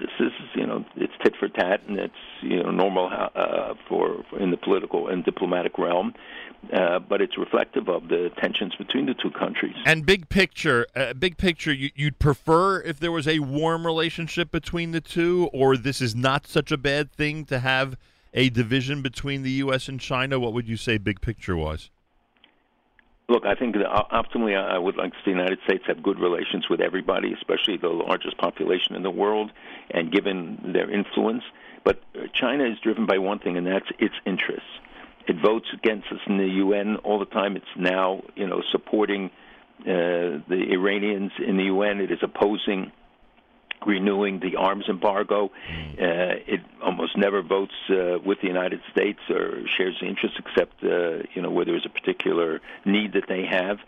this 0.00 0.10
is 0.18 0.32
it's 0.96 1.12
tit 1.22 1.34
for 1.38 1.48
tat 1.48 1.82
and 1.88 1.98
it's 1.98 2.14
you 2.42 2.62
know 2.62 2.70
normal 2.70 3.10
uh, 3.12 3.74
for, 3.88 4.24
for 4.30 4.38
in 4.38 4.50
the 4.50 4.56
political 4.56 5.08
and 5.08 5.24
diplomatic 5.24 5.78
realm, 5.78 6.14
uh, 6.72 6.98
but 6.98 7.20
it's 7.20 7.36
reflective 7.38 7.88
of 7.88 8.08
the 8.08 8.30
tensions 8.38 8.74
between 8.76 9.06
the 9.06 9.14
two 9.14 9.30
countries. 9.30 9.74
And 9.84 10.06
big 10.06 10.28
picture, 10.28 10.86
uh, 10.94 11.14
big 11.14 11.36
picture, 11.36 11.72
you, 11.72 11.90
you'd 11.94 12.18
prefer 12.18 12.80
if 12.80 12.98
there 13.00 13.12
was 13.12 13.28
a 13.28 13.40
warm 13.40 13.86
relationship 13.86 14.50
between 14.50 14.92
the 14.92 15.00
two, 15.00 15.50
or 15.52 15.76
this 15.76 16.00
is 16.00 16.14
not 16.14 16.46
such 16.46 16.72
a 16.72 16.76
bad 16.76 17.12
thing 17.12 17.44
to 17.46 17.58
have 17.60 17.96
a 18.32 18.50
division 18.50 19.00
between 19.02 19.42
the 19.42 19.50
U.S. 19.52 19.88
and 19.88 20.00
China. 20.00 20.38
What 20.40 20.52
would 20.52 20.68
you 20.68 20.76
say, 20.76 20.98
big 20.98 21.20
picture 21.20 21.56
wise? 21.56 21.90
Look, 23.26 23.46
I 23.46 23.54
think 23.54 23.74
optimally, 23.76 24.54
I 24.54 24.78
would 24.78 24.96
like 24.96 25.12
the 25.24 25.30
United 25.30 25.58
States 25.64 25.84
have 25.86 26.02
good 26.02 26.18
relations 26.18 26.68
with 26.68 26.80
everybody, 26.82 27.32
especially 27.32 27.78
the 27.78 27.88
largest 27.88 28.36
population 28.36 28.94
in 28.94 29.02
the 29.02 29.10
world, 29.10 29.50
and 29.90 30.12
given 30.12 30.72
their 30.74 30.90
influence. 30.90 31.42
But 31.84 32.02
uh, 32.14 32.26
China 32.34 32.64
is 32.64 32.78
driven 32.82 33.06
by 33.06 33.18
one 33.18 33.38
thing, 33.38 33.56
and 33.56 33.66
that's 33.66 33.88
its 33.98 34.14
interests. 34.26 34.68
It 35.26 35.36
votes 35.42 35.66
against 35.72 36.08
us 36.12 36.18
in 36.26 36.36
the 36.36 36.48
UN 36.64 36.96
all 36.96 37.18
the 37.18 37.24
time. 37.24 37.56
It's 37.56 37.64
now, 37.78 38.22
you 38.36 38.46
know, 38.46 38.62
supporting 38.70 39.30
uh, 39.80 40.44
the 40.48 40.66
Iranians 40.72 41.32
in 41.46 41.56
the 41.56 41.64
UN. 41.64 42.00
It 42.00 42.10
is 42.10 42.18
opposing 42.22 42.92
renewing 43.86 44.40
the 44.40 44.56
arms 44.56 44.84
embargo. 44.88 45.46
Uh, 45.46 46.38
it 46.46 46.60
almost 46.82 47.16
never 47.16 47.42
votes 47.42 47.74
uh, 47.90 48.18
with 48.24 48.40
the 48.40 48.48
United 48.48 48.80
States 48.90 49.20
or 49.30 49.62
shares 49.76 49.96
the 50.00 50.06
interests, 50.06 50.38
except 50.38 50.82
uh, 50.82 51.26
you 51.34 51.42
know 51.42 51.50
where 51.50 51.64
there's 51.64 51.86
a 51.86 51.88
particular 51.88 52.60
need 52.84 53.12
that 53.14 53.24
they 53.28 53.44
have. 53.48 53.78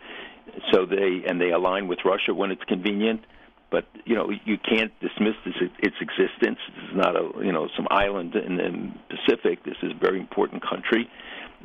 So 0.71 0.85
they 0.85 1.23
and 1.27 1.39
they 1.39 1.51
align 1.51 1.87
with 1.87 1.99
Russia 2.05 2.33
when 2.33 2.51
it's 2.51 2.63
convenient. 2.63 3.21
But 3.69 3.85
you 4.05 4.15
know 4.15 4.29
you 4.45 4.57
can't 4.57 4.93
dismiss 5.01 5.35
this, 5.45 5.55
its 5.79 5.95
existence. 5.99 6.59
This 6.73 6.89
is 6.89 6.95
not 6.95 7.15
a 7.15 7.45
you 7.45 7.51
know 7.51 7.67
some 7.75 7.87
island 7.91 8.35
in 8.35 8.57
the 8.57 9.15
Pacific. 9.15 9.63
This 9.63 9.75
is 9.83 9.91
a 9.91 9.99
very 9.99 10.19
important 10.19 10.63
country. 10.63 11.09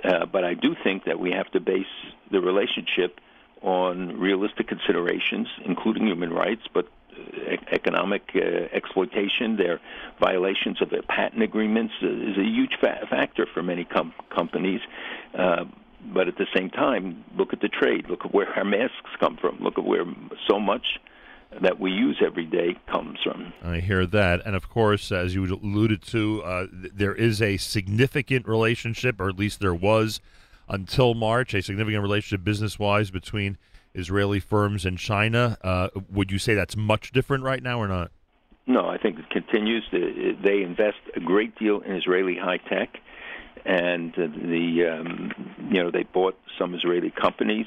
Uh, 0.02 0.26
but 0.26 0.42
I 0.42 0.54
do 0.54 0.74
think 0.82 1.04
that 1.04 1.20
we 1.20 1.32
have 1.32 1.50
to 1.52 1.60
base 1.60 1.84
the 2.30 2.40
relationship 2.40 3.20
on 3.62 4.18
realistic 4.18 4.68
considerations, 4.68 5.48
including 5.64 6.06
human 6.06 6.32
rights, 6.32 6.62
but 6.72 6.86
uh, 7.12 7.56
economic 7.70 8.22
uh, 8.34 8.40
exploitation, 8.72 9.56
their 9.56 9.80
violations 10.20 10.80
of 10.82 10.90
their 10.90 11.02
patent 11.02 11.42
agreements 11.42 11.92
uh, 12.02 12.06
is 12.06 12.36
a 12.38 12.44
huge 12.44 12.72
fa- 12.80 13.06
factor 13.08 13.46
for 13.52 13.62
many 13.62 13.84
com- 13.84 14.14
companies. 14.34 14.80
Uh, 15.38 15.64
but 16.12 16.26
at 16.26 16.36
the 16.36 16.46
same 16.54 16.68
time, 16.70 17.24
look 17.36 17.52
at 17.52 17.60
the 17.60 17.68
trade. 17.68 18.06
Look 18.08 18.24
at 18.24 18.34
where 18.34 18.48
our 18.54 18.64
masks 18.64 19.10
come 19.20 19.36
from. 19.36 19.58
Look 19.60 19.78
at 19.78 19.84
where 19.84 20.04
so 20.48 20.58
much 20.58 20.98
that 21.60 21.78
we 21.78 21.90
use 21.90 22.20
every 22.24 22.46
day 22.46 22.76
comes 22.90 23.18
from. 23.22 23.52
I 23.62 23.78
hear 23.78 24.06
that. 24.06 24.42
And 24.44 24.56
of 24.56 24.68
course, 24.68 25.12
as 25.12 25.34
you 25.34 25.44
alluded 25.44 26.02
to, 26.02 26.42
uh, 26.42 26.66
th- 26.66 26.92
there 26.94 27.14
is 27.14 27.42
a 27.42 27.56
significant 27.56 28.48
relationship, 28.48 29.20
or 29.20 29.28
at 29.28 29.38
least 29.38 29.60
there 29.60 29.74
was 29.74 30.20
until 30.68 31.14
March, 31.14 31.54
a 31.54 31.62
significant 31.62 32.02
relationship 32.02 32.44
business 32.44 32.78
wise 32.78 33.10
between 33.10 33.58
Israeli 33.94 34.40
firms 34.40 34.84
and 34.84 34.98
China. 34.98 35.58
Uh, 35.62 35.88
would 36.10 36.30
you 36.30 36.38
say 36.38 36.54
that's 36.54 36.76
much 36.76 37.12
different 37.12 37.44
right 37.44 37.62
now 37.62 37.80
or 37.80 37.88
not? 37.88 38.10
No, 38.66 38.86
I 38.86 38.96
think 38.96 39.18
it 39.18 39.28
continues. 39.30 39.84
They 39.90 40.62
invest 40.62 40.98
a 41.16 41.20
great 41.20 41.58
deal 41.58 41.80
in 41.80 41.92
Israeli 41.96 42.36
high 42.36 42.58
tech, 42.58 42.96
and 43.64 44.12
the 44.14 45.00
um, 45.00 45.32
you 45.70 45.82
know 45.82 45.90
they 45.90 46.04
bought 46.04 46.38
some 46.58 46.74
Israeli 46.74 47.10
companies. 47.10 47.66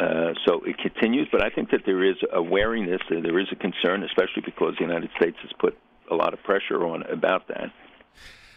Uh, 0.00 0.32
so 0.46 0.62
it 0.64 0.78
continues, 0.78 1.28
but 1.32 1.42
I 1.42 1.50
think 1.50 1.70
that 1.70 1.80
there 1.84 2.04
is 2.04 2.16
a 2.32 2.40
wariness, 2.40 3.00
there 3.10 3.38
is 3.40 3.48
a 3.50 3.56
concern, 3.56 4.04
especially 4.04 4.42
because 4.44 4.74
the 4.78 4.84
United 4.84 5.10
States 5.16 5.36
has 5.42 5.50
put 5.58 5.76
a 6.08 6.14
lot 6.14 6.32
of 6.32 6.42
pressure 6.44 6.86
on 6.86 7.02
about 7.10 7.48
that. 7.48 7.72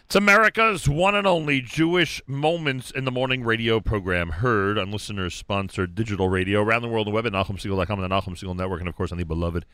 It's 0.10 0.16
America's 0.16 0.90
one 0.90 1.14
and 1.14 1.28
only 1.28 1.62
Jewish 1.62 2.20
Moments 2.26 2.90
in 2.90 3.06
the 3.06 3.12
Morning 3.12 3.44
radio 3.44 3.80
program, 3.80 4.30
heard 4.32 4.80
on 4.80 4.90
listeners 4.90 5.36
sponsored 5.36 5.94
digital 5.94 6.30
radio 6.30 6.64
around 6.64 6.82
the 6.82 6.88
world 6.88 7.08
on 7.08 7.14
the 7.14 7.16
web 7.16 7.28
at 7.28 7.34
NachumSegal.com 7.34 8.02
and 8.02 8.12
the 8.12 8.16
Nachum 8.16 8.30
Segal 8.30 8.56
Network, 8.56 8.80
and 8.80 8.90
of 8.90 8.96
course 8.96 9.12
on 9.12 9.20
the 9.20 9.24
beloved 9.24 9.68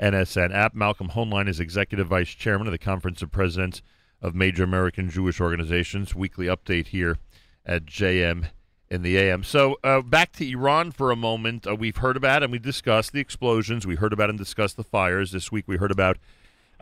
NSN 0.00 0.54
app. 0.54 0.76
Malcolm 0.76 1.08
Hoenlein 1.08 1.48
is 1.48 1.58
Executive 1.58 2.06
Vice 2.06 2.28
Chairman 2.28 2.68
of 2.68 2.70
the 2.70 2.78
Conference 2.78 3.22
of 3.22 3.32
Presidents 3.32 3.82
of 4.20 4.36
Major 4.36 4.62
American 4.62 5.10
Jewish 5.10 5.40
Organizations. 5.40 6.14
Weekly 6.14 6.46
update 6.46 6.86
here 6.86 7.18
at 7.66 7.84
JM 7.84 8.50
in 8.88 9.02
the 9.02 9.18
AM. 9.18 9.42
So 9.42 9.78
uh, 9.82 10.00
back 10.00 10.30
to 10.34 10.48
Iran 10.48 10.92
for 10.92 11.10
a 11.10 11.16
moment. 11.16 11.66
Uh, 11.66 11.74
we've 11.74 11.96
heard 11.96 12.16
about 12.16 12.44
and 12.44 12.52
we 12.52 12.60
discussed 12.60 13.12
the 13.12 13.18
explosions. 13.18 13.84
We 13.84 13.96
heard 13.96 14.12
about 14.12 14.30
and 14.30 14.38
discussed 14.38 14.76
the 14.76 14.84
fires. 14.84 15.32
This 15.32 15.50
week 15.50 15.66
we 15.66 15.78
heard 15.78 15.90
about 15.90 16.18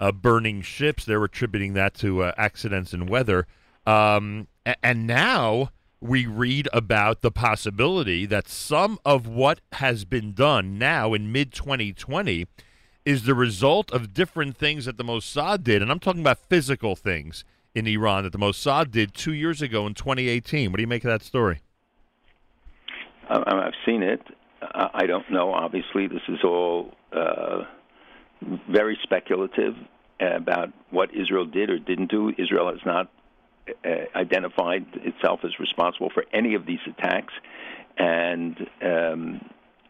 uh, 0.01 0.11
burning 0.11 0.63
ships. 0.63 1.05
They're 1.05 1.23
attributing 1.23 1.75
that 1.75 1.95
to 1.95 2.25
uh, 2.25 2.33
accidents 2.37 2.93
and 2.93 3.09
weather. 3.09 3.47
Um, 3.87 4.49
and 4.83 5.07
now 5.07 5.71
we 6.01 6.27
read 6.27 6.69
about 6.73 7.21
the 7.21 7.31
possibility 7.31 8.25
that 8.27 8.49
some 8.49 8.99
of 9.05 9.27
what 9.27 9.61
has 9.73 10.05
been 10.05 10.33
done 10.33 10.79
now 10.79 11.13
in 11.13 11.31
mid 11.31 11.53
2020 11.53 12.47
is 13.05 13.25
the 13.25 13.35
result 13.35 13.91
of 13.93 14.15
different 14.15 14.57
things 14.57 14.87
that 14.87 14.97
the 14.97 15.05
Mossad 15.05 15.63
did. 15.63 15.83
And 15.83 15.91
I'm 15.91 16.01
talking 16.01 16.21
about 16.21 16.39
physical 16.39 16.97
things 16.97 17.45
in 17.75 17.87
Iran 17.87 18.25
that 18.25 18.33
the 18.33 18.39
Mossad 18.39 18.91
did 18.91 19.15
two 19.15 19.33
years 19.33 19.63
ago 19.63 19.87
in 19.87 19.95
2018. 19.95 20.71
What 20.71 20.77
do 20.79 20.83
you 20.83 20.87
make 20.87 21.05
of 21.05 21.11
that 21.11 21.23
story? 21.23 21.61
I've 23.29 23.75
seen 23.87 24.03
it. 24.03 24.21
I 24.63 25.07
don't 25.07 25.31
know. 25.31 25.53
Obviously, 25.53 26.07
this 26.07 26.23
is 26.29 26.39
all 26.45 26.93
uh, 27.13 27.65
very 28.69 28.99
speculative 29.03 29.75
about 30.21 30.73
what 30.91 31.15
Israel 31.15 31.47
did 31.47 31.71
or 31.71 31.79
didn't 31.79 32.11
do. 32.11 32.33
Israel 32.37 32.71
has 32.71 32.81
not 32.85 33.11
uh, 33.85 33.89
identified 34.15 34.87
itself 34.95 35.41
as 35.45 35.59
responsible 35.59 36.11
for 36.11 36.25
any 36.33 36.55
of 36.55 36.67
these 36.67 36.81
attacks, 36.87 37.33
and 37.97 38.57
um, 38.83 39.41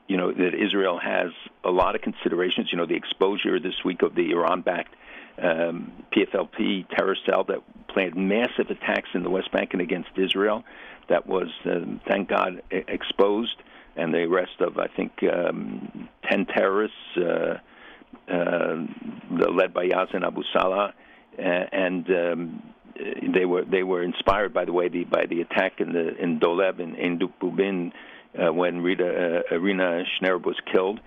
you 0.07 0.17
know 0.17 0.33
that 0.33 0.55
Israel 0.55 0.99
has 0.99 1.31
a 1.65 1.71
lot 1.71 1.95
of 1.95 2.03
considerations. 2.03 2.69
You 2.71 2.79
know, 2.79 2.87
the 2.87 2.97
exposure 2.97 3.59
this 3.59 3.85
week 3.85 4.03
of 4.03 4.15
the 4.15 4.31
Iran-backed 4.31 4.95
um, 5.43 5.93
PFLP 6.13 6.89
terror 6.91 7.17
cell 7.27 7.45
that 7.45 7.59
planned 7.89 8.17
massive 8.17 8.71
attacks 8.71 9.09
in 9.15 9.23
the 9.23 9.31
West 9.31 9.51
Bank 9.51 9.71
and 9.73 9.81
against 9.81 10.11
Israel 10.17 10.65
that 11.11 11.27
was, 11.27 11.49
um, 11.67 12.01
thank 12.09 12.29
God, 12.29 12.63
exposed, 12.71 13.57
and 13.97 14.15
the 14.15 14.21
arrest 14.21 14.61
of, 14.61 14.79
I 14.79 14.87
think, 14.87 15.13
um, 15.25 16.09
10 16.31 16.47
terrorists 16.47 16.97
uh, 17.17 17.21
uh, 17.21 17.59
led 18.31 19.75
by 19.75 19.87
Yazan 19.87 20.25
Abu 20.27 20.43
Salah, 20.53 20.95
and 21.39 22.09
um, 22.11 22.63
they 23.35 23.45
were 23.45 23.65
they 23.65 23.83
were 23.83 24.03
inspired, 24.03 24.53
by 24.53 24.65
the 24.65 24.73
way, 24.73 24.89
the, 24.89 25.05
by 25.05 25.27
the 25.27 25.41
attack 25.41 25.81
in 25.81 25.93
the 25.93 26.17
in 26.17 26.39
Dolev 26.39 26.81
in, 26.81 26.95
in 26.97 27.19
Dukbubin 27.19 27.93
uh, 28.39 28.53
when 28.53 28.83
Rita, 28.83 29.43
uh, 29.51 29.55
Irina 29.55 30.05
Shnerb 30.21 30.45
was 30.45 30.57
killed. 30.73 31.01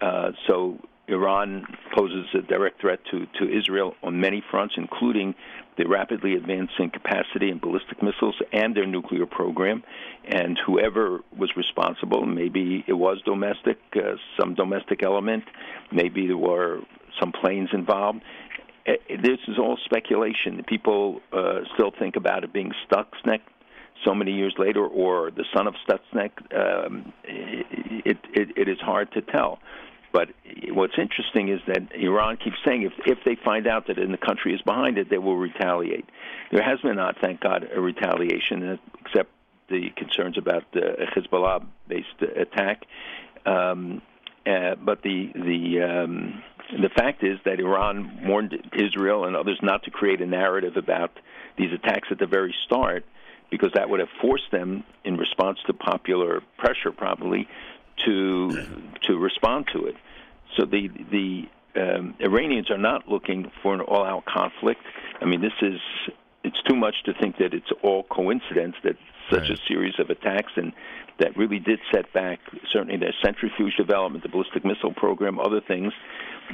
Uh, 0.00 0.32
so 0.48 0.78
Iran 1.08 1.64
poses 1.94 2.26
a 2.34 2.42
direct 2.42 2.80
threat 2.80 3.00
to, 3.10 3.26
to 3.38 3.58
Israel 3.58 3.94
on 4.02 4.20
many 4.20 4.42
fronts, 4.50 4.74
including 4.76 5.34
the 5.76 5.86
rapidly 5.88 6.34
advancing 6.34 6.90
capacity 6.90 7.50
in 7.50 7.58
ballistic 7.58 8.02
missiles 8.02 8.36
and 8.52 8.76
their 8.76 8.86
nuclear 8.86 9.26
program. 9.26 9.82
And 10.24 10.58
whoever 10.64 11.20
was 11.36 11.50
responsible, 11.56 12.24
maybe 12.26 12.84
it 12.86 12.92
was 12.92 13.20
domestic, 13.24 13.78
uh, 13.96 14.16
some 14.38 14.54
domestic 14.54 15.02
element, 15.02 15.44
maybe 15.92 16.26
there 16.26 16.36
were 16.36 16.80
some 17.20 17.32
planes 17.32 17.70
involved. 17.72 18.20
Uh, 18.86 18.92
this 19.22 19.38
is 19.48 19.58
all 19.58 19.78
speculation. 19.84 20.62
People 20.66 21.20
uh, 21.32 21.60
still 21.74 21.92
think 21.98 22.16
about 22.16 22.44
it 22.44 22.52
being 22.52 22.72
Stuxnet 22.88 23.40
so 24.04 24.14
many 24.14 24.32
years 24.32 24.54
later, 24.58 24.84
or 24.84 25.30
the 25.30 25.44
son 25.56 25.66
of 25.66 25.74
Stuxnet. 25.88 26.30
Um, 26.54 27.12
it, 27.24 28.18
it, 28.32 28.48
it 28.56 28.68
is 28.68 28.78
hard 28.80 29.10
to 29.12 29.22
tell. 29.22 29.58
But 30.14 30.28
what's 30.70 30.96
interesting 30.96 31.48
is 31.48 31.60
that 31.66 31.82
Iran 32.08 32.36
keeps 32.36 32.58
saying 32.64 32.82
if 32.82 32.92
if 33.04 33.18
they 33.26 33.36
find 33.50 33.66
out 33.66 33.88
that 33.88 33.96
the 33.96 34.16
country 34.28 34.54
is 34.54 34.62
behind 34.62 34.96
it, 34.96 35.10
they 35.10 35.18
will 35.18 35.36
retaliate. 35.36 36.06
There 36.52 36.62
has 36.62 36.78
been 36.80 36.96
not, 37.04 37.16
thank 37.20 37.40
God, 37.40 37.68
a 37.74 37.80
retaliation, 37.80 38.78
except 39.02 39.30
the 39.68 39.90
concerns 39.96 40.38
about 40.38 40.62
the 40.72 40.86
Hezbollah-based 41.12 42.20
attack. 42.44 42.84
Um, 43.44 44.02
uh, 44.46 44.76
but 44.88 45.02
the 45.02 45.32
the 45.34 45.62
um, 45.82 46.14
the 46.86 46.90
fact 47.00 47.24
is 47.24 47.36
that 47.44 47.58
Iran 47.58 48.20
warned 48.28 48.52
Israel 48.86 49.24
and 49.26 49.34
others 49.34 49.58
not 49.62 49.82
to 49.86 49.90
create 49.90 50.20
a 50.20 50.26
narrative 50.26 50.76
about 50.76 51.12
these 51.58 51.72
attacks 51.72 52.08
at 52.12 52.18
the 52.20 52.26
very 52.26 52.54
start, 52.66 53.04
because 53.50 53.72
that 53.74 53.86
would 53.90 54.00
have 54.04 54.14
forced 54.20 54.50
them, 54.52 54.84
in 55.04 55.16
response 55.16 55.58
to 55.66 55.72
popular 55.72 56.40
pressure, 56.62 56.92
probably 56.92 57.48
to 58.04 58.66
to 59.02 59.18
respond 59.18 59.68
to 59.72 59.86
it. 59.86 59.96
So 60.56 60.64
the 60.64 60.88
the 61.10 61.48
um, 61.76 62.14
Iranians 62.20 62.70
are 62.70 62.78
not 62.78 63.08
looking 63.08 63.50
for 63.62 63.74
an 63.74 63.80
all-out 63.80 64.24
conflict. 64.24 64.80
I 65.20 65.24
mean, 65.24 65.40
this 65.40 65.52
is 65.60 65.80
it's 66.44 66.62
too 66.62 66.76
much 66.76 67.02
to 67.04 67.14
think 67.14 67.38
that 67.38 67.54
it's 67.54 67.70
all 67.82 68.04
coincidence 68.04 68.76
that 68.84 68.96
such 69.30 69.48
right. 69.48 69.50
a 69.50 69.56
series 69.66 69.98
of 69.98 70.10
attacks 70.10 70.52
and 70.56 70.72
that 71.18 71.36
really 71.36 71.58
did 71.58 71.78
set 71.92 72.12
back 72.12 72.40
certainly 72.70 72.96
their 72.96 73.14
centrifuge 73.22 73.76
development, 73.76 74.22
the 74.22 74.28
ballistic 74.28 74.64
missile 74.64 74.92
program, 74.92 75.38
other 75.38 75.60
things 75.60 75.92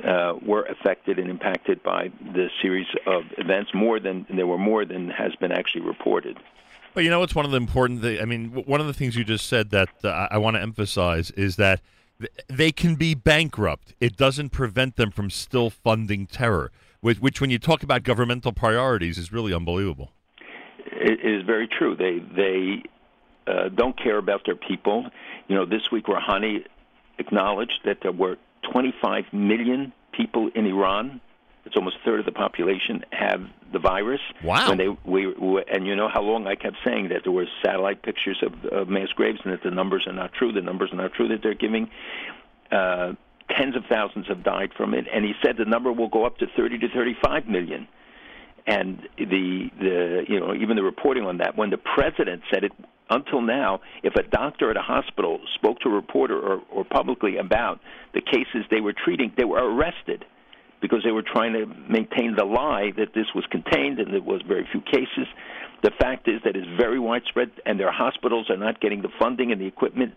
uh, 0.04 0.34
were 0.42 0.62
affected 0.64 1.18
and 1.18 1.30
impacted 1.30 1.82
by 1.82 2.10
the 2.32 2.48
series 2.60 2.86
of 3.06 3.24
events 3.38 3.72
more 3.74 3.98
than 3.98 4.26
there 4.28 4.46
were 4.46 4.58
more 4.58 4.84
than 4.84 5.08
has 5.08 5.34
been 5.36 5.50
actually 5.50 5.80
reported. 5.80 6.38
But 6.94 7.04
you 7.04 7.10
know, 7.10 7.22
it's 7.22 7.34
one 7.34 7.44
of 7.44 7.50
the 7.50 7.56
important 7.56 8.02
things. 8.02 8.20
I 8.20 8.24
mean, 8.24 8.50
one 8.66 8.80
of 8.80 8.86
the 8.86 8.92
things 8.92 9.16
you 9.16 9.24
just 9.24 9.46
said 9.46 9.70
that 9.70 9.88
uh, 10.02 10.28
I 10.30 10.38
want 10.38 10.56
to 10.56 10.62
emphasize 10.62 11.30
is 11.32 11.56
that 11.56 11.80
th- 12.18 12.32
they 12.48 12.72
can 12.72 12.96
be 12.96 13.14
bankrupt. 13.14 13.94
It 14.00 14.16
doesn't 14.16 14.50
prevent 14.50 14.96
them 14.96 15.10
from 15.10 15.30
still 15.30 15.70
funding 15.70 16.26
terror, 16.26 16.72
which, 17.00 17.18
which 17.20 17.40
when 17.40 17.50
you 17.50 17.58
talk 17.58 17.82
about 17.82 18.02
governmental 18.02 18.52
priorities, 18.52 19.18
is 19.18 19.32
really 19.32 19.54
unbelievable. 19.54 20.10
It 20.86 21.20
is 21.24 21.46
very 21.46 21.68
true. 21.68 21.94
They 21.94 22.18
they 22.34 22.82
uh, 23.46 23.68
don't 23.68 23.96
care 23.96 24.18
about 24.18 24.42
their 24.44 24.56
people. 24.56 25.06
You 25.48 25.54
know, 25.54 25.64
this 25.64 25.82
week 25.92 26.06
Rouhani 26.06 26.64
acknowledged 27.18 27.80
that 27.84 27.98
there 28.02 28.12
were 28.12 28.36
25 28.72 29.24
million 29.32 29.92
people 30.12 30.50
in 30.54 30.66
Iran 30.66 31.20
it's 31.70 31.76
almost 31.76 31.98
a 32.02 32.04
third 32.04 32.18
of 32.18 32.26
the 32.26 32.32
population 32.32 33.04
have 33.12 33.42
the 33.72 33.78
virus. 33.78 34.20
Wow! 34.42 34.70
When 34.70 34.78
they 34.78 34.88
we, 35.04 35.28
we 35.28 35.62
and 35.72 35.86
you 35.86 35.94
know 35.94 36.08
how 36.12 36.20
long 36.20 36.48
I 36.48 36.56
kept 36.56 36.76
saying 36.84 37.10
that 37.10 37.20
there 37.22 37.32
were 37.32 37.46
satellite 37.64 38.02
pictures 38.02 38.42
of, 38.42 38.64
of 38.72 38.88
mass 38.88 39.08
graves 39.14 39.38
and 39.44 39.52
that 39.52 39.62
the 39.62 39.70
numbers 39.70 40.04
are 40.08 40.12
not 40.12 40.32
true. 40.32 40.50
The 40.50 40.62
numbers 40.62 40.90
are 40.92 40.96
not 40.96 41.12
true 41.14 41.28
that 41.28 41.44
they're 41.44 41.54
giving. 41.54 41.88
Uh, 42.72 43.12
tens 43.56 43.76
of 43.76 43.84
thousands 43.88 44.26
have 44.26 44.42
died 44.42 44.70
from 44.76 44.94
it, 44.94 45.04
and 45.14 45.24
he 45.24 45.32
said 45.44 45.56
the 45.58 45.64
number 45.64 45.92
will 45.92 46.08
go 46.08 46.26
up 46.26 46.38
to 46.38 46.46
30 46.56 46.78
to 46.78 46.88
35 46.88 47.46
million. 47.46 47.86
And 48.66 49.08
the 49.16 49.70
the 49.78 50.24
you 50.28 50.40
know 50.40 50.52
even 50.52 50.74
the 50.74 50.82
reporting 50.82 51.22
on 51.24 51.38
that 51.38 51.56
when 51.56 51.70
the 51.70 51.78
president 51.78 52.42
said 52.52 52.64
it 52.64 52.72
until 53.10 53.42
now, 53.42 53.80
if 54.02 54.16
a 54.16 54.24
doctor 54.24 54.72
at 54.72 54.76
a 54.76 54.82
hospital 54.82 55.38
spoke 55.54 55.78
to 55.80 55.88
a 55.88 55.92
reporter 55.92 56.36
or, 56.36 56.62
or 56.68 56.84
publicly 56.84 57.36
about 57.36 57.78
the 58.12 58.20
cases 58.20 58.64
they 58.72 58.80
were 58.80 58.92
treating, 58.92 59.32
they 59.36 59.44
were 59.44 59.58
arrested 59.58 60.24
because 60.80 61.02
they 61.04 61.12
were 61.12 61.22
trying 61.22 61.52
to 61.52 61.66
maintain 61.66 62.34
the 62.36 62.44
lie 62.44 62.90
that 62.96 63.14
this 63.14 63.26
was 63.34 63.44
contained 63.50 63.98
and 63.98 64.12
there 64.12 64.22
was 64.22 64.42
very 64.46 64.66
few 64.70 64.80
cases. 64.80 65.26
The 65.82 65.90
fact 65.98 66.28
is 66.28 66.42
that 66.44 66.56
it's 66.56 66.68
very 66.76 66.98
widespread, 66.98 67.50
and 67.64 67.80
their 67.80 67.90
hospitals 67.90 68.50
are 68.50 68.56
not 68.56 68.80
getting 68.80 69.00
the 69.00 69.08
funding 69.18 69.50
and 69.50 69.60
the 69.60 69.66
equipment 69.66 70.12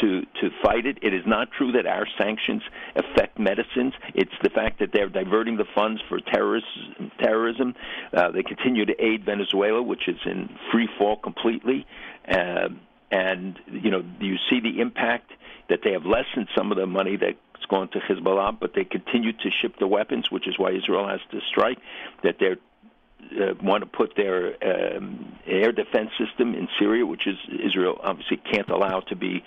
to 0.00 0.22
to 0.40 0.50
fight 0.62 0.86
it. 0.86 0.98
It 1.02 1.14
is 1.14 1.22
not 1.24 1.52
true 1.52 1.70
that 1.72 1.86
our 1.86 2.06
sanctions 2.18 2.62
affect 2.96 3.38
medicines. 3.38 3.94
It's 4.14 4.34
the 4.42 4.50
fact 4.50 4.80
that 4.80 4.90
they're 4.92 5.08
diverting 5.08 5.56
the 5.56 5.66
funds 5.72 6.02
for 6.08 6.18
terrorism. 6.18 7.12
Terrorism. 7.20 7.74
Uh, 8.12 8.32
they 8.32 8.42
continue 8.42 8.84
to 8.86 8.94
aid 8.98 9.24
Venezuela, 9.24 9.80
which 9.82 10.08
is 10.08 10.18
in 10.26 10.50
free 10.72 10.88
fall 10.98 11.16
completely. 11.16 11.86
Uh, 12.28 12.70
and 13.12 13.58
you 13.70 13.92
know, 13.92 14.02
you 14.18 14.36
see 14.50 14.58
the 14.60 14.80
impact 14.80 15.30
that 15.68 15.80
they 15.84 15.92
have 15.92 16.04
lessened 16.04 16.48
some 16.56 16.72
of 16.72 16.76
the 16.76 16.86
money 16.86 17.16
that's 17.64 17.70
gone 17.70 17.88
to 17.88 17.98
Hezbollah, 18.00 18.58
but 18.58 18.74
they 18.74 18.84
continue 18.84 19.32
to 19.32 19.50
ship 19.50 19.76
the 19.78 19.86
weapons, 19.86 20.30
which 20.30 20.46
is 20.46 20.58
why 20.58 20.72
Israel 20.72 21.08
has 21.08 21.20
to 21.30 21.40
strike. 21.48 21.78
That 22.22 22.36
they're 22.38 22.56
uh, 23.40 23.54
want 23.62 23.82
to 23.82 23.86
put 23.86 24.14
their 24.16 24.54
um, 24.62 25.36
air 25.46 25.72
defense 25.72 26.10
system 26.18 26.54
in 26.54 26.68
Syria, 26.78 27.06
which 27.06 27.26
is 27.26 27.36
Israel 27.48 27.98
obviously 28.02 28.36
can't 28.36 28.68
allow 28.68 29.00
to 29.00 29.16
be 29.16 29.42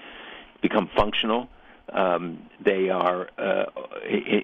become 0.61 0.89
functional. 0.95 1.47
Um, 1.93 2.49
they 2.63 2.89
are 2.89 3.29
uh, 3.37 3.65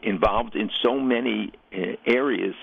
involved 0.04 0.56
in 0.56 0.70
so 0.84 1.00
many 1.00 1.52
uh, 1.74 1.96
areas 2.06 2.56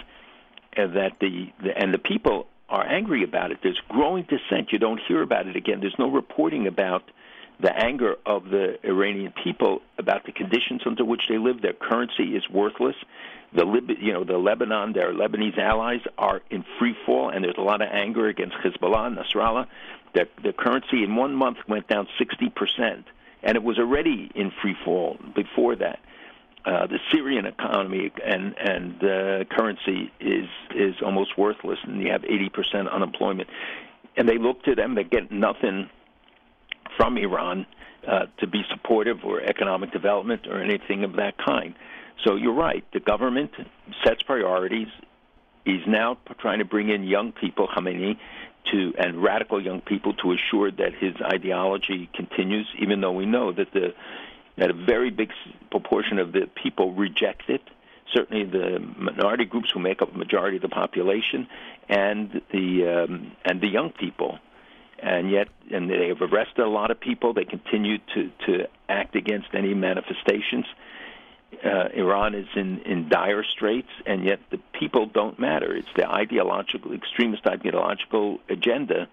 uh, 0.77 0.87
that 0.87 1.19
the, 1.20 1.53
the 1.62 1.77
and 1.77 1.93
the 1.93 1.99
people 1.99 2.47
are 2.69 2.87
angry 2.87 3.24
about 3.24 3.51
it. 3.51 3.59
There's 3.62 3.81
growing 3.89 4.24
dissent. 4.24 4.70
You 4.70 4.78
don't 4.78 5.01
hear 5.09 5.23
about 5.23 5.49
it 5.49 5.57
again. 5.57 5.81
There's 5.81 5.99
no 5.99 6.09
reporting 6.09 6.69
about 6.69 7.03
the 7.61 7.77
anger 7.77 8.16
of 8.24 8.45
the 8.45 8.78
Iranian 8.85 9.32
people 9.45 9.81
about 9.99 10.24
the 10.24 10.32
conditions 10.32 10.82
under 10.87 11.05
which 11.05 11.23
they 11.28 11.39
live. 11.39 11.61
Their 11.61 11.74
currency 11.74 12.35
is 12.37 12.49
worthless. 12.49 12.97
The 13.53 13.65
Lib- 13.65 13.91
you 14.01 14.12
know 14.12 14.24
the 14.24 14.39
Lebanon, 14.39 14.93
their 14.93 15.12
Lebanese 15.12 15.59
allies 15.59 16.01
are 16.16 16.41
in 16.51 16.65
free 16.78 16.97
fall, 17.05 17.31
and 17.31 17.45
there's 17.45 17.59
a 17.59 17.62
lot 17.62 17.82
of 17.82 17.89
anger 17.91 18.28
against 18.28 18.57
Hezbollah 18.57 19.09
and 19.09 19.19
Nasrallah. 19.19 19.66
Their, 20.15 20.27
their 20.43 20.53
currency 20.53 21.05
in 21.05 21.16
one 21.16 21.35
month 21.35 21.59
went 21.69 21.89
down 21.89 22.09
60 22.19 22.49
percent, 22.51 23.07
and 23.43 23.57
it 23.57 23.62
was 23.62 23.78
already 23.78 24.31
in 24.35 24.53
free 24.62 24.77
fall 24.85 25.19
before 25.35 25.77
that. 25.77 25.99
Uh, 26.65 26.87
the 26.87 26.99
Syrian 27.11 27.47
economy 27.47 28.12
and 28.24 28.55
and 28.59 29.03
uh, 29.03 29.45
currency 29.51 30.12
is 30.20 30.49
is 30.74 30.95
almost 31.03 31.37
worthless, 31.37 31.78
and 31.82 32.01
you 32.01 32.11
have 32.11 32.24
80 32.24 32.49
percent 32.51 32.89
unemployment. 32.89 33.49
And 34.16 34.28
they 34.28 34.39
look 34.39 34.62
to 34.65 34.74
them; 34.74 34.95
they 34.95 35.05
get 35.05 35.32
nothing 35.32 35.91
from 37.01 37.16
Iran 37.16 37.64
uh, 38.06 38.27
to 38.40 38.47
be 38.47 38.62
supportive 38.70 39.24
or 39.24 39.40
economic 39.40 39.90
development 39.90 40.47
or 40.47 40.62
anything 40.62 41.02
of 41.02 41.14
that 41.14 41.39
kind. 41.39 41.74
So 42.24 42.36
you're 42.36 42.52
right. 42.52 42.85
The 42.93 43.01
government 43.01 43.52
sets 44.05 44.22
priorities. 44.22 44.89
He's 45.64 45.86
now 45.86 46.18
trying 46.40 46.59
to 46.59 46.66
bring 46.66 46.90
in 46.90 47.05
young 47.05 47.32
people, 47.32 47.68
Khamenei, 47.68 48.18
to 48.70 48.93
and 48.98 49.22
radical 49.22 49.62
young 49.62 49.81
people 49.81 50.12
to 50.22 50.32
assure 50.32 50.70
that 50.70 50.93
his 51.01 51.14
ideology 51.22 52.10
continues, 52.14 52.66
even 52.78 53.01
though 53.01 53.12
we 53.12 53.24
know 53.24 53.51
that 53.51 53.72
the 53.72 53.94
that 54.59 54.68
a 54.68 54.74
very 54.74 55.09
big 55.09 55.31
proportion 55.70 56.18
of 56.18 56.32
the 56.32 56.51
people 56.62 56.93
reject 56.93 57.48
it. 57.48 57.62
Certainly, 58.12 58.44
the 58.51 58.78
minority 58.98 59.47
groups 59.47 59.70
who 59.72 59.81
make 59.81 60.02
up 60.02 60.14
a 60.14 60.18
majority 60.18 60.56
of 60.56 60.62
the 60.62 60.68
population, 60.68 61.48
and 61.89 62.43
the 62.52 63.05
um, 63.05 63.32
and 63.47 63.62
the 63.62 63.68
young 63.68 63.90
people 63.90 64.39
and 65.02 65.31
yet 65.31 65.48
and 65.70 65.90
they 65.90 66.09
have 66.09 66.20
arrested 66.20 66.62
a 66.62 66.68
lot 66.68 66.90
of 66.90 67.01
people. 67.01 67.32
They 67.32 67.44
continue 67.44 67.98
to 68.14 68.31
to 68.47 68.68
act 68.89 69.16
against 69.16 69.48
any 69.55 69.74
manifestations. 69.74 70.66
Uh, 71.64 71.89
Iran 71.94 72.35
is 72.35 72.47
in 72.55 72.81
in 72.81 73.09
dire 73.09 73.44
straits, 73.44 73.90
and 74.06 74.24
yet 74.24 74.40
the 74.51 74.59
people 74.78 75.06
don't 75.06 75.39
matter. 75.39 75.74
It's 75.74 75.89
the 75.97 76.09
ideological, 76.09 76.93
extremist 76.93 77.47
ideological 77.47 78.39
agenda 78.48 79.09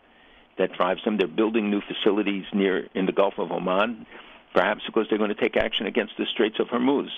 that 0.58 0.74
drives 0.74 1.04
them. 1.04 1.18
They're 1.18 1.28
building 1.28 1.70
new 1.70 1.82
facilities 1.82 2.46
near 2.54 2.88
in 2.94 3.06
the 3.06 3.12
Gulf 3.12 3.36
of 3.38 3.52
Oman, 3.52 4.06
perhaps 4.54 4.84
because 4.86 5.08
they're 5.10 5.18
going 5.18 5.34
to 5.34 5.42
take 5.42 5.58
action 5.58 5.86
against 5.86 6.14
the 6.18 6.26
Straits 6.26 6.60
of 6.60 6.68
Hormuz 6.68 7.10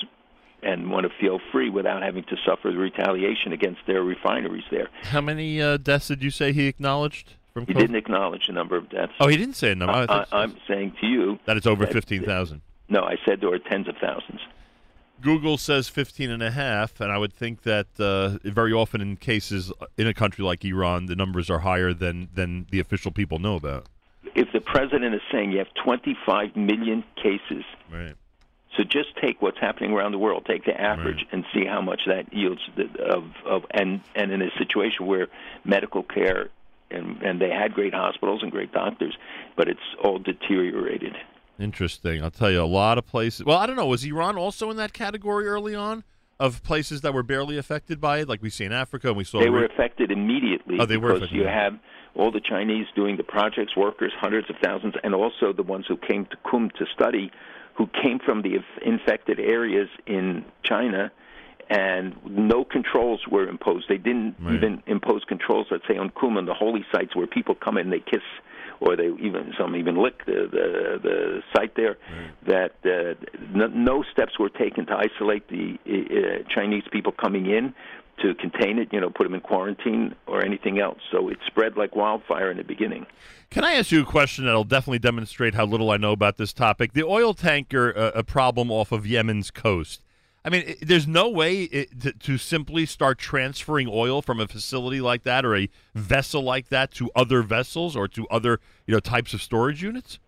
and 0.61 0.91
want 0.91 1.05
to 1.05 1.11
feel 1.21 1.39
free 1.51 1.69
without 1.69 2.01
having 2.01 2.23
to 2.25 2.35
suffer 2.45 2.69
the 2.69 2.77
retaliation 2.77 3.53
against 3.53 3.79
their 3.87 4.03
refineries 4.03 4.65
there. 4.69 4.89
How 5.03 5.21
many 5.21 5.61
uh, 5.61 5.77
deaths 5.77 6.09
did 6.09 6.21
you 6.21 6.31
say 6.31 6.51
he 6.51 6.67
acknowledged 6.67 7.35
from 7.60 7.68
He 7.68 7.73
COVID? 7.73 7.80
didn't 7.80 7.95
acknowledge 7.95 8.48
the 8.48 8.53
number 8.53 8.76
of 8.77 8.90
deaths. 8.90 9.14
Oh, 9.19 9.27
he 9.27 9.38
didn't 9.38 9.56
say 9.56 9.72
a 9.72 9.76
number. 9.76 10.06
I, 10.10 10.26
I'm 10.31 10.56
saying 10.68 10.94
to 11.02 11.07
you 11.07 11.40
that 11.45 11.57
it's 11.57 11.68
over 11.68 11.86
that- 11.86 11.94
15,000. 11.94 12.61
No, 12.90 13.02
I 13.02 13.18
said 13.26 13.40
there 13.41 13.49
were 13.49 13.60
tens 13.60 13.88
of 13.88 13.95
thousands. 14.02 14.41
Google 15.22 15.57
says 15.57 15.90
15 15.90 16.30
and 16.31 16.41
a 16.41 16.49
half, 16.52 16.99
and 17.02 17.11
I 17.11 17.18
would 17.18 17.34
think 17.34 17.64
that 17.64 17.88
uh, 17.99 18.38
very 18.49 18.72
often 18.72 19.02
in 19.02 19.18
cases 19.18 19.72
in 19.98 20.07
a 20.07 20.14
country 20.14 20.45
like 20.45 20.64
Iran, 20.64 21.07
the 21.07 21.15
numbers 21.15 21.49
are 21.49 21.60
higher 21.60 21.94
than, 21.94 22.30
than 22.34 22.68
the 22.72 22.80
official 22.80 23.11
people 23.11 23.38
know 23.38 23.56
about. 23.56 23.88
If 24.34 24.48
the 24.53 24.61
president 24.61 25.14
is 25.14 25.22
saying 25.31 25.52
you 25.52 25.57
have 25.57 25.68
25 25.84 26.56
million 26.56 27.03
cases, 27.22 27.65
Right. 27.91 28.15
so 28.77 28.84
just 28.84 29.10
take 29.22 29.41
what's 29.41 29.60
happening 29.60 29.91
around 29.91 30.14
the 30.14 30.18
world, 30.19 30.45
take 30.48 30.64
the 30.64 30.80
average, 30.80 31.18
Right. 31.18 31.27
and 31.34 31.45
see 31.53 31.65
how 31.65 31.81
much 31.81 32.02
that 32.07 32.31
yields 32.34 32.61
of 32.99 33.23
of 33.45 33.65
and 33.72 33.99
and 34.15 34.31
in 34.31 34.41
a 34.41 34.49
situation 34.57 35.06
where 35.06 35.27
medical 35.65 36.02
care 36.03 36.49
and 36.91 37.21
and 37.21 37.41
they 37.41 37.49
had 37.49 37.73
great 37.73 37.93
hospitals 37.93 38.41
and 38.43 38.51
great 38.51 38.71
doctors, 38.71 39.17
but 39.55 39.67
it's 39.67 39.79
all 40.03 40.19
deteriorated. 40.19 41.15
Interesting. 41.59 42.23
I'll 42.23 42.31
tell 42.31 42.51
you, 42.51 42.61
a 42.61 42.63
lot 42.63 42.97
of 42.97 43.05
places. 43.05 43.45
Well, 43.45 43.57
I 43.57 43.65
don't 43.65 43.75
know. 43.75 43.85
Was 43.85 44.03
Iran 44.05 44.37
also 44.37 44.69
in 44.69 44.77
that 44.77 44.93
category 44.93 45.45
early 45.47 45.75
on 45.75 46.03
of 46.39 46.63
places 46.63 47.01
that 47.01 47.13
were 47.13 47.23
barely 47.23 47.57
affected 47.57 47.99
by 47.99 48.19
it, 48.19 48.29
like 48.29 48.41
we 48.41 48.49
see 48.49 48.63
in 48.63 48.71
Africa 48.71 49.09
and 49.09 49.17
we 49.17 49.25
saw? 49.25 49.39
They 49.39 49.49
were 49.49 49.65
affected 49.65 50.09
immediately 50.09 50.77
Oh, 50.79 50.85
they 50.85 50.95
were 50.97 51.09
because 51.09 51.23
affected, 51.23 51.37
you 51.37 51.47
have 51.47 51.73
all 52.15 52.31
the 52.31 52.39
Chinese 52.41 52.87
doing 52.95 53.17
the 53.17 53.23
projects, 53.23 53.75
workers, 53.75 54.13
hundreds 54.17 54.49
of 54.49 54.55
thousands, 54.63 54.95
and 55.03 55.13
also 55.13 55.51
the 55.53 55.63
ones 55.63 55.85
who 55.87 55.97
came 55.97 56.25
to 56.27 56.37
Qum 56.45 56.71
to 56.73 56.85
study, 56.93 57.29
who 57.75 57.87
came 58.01 58.19
from 58.19 58.41
the 58.41 58.59
infected 58.85 59.39
areas 59.39 59.89
in 60.07 60.45
China, 60.63 61.11
and 61.69 62.15
no 62.25 62.63
controls 62.63 63.21
were 63.29 63.47
imposed. 63.47 63.87
They 63.87 63.97
didn't 63.97 64.35
Right. 64.39 64.55
even 64.55 64.81
impose 64.87 65.23
controls, 65.25 65.67
let's 65.71 65.87
say, 65.87 65.97
on 65.97 66.09
Qum 66.09 66.43
the 66.45 66.53
holy 66.53 66.85
sites 66.91 67.15
where 67.15 67.27
people 67.27 67.55
come 67.55 67.77
in, 67.77 67.89
they 67.89 67.99
kiss. 67.99 68.23
Or 68.81 68.95
they 68.95 69.07
even 69.07 69.53
some 69.59 69.75
even 69.75 69.97
lick 69.97 70.25
the 70.25 70.47
the, 70.49 70.99
the 71.03 71.43
site 71.53 71.75
there. 71.75 71.97
That 72.47 72.75
uh, 72.85 73.15
no, 73.53 73.67
no 73.67 74.03
steps 74.09 74.39
were 74.39 74.47
taken 74.47 74.85
to 74.85 74.95
isolate 74.95 75.49
the 75.49 75.77
uh, 75.85 76.49
Chinese 76.49 76.85
people 76.89 77.11
coming 77.11 77.45
in 77.47 77.73
to 78.21 78.35
contain 78.35 78.79
it, 78.79 78.87
you 78.93 79.01
know, 79.01 79.09
put 79.09 79.25
them 79.25 79.33
in 79.33 79.41
quarantine 79.41 80.15
or 80.27 80.45
anything 80.45 80.79
else. 80.79 80.99
So 81.11 81.27
it 81.27 81.39
spread 81.45 81.75
like 81.75 81.93
wildfire 81.93 82.49
in 82.51 82.55
the 82.57 82.63
beginning. 82.63 83.05
Can 83.49 83.65
I 83.65 83.73
ask 83.73 83.91
you 83.91 84.01
a 84.01 84.05
question 84.05 84.45
that'll 84.45 84.63
definitely 84.63 84.99
demonstrate 84.99 85.55
how 85.55 85.65
little 85.65 85.91
I 85.91 85.97
know 85.97 86.13
about 86.13 86.37
this 86.37 86.53
topic? 86.53 86.93
The 86.93 87.03
oil 87.03 87.33
tanker 87.33 87.93
uh, 87.97 88.11
a 88.15 88.23
problem 88.23 88.71
off 88.71 88.93
of 88.93 89.05
Yemen's 89.05 89.51
coast. 89.51 90.03
I 90.43 90.49
mean, 90.49 90.63
i 90.67 90.75
there's 90.81 91.07
no 91.07 91.29
way 91.29 91.63
it, 91.63 92.01
to, 92.01 92.13
to 92.13 92.37
simply 92.37 92.85
start 92.85 93.17
transferring 93.17 93.87
oil 93.91 94.21
from 94.21 94.39
a 94.39 94.47
facility 94.47 95.01
like 95.01 95.23
that 95.23 95.45
or 95.45 95.55
a 95.55 95.69
vessel 95.93 96.41
like 96.41 96.69
that 96.69 96.91
to 96.91 97.09
other 97.15 97.41
vessels 97.41 97.95
or 97.95 98.07
to 98.09 98.27
other 98.29 98.59
you 98.87 98.93
know 98.93 98.99
types 98.99 99.33
of 99.33 99.41
storage 99.41 99.83
units. 99.83 100.19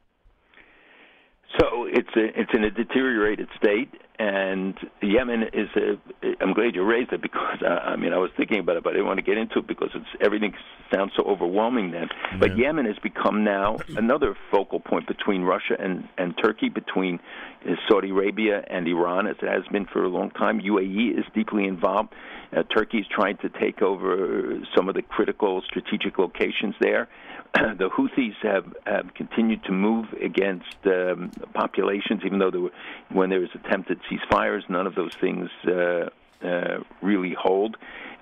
So 1.60 1.86
it's 1.86 2.10
a, 2.16 2.40
it's 2.40 2.52
in 2.54 2.64
a 2.64 2.72
deteriorated 2.72 3.50
state, 3.58 3.90
and 4.22 4.78
Yemen 5.02 5.44
is 5.52 5.68
a. 5.76 5.98
I'm 6.40 6.54
glad 6.54 6.76
you 6.76 6.84
raised 6.84 7.12
it 7.12 7.24
because 7.24 7.58
uh, 7.66 7.70
I 7.70 7.96
mean 7.96 8.14
I 8.14 8.18
was 8.18 8.30
thinking 8.38 8.60
about 8.60 8.78
it, 8.78 8.84
but 8.84 8.92
I 8.92 8.94
didn't 8.94 9.08
want 9.08 9.18
to 9.18 9.24
get 9.24 9.38
into 9.38 9.60
it 9.60 9.68
because 9.68 9.90
it's 9.96 10.06
everything 10.24 10.54
sounds 10.94 11.14
so 11.18 11.24
overwhelming 11.24 11.90
then. 11.90 12.08
But 12.40 12.56
Yemen 12.56 12.86
has 12.86 12.98
become 13.02 13.44
now 13.44 13.78
another 13.98 14.38
focal 14.52 14.80
point 14.80 15.08
between 15.08 15.42
Russia 15.42 15.76
and 15.80 16.08
and 16.20 16.36
Turkey, 16.38 16.70
between 16.70 17.20
uh, 17.66 17.74
Saudi 17.90 18.12
Arabia 18.12 18.64
and 18.70 18.88
Iran, 18.88 19.26
as 19.26 19.38
it 19.42 19.50
has 19.50 19.64
been 19.72 19.88
for 19.88 20.04
a 20.04 20.10
long 20.10 20.30
time. 20.30 20.62
UAE 20.62 21.18
is 21.18 21.26
deeply 21.34 21.66
involved. 21.66 22.14
Uh, 22.56 22.62
Turkey 22.64 23.00
is 23.00 23.08
trying 23.10 23.38
to 23.38 23.50
take 23.50 23.82
over 23.82 24.60
some 24.76 24.88
of 24.88 24.94
the 24.94 25.02
critical 25.02 25.64
strategic 25.66 26.20
locations 26.20 26.76
there. 26.80 27.08
the 27.78 27.90
Houthis 27.90 28.36
have, 28.44 28.74
have 28.86 29.14
continued 29.14 29.64
to 29.66 29.72
move 29.72 30.06
against 30.24 30.76
um, 30.86 31.32
populations, 31.54 32.22
even 32.26 32.40
though 32.40 32.52
there 32.52 32.62
were, 32.62 32.72
when 33.12 33.30
there 33.30 33.40
was 33.40 33.50
attempted 33.54 34.00
ceasefires, 34.10 34.70
none 34.70 34.88
of 34.88 34.96
those 34.96 35.14
things 35.20 35.50
uh, 35.68 36.10
uh, 36.46 36.80
really 37.02 37.36
hold. 37.38 37.78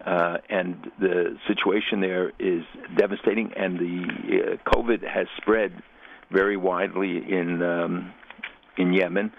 Uh, 0.06 0.38
and 0.50 0.92
the 1.00 1.38
situation 1.48 2.00
there 2.00 2.32
is 2.40 2.64
devastating, 2.98 3.52
and 3.56 3.78
the 3.78 4.08
uh, 4.58 4.70
COVID 4.72 5.04
has 5.08 5.28
spread 5.38 5.74
very 6.32 6.58
widely 6.58 7.18
in 7.18 7.62
um, 7.62 8.14
in 8.78 8.94
Yemen. 8.94 9.32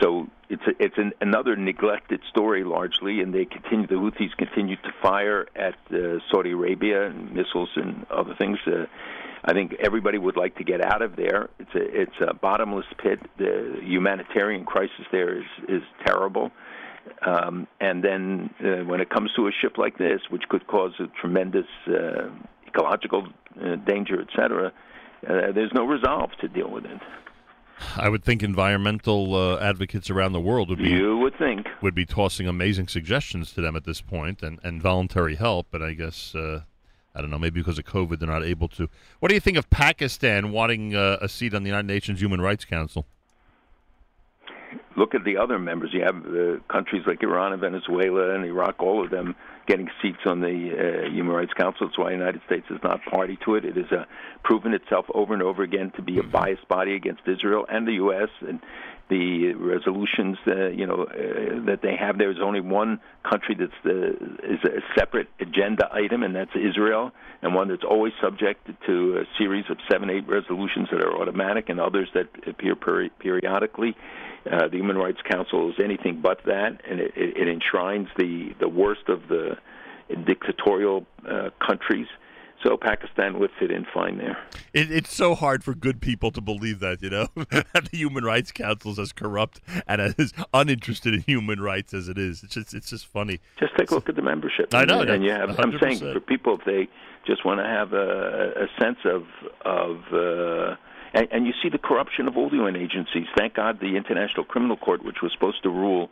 so 0.00 0.28
it's 0.50 0.62
a, 0.66 0.82
it's 0.82 0.98
an, 0.98 1.12
another 1.20 1.56
neglected 1.56 2.20
story 2.28 2.64
largely, 2.64 3.20
and 3.20 3.34
they 3.34 3.46
continue. 3.46 3.86
The 3.86 3.94
Houthis 3.94 4.36
continue 4.36 4.76
to 4.76 4.92
fire 5.02 5.46
at 5.56 5.74
uh, 5.90 6.18
Saudi 6.30 6.50
Arabia 6.50 7.06
and 7.06 7.32
missiles 7.32 7.70
and 7.76 8.06
other 8.10 8.34
things. 8.38 8.58
Uh, 8.66 8.84
I 9.46 9.52
think 9.52 9.74
everybody 9.84 10.16
would 10.18 10.36
like 10.36 10.56
to 10.56 10.64
get 10.64 10.80
out 10.80 11.02
of 11.02 11.16
there. 11.16 11.50
It's 11.58 11.74
a 11.74 12.00
it's 12.02 12.30
a 12.30 12.34
bottomless 12.34 12.86
pit. 13.02 13.20
The 13.38 13.76
humanitarian 13.82 14.64
crisis 14.64 15.06
there 15.12 15.36
is 15.36 15.44
is 15.68 15.82
terrible. 16.06 16.50
Um, 17.26 17.66
and 17.80 18.02
then 18.02 18.50
uh, 18.60 18.84
when 18.84 19.00
it 19.00 19.10
comes 19.10 19.30
to 19.36 19.46
a 19.46 19.50
ship 19.52 19.76
like 19.76 19.98
this, 19.98 20.20
which 20.30 20.44
could 20.48 20.66
cause 20.66 20.92
a 20.98 21.06
tremendous 21.20 21.66
uh, 21.86 22.30
ecological 22.66 23.28
uh, 23.62 23.76
danger, 23.76 24.22
etc., 24.22 24.72
uh, 25.28 25.52
there's 25.52 25.72
no 25.74 25.84
resolve 25.84 26.30
to 26.40 26.48
deal 26.48 26.70
with 26.70 26.86
it. 26.86 26.98
I 27.96 28.08
would 28.08 28.24
think 28.24 28.42
environmental 28.42 29.34
uh, 29.34 29.58
advocates 29.58 30.08
around 30.08 30.32
the 30.32 30.40
world 30.40 30.70
would 30.70 30.78
be 30.78 30.90
You 30.90 31.18
would 31.18 31.36
think. 31.36 31.66
would 31.82 31.94
be 31.94 32.06
tossing 32.06 32.46
amazing 32.46 32.88
suggestions 32.88 33.52
to 33.54 33.60
them 33.60 33.76
at 33.76 33.84
this 33.84 34.00
point 34.00 34.42
and, 34.42 34.58
and 34.62 34.80
voluntary 34.80 35.34
help, 35.34 35.66
but 35.70 35.82
I 35.82 35.92
guess 35.92 36.34
uh, 36.34 36.62
I 37.14 37.20
don't 37.20 37.30
know. 37.30 37.38
Maybe 37.38 37.60
because 37.60 37.78
of 37.78 37.84
COVID, 37.84 38.18
they're 38.18 38.28
not 38.28 38.44
able 38.44 38.68
to. 38.68 38.88
What 39.20 39.28
do 39.28 39.34
you 39.34 39.40
think 39.40 39.56
of 39.56 39.70
Pakistan 39.70 40.50
wanting 40.52 40.94
uh, 40.94 41.18
a 41.20 41.28
seat 41.28 41.54
on 41.54 41.62
the 41.62 41.68
United 41.68 41.86
Nations 41.86 42.20
Human 42.20 42.40
Rights 42.40 42.64
Council? 42.64 43.06
look 44.96 45.14
at 45.14 45.24
the 45.24 45.36
other 45.36 45.58
members. 45.58 45.90
You 45.92 46.02
have 46.02 46.16
uh, 46.16 46.60
countries 46.72 47.02
like 47.06 47.22
Iran 47.22 47.52
and 47.52 47.60
Venezuela 47.60 48.34
and 48.34 48.44
Iraq, 48.44 48.80
all 48.80 49.04
of 49.04 49.10
them 49.10 49.34
getting 49.66 49.88
seats 50.02 50.20
on 50.26 50.40
the 50.40 50.46
uh, 51.06 51.10
Human 51.10 51.34
Rights 51.34 51.52
Council. 51.54 51.86
That's 51.86 51.98
why 51.98 52.10
the 52.10 52.16
United 52.16 52.42
States 52.46 52.66
is 52.70 52.78
not 52.82 53.00
party 53.04 53.38
to 53.44 53.54
it. 53.54 53.64
It 53.64 53.76
has 53.76 53.90
uh, 53.90 54.04
proven 54.42 54.74
itself 54.74 55.06
over 55.14 55.32
and 55.32 55.42
over 55.42 55.62
again 55.62 55.92
to 55.96 56.02
be 56.02 56.18
a 56.18 56.22
biased 56.22 56.68
body 56.68 56.94
against 56.94 57.22
Israel 57.26 57.66
and 57.68 57.86
the 57.86 57.94
U.S. 57.94 58.28
and 58.40 58.60
the 59.08 59.52
resolutions, 59.54 60.38
uh, 60.46 60.68
you 60.68 60.86
know, 60.86 61.04
uh, 61.04 61.66
that 61.66 61.80
they 61.82 61.96
have. 61.96 62.18
There's 62.18 62.38
only 62.42 62.60
one 62.60 63.00
country 63.28 63.54
that's 63.58 63.72
the 63.82 64.10
is 64.42 64.60
a 64.64 64.80
separate 64.98 65.28
agenda 65.40 65.88
item, 65.92 66.22
and 66.22 66.34
that's 66.34 66.54
Israel, 66.54 67.12
and 67.42 67.54
one 67.54 67.68
that's 67.68 67.84
always 67.84 68.12
subject 68.22 68.68
to 68.86 69.18
a 69.18 69.24
series 69.38 69.64
of 69.68 69.76
seven, 69.90 70.10
eight 70.10 70.26
resolutions 70.26 70.88
that 70.90 71.02
are 71.02 71.20
automatic, 71.20 71.68
and 71.68 71.80
others 71.80 72.08
that 72.14 72.28
appear 72.46 72.74
peri- 72.74 73.10
periodically. 73.18 73.94
Uh, 74.50 74.68
the 74.68 74.76
Human 74.76 74.96
Rights 74.96 75.20
Council 75.30 75.70
is 75.70 75.76
anything 75.82 76.20
but 76.20 76.44
that, 76.44 76.80
and 76.88 77.00
it, 77.00 77.12
it, 77.16 77.36
it 77.36 77.48
enshrines 77.48 78.08
the 78.16 78.54
the 78.58 78.68
worst 78.68 79.08
of 79.08 79.28
the 79.28 79.56
dictatorial 80.26 81.06
uh, 81.28 81.50
countries. 81.66 82.06
So 82.64 82.78
Pakistan 82.78 83.38
would 83.40 83.50
fit 83.60 83.70
in 83.70 83.86
fine 83.92 84.16
there. 84.16 84.38
It, 84.72 84.90
it's 84.90 85.14
so 85.14 85.34
hard 85.34 85.62
for 85.62 85.74
good 85.74 86.00
people 86.00 86.30
to 86.32 86.40
believe 86.40 86.80
that, 86.80 87.02
you 87.02 87.10
know, 87.10 87.28
that 87.36 87.88
the 87.90 87.96
Human 87.96 88.24
Rights 88.24 88.52
Council 88.52 88.92
is 88.92 88.98
as 88.98 89.12
corrupt 89.12 89.60
and 89.86 90.00
as 90.00 90.32
uninterested 90.54 91.14
in 91.14 91.20
human 91.20 91.60
rights 91.60 91.92
as 91.92 92.08
it 92.08 92.16
is. 92.16 92.42
It's 92.42 92.54
just, 92.54 92.72
it's 92.72 92.88
just 92.88 93.06
funny. 93.06 93.40
Just 93.60 93.76
take 93.76 93.90
a 93.90 93.94
look 93.94 94.08
at 94.08 94.16
the 94.16 94.22
membership. 94.22 94.74
I 94.74 94.86
know, 94.86 95.02
and, 95.02 95.10
and 95.10 95.24
you 95.24 95.30
have. 95.30 95.60
i 95.60 95.62
am 95.62 95.78
saying 95.78 95.98
for 95.98 96.20
people 96.20 96.56
if 96.58 96.64
they 96.64 96.88
just 97.26 97.44
want 97.44 97.60
to 97.60 97.64
have 97.64 97.92
a, 97.92 98.64
a 98.64 98.82
sense 98.82 98.98
of 99.04 99.24
of. 99.64 100.00
Uh, 100.12 100.76
and, 101.12 101.28
and 101.30 101.46
you 101.46 101.52
see 101.62 101.68
the 101.68 101.78
corruption 101.78 102.26
of 102.26 102.36
all 102.36 102.50
the 102.50 102.56
UN 102.56 102.76
agencies. 102.76 103.26
Thank 103.36 103.54
God 103.54 103.78
the 103.80 103.96
International 103.96 104.44
Criminal 104.44 104.76
Court, 104.76 105.04
which 105.04 105.18
was 105.22 105.32
supposed 105.32 105.62
to 105.62 105.70
rule 105.70 106.10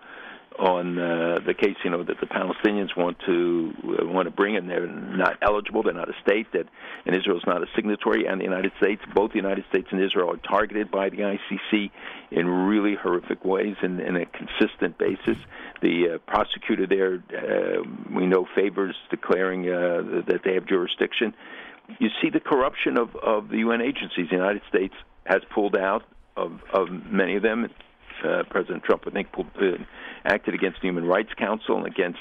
on 0.58 0.98
uh, 0.98 1.38
the 1.46 1.54
case, 1.54 1.76
you 1.84 1.90
know, 1.90 2.02
that 2.02 2.20
the 2.20 2.26
Palestinians 2.26 2.96
want 2.96 3.18
to 3.26 3.72
uh, 3.84 4.06
want 4.06 4.26
to 4.26 4.30
bring 4.30 4.54
in. 4.54 4.66
They're 4.66 4.86
not 4.86 5.36
eligible. 5.42 5.82
They're 5.82 5.92
not 5.92 6.08
a 6.08 6.14
state. 6.22 6.46
That 6.52 6.66
and 7.06 7.16
Israel's 7.16 7.44
not 7.46 7.62
a 7.62 7.66
signatory. 7.74 8.26
And 8.26 8.40
the 8.40 8.44
United 8.44 8.72
States, 8.78 9.02
both 9.14 9.32
the 9.32 9.38
United 9.38 9.64
States 9.70 9.88
and 9.90 10.02
Israel, 10.02 10.30
are 10.30 10.36
targeted 10.36 10.90
by 10.90 11.08
the 11.08 11.18
ICC 11.18 11.90
in 12.30 12.46
really 12.46 12.94
horrific 12.94 13.44
ways 13.44 13.76
and 13.82 14.00
in 14.00 14.16
a 14.16 14.26
consistent 14.26 14.98
basis. 14.98 15.36
The 15.80 16.14
uh, 16.14 16.18
prosecutor 16.30 16.86
there, 16.86 17.22
uh, 17.36 17.82
we 18.14 18.26
know, 18.26 18.46
favors 18.54 18.94
declaring 19.10 19.68
uh, 19.68 20.22
that 20.28 20.40
they 20.44 20.54
have 20.54 20.66
jurisdiction. 20.66 21.34
You 21.98 22.08
see 22.22 22.30
the 22.30 22.40
corruption 22.40 22.96
of, 22.96 23.14
of 23.16 23.48
the 23.48 23.58
UN 23.58 23.80
agencies. 23.80 24.28
The 24.30 24.36
United 24.36 24.62
States 24.68 24.94
has 25.24 25.42
pulled 25.52 25.76
out 25.76 26.04
of, 26.36 26.60
of 26.72 26.88
many 26.90 27.36
of 27.36 27.42
them. 27.42 27.68
Uh, 28.24 28.42
President 28.50 28.84
Trump, 28.84 29.04
I 29.06 29.10
think, 29.10 29.28
acted 30.24 30.54
against 30.54 30.80
the 30.80 30.88
Human 30.88 31.04
Rights 31.04 31.32
Council 31.36 31.76
and 31.76 31.86
against 31.86 32.20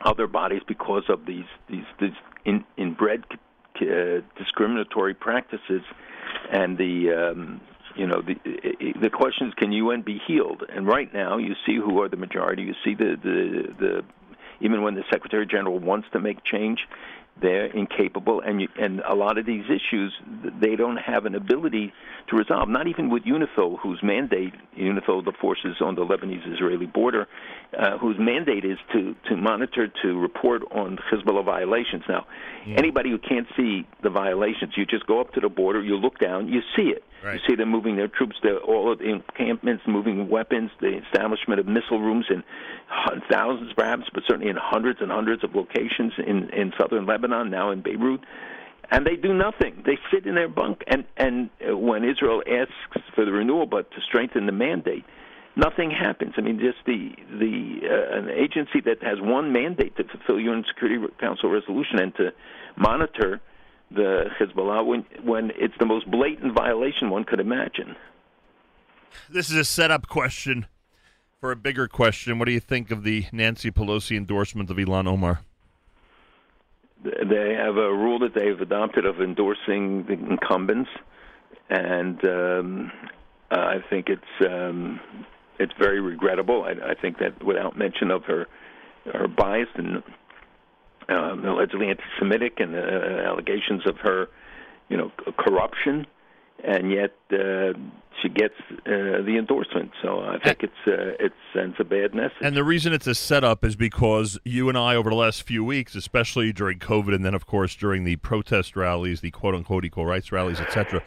other 0.00 0.26
bodies 0.26 0.62
because 0.66 1.04
of 1.08 1.26
these 1.26 1.46
these, 1.68 1.84
these 2.00 2.12
in, 2.44 2.64
inbred 2.76 3.24
uh, 3.80 4.20
discriminatory 4.36 5.14
practices, 5.14 5.82
and 6.50 6.78
the 6.78 7.12
um, 7.12 7.60
you 7.96 8.06
know 8.06 8.22
the 8.22 8.36
the 9.00 9.10
question 9.10 9.48
is, 9.48 9.54
can 9.54 9.72
UN 9.72 10.02
be 10.02 10.20
healed? 10.26 10.64
And 10.68 10.86
right 10.86 11.12
now, 11.12 11.38
you 11.38 11.54
see 11.66 11.76
who 11.76 12.00
are 12.02 12.08
the 12.08 12.16
majority. 12.16 12.62
You 12.62 12.74
see 12.84 12.94
the 12.94 13.16
the 13.22 13.74
the 13.78 14.04
even 14.60 14.82
when 14.82 14.94
the 14.94 15.04
Secretary 15.10 15.46
General 15.46 15.78
wants 15.78 16.08
to 16.12 16.20
make 16.20 16.42
change, 16.44 16.88
they're 17.40 17.66
incapable, 17.66 18.40
and 18.40 18.60
you, 18.60 18.68
and 18.80 19.00
a 19.00 19.14
lot 19.14 19.38
of 19.38 19.46
these 19.46 19.64
issues 19.64 20.12
they 20.60 20.76
don't 20.76 20.96
have 20.96 21.26
an 21.26 21.34
ability 21.34 21.92
to 22.28 22.36
resolve. 22.36 22.68
Not 22.68 22.86
even 22.88 23.10
with 23.10 23.24
UNIFIL, 23.24 23.78
whose 23.80 24.00
mandate 24.02 24.54
UNIFIL, 24.76 25.24
the 25.24 25.32
forces 25.40 25.76
on 25.80 25.94
the 25.94 26.02
Lebanese-Israeli 26.02 26.86
border, 26.86 27.26
uh, 27.78 27.98
whose 27.98 28.16
mandate 28.18 28.64
is 28.64 28.78
to 28.92 29.14
to 29.28 29.36
monitor, 29.36 29.88
to 30.02 30.18
report 30.18 30.62
on 30.72 30.98
Hezbollah 31.10 31.44
violations. 31.44 32.04
Now, 32.08 32.26
anybody 32.66 33.10
who 33.10 33.18
can't 33.18 33.46
see 33.56 33.86
the 34.02 34.10
violations, 34.10 34.72
you 34.76 34.84
just 34.86 35.06
go 35.06 35.20
up 35.20 35.32
to 35.34 35.40
the 35.40 35.48
border, 35.48 35.82
you 35.82 35.96
look 35.96 36.18
down, 36.18 36.48
you 36.48 36.60
see 36.76 36.90
it. 36.90 37.04
Right. 37.22 37.34
You 37.34 37.40
see 37.48 37.56
them 37.56 37.70
moving 37.70 37.96
their 37.96 38.08
troops, 38.08 38.36
to 38.42 38.58
all 38.58 38.92
of 38.92 38.98
the 38.98 39.10
encampments, 39.10 39.82
moving 39.86 40.28
weapons, 40.28 40.70
the 40.80 40.98
establishment 40.98 41.58
of 41.58 41.66
missile 41.66 42.00
rooms 42.00 42.26
in 42.30 42.44
thousands, 43.30 43.72
perhaps, 43.76 44.04
but 44.14 44.22
certainly 44.26 44.48
in 44.48 44.56
hundreds 44.56 45.00
and 45.00 45.10
hundreds 45.10 45.42
of 45.42 45.54
locations 45.54 46.12
in 46.18 46.48
in 46.50 46.72
southern 46.78 47.06
Lebanon, 47.06 47.50
now 47.50 47.70
in 47.70 47.80
Beirut, 47.82 48.20
and 48.90 49.06
they 49.06 49.16
do 49.16 49.34
nothing. 49.34 49.82
They 49.84 49.98
sit 50.12 50.26
in 50.26 50.34
their 50.34 50.48
bunk, 50.48 50.82
and 50.86 51.04
and 51.16 51.50
uh, 51.68 51.76
when 51.76 52.04
Israel 52.04 52.42
asks 52.46 53.04
for 53.14 53.24
the 53.24 53.32
renewal, 53.32 53.66
but 53.66 53.90
to 53.90 54.00
strengthen 54.00 54.46
the 54.46 54.52
mandate, 54.52 55.04
nothing 55.56 55.90
happens. 55.90 56.34
I 56.36 56.40
mean, 56.40 56.58
just 56.58 56.78
the 56.86 57.10
the 57.30 57.80
uh, 57.84 58.18
an 58.18 58.30
agency 58.30 58.80
that 58.84 59.02
has 59.02 59.20
one 59.20 59.52
mandate 59.52 59.96
to 59.96 60.04
fulfill 60.04 60.40
UN 60.40 60.64
Security 60.68 61.04
Council 61.20 61.50
resolution 61.50 61.98
and 61.98 62.14
to 62.16 62.32
monitor 62.76 63.40
the 63.90 64.24
Hezbollah 64.38 64.84
when 64.84 65.04
when 65.24 65.50
it's 65.56 65.74
the 65.78 65.86
most 65.86 66.10
blatant 66.10 66.54
violation 66.54 67.10
one 67.10 67.24
could 67.24 67.40
imagine. 67.40 67.96
This 69.30 69.50
is 69.50 69.56
a 69.56 69.64
setup 69.64 70.08
question 70.08 70.66
for 71.40 71.50
a 71.52 71.56
bigger 71.56 71.88
question. 71.88 72.38
What 72.38 72.46
do 72.46 72.52
you 72.52 72.60
think 72.60 72.90
of 72.90 73.02
the 73.02 73.26
Nancy 73.32 73.70
Pelosi 73.70 74.16
endorsement 74.16 74.70
of 74.70 74.76
Ilhan 74.76 75.06
Omar? 75.06 75.40
They 77.02 77.54
have 77.54 77.76
a 77.76 77.92
rule 77.92 78.18
that 78.20 78.34
they've 78.34 78.60
adopted 78.60 79.06
of 79.06 79.20
endorsing 79.20 80.04
the 80.04 80.14
incumbents, 80.14 80.90
and 81.70 82.24
um, 82.24 82.92
I 83.50 83.76
think 83.88 84.08
it's 84.08 84.50
um, 84.50 85.00
it's 85.58 85.72
very 85.78 86.00
regrettable. 86.00 86.64
I, 86.64 86.90
I 86.90 86.94
think 86.94 87.18
that 87.18 87.42
without 87.42 87.78
mention 87.78 88.10
of 88.10 88.24
her 88.24 88.46
her 89.12 89.28
bias 89.28 89.68
and 89.76 90.02
um, 91.08 91.44
allegedly 91.44 91.88
anti-Semitic 91.88 92.60
and 92.60 92.74
uh, 92.74 92.78
allegations 92.78 93.86
of 93.86 93.96
her, 93.98 94.28
you 94.88 94.96
know, 94.96 95.10
corruption, 95.38 96.06
and 96.64 96.90
yet 96.90 97.14
uh, 97.32 97.72
she 98.20 98.28
gets 98.28 98.54
uh, 98.70 99.22
the 99.24 99.36
endorsement. 99.38 99.92
So 100.02 100.20
I 100.20 100.38
think 100.38 100.62
it's 100.62 100.72
uh, 100.86 101.24
it 101.24 101.32
sends 101.54 101.76
a 101.78 101.84
bad 101.84 102.14
message. 102.14 102.36
And 102.40 102.56
the 102.56 102.64
reason 102.64 102.92
it's 102.92 103.06
a 103.06 103.14
setup 103.14 103.64
is 103.64 103.76
because 103.76 104.38
you 104.44 104.68
and 104.68 104.76
I, 104.76 104.96
over 104.96 105.10
the 105.10 105.16
last 105.16 105.42
few 105.42 105.64
weeks, 105.64 105.94
especially 105.94 106.52
during 106.52 106.78
COVID, 106.78 107.14
and 107.14 107.24
then 107.24 107.34
of 107.34 107.46
course 107.46 107.74
during 107.74 108.04
the 108.04 108.16
protest 108.16 108.76
rallies, 108.76 109.20
the 109.20 109.30
quote 109.30 109.54
unquote 109.54 109.84
equal 109.84 110.06
rights 110.06 110.32
rallies, 110.32 110.60
etc., 110.60 111.02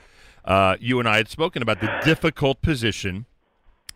uh, 0.45 0.75
you 0.79 0.99
and 0.99 1.07
I 1.07 1.17
had 1.17 1.29
spoken 1.29 1.61
about 1.61 1.81
the 1.81 1.99
difficult 2.03 2.61
position 2.61 3.25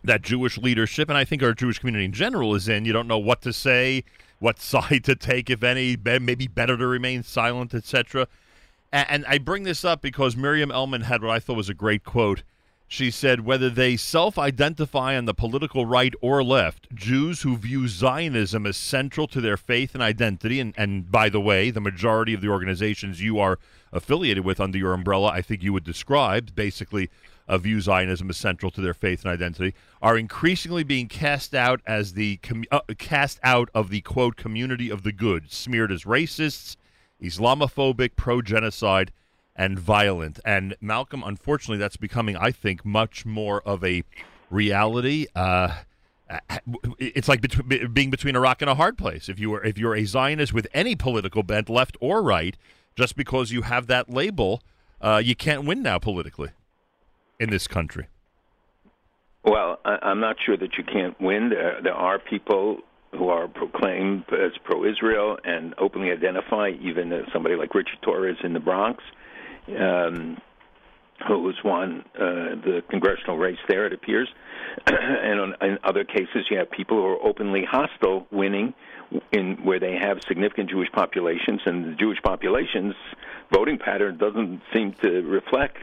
that 0.04 0.22
Jewish 0.22 0.56
leadership 0.58 1.08
and 1.08 1.18
I 1.18 1.24
think 1.24 1.42
our 1.42 1.52
Jewish 1.52 1.80
community 1.80 2.04
in 2.04 2.12
general 2.12 2.54
is 2.54 2.68
in. 2.68 2.84
You 2.84 2.92
don't 2.92 3.08
know 3.08 3.18
what 3.18 3.42
to 3.42 3.52
say, 3.52 4.04
what 4.38 4.60
side 4.60 5.04
to 5.04 5.14
take, 5.14 5.50
if 5.50 5.62
any. 5.62 5.96
Maybe 5.96 6.46
better 6.46 6.76
to 6.76 6.86
remain 6.86 7.22
silent, 7.22 7.74
etc. 7.74 8.28
And, 8.92 9.26
I 9.26 9.38
bring 9.38 9.64
this 9.64 9.84
up 9.84 10.00
because 10.00 10.36
Miriam 10.36 10.70
Elman 10.70 11.02
had 11.02 11.22
what 11.22 11.30
I 11.30 11.38
thought 11.38 11.56
was 11.56 11.68
a 11.68 11.74
great 11.74 12.04
quote. 12.04 12.42
She 12.88 13.10
said, 13.10 13.44
whether 13.44 13.68
they 13.68 13.96
self 13.96 14.38
identify 14.38 15.16
on 15.16 15.24
the 15.24 15.34
political 15.34 15.86
right 15.86 16.14
or 16.20 16.44
left, 16.44 16.94
Jews 16.94 17.42
who 17.42 17.56
view 17.56 17.88
Zionism 17.88 18.64
as 18.64 18.76
central 18.76 19.26
to 19.28 19.40
their 19.40 19.56
faith 19.56 19.94
and 19.94 20.02
identity, 20.02 20.60
and, 20.60 20.72
and 20.76 21.10
by 21.10 21.28
the 21.28 21.40
way, 21.40 21.70
the 21.70 21.80
majority 21.80 22.32
of 22.32 22.40
the 22.40 22.48
organizations 22.48 23.20
you 23.20 23.40
are 23.40 23.58
affiliated 23.92 24.44
with 24.44 24.60
under 24.60 24.78
your 24.78 24.92
umbrella, 24.92 25.28
I 25.28 25.42
think 25.42 25.64
you 25.64 25.72
would 25.72 25.84
describe 25.84 26.54
basically 26.54 27.10
uh, 27.48 27.58
view 27.58 27.80
Zionism 27.80 28.30
as 28.30 28.36
central 28.36 28.70
to 28.72 28.80
their 28.80 28.94
faith 28.94 29.24
and 29.24 29.32
identity, 29.32 29.74
are 30.02 30.18
increasingly 30.18 30.82
being 30.82 31.08
cast 31.08 31.54
out 31.54 31.80
as 31.86 32.14
the 32.14 32.38
com- 32.38 32.64
uh, 32.70 32.80
cast 32.98 33.38
out 33.42 33.68
of 33.74 33.90
the 33.90 34.00
quote 34.00 34.36
community 34.36 34.90
of 34.90 35.02
the 35.02 35.12
good, 35.12 35.50
smeared 35.52 35.92
as 35.92 36.04
racists, 36.04 36.76
Islamophobic, 37.22 38.10
pro 38.16 38.42
genocide, 38.42 39.12
and 39.54 39.78
violent. 39.78 40.38
And 40.44 40.76
Malcolm, 40.80 41.22
unfortunately, 41.24 41.78
that's 41.78 41.96
becoming, 41.96 42.36
I 42.36 42.50
think, 42.50 42.84
much 42.84 43.24
more 43.24 43.62
of 43.62 43.82
a 43.84 44.02
reality. 44.50 45.26
Uh, 45.34 45.76
it's 46.98 47.28
like 47.28 47.40
between, 47.40 47.92
being 47.92 48.10
between 48.10 48.36
a 48.36 48.40
rock 48.40 48.60
and 48.60 48.68
a 48.68 48.74
hard 48.74 48.98
place. 48.98 49.28
If 49.28 49.38
you 49.38 49.54
are 49.54 49.64
if 49.64 49.78
you're 49.78 49.94
a 49.94 50.04
Zionist 50.04 50.52
with 50.52 50.66
any 50.74 50.96
political 50.96 51.42
bent, 51.42 51.68
left 51.68 51.96
or 52.00 52.22
right, 52.22 52.56
just 52.96 53.16
because 53.16 53.52
you 53.52 53.62
have 53.62 53.86
that 53.86 54.10
label, 54.10 54.60
uh, 55.00 55.22
you 55.24 55.36
can't 55.36 55.64
win 55.64 55.82
now 55.82 55.98
politically 55.98 56.50
in 57.38 57.50
this 57.50 57.66
country. 57.66 58.06
Well, 59.44 59.78
I, 59.84 59.98
I'm 60.02 60.20
not 60.20 60.36
sure 60.44 60.56
that 60.56 60.76
you 60.76 60.84
can't 60.84 61.18
win. 61.20 61.50
There, 61.50 61.80
there 61.82 61.94
are 61.94 62.18
people 62.18 62.78
who 63.12 63.28
are 63.28 63.48
proclaimed 63.48 64.24
as 64.32 64.52
pro-Israel 64.64 65.38
and 65.44 65.74
openly 65.78 66.10
identify, 66.10 66.70
even 66.82 67.12
somebody 67.32 67.54
like 67.54 67.74
Richard 67.74 67.98
Torres 68.02 68.36
in 68.42 68.52
the 68.52 68.60
Bronx, 68.60 69.02
um, 69.68 70.38
who 71.26 71.46
has 71.46 71.56
won 71.64 72.04
uh, 72.14 72.56
the 72.62 72.82
congressional 72.90 73.38
race 73.38 73.58
there, 73.68 73.86
it 73.86 73.92
appears. 73.92 74.28
and 74.86 75.40
on, 75.40 75.54
in 75.62 75.78
other 75.82 76.04
cases, 76.04 76.46
you 76.50 76.58
have 76.58 76.70
people 76.70 76.98
who 76.98 77.06
are 77.06 77.22
openly 77.22 77.64
hostile 77.64 78.26
winning 78.30 78.74
in 79.32 79.58
where 79.64 79.80
they 79.80 79.94
have 79.94 80.18
significant 80.28 80.68
Jewish 80.68 80.90
populations, 80.92 81.60
and 81.64 81.92
the 81.92 81.96
Jewish 81.96 82.18
population's 82.22 82.94
voting 83.52 83.78
pattern 83.78 84.18
doesn't 84.18 84.60
seem 84.74 84.92
to 85.02 85.22
reflect 85.22 85.78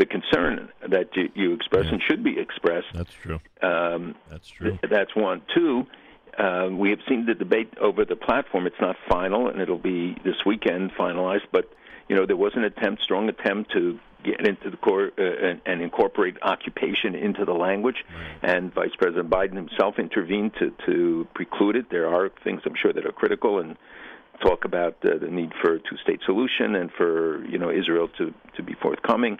the 0.00 0.06
concern 0.06 0.70
that 0.88 1.08
you, 1.14 1.28
you 1.34 1.52
express 1.54 1.84
Yeah. 1.84 1.92
and 1.92 2.02
should 2.08 2.24
be 2.24 2.38
expressed. 2.40 2.88
That's 2.94 3.12
true. 3.22 3.38
Um, 3.62 4.14
That's 4.30 4.48
true. 4.48 4.70
Th- 4.80 4.90
That's 4.90 5.14
one. 5.14 5.42
Two, 5.54 5.86
uh, 6.38 6.68
we 6.72 6.88
have 6.90 7.00
seen 7.08 7.26
the 7.26 7.34
debate 7.34 7.72
over 7.80 8.04
the 8.06 8.16
platform. 8.16 8.66
It's 8.66 8.80
not 8.80 8.96
final, 9.08 9.48
and 9.48 9.60
it'll 9.60 9.78
be 9.96 10.16
this 10.24 10.38
weekend 10.46 10.92
finalized. 10.98 11.46
But 11.52 11.66
you 12.08 12.16
know, 12.16 12.24
there 12.26 12.36
was 12.46 12.52
an 12.56 12.64
attempt, 12.64 13.02
strong 13.02 13.28
attempt, 13.28 13.70
to 13.72 14.00
get 14.24 14.46
into 14.46 14.70
the 14.70 14.76
core 14.78 15.10
uh, 15.18 15.22
and, 15.48 15.60
and 15.66 15.80
incorporate 15.82 16.36
occupation 16.42 17.14
into 17.14 17.44
the 17.44 17.52
language. 17.52 17.96
And 18.42 18.72
Vice 18.74 18.94
President 18.98 19.28
Biden 19.30 19.54
himself 19.54 19.98
intervened 19.98 20.52
to 20.60 20.72
to 20.86 21.28
preclude 21.34 21.76
it. 21.76 21.86
There 21.90 22.08
are 22.08 22.30
things 22.42 22.62
I'm 22.64 22.74
sure 22.82 22.92
that 22.94 23.04
are 23.04 23.12
critical 23.12 23.58
and 23.60 23.76
talk 24.42 24.64
about 24.64 24.96
uh, 25.04 25.18
the 25.20 25.28
need 25.28 25.52
for 25.60 25.74
a 25.74 25.78
two-state 25.80 26.20
solution 26.24 26.74
and 26.74 26.90
for 26.96 27.44
you 27.44 27.58
know 27.58 27.70
Israel 27.70 28.08
to 28.18 28.32
to 28.56 28.62
be 28.62 28.74
forthcoming. 28.80 29.38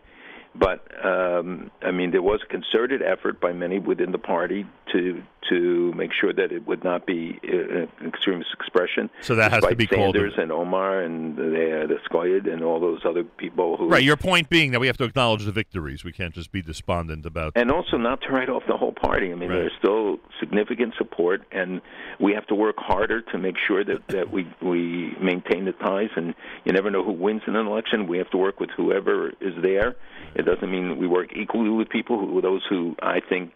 But 0.54 0.82
um, 1.04 1.70
I 1.82 1.92
mean, 1.92 2.10
there 2.10 2.22
was 2.22 2.40
a 2.42 2.46
concerted 2.46 3.02
effort 3.02 3.40
by 3.40 3.52
many 3.52 3.78
within 3.78 4.10
the 4.12 4.18
party 4.18 4.66
to 4.92 5.22
to 5.48 5.92
make 5.94 6.10
sure 6.12 6.32
that 6.32 6.52
it 6.52 6.66
would 6.66 6.84
not 6.84 7.06
be 7.06 7.38
uh, 7.44 7.82
an 7.82 7.88
extremist 8.06 8.50
expression. 8.52 9.10
So 9.22 9.34
that 9.36 9.50
has 9.52 9.64
to 9.64 9.74
be 9.74 9.86
called 9.86 10.14
Sanders 10.14 10.34
and 10.36 10.52
Omar 10.52 11.00
and 11.02 11.36
the, 11.36 11.82
uh, 11.82 11.86
the 11.86 11.98
Squad 12.04 12.46
and 12.46 12.62
all 12.62 12.78
those 12.80 13.00
other 13.04 13.24
people 13.24 13.76
who 13.76 13.88
Right. 13.88 14.02
Your 14.04 14.16
point 14.16 14.48
being 14.48 14.72
that 14.72 14.80
we 14.80 14.86
have 14.86 14.96
to 14.98 15.04
acknowledge 15.04 15.44
the 15.44 15.52
victories. 15.52 16.04
We 16.04 16.12
can't 16.12 16.34
just 16.34 16.52
be 16.52 16.62
despondent 16.62 17.26
about. 17.26 17.52
and 17.56 17.70
also 17.70 17.96
not 17.96 18.20
to 18.22 18.28
write 18.28 18.48
off 18.48 18.62
the 18.68 18.76
whole 18.76 18.92
party. 18.92 19.32
I 19.32 19.34
mean, 19.34 19.48
Right. 19.48 19.56
there's 19.56 19.72
still 19.78 20.18
significant 20.38 20.94
support, 20.96 21.42
and 21.52 21.80
we 22.18 22.32
have 22.34 22.46
to 22.48 22.54
work 22.54 22.76
harder 22.78 23.20
to 23.22 23.38
make 23.38 23.56
sure 23.66 23.84
that, 23.84 24.06
that 24.08 24.30
we 24.30 24.46
we 24.62 25.14
maintain 25.20 25.64
the 25.64 25.72
ties. 25.72 26.10
And 26.16 26.34
you 26.64 26.72
never 26.72 26.90
know 26.90 27.02
who 27.02 27.12
wins 27.12 27.42
in 27.46 27.56
an 27.56 27.66
election. 27.66 28.06
We 28.06 28.18
have 28.18 28.30
to 28.30 28.36
work 28.36 28.60
with 28.60 28.70
whoever 28.76 29.30
is 29.40 29.54
there. 29.62 29.96
It 30.34 30.42
doesn't 30.42 30.70
mean 30.70 30.98
we 30.98 31.06
work 31.06 31.32
equally 31.34 31.70
with 31.70 31.88
people 31.88 32.18
who 32.18 32.40
those 32.40 32.64
who 32.68 32.94
I 33.02 33.20
think 33.20 33.52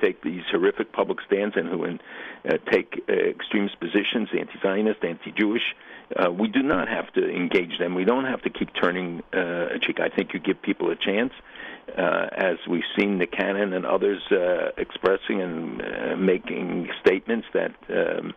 take 0.00 0.22
these 0.22 0.42
horrific 0.50 0.92
public 0.92 1.18
stands 1.26 1.56
and 1.56 1.68
who 1.68 1.84
uh, 1.84 2.56
take 2.70 3.02
uh, 3.08 3.12
extremist 3.12 3.78
positions, 3.80 4.28
anti-Zionist, 4.38 5.02
anti-Jewish. 5.02 5.74
Uh, 6.16 6.30
we 6.30 6.48
do 6.48 6.62
not 6.62 6.88
have 6.88 7.12
to 7.12 7.28
engage 7.28 7.78
them. 7.78 7.94
We 7.94 8.04
don't 8.04 8.24
have 8.24 8.42
to 8.42 8.50
keep 8.50 8.70
turning 8.80 9.22
uh, 9.34 9.74
a 9.74 9.78
cheek. 9.80 9.98
I 10.00 10.08
think 10.08 10.32
you 10.32 10.40
give 10.40 10.60
people 10.62 10.90
a 10.90 10.96
chance, 10.96 11.32
uh, 11.96 12.26
as 12.36 12.56
we've 12.68 12.88
seen 12.98 13.18
Nick 13.18 13.32
Cannon 13.32 13.72
and 13.72 13.84
others 13.84 14.22
uh, 14.30 14.70
expressing 14.78 15.42
and 15.42 15.82
uh, 15.82 16.16
making 16.16 16.88
statements 17.00 17.46
that 17.52 17.74
um, 17.90 18.32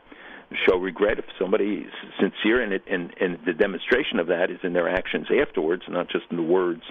show 0.65 0.77
regret 0.77 1.17
if 1.17 1.25
somebody 1.39 1.85
is 1.87 1.93
sincere, 2.19 2.61
and, 2.61 2.73
it, 2.73 2.83
and 2.89 3.13
and 3.21 3.39
the 3.45 3.53
demonstration 3.53 4.19
of 4.19 4.27
that 4.27 4.51
is 4.51 4.59
in 4.63 4.73
their 4.73 4.89
actions 4.89 5.27
afterwards, 5.41 5.83
not 5.87 6.09
just 6.09 6.25
in 6.29 6.37
the 6.37 6.43
words 6.43 6.81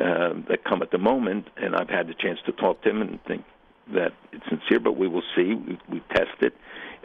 um, 0.00 0.44
that 0.48 0.64
come 0.64 0.82
at 0.82 0.90
the 0.90 0.98
moment. 0.98 1.46
And 1.56 1.76
I've 1.76 1.88
had 1.88 2.08
the 2.08 2.14
chance 2.14 2.40
to 2.46 2.52
talk 2.52 2.82
to 2.82 2.90
him 2.90 3.00
and 3.00 3.22
think 3.24 3.44
that 3.94 4.12
it's 4.32 4.44
sincere, 4.48 4.80
but 4.80 4.96
we 4.96 5.08
will 5.08 5.22
see. 5.36 5.54
We, 5.54 5.78
we 5.90 6.02
test 6.14 6.40
it. 6.40 6.54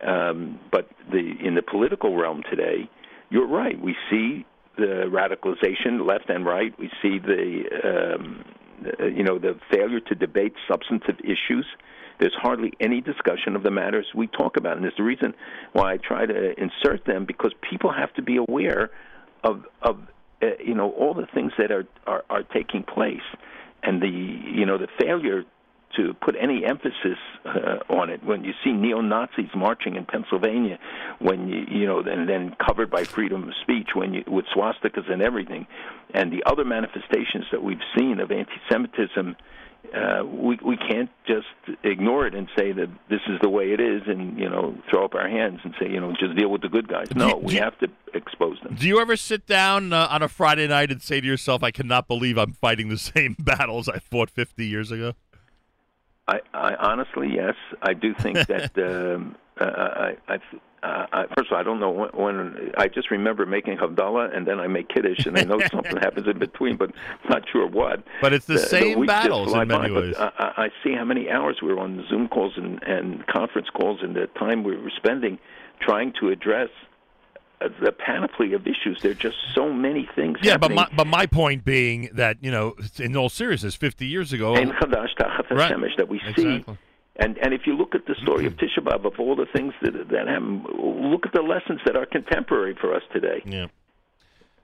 Um, 0.06 0.60
but 0.72 0.90
the 1.12 1.34
in 1.44 1.56
the 1.56 1.62
political 1.62 2.18
realm 2.18 2.44
today, 2.50 2.90
you're 3.30 3.48
right. 3.48 3.80
We 3.80 3.96
see 4.10 4.46
the 4.78 5.10
radicalization, 5.10 6.06
left 6.06 6.30
and 6.30 6.46
right. 6.46 6.78
We 6.78 6.90
see 7.02 7.20
the 7.20 8.16
um, 8.16 8.46
uh, 9.00 9.06
you 9.06 9.24
know 9.24 9.40
the 9.40 9.58
failure 9.72 10.00
to 10.02 10.16
debate 10.16 10.54
substantive 10.70 11.20
issues. 11.20 11.66
There's 12.20 12.36
hardly 12.42 12.72
any 12.80 13.02
discussion 13.02 13.56
of 13.56 13.64
the 13.64 13.72
matters 13.72 14.06
we 14.16 14.28
talk 14.28 14.58
about, 14.58 14.78
and 14.78 14.86
it's 14.86 14.98
the 14.98 15.04
reason 15.04 15.34
why 15.74 15.94
I 15.94 15.98
try 15.98 16.26
to 16.26 16.54
insert 16.60 17.06
them 17.06 17.26
because 17.26 17.52
people 17.70 17.92
have 17.92 18.14
to 18.14 18.22
be 18.22 18.38
aware 18.38 18.92
of 19.44 19.66
of 19.82 20.00
uh, 20.42 20.48
you 20.64 20.76
know 20.76 20.92
all 20.92 21.14
the 21.14 21.28
things 21.34 21.52
that 21.58 21.72
are, 21.72 21.86
are 22.06 22.24
are 22.30 22.44
taking 22.44 22.84
place, 22.84 23.26
and 23.84 24.02
the 24.02 24.10
you 24.10 24.66
know 24.66 24.78
the 24.78 24.88
failure 25.00 25.44
to 25.98 26.14
put 26.22 26.36
any 26.40 26.66
emphasis 26.66 27.18
uh, 27.46 27.78
on 27.90 28.10
it. 28.10 28.24
When 28.24 28.44
you 28.44 28.54
see 28.64 28.72
neo 28.72 29.02
Nazis 29.02 29.50
marching 29.56 29.96
in 29.96 30.06
Pennsylvania, 30.06 30.78
when 31.20 31.48
you 31.48 31.66
you 31.70 31.86
know 31.88 32.00
and 32.00 32.28
then 32.28 32.56
covered 32.66 32.90
by 32.92 33.04
freedom 33.04 33.44
of 33.48 33.54
speech, 33.62 33.90
when 33.96 34.14
you 34.14 34.24
with 34.28 34.46
swastikas 34.56 35.12
and 35.12 35.22
everything, 35.22 35.68
and 36.14 36.32
the 36.32 36.44
other 36.46 36.64
manifestations 36.66 37.46
that 37.52 37.64
we've 37.64 37.84
seen 37.98 38.20
of 38.20 38.32
anti-Semitism. 38.32 39.36
Uh, 39.96 40.26
we 40.26 40.58
we 40.66 40.76
can't 40.78 41.12
just 41.28 41.46
ignore 41.84 42.26
it 42.26 42.34
and 42.34 42.48
say 42.58 42.72
that 42.72 42.90
this 43.08 43.20
is 43.30 43.40
the 43.44 43.48
way 43.50 43.72
it 43.72 43.80
is, 43.80 44.02
and 44.08 44.38
you 44.40 44.50
know 44.50 44.76
throw 44.90 45.06
up 45.06 45.14
our 45.14 45.30
hands 45.30 45.60
and 45.64 45.76
say 45.80 45.88
you 45.88 46.00
know 46.02 46.12
just 46.20 46.36
deal 46.36 46.50
with 46.50 46.64
the 46.64 46.68
good 46.68 46.88
guys. 46.88 47.06
No, 47.16 47.28
you- 47.28 47.36
we 47.38 47.54
have 47.56 47.78
to 47.80 47.88
expose 48.16 48.60
them. 48.64 48.74
Do 48.80 48.88
you 48.88 49.00
ever 49.00 49.16
sit 49.16 49.46
down 49.46 49.94
uh, 49.94 50.08
on 50.10 50.24
a 50.24 50.28
Friday 50.28 50.68
night 50.68 50.90
and 50.92 51.04
say 51.04 51.22
to 51.22 51.28
yourself, 51.28 51.62
"I 51.64 51.70
cannot 51.70 52.08
believe 52.08 52.36
I'm 52.36 52.54
fighting 52.54 52.90
the 52.90 52.98
same 52.98 53.36
battles 53.40 53.88
I 53.88 54.00
fought 54.00 54.32
50 54.32 54.66
years 54.66 54.90
ago"? 54.92 55.14
I, 56.28 56.40
I 56.54 56.76
honestly, 56.76 57.30
yes, 57.34 57.56
I 57.82 57.94
do 57.94 58.14
think 58.14 58.38
that. 58.48 58.72
um, 59.16 59.36
uh, 59.60 59.64
I, 59.66 60.18
I, 60.28 60.36
uh, 60.84 61.08
I, 61.14 61.26
first 61.36 61.50
of 61.50 61.54
all, 61.54 61.58
I 61.58 61.64
don't 61.64 61.80
know 61.80 61.90
when, 61.90 62.10
when. 62.10 62.72
I 62.78 62.88
just 62.88 63.10
remember 63.10 63.46
making 63.46 63.78
Havdalah, 63.78 64.36
and 64.36 64.46
then 64.46 64.60
I 64.60 64.68
make 64.68 64.90
Kiddush, 64.90 65.26
and 65.26 65.38
I 65.38 65.44
know 65.44 65.60
something 65.72 65.98
happens 65.98 66.28
in 66.28 66.38
between, 66.38 66.78
but 66.78 66.92
not 67.30 67.44
sure 67.52 67.68
what. 67.68 68.04
But 68.22 68.34
it's 68.34 68.46
the 68.46 68.60
same 68.60 69.00
week 69.00 69.10
just 69.10 69.24
battles 69.24 69.54
in 69.54 69.68
many 69.68 69.90
by, 69.90 70.00
ways. 70.00 70.16
I, 70.18 70.30
I 70.58 70.70
see 70.84 70.94
how 70.94 71.06
many 71.06 71.30
hours 71.30 71.60
we 71.62 71.70
were 71.74 71.80
on 71.80 72.06
Zoom 72.10 72.28
calls 72.28 72.54
and, 72.58 72.84
and 72.84 73.26
conference 73.28 73.70
calls, 73.70 74.00
and 74.02 74.16
the 74.16 74.28
time 74.38 74.64
we 74.64 74.76
were 74.76 74.92
spending 74.98 75.40
trying 75.80 76.14
to 76.20 76.30
address 76.30 76.70
the 77.60 77.92
panoply 77.92 78.54
of 78.54 78.68
issues. 78.68 79.00
There 79.02 79.12
are 79.12 79.16
just 79.16 79.38
so 79.54 79.72
many 79.72 80.08
things. 80.16 80.38
Yeah, 80.42 80.58
but 80.58 80.72
my 80.72 80.88
but 80.96 81.08
my 81.08 81.26
point 81.26 81.64
being 81.64 82.10
that 82.14 82.38
you 82.42 82.52
know, 82.52 82.76
in 82.98 83.16
all 83.16 83.30
seriousness, 83.30 83.76
50 83.76 84.06
years 84.06 84.34
ago, 84.34 84.56
and 84.56 84.72
Chadash 84.72 85.16
Tachas 85.18 85.50
Right. 85.52 85.98
That 85.98 86.10
we 86.10 86.22
see. 86.36 86.66
And 87.18 87.38
and 87.38 87.54
if 87.54 87.62
you 87.66 87.78
look 87.78 87.96
at 87.96 88.06
the 88.06 88.16
story 88.22 88.46
of 88.46 88.54
Tisha 88.54 88.80
B'av, 88.80 89.06
of 89.06 89.20
all 89.20 89.36
the 89.36 89.46
things 89.56 89.74
that 89.82 89.94
that 89.94 90.28
happen, 90.28 90.66
look 91.12 91.26
at 91.26 91.34
the 91.34 91.42
lessons 91.42 91.80
that 91.86 91.96
are 91.96 92.06
contemporary 92.06 92.76
for 92.80 92.94
us 92.94 93.04
today. 93.14 93.42
yeah, 93.46 93.68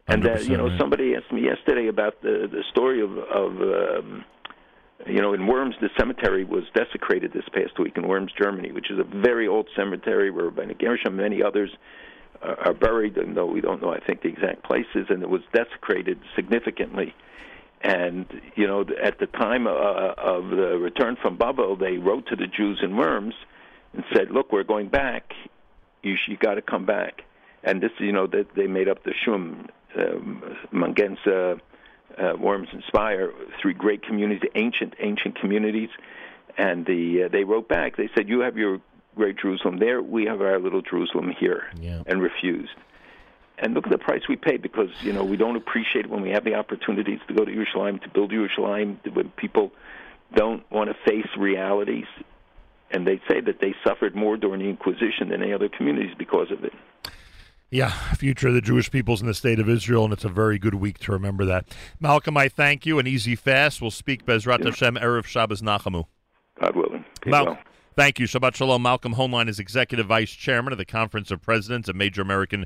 And 0.08 0.24
that 0.24 0.46
you 0.48 0.58
know, 0.58 0.68
right. 0.68 0.80
somebody 0.80 1.16
asked 1.16 1.32
me 1.32 1.44
yesterday 1.44 1.88
about 1.88 2.22
the 2.22 2.50
the 2.52 2.64
story 2.70 3.02
of 3.02 3.18
of 3.18 3.52
um, 3.62 4.26
you 5.08 5.22
know 5.22 5.34
in 5.34 5.48
Worms, 5.48 5.76
the 5.80 5.90
cemetery 5.98 6.44
was 6.44 6.64
desecrated 6.76 7.32
this 7.32 7.46
past 7.54 7.80
week 7.80 7.94
in 7.96 8.06
Worms, 8.06 8.34
Germany, 8.38 8.74
which 8.74 8.92
is 8.92 9.00
a 9.00 9.06
very 9.06 9.48
old 9.48 9.70
cemetery 9.74 10.30
where 10.30 10.50
Rabbi 10.50 10.74
Gershom 10.74 11.14
and 11.14 11.18
many 11.18 11.42
others 11.42 11.72
are, 12.42 12.74
buried, 12.74 13.18
and 13.18 13.36
though 13.36 13.46
we 13.46 13.62
don't 13.62 13.82
know, 13.82 13.94
I 13.94 14.00
think 14.00 14.22
the 14.22 14.30
exact 14.30 14.64
places, 14.64 15.08
and 15.10 15.22
it 15.22 15.30
was 15.30 15.42
desecrated 15.54 16.20
significantly. 16.36 17.14
And 17.82 18.26
you 18.56 18.68
know, 18.68 18.86
at 19.02 19.20
the 19.20 19.28
time 19.28 19.68
uh, 19.68 19.72
of 19.72 20.50
the 20.50 20.78
return 20.80 21.18
from 21.22 21.38
Babel, 21.38 21.76
they 21.76 21.98
wrote 21.98 22.28
to 22.28 22.36
the 22.36 22.48
Jews 22.48 22.80
in 22.84 22.96
Worms 22.96 23.34
and 23.94 24.04
said, 24.14 24.32
"Look, 24.32 24.52
we're 24.52 24.64
going 24.64 24.90
back. 24.90 25.34
You 26.04 26.16
you 26.28 26.38
got 26.38 26.56
to 26.56 26.62
come 26.62 26.86
back." 26.86 27.24
And 27.64 27.82
this, 27.82 27.92
you 28.00 28.12
know, 28.12 28.28
that 28.28 28.56
they 28.56 28.68
made 28.68 28.88
up 28.88 29.04
the 29.04 29.14
Shum, 29.24 29.68
um, 29.96 30.58
Magenza, 30.74 31.60
uh, 32.18 32.34
Worms, 32.40 32.70
and 32.72 32.84
Speyer, 32.88 33.32
three 33.62 33.74
great 33.74 34.04
communities, 34.04 34.50
ancient 34.56 34.94
ancient 35.00 35.40
communities. 35.40 35.90
And 36.58 36.86
the 36.86 37.24
uh, 37.24 37.28
they 37.30 37.44
wrote 37.44 37.68
back. 37.68 37.98
They 37.98 38.10
said, 38.16 38.30
"You 38.30 38.42
have 38.42 38.58
your 38.58 38.80
great 39.16 39.38
Jerusalem 39.38 39.78
there. 39.80 40.02
We 40.02 40.26
have 40.26 40.42
our 40.42 40.60
little 40.60 40.82
Jerusalem 40.82 41.34
here," 41.38 41.66
Yeah. 41.80 42.04
and 42.06 42.22
refused 42.22 42.72
and 43.58 43.74
look 43.76 43.86
at 43.86 43.92
the 43.92 43.98
price 43.98 44.22
we 44.28 44.36
pay 44.36 44.58
because 44.58 44.90
you 45.02 45.14
know 45.14 45.24
we 45.24 45.38
don't 45.38 45.56
appreciate 45.56 46.08
when 46.10 46.22
we 46.22 46.30
have 46.32 46.44
the 46.44 46.56
opportunities 46.56 47.20
to 47.28 47.34
go 47.34 47.46
to 47.46 47.52
Yerushalayim 47.52 48.02
to 48.02 48.10
build 48.10 48.32
Yerushalayim 48.32 48.98
when 49.14 49.30
people 49.38 49.72
don't 50.36 50.64
want 50.72 50.90
to 50.90 50.96
face 51.06 51.28
realities 51.38 52.06
and 52.90 53.06
they 53.08 53.22
say 53.30 53.40
that 53.42 53.60
they 53.62 53.74
suffered 53.86 54.16
more 54.16 54.36
during 54.38 54.60
the 54.62 54.68
Inquisition 54.70 55.30
than 55.30 55.42
any 55.44 55.54
other 55.54 55.70
communities 55.70 56.14
because 56.18 56.52
of 56.52 56.64
it. 56.64 56.74
yeah. 57.70 57.90
Future 58.16 58.50
of 58.50 58.54
the 58.54 58.62
Jewish 58.62 58.92
peoples 58.92 59.22
in 59.22 59.28
the 59.28 59.34
state 59.34 59.60
of 59.60 59.70
Israel, 59.70 60.04
and 60.04 60.12
it's 60.12 60.26
a 60.26 60.30
very 60.30 60.58
good 60.60 60.76
week 60.76 60.98
to 61.00 61.12
remember 61.14 61.46
that. 61.46 61.66
Malcolm, 62.02 62.36
I 62.38 62.50
thank 62.50 62.86
you. 62.86 63.00
An 63.00 63.08
easy 63.08 63.36
fast. 63.36 63.82
We'll 63.82 63.92
speak 63.92 64.26
Bezrat 64.26 64.64
Hashem 64.64 64.96
erev 64.96 65.26
Shabbos 65.26 65.62
Nachamu. 65.62 66.06
God 66.60 66.76
willing. 66.76 67.06
Be 67.24 67.30
Mal- 67.32 67.46
well. 67.46 67.58
Thank 67.94 68.20
you. 68.20 68.26
Shabbat 68.26 68.56
Shalom. 68.56 68.82
Malcolm 68.82 69.16
Hoenlein 69.16 69.50
is 69.50 69.60
Executive 69.60 70.06
Vice 70.06 70.32
Chairman 70.32 70.72
of 70.72 70.78
the 70.78 70.86
Conference 70.86 71.30
of 71.30 71.42
Presidents 71.42 71.90
of 71.90 71.96
Major 71.96 72.22
American 72.22 72.66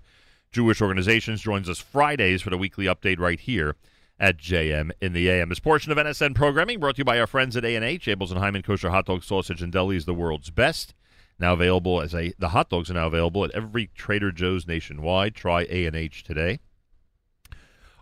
Jewish 0.52 0.82
Organizations. 0.82 1.42
Joins 1.42 1.68
us 1.68 1.80
Fridays 1.80 2.44
for 2.44 2.52
the 2.52 2.60
weekly 2.60 2.86
update 2.86 3.18
right 3.18 3.40
here 3.40 3.76
at 4.20 4.38
JM 4.38 4.92
in 5.02 5.14
the 5.14 5.28
AM. 5.28 5.50
This 5.50 5.60
portion 5.60 5.92
of 5.92 5.98
NSN 5.98 6.36
programming 6.36 6.80
brought 6.80 6.96
to 6.96 7.00
you 7.00 7.06
by 7.06 7.20
our 7.20 7.26
friends 7.26 7.58
at 7.58 7.66
A&H. 7.66 8.06
Abeles 8.06 8.30
and 8.30 8.40
Heymann 8.40 8.64
Kosher 8.64 8.92
Hot 8.92 9.08
Dog 9.08 9.24
Sausage 9.24 9.64
and 9.64 9.74
Deli 9.74 9.98
is 9.98 10.06
the 10.06 10.14
world's 10.14 10.52
best. 10.52 10.94
Now 11.40 11.54
available 11.54 12.02
as 12.02 12.14
a 12.14 12.34
the 12.38 12.50
hot 12.50 12.70
dogs 12.70 12.92
are 12.92 12.94
now 12.94 13.08
available 13.08 13.44
at 13.44 13.52
every 13.52 13.88
Trader 13.96 14.32
Joe's 14.32 14.68
nationwide. 14.68 15.34
Try 15.34 15.64
A&H 15.64 16.24
today. 16.24 16.60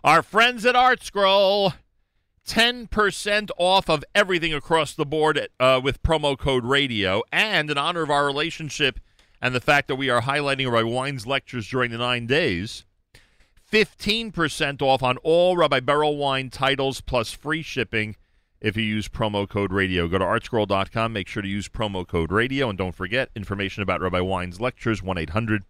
Our 0.04 0.22
friends 0.22 0.66
at 0.66 0.74
ArtScroll. 0.74 1.72
10% 2.46 3.50
off 3.58 3.88
of 3.88 4.04
everything 4.14 4.52
across 4.52 4.94
the 4.94 5.06
board 5.06 5.48
uh, 5.58 5.80
with 5.82 6.02
promo 6.02 6.38
code 6.38 6.64
radio. 6.64 7.22
And 7.32 7.70
in 7.70 7.78
honor 7.78 8.02
of 8.02 8.10
our 8.10 8.26
relationship 8.26 9.00
and 9.40 9.54
the 9.54 9.60
fact 9.60 9.88
that 9.88 9.96
we 9.96 10.10
are 10.10 10.22
highlighting 10.22 10.70
Rabbi 10.70 10.88
Wein's 10.88 11.26
lectures 11.26 11.68
during 11.68 11.90
the 11.90 11.98
nine 11.98 12.26
days, 12.26 12.84
15% 13.72 14.82
off 14.82 15.02
on 15.02 15.16
all 15.18 15.56
Rabbi 15.56 15.80
Berel 15.80 16.16
Wein 16.16 16.50
titles 16.50 17.00
plus 17.00 17.32
free 17.32 17.62
shipping 17.62 18.16
if 18.60 18.76
you 18.76 18.82
use 18.82 19.08
promo 19.08 19.48
code 19.48 19.72
radio. 19.72 20.06
Go 20.06 20.18
to 20.18 20.24
artscroll.com. 20.24 21.12
Make 21.12 21.28
sure 21.28 21.42
to 21.42 21.48
use 21.48 21.68
promo 21.68 22.06
code 22.06 22.30
radio. 22.30 22.68
And 22.68 22.78
don't 22.78 22.94
forget 22.94 23.30
information 23.34 23.82
about 23.82 24.00
Rabbi 24.00 24.20
Wein's 24.20 24.60
lectures 24.60 25.02
1 25.02 25.18
800 25.18 25.64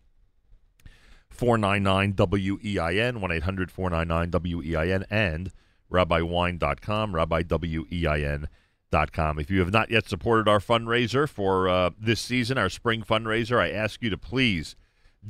499 1.30 2.14
WEIN, 2.16 3.20
1 3.20 3.32
800 3.32 3.70
499 3.70 4.62
WEIN, 4.62 5.04
and 5.10 5.50
rabbiwine.com, 5.94 7.12
rabbiwein.com. 7.12 9.38
If 9.38 9.50
you 9.50 9.60
have 9.60 9.72
not 9.72 9.90
yet 9.90 10.08
supported 10.08 10.48
our 10.48 10.60
fundraiser 10.60 11.28
for 11.28 11.68
uh, 11.68 11.90
this 11.98 12.20
season, 12.20 12.58
our 12.58 12.68
spring 12.68 13.02
fundraiser, 13.02 13.58
I 13.58 13.70
ask 13.70 14.02
you 14.02 14.10
to 14.10 14.18
please 14.18 14.76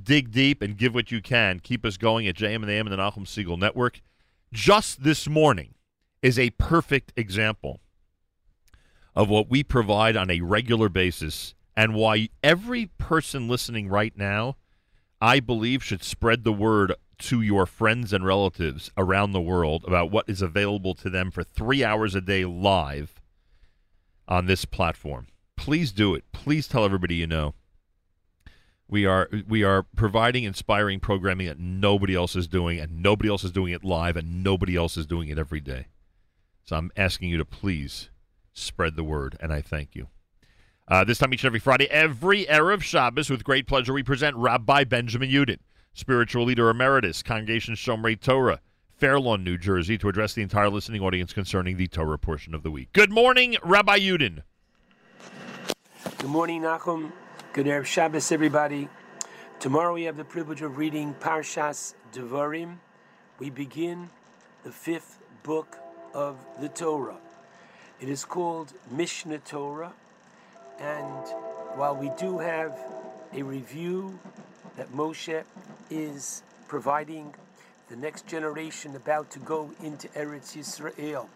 dig 0.02 0.32
deep 0.32 0.60
and 0.60 0.76
give 0.76 0.94
what 0.94 1.12
you 1.12 1.22
can. 1.22 1.60
Keep 1.60 1.84
us 1.84 1.96
going 1.96 2.26
at 2.26 2.36
JM 2.36 2.56
and 2.56 2.70
and 2.70 2.88
the 2.88 2.96
Nachum 2.96 3.26
Segal 3.26 3.58
Network. 3.58 4.00
Just 4.52 5.04
this 5.04 5.28
morning 5.28 5.74
is 6.22 6.38
a 6.38 6.50
perfect 6.50 7.12
example 7.16 7.80
of 9.14 9.28
what 9.28 9.48
we 9.48 9.62
provide 9.62 10.16
on 10.16 10.30
a 10.30 10.40
regular 10.40 10.88
basis 10.88 11.54
and 11.76 11.94
why 11.94 12.28
every 12.42 12.86
person 12.98 13.48
listening 13.48 13.88
right 13.88 14.16
now, 14.16 14.56
I 15.20 15.40
believe, 15.40 15.82
should 15.82 16.02
spread 16.02 16.44
the 16.44 16.52
word 16.52 16.94
to 17.24 17.40
your 17.40 17.64
friends 17.64 18.12
and 18.12 18.26
relatives 18.26 18.90
around 18.98 19.32
the 19.32 19.40
world 19.40 19.82
about 19.86 20.10
what 20.10 20.28
is 20.28 20.42
available 20.42 20.94
to 20.94 21.08
them 21.08 21.30
for 21.30 21.42
three 21.42 21.82
hours 21.82 22.14
a 22.14 22.20
day 22.20 22.44
live 22.44 23.22
on 24.28 24.44
this 24.44 24.66
platform. 24.66 25.26
Please 25.56 25.90
do 25.90 26.14
it. 26.14 26.24
Please 26.32 26.68
tell 26.68 26.84
everybody 26.84 27.14
you 27.14 27.26
know. 27.26 27.54
We 28.86 29.06
are 29.06 29.30
we 29.48 29.64
are 29.64 29.84
providing 29.96 30.44
inspiring 30.44 31.00
programming 31.00 31.46
that 31.46 31.58
nobody 31.58 32.14
else 32.14 32.36
is 32.36 32.46
doing, 32.46 32.78
and 32.78 33.02
nobody 33.02 33.30
else 33.30 33.42
is 33.42 33.50
doing 33.50 33.72
it 33.72 33.82
live, 33.82 34.18
and 34.18 34.44
nobody 34.44 34.76
else 34.76 34.98
is 34.98 35.06
doing 35.06 35.30
it 35.30 35.38
every 35.38 35.60
day. 35.60 35.86
So 36.64 36.76
I'm 36.76 36.90
asking 36.94 37.30
you 37.30 37.38
to 37.38 37.46
please 37.46 38.10
spread 38.52 38.96
the 38.96 39.04
word, 39.04 39.38
and 39.40 39.50
I 39.50 39.62
thank 39.62 39.94
you. 39.94 40.08
Uh, 40.86 41.02
this 41.04 41.16
time 41.16 41.32
each 41.32 41.42
and 41.42 41.48
every 41.48 41.60
Friday, 41.60 41.88
every 41.90 42.44
Erev 42.44 42.82
Shabbos, 42.82 43.30
with 43.30 43.42
great 43.42 43.66
pleasure, 43.66 43.94
we 43.94 44.02
present 44.02 44.36
Rabbi 44.36 44.84
Benjamin 44.84 45.30
Yudin 45.30 45.58
spiritual 45.94 46.44
leader 46.44 46.68
emeritus, 46.68 47.22
Congregation 47.22 47.74
Shomrei 47.74 48.20
Torah, 48.20 48.60
Fairlawn, 48.96 49.42
New 49.42 49.56
Jersey, 49.56 49.96
to 49.98 50.08
address 50.08 50.34
the 50.34 50.42
entire 50.42 50.68
listening 50.68 51.00
audience 51.00 51.32
concerning 51.32 51.76
the 51.76 51.86
Torah 51.86 52.18
portion 52.18 52.54
of 52.54 52.62
the 52.62 52.70
week. 52.70 52.92
Good 52.92 53.10
morning, 53.10 53.56
Rabbi 53.62 53.98
Yudin. 53.98 54.42
Good 56.18 56.30
morning, 56.30 56.62
Nachum. 56.62 57.12
Good 57.52 57.66
Erev 57.66 57.84
Shabbos, 57.84 58.32
everybody. 58.32 58.88
Tomorrow 59.60 59.94
we 59.94 60.02
have 60.04 60.16
the 60.16 60.24
privilege 60.24 60.62
of 60.62 60.76
reading 60.76 61.14
Parshas 61.20 61.94
Devarim. 62.12 62.78
We 63.38 63.50
begin 63.50 64.10
the 64.64 64.72
fifth 64.72 65.18
book 65.42 65.78
of 66.12 66.36
the 66.60 66.68
Torah. 66.68 67.16
It 68.00 68.08
is 68.08 68.24
called 68.24 68.72
Mishnah 68.90 69.38
Torah, 69.38 69.92
and 70.78 71.26
while 71.76 71.96
we 71.96 72.10
do 72.18 72.38
have 72.38 72.78
a 73.32 73.42
review 73.42 74.18
that 74.76 74.92
Moshe 74.92 75.44
is 75.90 76.42
providing 76.68 77.34
the 77.88 77.96
next 77.96 78.26
generation 78.26 78.96
about 78.96 79.30
to 79.30 79.38
go 79.38 79.70
into 79.82 80.08
Eretz 80.08 80.56
Yisrael 80.56 81.26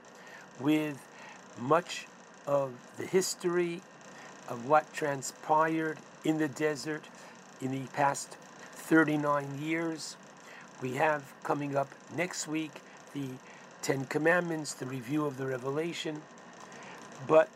with 0.61 0.99
much 1.61 2.07
of 2.47 2.73
the 2.97 3.07
history 3.07 3.83
of 4.49 4.67
what 4.67 4.93
transpired 4.93 5.99
in 6.25 6.39
the 6.39 6.49
desert 6.49 7.05
in 7.61 7.71
the 7.71 7.87
past 7.93 8.37
39 8.73 9.59
years. 9.61 10.17
We 10.81 10.95
have 10.95 11.35
coming 11.43 11.77
up 11.77 11.89
next 12.17 12.49
week 12.49 12.81
the 13.13 13.29
Ten 13.83 14.05
Commandments, 14.07 14.75
the 14.75 14.87
review 14.87 15.27
of 15.27 15.37
the 15.37 15.47
Revelation. 15.47 16.23
But 17.27 17.49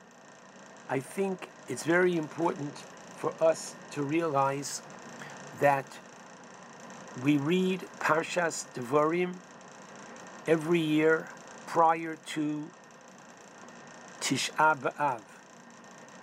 I 0.88 1.00
think 1.00 1.48
it's 1.68 1.84
very 1.84 2.16
important 2.16 2.76
for 3.16 3.32
us 3.40 3.74
to 3.92 4.02
realize 4.02 4.82
that 5.60 5.86
we 7.20 7.36
read 7.36 7.80
Parshas 8.00 8.66
Devarim 8.74 9.34
every 10.46 10.80
year 10.80 11.28
prior 11.66 12.16
to 12.16 12.70
Tisha 14.20 14.78
B'Av. 14.78 15.20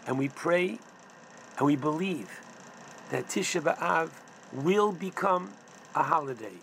And 0.07 0.17
we 0.17 0.29
pray 0.29 0.79
and 1.57 1.67
we 1.67 1.75
believe 1.75 2.39
that 3.11 3.27
Tisha 3.27 3.61
B'Av 3.61 4.09
will 4.51 4.91
become 4.91 5.51
a 5.93 6.03
holiday. 6.03 6.57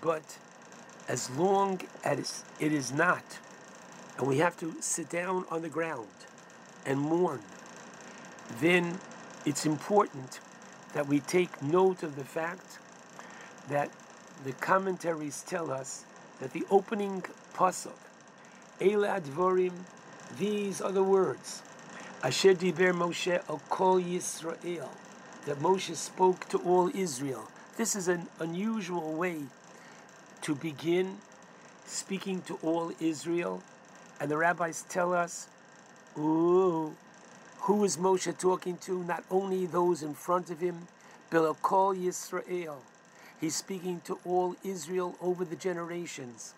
But 0.00 0.38
as 1.08 1.30
long 1.30 1.80
as 2.04 2.44
it 2.60 2.72
is 2.72 2.92
not, 2.92 3.38
and 4.18 4.26
we 4.26 4.38
have 4.38 4.56
to 4.60 4.76
sit 4.80 5.08
down 5.10 5.44
on 5.50 5.62
the 5.62 5.68
ground 5.68 6.08
and 6.86 7.00
mourn, 7.00 7.40
then 8.60 8.98
it's 9.44 9.66
important 9.66 10.40
that 10.92 11.06
we 11.06 11.20
take 11.20 11.62
note 11.62 12.02
of 12.02 12.16
the 12.16 12.24
fact 12.24 12.79
that 13.68 13.90
the 14.44 14.52
commentaries 14.52 15.42
tell 15.42 15.70
us 15.70 16.04
that 16.40 16.52
the 16.52 16.64
opening 16.70 17.22
pasuk, 17.54 17.92
Eila 18.80 19.20
Advorim, 19.20 19.72
these 20.38 20.80
are 20.80 20.92
the 20.92 21.02
words, 21.02 21.62
Asher 22.22 22.54
Diber 22.54 22.92
Moshe 22.92 23.42
al 23.48 23.60
Kol 23.68 24.00
Yisrael, 24.00 24.88
that 25.46 25.58
Moshe 25.58 25.94
spoke 25.96 26.48
to 26.48 26.58
all 26.58 26.90
Israel. 26.94 27.48
This 27.76 27.96
is 27.96 28.08
an 28.08 28.28
unusual 28.38 29.12
way 29.12 29.42
to 30.42 30.54
begin 30.54 31.18
speaking 31.86 32.40
to 32.42 32.58
all 32.62 32.92
Israel, 33.00 33.62
and 34.20 34.30
the 34.30 34.36
rabbis 34.36 34.84
tell 34.88 35.12
us, 35.12 35.48
ooh, 36.16 36.94
who 37.60 37.84
is 37.84 37.96
Moshe 37.96 38.36
talking 38.38 38.78
to? 38.78 39.02
Not 39.04 39.24
only 39.30 39.66
those 39.66 40.02
in 40.02 40.14
front 40.14 40.50
of 40.50 40.60
him, 40.60 40.88
but 41.30 41.54
Kol 41.62 41.94
Yisrael. 41.94 42.76
He's 43.40 43.56
speaking 43.56 44.02
to 44.04 44.18
all 44.24 44.54
Israel 44.62 45.16
over 45.22 45.44
the 45.44 45.56
generations. 45.56 46.52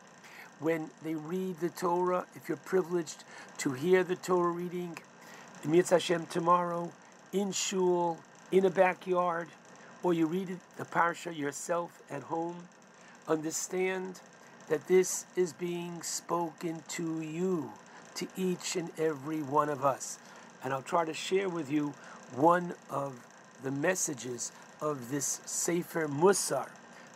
When 0.59 0.91
they 1.05 1.15
read 1.15 1.61
the 1.61 1.69
Torah, 1.69 2.27
if 2.35 2.49
you're 2.49 2.59
privileged 2.59 3.25
to 3.59 3.73
hear 3.73 4.03
the 4.03 4.17
Torah 4.17 4.51
reading, 4.51 4.99
Mirz 5.65 5.91
Hashem 5.91 6.27
tomorrow, 6.27 6.91
in 7.33 7.53
shul, 7.53 8.19
in 8.51 8.65
a 8.65 8.71
backyard, 8.71 9.49
or 10.03 10.13
you 10.13 10.27
read 10.27 10.59
the 10.77 10.85
parsha 10.85 11.37
yourself 11.37 12.03
at 12.11 12.25
home, 12.25 12.65
understand 13.29 14.21
that 14.69 14.89
this 14.89 15.25
is 15.37 15.53
being 15.53 16.03
spoken 16.03 16.83
to 16.89 17.21
you, 17.21 17.71
to 18.17 18.27
each 18.37 18.75
and 18.75 18.91
every 18.99 19.41
one 19.43 19.69
of 19.69 19.85
us. 19.85 20.19
And 20.65 20.73
I'll 20.73 20.83
try 20.83 21.05
to 21.05 21.15
share 21.15 21.49
with 21.49 21.71
you 21.71 21.95
one 22.35 22.75
of 22.91 23.25
the 23.63 23.71
messages 23.71 24.51
of 24.83 25.11
this 25.11 25.41
Sefer 25.47 26.09
Musar, 26.09 26.69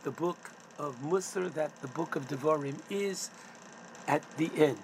the 0.05 0.13
book 0.13 0.53
of 0.79 1.03
Musar 1.03 1.53
that 1.53 1.83
the 1.83 1.89
book 1.89 2.15
of 2.15 2.29
Devarim 2.29 2.77
is 2.89 3.29
at 4.07 4.23
the 4.37 4.51
end. 4.57 4.79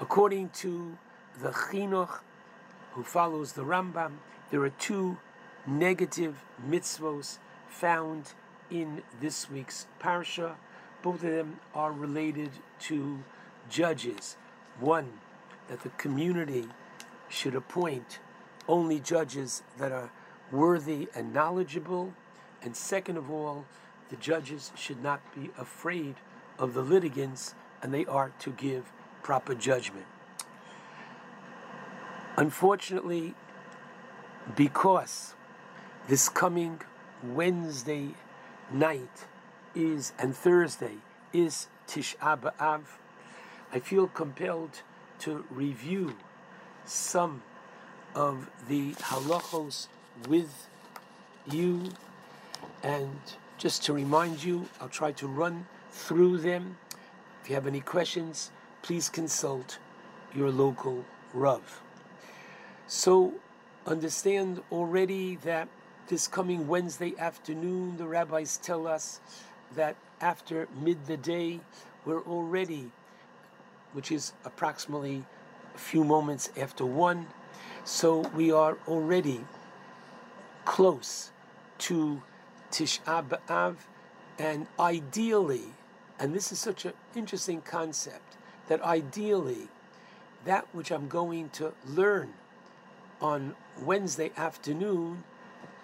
According 0.00 0.48
to 0.54 0.98
the 1.40 1.50
Chinuch, 1.50 2.18
who 2.92 3.04
follows 3.04 3.52
the 3.52 3.62
Rambam, 3.62 4.14
there 4.50 4.62
are 4.62 4.70
two 4.70 5.18
negative 5.64 6.44
mitzvos 6.68 7.38
found 7.68 8.32
in 8.68 9.02
this 9.20 9.48
week's 9.48 9.86
parsha. 10.00 10.56
Both 11.02 11.22
of 11.22 11.30
them 11.30 11.60
are 11.72 11.92
related 11.92 12.50
to 12.80 13.22
judges. 13.70 14.36
One, 14.80 15.20
that 15.68 15.82
the 15.82 15.90
community 15.90 16.66
should 17.28 17.54
appoint 17.54 18.18
only 18.66 18.98
judges 18.98 19.62
that 19.78 19.92
are 19.92 20.10
worthy 20.50 21.08
and 21.14 21.32
knowledgeable. 21.32 22.12
And 22.62 22.76
second 22.76 23.16
of 23.16 23.30
all, 23.30 23.66
the 24.08 24.16
judges 24.16 24.72
should 24.74 25.02
not 25.02 25.20
be 25.34 25.50
afraid 25.58 26.16
of 26.58 26.74
the 26.74 26.82
litigants 26.82 27.54
and 27.82 27.92
they 27.92 28.06
are 28.06 28.32
to 28.40 28.50
give 28.50 28.90
proper 29.22 29.54
judgment. 29.54 30.06
Unfortunately, 32.36 33.34
because 34.54 35.34
this 36.08 36.28
coming 36.28 36.80
Wednesday 37.22 38.14
night 38.72 39.26
is 39.74 40.12
and 40.18 40.36
Thursday 40.36 40.96
is 41.32 41.68
Tisha 41.88 42.40
B'Av, 42.40 42.82
I 43.72 43.80
feel 43.80 44.06
compelled 44.06 44.82
to 45.20 45.44
review 45.50 46.16
some 46.84 47.42
of 48.14 48.50
the 48.68 48.92
halachos 48.94 49.88
with 50.28 50.68
you 51.50 51.90
and 52.82 53.18
just 53.58 53.82
to 53.84 53.92
remind 53.92 54.42
you, 54.44 54.68
I'll 54.80 54.88
try 54.88 55.12
to 55.12 55.26
run 55.26 55.66
through 55.90 56.38
them. 56.38 56.76
If 57.42 57.48
you 57.50 57.54
have 57.54 57.66
any 57.66 57.80
questions, 57.80 58.50
please 58.82 59.08
consult 59.08 59.78
your 60.34 60.50
local 60.50 61.04
Rav. 61.32 61.82
So 62.86 63.34
understand 63.86 64.62
already 64.70 65.36
that 65.36 65.68
this 66.08 66.28
coming 66.28 66.68
Wednesday 66.68 67.14
afternoon, 67.18 67.96
the 67.96 68.06
rabbis 68.06 68.58
tell 68.58 68.86
us 68.86 69.20
that 69.74 69.96
after 70.20 70.68
mid 70.80 71.06
the 71.06 71.16
day, 71.16 71.60
we're 72.04 72.22
already, 72.22 72.90
which 73.92 74.12
is 74.12 74.32
approximately 74.44 75.24
a 75.74 75.78
few 75.78 76.04
moments 76.04 76.50
after 76.56 76.86
one, 76.86 77.26
so 77.84 78.20
we 78.36 78.52
are 78.52 78.78
already 78.86 79.44
close 80.66 81.30
to 81.78 82.20
Tisha 82.70 83.26
B'Av, 83.26 83.76
and 84.38 84.66
ideally, 84.78 85.72
and 86.18 86.34
this 86.34 86.52
is 86.52 86.58
such 86.58 86.84
an 86.84 86.92
interesting 87.14 87.62
concept, 87.62 88.36
that 88.68 88.82
ideally, 88.82 89.68
that 90.44 90.66
which 90.74 90.90
I'm 90.90 91.08
going 91.08 91.48
to 91.50 91.72
learn 91.86 92.34
on 93.22 93.54
Wednesday 93.80 94.30
afternoon 94.36 95.24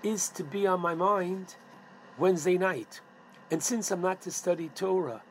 is 0.03 0.29
to 0.31 0.45
be 0.45 0.67
on 0.67 0.81
my 0.81 0.95
mind 0.95 1.57
Wednesday 2.19 2.59
night. 2.59 3.01
And 3.51 3.63
since 3.63 3.91
I'm 3.91 4.03
not 4.03 4.21
to 4.23 4.31
study 4.31 4.69
Torah 4.75 5.23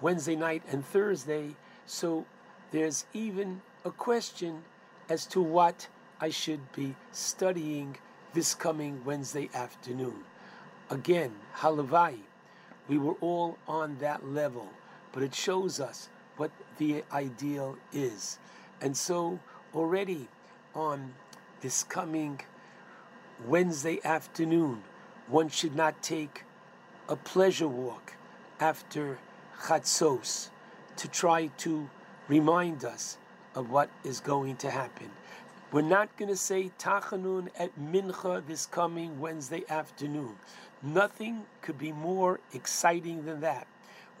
Wednesday 0.00 0.36
night 0.36 0.62
and 0.70 0.84
Thursday, 0.84 1.56
so 1.86 2.26
there's 2.72 3.06
even 3.14 3.62
a 3.84 3.90
question 3.90 4.64
as 5.08 5.24
to 5.26 5.40
what 5.40 5.88
I 6.20 6.30
should 6.30 6.72
be 6.72 6.94
studying 7.12 7.96
this 8.36 8.54
coming 8.54 9.02
Wednesday 9.02 9.48
afternoon. 9.54 10.22
Again, 10.90 11.32
halavai, 11.56 12.18
we 12.86 12.98
were 12.98 13.14
all 13.22 13.56
on 13.66 13.96
that 14.00 14.28
level, 14.28 14.68
but 15.12 15.22
it 15.22 15.34
shows 15.34 15.80
us 15.80 16.10
what 16.36 16.50
the 16.76 17.02
ideal 17.10 17.78
is. 17.94 18.38
And 18.82 18.94
so 18.94 19.38
already 19.74 20.28
on 20.74 21.14
this 21.62 21.82
coming 21.82 22.42
Wednesday 23.46 24.00
afternoon, 24.04 24.82
one 25.28 25.48
should 25.48 25.74
not 25.74 26.02
take 26.02 26.44
a 27.08 27.16
pleasure 27.16 27.68
walk 27.68 28.16
after 28.60 29.18
Chatzos 29.62 30.50
to 30.98 31.08
try 31.08 31.46
to 31.64 31.88
remind 32.28 32.84
us 32.84 33.16
of 33.54 33.70
what 33.70 33.88
is 34.04 34.20
going 34.20 34.56
to 34.56 34.70
happen. 34.70 35.10
We're 35.72 35.82
not 35.82 36.16
going 36.16 36.28
to 36.28 36.36
say 36.36 36.70
Tachanun 36.78 37.48
at 37.58 37.76
Mincha 37.76 38.46
this 38.46 38.66
coming 38.66 39.18
Wednesday 39.18 39.64
afternoon. 39.68 40.36
Nothing 40.80 41.46
could 41.60 41.76
be 41.76 41.90
more 41.90 42.38
exciting 42.54 43.24
than 43.24 43.40
that. 43.40 43.66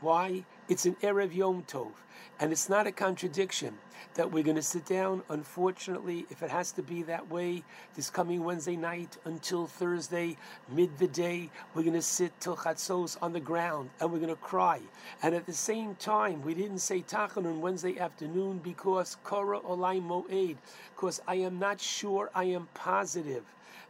Why? 0.00 0.44
It's 0.68 0.84
an 0.84 0.96
Erev 0.96 1.32
Yom 1.32 1.62
Tov, 1.62 1.92
and 2.40 2.50
it's 2.50 2.68
not 2.68 2.88
a 2.88 2.90
contradiction 2.90 3.78
that 4.14 4.32
we're 4.32 4.42
going 4.42 4.56
to 4.56 4.62
sit 4.62 4.84
down. 4.84 5.22
Unfortunately, 5.28 6.26
if 6.28 6.42
it 6.42 6.50
has 6.50 6.72
to 6.72 6.82
be 6.82 7.04
that 7.04 7.30
way, 7.30 7.62
this 7.94 8.10
coming 8.10 8.42
Wednesday 8.42 8.74
night 8.74 9.16
until 9.26 9.68
Thursday, 9.68 10.36
mid 10.68 10.98
the 10.98 11.06
day, 11.06 11.50
we're 11.72 11.84
going 11.84 11.94
to 11.94 12.02
sit 12.02 12.32
till 12.40 12.56
Chatzos 12.56 13.16
on 13.22 13.32
the 13.32 13.38
ground 13.38 13.90
and 14.00 14.10
we're 14.10 14.18
going 14.18 14.28
to 14.28 14.34
cry. 14.34 14.80
And 15.22 15.36
at 15.36 15.46
the 15.46 15.52
same 15.52 15.94
time, 15.94 16.42
we 16.42 16.52
didn't 16.52 16.80
say 16.80 17.00
Tachan 17.00 17.46
on 17.46 17.60
Wednesday 17.60 18.00
afternoon 18.00 18.58
because 18.58 19.18
Korah 19.22 19.60
Olai 19.60 20.02
Moed, 20.04 20.56
because 20.96 21.22
I 21.28 21.36
am 21.36 21.60
not 21.60 21.80
sure, 21.80 22.28
I 22.34 22.42
am 22.44 22.66
positive 22.74 23.44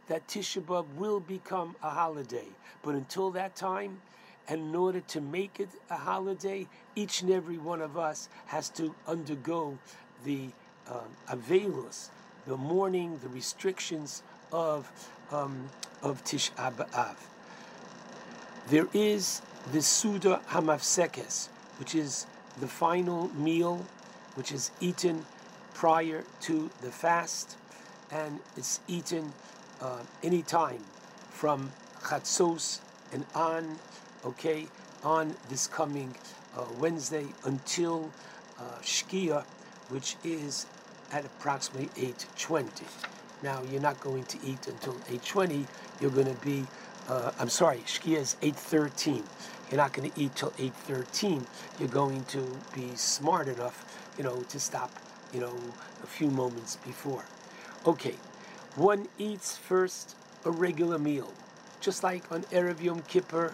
that 0.09 0.27
Tisha 0.27 0.61
B'Av 0.61 0.85
will 0.95 1.21
become 1.21 1.75
a 1.81 1.89
holiday. 1.89 2.47
But 2.83 2.93
until 2.93 3.31
that 3.31 3.55
time, 3.55 3.99
and 4.47 4.61
in 4.61 4.75
order 4.75 5.01
to 5.01 5.21
make 5.21 5.59
it 5.59 5.69
a 5.89 5.95
holiday, 5.95 6.67
each 6.95 7.21
and 7.21 7.31
every 7.31 7.57
one 7.57 7.81
of 7.81 7.97
us 7.97 8.29
has 8.47 8.69
to 8.69 8.95
undergo 9.07 9.77
the 10.23 10.49
um, 10.89 11.41
the 12.47 12.55
mourning, 12.55 13.19
the 13.21 13.27
restrictions 13.29 14.23
of 14.51 14.89
um, 15.31 15.69
of 16.01 16.23
Tish 16.23 16.51
B'Av. 16.51 17.15
There 18.69 18.87
is 18.93 19.41
the 19.71 19.81
Suda 19.81 20.41
Hamafsekes, 20.49 21.49
which 21.79 21.93
is 21.95 22.25
the 22.59 22.67
final 22.67 23.29
meal, 23.35 23.85
which 24.35 24.51
is 24.51 24.71
eaten 24.79 25.25
prior 25.73 26.23
to 26.41 26.69
the 26.81 26.91
fast, 26.91 27.57
and 28.11 28.39
it's 28.55 28.79
eaten 28.87 29.33
uh, 29.81 29.99
any 30.23 30.41
time 30.41 30.83
from 31.31 31.71
Chatzos 32.01 32.79
and 33.13 33.25
on, 33.35 33.77
okay, 34.25 34.67
on 35.03 35.35
this 35.49 35.67
coming 35.67 36.15
uh, 36.57 36.63
Wednesday 36.79 37.25
until 37.45 38.11
uh, 38.59 38.63
Shkia, 38.81 39.43
which 39.89 40.15
is 40.23 40.65
at 41.11 41.25
approximately 41.25 41.87
8:20. 42.01 42.83
Now 43.43 43.61
you're 43.71 43.81
not 43.81 43.99
going 44.01 44.23
to 44.25 44.37
eat 44.43 44.67
until 44.67 44.93
8:20. 44.93 45.65
You're 46.01 46.11
going 46.11 46.33
to 46.33 46.41
be, 46.41 46.65
uh, 47.07 47.31
I'm 47.39 47.49
sorry, 47.49 47.79
Shkia 47.85 48.17
is 48.17 48.35
8:13. 48.41 49.23
You're 49.69 49.77
not 49.77 49.93
going 49.93 50.09
to 50.11 50.19
eat 50.19 50.35
till 50.35 50.51
8:13. 50.51 51.45
You're 51.79 51.89
going 51.89 52.25
to 52.25 52.43
be 52.73 52.95
smart 52.95 53.47
enough, 53.47 53.85
you 54.17 54.23
know, 54.23 54.41
to 54.41 54.59
stop, 54.59 54.91
you 55.33 55.39
know, 55.39 55.55
a 56.03 56.07
few 56.07 56.29
moments 56.29 56.77
before. 56.77 57.25
Okay, 57.85 58.15
one 58.75 59.07
eats 59.17 59.57
first 59.57 60.15
a 60.45 60.51
regular 60.51 60.97
meal, 60.97 61.31
just 61.79 62.03
like 62.03 62.31
on 62.31 62.43
Erev 62.43 62.81
Yom 62.81 63.01
Kippur. 63.03 63.53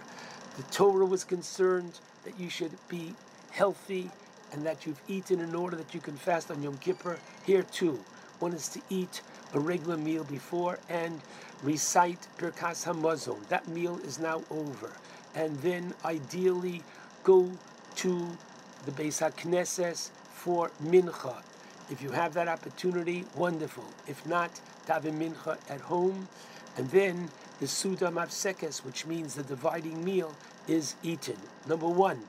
The 0.58 0.64
Torah 0.64 1.06
was 1.06 1.24
concerned 1.24 2.00
that 2.26 2.40
you 2.40 2.50
should 2.50 2.74
be 2.88 3.16
healthy 3.52 4.12
and 4.52 4.64
that 4.66 4.86
you've 4.86 5.02
eaten 5.08 5.40
in 5.40 5.56
order 5.56 5.76
that 5.76 5.96
you 5.96 6.00
can 6.00 6.16
fast 6.16 6.52
on 6.52 6.62
Yom 6.62 6.78
Kippur. 6.78 7.18
Here 7.44 7.64
too, 7.64 8.04
one 8.38 8.54
is 8.54 8.70
to 8.70 8.82
eat 8.90 9.22
a 9.54 9.60
regular 9.60 9.98
meal 9.98 10.24
before 10.24 10.78
and 10.90 11.22
recite 11.64 12.28
Birkas 12.38 12.86
Hamazon. 12.86 13.48
That 13.48 13.68
meal 13.68 14.00
is 14.04 14.20
now 14.20 14.44
over. 14.52 14.92
And 15.34 15.60
then 15.62 15.96
ideally 16.06 16.84
go 17.24 17.50
to 17.96 18.38
the 18.86 18.92
Beis 18.92 19.22
HaKnesses 19.28 20.12
for 20.32 20.70
Mincha. 20.84 21.42
If 21.90 22.02
you 22.02 22.12
have 22.12 22.36
that 22.36 22.48
opportunity, 22.48 23.26
wonderful. 23.36 23.86
If 24.08 24.26
not, 24.28 24.52
daven 24.86 25.18
Mincha 25.18 25.58
at 25.70 25.82
home. 25.82 26.28
And 26.78 26.90
then 26.92 27.30
the 27.64 27.70
Suda 27.70 28.08
Mafsekes, 28.08 28.84
which 28.84 29.06
means 29.06 29.36
the 29.36 29.44
dividing 29.44 30.04
meal, 30.04 30.36
is 30.68 30.96
eaten. 31.02 31.38
Number 31.66 31.88
one, 31.88 32.20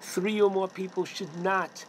three 0.00 0.40
or 0.40 0.50
more 0.50 0.66
people 0.66 1.04
should 1.04 1.36
not, 1.42 1.84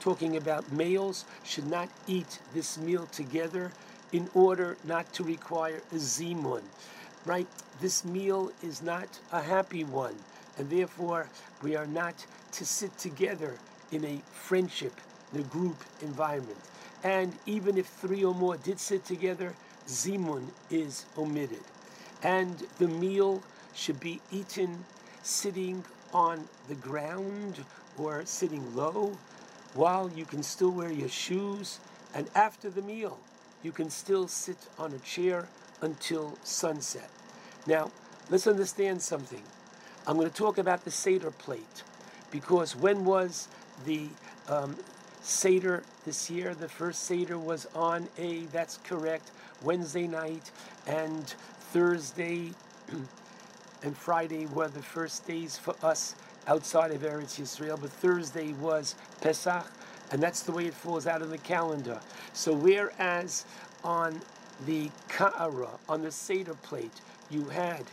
talking 0.00 0.34
about 0.34 0.72
males, 0.72 1.26
should 1.44 1.66
not 1.66 1.90
eat 2.06 2.38
this 2.54 2.78
meal 2.78 3.04
together 3.12 3.70
in 4.12 4.30
order 4.32 4.78
not 4.82 5.12
to 5.12 5.24
require 5.24 5.82
a 5.92 5.96
zimun. 5.96 6.62
Right? 7.26 7.46
This 7.82 8.02
meal 8.02 8.50
is 8.62 8.80
not 8.80 9.20
a 9.30 9.42
happy 9.42 9.84
one, 9.84 10.16
and 10.56 10.70
therefore 10.70 11.28
we 11.62 11.76
are 11.76 11.86
not 11.86 12.24
to 12.52 12.64
sit 12.64 12.96
together 12.96 13.58
in 13.92 14.06
a 14.06 14.22
friendship, 14.32 14.94
in 15.34 15.40
a 15.40 15.44
group 15.44 15.76
environment. 16.00 16.60
And 17.04 17.34
even 17.44 17.76
if 17.76 17.88
three 17.88 18.24
or 18.24 18.34
more 18.34 18.56
did 18.56 18.80
sit 18.80 19.04
together, 19.04 19.52
zimun 19.86 20.44
is 20.70 21.04
omitted. 21.18 21.60
And 22.22 22.66
the 22.78 22.88
meal 22.88 23.42
should 23.74 24.00
be 24.00 24.20
eaten 24.30 24.84
sitting 25.22 25.84
on 26.12 26.48
the 26.68 26.74
ground 26.74 27.64
or 27.96 28.24
sitting 28.24 28.74
low 28.74 29.16
while 29.74 30.10
you 30.14 30.24
can 30.24 30.42
still 30.42 30.70
wear 30.70 30.90
your 30.90 31.08
shoes. 31.08 31.78
And 32.14 32.28
after 32.34 32.70
the 32.70 32.82
meal, 32.82 33.18
you 33.62 33.72
can 33.72 33.90
still 33.90 34.28
sit 34.28 34.56
on 34.78 34.92
a 34.92 34.98
chair 34.98 35.48
until 35.80 36.38
sunset. 36.42 37.10
Now, 37.66 37.90
let's 38.30 38.46
understand 38.46 39.02
something. 39.02 39.42
I'm 40.06 40.16
going 40.16 40.30
to 40.30 40.34
talk 40.34 40.58
about 40.58 40.84
the 40.84 40.90
Seder 40.90 41.30
plate 41.30 41.82
because 42.30 42.74
when 42.74 43.04
was 43.04 43.48
the 43.84 44.08
um, 44.48 44.76
Seder 45.22 45.82
this 46.06 46.30
year? 46.30 46.54
The 46.54 46.68
first 46.68 47.04
Seder 47.04 47.38
was 47.38 47.66
on 47.74 48.08
a, 48.16 48.46
that's 48.46 48.78
correct, 48.78 49.30
Wednesday 49.62 50.06
night, 50.06 50.50
and 50.86 51.34
Thursday 51.72 52.52
and 53.82 53.96
Friday 53.96 54.46
were 54.46 54.68
the 54.68 54.82
first 54.82 55.26
days 55.26 55.58
for 55.58 55.74
us 55.82 56.14
outside 56.46 56.90
of 56.92 57.02
Eretz 57.02 57.38
Yisrael, 57.38 57.78
but 57.78 57.90
Thursday 57.90 58.54
was 58.54 58.94
Pesach, 59.20 59.66
and 60.10 60.22
that's 60.22 60.40
the 60.42 60.52
way 60.52 60.64
it 60.64 60.72
falls 60.72 61.06
out 61.06 61.20
of 61.20 61.28
the 61.28 61.38
calendar. 61.38 62.00
So 62.32 62.54
whereas 62.54 63.44
on 63.84 64.20
the 64.64 64.90
ka'ara, 65.08 65.68
on 65.88 66.00
the 66.00 66.10
Seder 66.10 66.54
plate, 66.54 67.02
you 67.28 67.44
had 67.44 67.84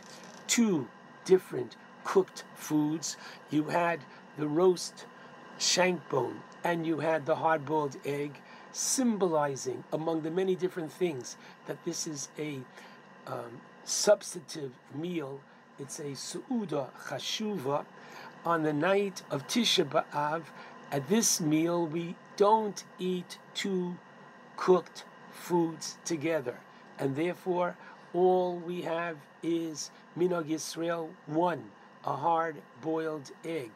two 0.46 0.88
different 1.26 1.76
cooked 2.04 2.44
foods. 2.54 3.18
You 3.50 3.64
had 3.64 4.00
the 4.38 4.48
roast 4.48 5.04
shank 5.58 6.08
bone 6.08 6.40
and 6.64 6.86
you 6.86 7.00
had 7.00 7.26
the 7.26 7.36
hard 7.36 7.66
boiled 7.66 7.96
egg, 8.06 8.40
symbolizing, 8.72 9.84
among 9.92 10.22
the 10.22 10.30
many 10.30 10.54
different 10.54 10.90
things, 10.90 11.36
that 11.66 11.84
this 11.84 12.06
is 12.06 12.28
a 12.38 12.60
um, 13.26 13.60
substantive 13.86 14.72
meal. 14.94 15.40
It's 15.78 16.00
a 16.00 16.14
su'uda 16.14 16.88
chashuva. 17.06 17.84
On 18.44 18.62
the 18.62 18.72
night 18.72 19.22
of 19.30 19.46
Tisha 19.46 19.84
B'Av, 19.84 20.42
at 20.90 21.08
this 21.08 21.40
meal, 21.40 21.86
we 21.86 22.16
don't 22.36 22.84
eat 22.98 23.38
two 23.54 23.96
cooked 24.56 25.04
foods 25.32 25.98
together. 26.04 26.58
And 26.98 27.16
therefore, 27.16 27.76
all 28.12 28.56
we 28.56 28.82
have 28.82 29.16
is 29.42 29.90
Minog 30.18 30.48
Yisrael 30.48 31.08
1, 31.26 31.70
a 32.04 32.16
hard 32.16 32.56
boiled 32.80 33.30
egg. 33.44 33.70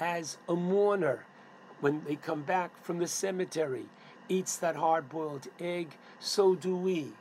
As 0.00 0.38
a 0.48 0.54
mourner, 0.54 1.24
when 1.80 2.02
they 2.04 2.16
come 2.16 2.42
back 2.42 2.70
from 2.82 2.98
the 2.98 3.08
cemetery, 3.08 3.86
eats 4.28 4.56
that 4.56 4.76
hard 4.76 5.08
boiled 5.08 5.48
egg, 5.58 5.96
so 6.20 6.54
do 6.54 6.76
we. 6.76 7.12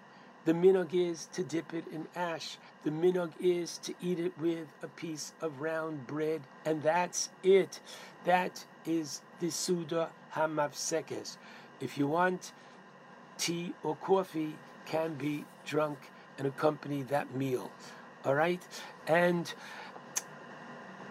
The 0.47 0.53
minog 0.53 0.93
is 0.93 1.25
to 1.33 1.43
dip 1.43 1.73
it 1.73 1.83
in 1.91 2.07
ash. 2.15 2.57
The 2.85 2.89
minog 2.89 3.33
is 3.37 3.79
to 3.79 3.93
eat 4.01 4.17
it 4.17 4.31
with 4.39 4.69
a 4.81 4.87
piece 4.87 5.33
of 5.41 5.59
round 5.59 6.07
bread, 6.07 6.39
and 6.63 6.81
that's 6.81 7.27
it. 7.43 7.81
That 8.23 8.63
is 8.85 9.19
the 9.41 9.49
Suda 9.49 10.09
Hamafsekes. 10.35 11.35
If 11.81 11.97
you 11.97 12.07
want, 12.07 12.53
tea 13.37 13.73
or 13.83 13.97
coffee 13.97 14.55
can 14.85 15.15
be 15.15 15.43
drunk 15.65 15.97
and 16.37 16.47
accompany 16.47 17.01
that 17.03 17.35
meal. 17.35 17.69
All 18.23 18.33
right? 18.33 18.65
And 19.05 19.53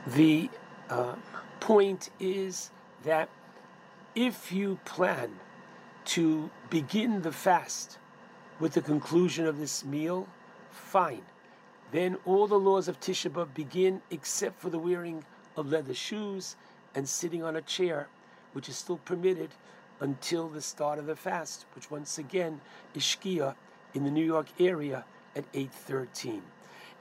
the 0.06 0.48
uh, 0.88 1.16
point 1.60 2.08
is 2.18 2.70
that 3.04 3.28
if 4.14 4.50
you 4.50 4.78
plan 4.86 5.40
to 6.06 6.48
begin 6.70 7.20
the 7.20 7.32
fast 7.32 7.98
with 8.58 8.72
the 8.72 8.80
conclusion 8.80 9.46
of 9.46 9.58
this 9.58 9.84
meal, 9.84 10.26
fine. 10.70 11.22
Then 11.92 12.16
all 12.24 12.46
the 12.46 12.58
laws 12.58 12.88
of 12.88 12.98
Tisha 13.00 13.30
B'Av 13.30 13.54
begin 13.54 14.02
except 14.10 14.60
for 14.60 14.70
the 14.70 14.78
wearing 14.78 15.24
of 15.56 15.70
leather 15.70 15.94
shoes 15.94 16.56
and 16.94 17.08
sitting 17.08 17.42
on 17.42 17.56
a 17.56 17.62
chair, 17.62 18.08
which 18.52 18.68
is 18.68 18.76
still 18.76 18.98
permitted 18.98 19.50
until 20.00 20.48
the 20.48 20.60
start 20.60 20.98
of 20.98 21.06
the 21.06 21.16
fast, 21.16 21.66
which 21.74 21.90
once 21.90 22.18
again 22.18 22.60
is 22.94 23.02
Shkia 23.02 23.54
in 23.94 24.04
the 24.04 24.10
New 24.10 24.24
York 24.24 24.46
area 24.58 25.04
at 25.34 25.50
8:13. 25.52 26.42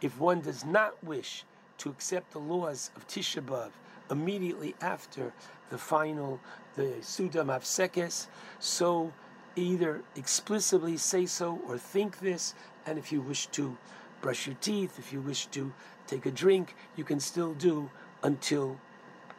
If 0.02 0.20
one 0.20 0.42
does 0.42 0.66
not 0.66 1.02
wish 1.04 1.46
to 1.80 1.90
accept 1.90 2.32
the 2.32 2.40
laws 2.40 2.92
of 2.96 3.08
Tisha 3.08 3.42
B'Av 3.42 3.72
immediately 4.12 4.76
after 4.82 5.34
the 5.70 5.78
final, 5.78 6.40
the 6.76 7.02
Suda 7.02 7.44
Mafsekes, 7.44 8.28
so 8.60 9.12
either 9.56 10.02
explicitly 10.16 10.98
say 10.98 11.26
so 11.26 11.60
or 11.68 11.78
think 11.78 12.20
this, 12.20 12.54
and 12.86 12.98
if 12.98 13.12
you 13.12 13.22
wish 13.22 13.48
to 13.48 13.78
brush 14.22 14.48
your 14.48 14.56
teeth, 14.62 15.00
if 15.00 15.14
you 15.14 15.22
wish 15.22 15.46
to 15.48 15.74
take 16.08 16.26
a 16.26 16.32
drink, 16.32 16.76
you 16.96 17.04
can 17.04 17.20
still 17.20 17.54
do 17.54 17.90
until 18.24 18.80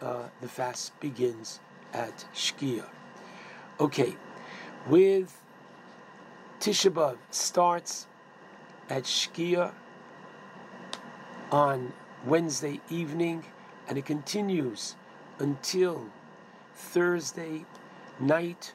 uh, 0.00 0.24
the 0.40 0.48
fast 0.48 0.98
begins 1.00 1.60
at 1.92 2.26
Shkia. 2.34 2.84
Okay, 3.80 4.16
with 4.88 5.42
Tisha 6.60 6.90
B'Av 6.90 7.16
starts 7.30 8.06
at 8.88 9.04
Shkia 9.04 9.72
on 11.50 11.92
Wednesday 12.24 12.80
evening, 12.90 13.44
and 13.88 13.98
it 13.98 14.04
continues 14.04 14.96
until 15.38 16.06
Thursday 16.74 17.64
night, 18.18 18.74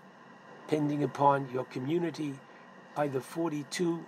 depending 0.72 1.04
upon 1.04 1.50
your 1.52 1.66
community, 1.66 2.34
either 2.96 3.20
42 3.20 4.06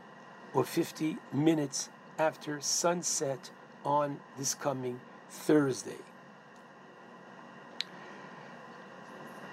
or 0.53 0.63
50 0.63 1.17
minutes 1.33 1.89
after 2.17 2.61
sunset 2.61 3.51
on 3.83 4.17
this 4.37 4.53
coming 4.55 4.97
Thursday. 5.29 5.97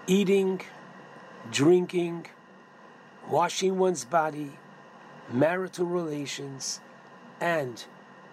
Eating, 0.06 0.60
drinking, 1.50 2.26
washing 3.28 3.76
one's 3.76 4.04
body, 4.04 4.52
marital 5.32 5.86
relations, 5.86 6.78
and 7.40 7.86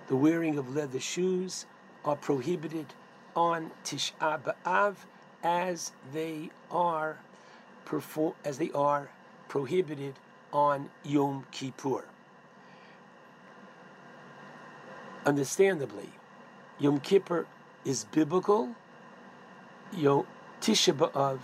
the 0.07 0.15
wearing 0.15 0.55
of 0.55 0.75
leather 0.75 0.99
shoes 0.99 1.65
are 2.05 2.15
prohibited 2.15 2.93
on 3.35 3.71
Tisha 3.83 4.39
B'Av 4.43 4.97
as 5.41 5.93
they 6.13 6.51
are 6.69 7.17
perform 7.87 8.33
as 8.43 8.57
they 8.57 8.69
are 8.71 9.09
prohibited 9.47 10.13
on 10.51 10.89
Yom 11.05 11.45
Kippur. 11.51 12.03
Understandably, 15.25 16.09
Yom 16.79 16.99
Kippur 16.99 17.47
is 17.85 18.03
biblical. 18.03 18.75
Yom 19.93 20.27
Tisha 20.59 20.93
B'Av 20.93 21.39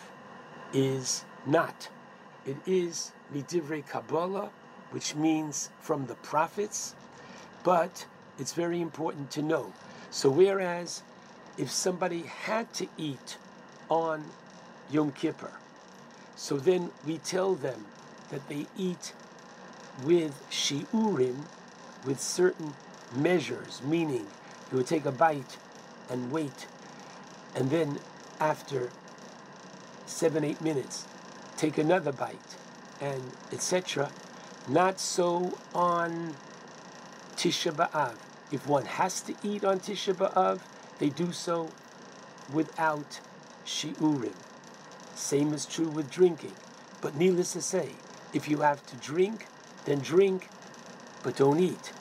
is 0.73 1.23
not. 1.45 1.87
It 2.45 2.57
is 2.65 3.13
Midivrei 3.33 3.87
Kabbalah, 3.87 4.49
which 4.91 5.15
means 5.15 5.69
from 5.79 6.07
the 6.07 6.15
prophets, 6.15 6.93
but 7.63 8.05
it's 8.37 8.51
very 8.51 8.81
important 8.81 9.31
to 9.31 9.41
know. 9.41 9.71
So, 10.11 10.29
whereas 10.29 11.03
if 11.57 11.71
somebody 11.71 12.23
had 12.23 12.73
to 12.73 12.87
eat 12.97 13.37
on 13.89 14.25
Yom 14.91 15.13
Kippur, 15.13 15.51
so 16.35 16.57
then 16.57 16.91
we 17.05 17.17
tell 17.19 17.55
them 17.55 17.85
that 18.29 18.47
they 18.49 18.65
eat 18.77 19.13
with 20.03 20.43
shiurim, 20.49 21.45
with 22.05 22.19
certain 22.19 22.73
measures, 23.15 23.81
meaning 23.83 24.27
you 24.71 24.77
would 24.77 24.87
take 24.87 25.05
a 25.05 25.11
bite 25.11 25.57
and 26.09 26.31
wait, 26.31 26.67
and 27.55 27.69
then 27.69 27.99
after 28.39 28.91
seven, 30.05 30.43
eight 30.43 30.61
minutes, 30.61 31.07
take 31.57 31.77
another 31.77 32.11
bite, 32.11 32.57
and 32.99 33.21
etc. 33.51 34.11
Not 34.67 34.99
so 34.99 35.57
on 35.73 36.35
Tisha 37.35 37.71
B'Av. 37.71 38.15
If 38.51 38.67
one 38.67 38.85
has 38.85 39.21
to 39.21 39.35
eat 39.43 39.63
on 39.63 39.79
Tisha 39.79 40.13
B'Av, 40.13 40.61
they 40.99 41.09
do 41.09 41.31
so 41.31 41.69
without 42.51 43.19
shiurim. 43.65 44.33
Same 45.15 45.53
is 45.53 45.65
true 45.65 45.89
with 45.89 46.11
drinking. 46.11 46.53
But 47.01 47.15
needless 47.15 47.53
to 47.53 47.61
say, 47.61 47.89
if 48.33 48.47
you 48.49 48.61
have 48.61 48.85
to 48.87 48.95
drink, 48.97 49.47
then 49.85 49.99
drink, 49.99 50.49
but 51.23 51.35
don't 51.35 51.59
eat. 51.59 51.93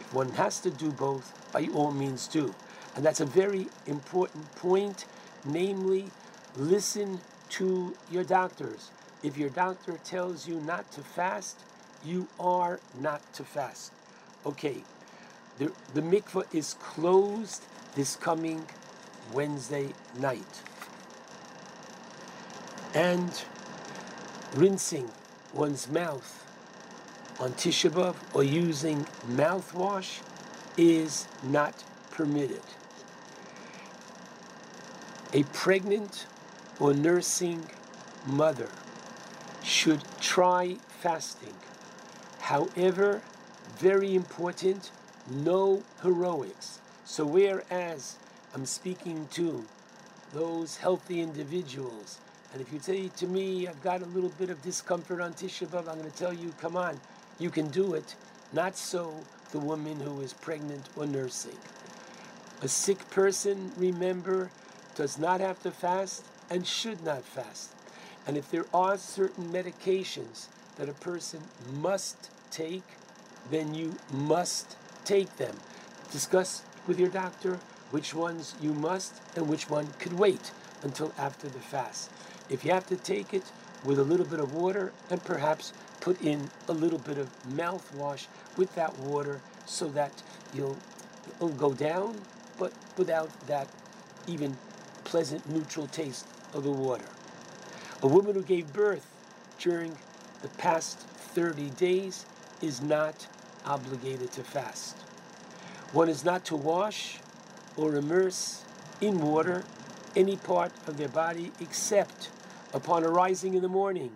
If 0.00 0.12
one 0.12 0.30
has 0.32 0.60
to 0.60 0.70
do 0.70 0.90
both, 0.90 1.52
by 1.52 1.68
all 1.74 1.92
means 1.92 2.26
do. 2.26 2.54
And 2.96 3.04
that's 3.04 3.20
a 3.20 3.26
very 3.26 3.68
important 3.86 4.54
point, 4.56 5.04
namely, 5.44 6.10
listen 6.56 7.20
to 7.50 7.94
your 8.10 8.24
doctors. 8.24 8.90
If 9.22 9.36
your 9.36 9.50
doctor 9.50 9.98
tells 10.04 10.48
you 10.48 10.60
not 10.60 10.90
to 10.92 11.02
fast, 11.02 11.60
you 12.04 12.28
are 12.38 12.80
not 12.98 13.20
to 13.34 13.44
fast. 13.44 13.92
Okay, 14.46 14.82
the, 15.58 15.70
the 15.92 16.00
mikveh 16.00 16.52
is 16.54 16.74
closed 16.74 17.64
this 17.94 18.16
coming 18.16 18.64
Wednesday 19.32 19.90
night. 20.18 20.62
And 22.94 23.44
rinsing 24.54 25.10
one's 25.54 25.88
mouth 25.88 26.44
on 27.38 27.52
Tisha 27.52 27.88
B'Av 27.90 28.16
or 28.34 28.42
using 28.42 29.06
mouthwash 29.28 30.20
is 30.76 31.26
not 31.42 31.84
permitted. 32.10 32.62
A 35.32 35.44
pregnant 35.44 36.26
or 36.80 36.92
nursing 36.92 37.70
mother 38.26 38.68
should 39.62 40.02
try 40.20 40.76
fasting. 40.88 41.54
However, 42.40 43.22
very 43.78 44.14
important, 44.16 44.90
no 45.30 45.84
heroics. 46.02 46.80
So, 47.04 47.24
whereas 47.24 48.16
I'm 48.52 48.66
speaking 48.66 49.28
to 49.32 49.66
those 50.32 50.78
healthy 50.78 51.20
individuals, 51.20 52.18
and 52.52 52.60
if 52.60 52.72
you 52.72 52.80
say 52.80 53.08
to 53.08 53.26
me, 53.26 53.68
I've 53.68 53.82
got 53.82 54.02
a 54.02 54.06
little 54.06 54.30
bit 54.30 54.50
of 54.50 54.60
discomfort 54.62 55.20
on 55.20 55.34
Tisha 55.34 55.66
B'Av, 55.66 55.88
I'm 55.88 55.98
going 55.98 56.10
to 56.10 56.16
tell 56.16 56.32
you, 56.32 56.52
come 56.60 56.76
on, 56.76 57.00
you 57.38 57.48
can 57.48 57.68
do 57.68 57.94
it. 57.94 58.16
Not 58.52 58.76
so 58.76 59.14
the 59.52 59.60
woman 59.60 60.00
who 60.00 60.20
is 60.20 60.32
pregnant 60.32 60.88
or 60.96 61.06
nursing. 61.06 61.56
A 62.62 62.68
sick 62.68 63.08
person, 63.10 63.72
remember, 63.76 64.50
does 64.96 65.16
not 65.16 65.40
have 65.40 65.62
to 65.62 65.70
fast 65.70 66.24
and 66.50 66.66
should 66.66 67.04
not 67.04 67.24
fast. 67.24 67.70
And 68.26 68.36
if 68.36 68.50
there 68.50 68.66
are 68.74 68.98
certain 68.98 69.52
medications 69.52 70.48
that 70.76 70.88
a 70.88 70.92
person 70.94 71.40
must 71.72 72.30
take, 72.50 72.82
then 73.50 73.74
you 73.74 73.94
must 74.12 74.76
take 75.04 75.36
them. 75.36 75.56
Discuss 76.10 76.62
with 76.86 76.98
your 76.98 77.08
doctor 77.08 77.60
which 77.92 78.12
ones 78.12 78.54
you 78.60 78.74
must 78.74 79.14
and 79.36 79.48
which 79.48 79.70
one 79.70 79.88
could 79.98 80.12
wait 80.12 80.52
until 80.82 81.12
after 81.16 81.48
the 81.48 81.60
fast. 81.60 82.10
If 82.50 82.64
you 82.64 82.72
have 82.72 82.88
to 82.88 82.96
take 82.96 83.32
it 83.32 83.44
with 83.84 83.98
a 83.98 84.02
little 84.02 84.26
bit 84.26 84.40
of 84.40 84.52
water 84.52 84.92
and 85.08 85.22
perhaps 85.22 85.72
put 86.00 86.20
in 86.20 86.50
a 86.68 86.72
little 86.72 86.98
bit 86.98 87.16
of 87.16 87.30
mouthwash 87.48 88.26
with 88.56 88.74
that 88.74 88.98
water 88.98 89.40
so 89.66 89.88
that 89.90 90.22
you'll 90.52 90.76
it'll 91.36 91.50
go 91.50 91.72
down, 91.72 92.20
but 92.58 92.72
without 92.96 93.30
that 93.46 93.68
even 94.26 94.56
pleasant 95.04 95.48
neutral 95.48 95.86
taste 95.86 96.26
of 96.52 96.64
the 96.64 96.70
water. 96.72 97.04
A 98.02 98.08
woman 98.08 98.34
who 98.34 98.42
gave 98.42 98.72
birth 98.72 99.06
during 99.58 99.96
the 100.42 100.48
past 100.48 100.98
30 100.98 101.70
days 101.70 102.26
is 102.60 102.82
not 102.82 103.28
obligated 103.64 104.32
to 104.32 104.42
fast. 104.42 104.96
One 105.92 106.08
is 106.08 106.24
not 106.24 106.44
to 106.46 106.56
wash 106.56 107.18
or 107.76 107.94
immerse 107.94 108.64
in 109.00 109.20
water 109.20 109.64
any 110.16 110.36
part 110.36 110.72
of 110.88 110.96
their 110.96 111.08
body 111.08 111.52
except 111.60 112.30
upon 112.72 113.04
arising 113.04 113.54
in 113.54 113.62
the 113.62 113.68
morning. 113.68 114.12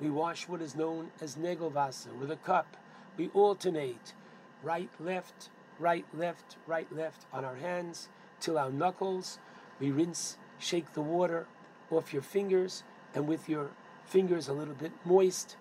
We 0.00 0.08
wash 0.08 0.48
what 0.48 0.62
is 0.62 0.74
known 0.74 1.10
as 1.20 1.36
negovasa 1.36 2.14
with 2.18 2.30
a 2.30 2.36
cup. 2.36 2.76
We 3.16 3.28
alternate 3.34 4.14
right, 4.62 4.88
left, 4.98 5.50
right, 5.78 6.06
left, 6.14 6.56
right, 6.66 6.90
left 6.94 7.26
on 7.32 7.44
our 7.44 7.56
hands 7.56 8.08
till 8.40 8.58
our 8.58 8.70
knuckles. 8.70 9.38
We 9.78 9.90
rinse, 9.90 10.38
shake 10.58 10.94
the 10.94 11.02
water 11.02 11.46
off 11.90 12.12
your 12.12 12.22
fingers, 12.22 12.82
and 13.14 13.26
with 13.26 13.48
your 13.48 13.70
fingers 14.06 14.48
a 14.48 14.52
little 14.52 14.74
bit 14.74 14.92
moist, 15.04 15.56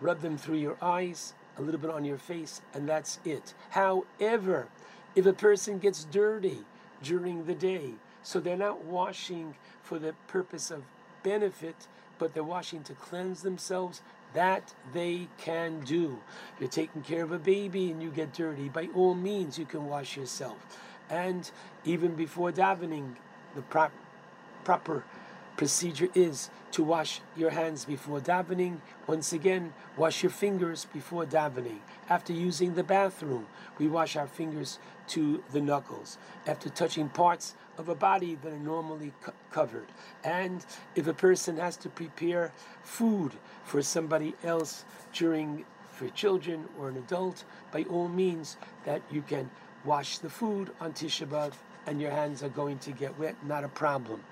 rub 0.00 0.20
them 0.20 0.38
through 0.38 0.58
your 0.58 0.76
eyes, 0.80 1.34
a 1.58 1.62
little 1.62 1.80
bit 1.80 1.90
on 1.90 2.04
your 2.04 2.18
face, 2.18 2.62
and 2.72 2.88
that's 2.88 3.18
it. 3.24 3.54
However, 3.70 4.68
if 5.14 5.26
a 5.26 5.32
person 5.32 5.78
gets 5.78 6.04
dirty 6.04 6.60
during 7.02 7.44
the 7.44 7.54
day, 7.54 7.92
so 8.22 8.40
they're 8.40 8.56
not 8.56 8.84
washing 8.84 9.54
for 9.82 9.98
the 9.98 10.14
purpose 10.28 10.70
of 10.70 10.82
benefit, 11.22 11.86
but 12.18 12.34
they're 12.34 12.44
washing 12.44 12.82
to 12.84 12.94
cleanse 12.94 13.42
themselves, 13.42 14.02
that 14.34 14.74
they 14.92 15.28
can 15.38 15.80
do. 15.80 16.18
You're 16.58 16.68
taking 16.68 17.02
care 17.02 17.24
of 17.24 17.32
a 17.32 17.38
baby 17.38 17.90
and 17.90 18.02
you 18.02 18.10
get 18.10 18.32
dirty, 18.32 18.68
by 18.68 18.88
all 18.94 19.14
means, 19.14 19.58
you 19.58 19.64
can 19.64 19.86
wash 19.86 20.16
yourself. 20.16 20.56
And 21.08 21.50
even 21.84 22.14
before 22.14 22.52
davening, 22.52 23.16
the 23.56 23.62
prop, 23.62 23.92
proper 24.64 25.04
procedure 25.56 26.08
is 26.14 26.50
to 26.70 26.82
wash 26.82 27.20
your 27.36 27.50
hands 27.50 27.84
before 27.84 28.20
davening. 28.20 28.80
Once 29.06 29.32
again, 29.32 29.74
wash 29.96 30.22
your 30.22 30.30
fingers 30.30 30.86
before 30.92 31.26
davening. 31.26 31.80
After 32.10 32.32
using 32.32 32.74
the 32.74 32.82
bathroom, 32.82 33.46
we 33.78 33.86
wash 33.86 34.16
our 34.16 34.26
fingers 34.26 34.80
to 35.08 35.44
the 35.52 35.60
knuckles. 35.60 36.18
After 36.44 36.68
touching 36.68 37.08
parts 37.08 37.54
of 37.78 37.88
a 37.88 37.94
body 37.94 38.36
that 38.42 38.52
are 38.52 38.58
normally 38.58 39.12
co- 39.22 39.32
covered. 39.52 39.86
And 40.24 40.66
if 40.96 41.06
a 41.06 41.14
person 41.14 41.56
has 41.58 41.76
to 41.78 41.88
prepare 41.88 42.52
food 42.82 43.32
for 43.64 43.80
somebody 43.80 44.34
else 44.42 44.84
during 45.12 45.64
for 45.92 46.08
children 46.08 46.66
or 46.76 46.88
an 46.88 46.96
adult, 46.96 47.44
by 47.70 47.84
all 47.84 48.08
means 48.08 48.56
that 48.84 49.02
you 49.08 49.22
can 49.22 49.48
wash 49.84 50.18
the 50.18 50.30
food 50.30 50.70
on 50.80 50.92
Tisha 50.92 51.28
B'Av 51.28 51.52
and 51.86 52.00
your 52.00 52.10
hands 52.10 52.42
are 52.42 52.48
going 52.48 52.78
to 52.80 52.90
get 52.90 53.16
wet, 53.20 53.36
not 53.46 53.62
a 53.62 53.68
problem. 53.68 54.22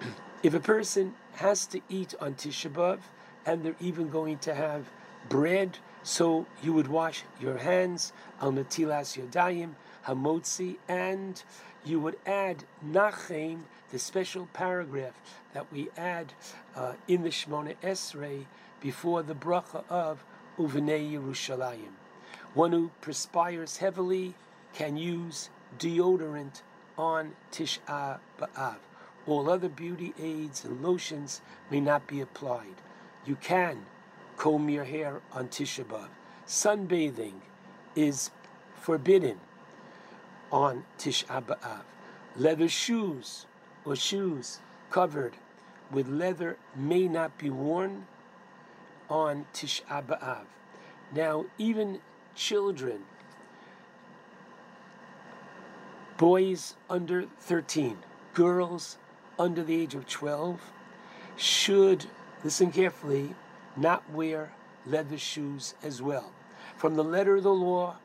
if 0.42 0.54
a 0.54 0.60
person 0.60 1.14
has 1.34 1.66
to 1.66 1.80
eat 1.88 2.14
on 2.20 2.34
Tisha 2.34 2.68
B'Av 2.68 2.98
and 3.46 3.62
they're 3.62 3.76
even 3.80 4.08
going 4.08 4.38
to 4.38 4.54
have 4.54 4.90
bread, 5.28 5.78
so 6.02 6.46
you 6.62 6.72
would 6.72 6.88
wash 6.88 7.24
your 7.40 7.58
hands 7.58 8.12
al 8.40 8.52
natilas 8.52 9.16
yodayim, 9.16 9.74
hamotzi, 10.06 10.76
and 10.88 11.42
you 11.84 12.00
would 12.00 12.16
add 12.26 12.64
nachem, 12.84 13.60
the 13.90 13.98
special 13.98 14.48
paragraph 14.52 15.14
that 15.52 15.70
we 15.72 15.88
add 15.96 16.32
uh, 16.74 16.94
in 17.06 17.22
the 17.22 17.28
Shemona 17.28 17.76
Esrei 17.82 18.46
before 18.80 19.22
the 19.22 19.34
bracha 19.34 19.84
of 19.90 20.24
Uvenei 20.58 21.12
Yerushalayim. 21.12 21.92
One 22.54 22.72
who 22.72 22.90
perspires 23.00 23.76
heavily 23.76 24.34
can 24.72 24.96
use 24.96 25.50
deodorant 25.78 26.62
on 26.96 27.32
Tisha 27.50 28.18
B'Av. 28.38 28.76
All 29.26 29.50
other 29.50 29.68
beauty 29.68 30.14
aids 30.20 30.64
and 30.64 30.82
lotions 30.82 31.42
may 31.70 31.80
not 31.80 32.06
be 32.06 32.20
applied. 32.20 32.80
You 33.24 33.36
can 33.36 33.86
comb 34.36 34.68
your 34.68 34.84
hair 34.84 35.20
on 35.32 35.48
Tisha 35.48 35.84
B'Av. 35.84 36.08
Sunbathing 36.46 37.40
is 37.94 38.30
forbidden 38.74 39.38
on 40.50 40.84
Tisha 40.98 41.42
B'Av. 41.42 41.82
Leather 42.36 42.68
shoes 42.68 43.46
or 43.84 43.96
shoes 43.96 44.60
covered 44.90 45.34
with 45.90 46.08
leather 46.08 46.56
may 46.74 47.06
not 47.08 47.36
be 47.38 47.50
worn 47.50 48.06
on 49.08 49.46
Tisha 49.52 50.04
B'Av. 50.06 50.44
Now, 51.14 51.44
even 51.58 52.00
children, 52.34 53.02
boys 56.16 56.74
under 56.88 57.26
13, 57.40 57.98
girls 58.32 58.96
under 59.38 59.62
the 59.62 59.74
age 59.74 59.94
of 59.94 60.06
12, 60.08 60.60
should, 61.36 62.06
listen 62.42 62.70
carefully, 62.70 63.34
not 63.76 64.10
wear 64.10 64.52
leather 64.86 65.18
shoes 65.18 65.74
as 65.82 66.02
well. 66.02 66.32
From 66.76 66.96
the 66.96 67.04
letter 67.04 67.36
of 67.36 67.42
the 67.42 67.54
law, 67.54 67.96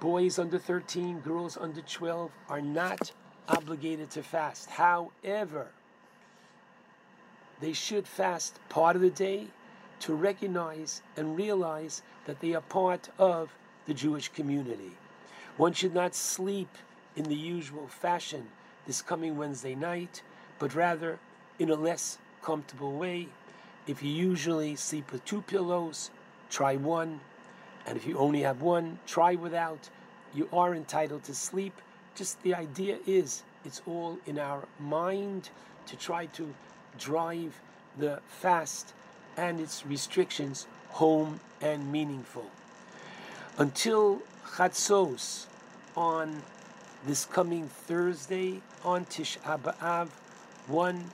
boys 0.00 0.38
under 0.38 0.58
13, 0.58 1.20
girls 1.20 1.56
under 1.56 1.80
12 1.80 2.30
are 2.48 2.60
not 2.60 3.12
obligated 3.48 4.10
to 4.10 4.22
fast. 4.22 4.70
However, 4.70 5.68
they 7.60 7.72
should 7.72 8.06
fast 8.06 8.58
part 8.68 8.96
of 8.96 9.02
the 9.02 9.10
day 9.10 9.48
to 10.00 10.14
recognize 10.14 11.02
and 11.16 11.36
realize 11.36 12.02
that 12.26 12.40
they 12.40 12.54
are 12.54 12.62
part 12.62 13.08
of 13.18 13.54
the 13.86 13.94
Jewish 13.94 14.28
community. 14.28 14.92
One 15.56 15.72
should 15.72 15.94
not 15.94 16.14
sleep 16.14 16.76
in 17.14 17.24
the 17.24 17.36
usual 17.36 17.86
fashion 17.86 18.48
this 18.86 19.02
coming 19.02 19.36
Wednesday 19.36 19.74
night, 19.74 20.22
but 20.58 20.74
rather 20.74 21.18
in 21.58 21.70
a 21.70 21.74
less 21.74 22.18
comfortable 22.42 22.92
way. 22.92 23.28
If 23.84 24.00
you 24.02 24.10
usually 24.10 24.76
sleep 24.76 25.10
with 25.10 25.24
two 25.24 25.42
pillows, 25.42 26.10
try 26.50 26.76
one. 26.76 27.20
And 27.84 27.96
if 27.96 28.06
you 28.06 28.16
only 28.16 28.42
have 28.42 28.62
one, 28.62 29.00
try 29.06 29.34
without. 29.34 29.90
You 30.32 30.48
are 30.52 30.72
entitled 30.72 31.24
to 31.24 31.34
sleep. 31.34 31.74
Just 32.14 32.40
the 32.42 32.54
idea 32.54 32.98
is 33.06 33.42
it's 33.64 33.82
all 33.84 34.18
in 34.24 34.38
our 34.38 34.68
mind 34.78 35.50
to 35.86 35.96
try 35.96 36.26
to 36.26 36.54
drive 36.96 37.60
the 37.98 38.20
fast 38.28 38.94
and 39.36 39.58
its 39.58 39.84
restrictions 39.84 40.66
home 40.90 41.40
and 41.60 41.90
meaningful. 41.90 42.50
Until 43.58 44.22
Chatzos 44.54 45.46
on 45.96 46.42
this 47.04 47.24
coming 47.24 47.68
Thursday 47.68 48.60
on 48.84 49.06
Tish 49.06 49.38
B'Av, 49.38 50.08
one 50.68 51.10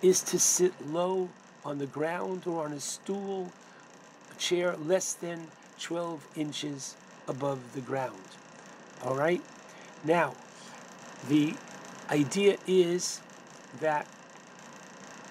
is 0.00 0.22
to 0.22 0.38
sit 0.38 0.72
low 0.88 1.28
on 1.64 1.78
the 1.78 1.86
ground 1.86 2.46
or 2.46 2.64
on 2.64 2.72
a 2.72 2.80
stool, 2.80 3.52
a 4.30 4.34
chair 4.38 4.76
less 4.76 5.14
than 5.14 5.48
12 5.80 6.26
inches 6.36 6.96
above 7.28 7.74
the 7.74 7.80
ground. 7.80 8.22
All 9.04 9.14
right? 9.14 9.42
Now, 10.04 10.34
the 11.28 11.54
idea 12.10 12.56
is 12.66 13.20
that 13.80 14.06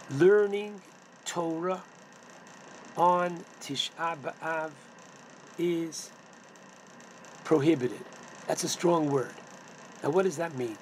learning 0.09 0.81
Torah 1.25 1.83
on 2.97 3.43
Tisha 3.61 4.17
B'Av 4.21 4.71
is 5.57 6.11
prohibited. 7.43 8.03
That's 8.47 8.63
a 8.63 8.69
strong 8.69 9.09
word. 9.09 9.33
Now, 10.03 10.09
what 10.09 10.23
does 10.23 10.37
that 10.37 10.57
mean? 10.57 10.77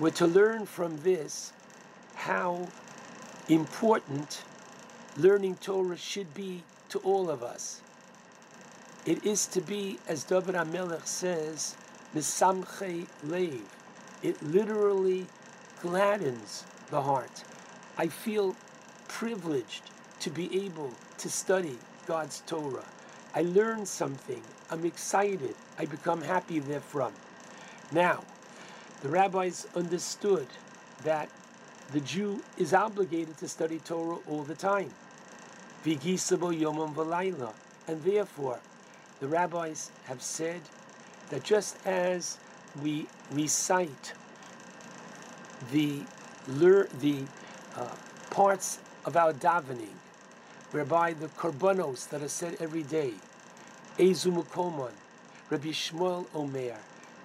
We're 0.00 0.10
to 0.10 0.26
learn 0.26 0.66
from 0.66 0.98
this 1.02 1.52
how 2.14 2.68
important 3.48 4.42
learning 5.16 5.56
Torah 5.56 5.96
should 5.96 6.34
be 6.34 6.62
to 6.88 6.98
all 7.00 7.30
of 7.30 7.42
us. 7.42 7.80
It 9.06 9.24
is 9.24 9.46
to 9.48 9.60
be, 9.60 9.98
as 10.08 10.24
David 10.24 10.54
HaMelech 10.54 11.06
says, 11.06 11.76
Misamche 12.14 13.06
Lev. 13.22 13.62
It 14.22 14.42
literally 14.42 15.26
gladdens 15.82 16.64
the 16.90 17.02
heart. 17.02 17.44
I 17.98 18.08
feel 18.08 18.56
privileged 19.08 19.90
to 20.20 20.30
be 20.30 20.64
able 20.64 20.92
to 21.18 21.28
study 21.28 21.78
God's 22.06 22.42
Torah. 22.46 22.84
I 23.34 23.42
learn 23.42 23.84
something. 23.84 24.42
I'm 24.70 24.84
excited. 24.84 25.54
I 25.78 25.84
become 25.84 26.22
happy 26.22 26.60
therefrom. 26.60 27.12
Now, 27.92 28.24
the 29.02 29.08
rabbis 29.08 29.66
understood 29.76 30.46
that 31.02 31.28
the 31.92 32.00
Jew 32.00 32.42
is 32.56 32.72
obligated 32.72 33.36
to 33.38 33.48
study 33.48 33.78
Torah 33.80 34.18
all 34.28 34.42
the 34.42 34.54
time. 34.54 34.90
And 35.86 36.00
therefore, 38.02 38.58
the 39.20 39.28
rabbis 39.28 39.90
have 40.06 40.22
said 40.22 40.62
that 41.30 41.42
just 41.42 41.76
as 41.86 42.38
we 42.82 43.06
recite 43.30 44.12
the 45.72 46.02
the 46.46 47.24
uh, 47.76 47.88
parts 48.30 48.78
of 49.04 49.16
our 49.16 49.32
davening, 49.32 49.94
whereby 50.72 51.12
the 51.12 51.28
korbanos 51.28 52.08
that 52.10 52.22
are 52.22 52.28
said 52.28 52.56
every 52.60 52.82
day, 52.82 53.14
Ezu 53.98 54.32
Mukoman, 54.32 54.92
Rabbi 55.50 55.68
Shmuel 55.68 56.26
Omer, 56.34 56.76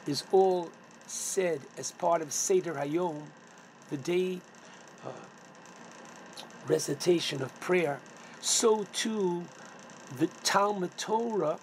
is 0.08 0.24
all 0.32 0.70
said 1.08 1.62
as 1.78 1.92
part 1.92 2.22
of 2.22 2.32
Seder 2.32 2.76
Hayom, 2.76 3.24
the 3.90 3.98
day 3.98 4.40
uh, 5.06 5.10
recitation 6.68 7.42
of 7.42 7.58
prayer, 7.60 8.00
so 8.42 8.86
too 8.94 9.46
the 10.18 10.28
Talmud 10.44 10.98
Torah 10.98 11.60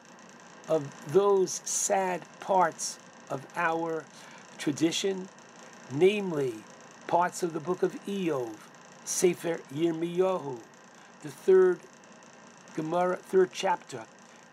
of 0.69 1.13
those 1.13 1.61
sad 1.65 2.23
parts 2.41 2.99
of 3.29 3.47
our 3.57 4.05
tradition, 4.59 5.29
namely 5.93 6.55
parts 7.07 7.43
of 7.43 7.53
the 7.53 7.61
book 7.61 7.83
of 7.83 7.93
Eov, 8.07 8.55
Sefer 9.05 9.61
Yirmiyahu, 9.75 10.59
the 11.23 11.29
third 11.29 11.81
Gemara, 12.75 13.17
third 13.17 13.51
chapter 13.53 14.05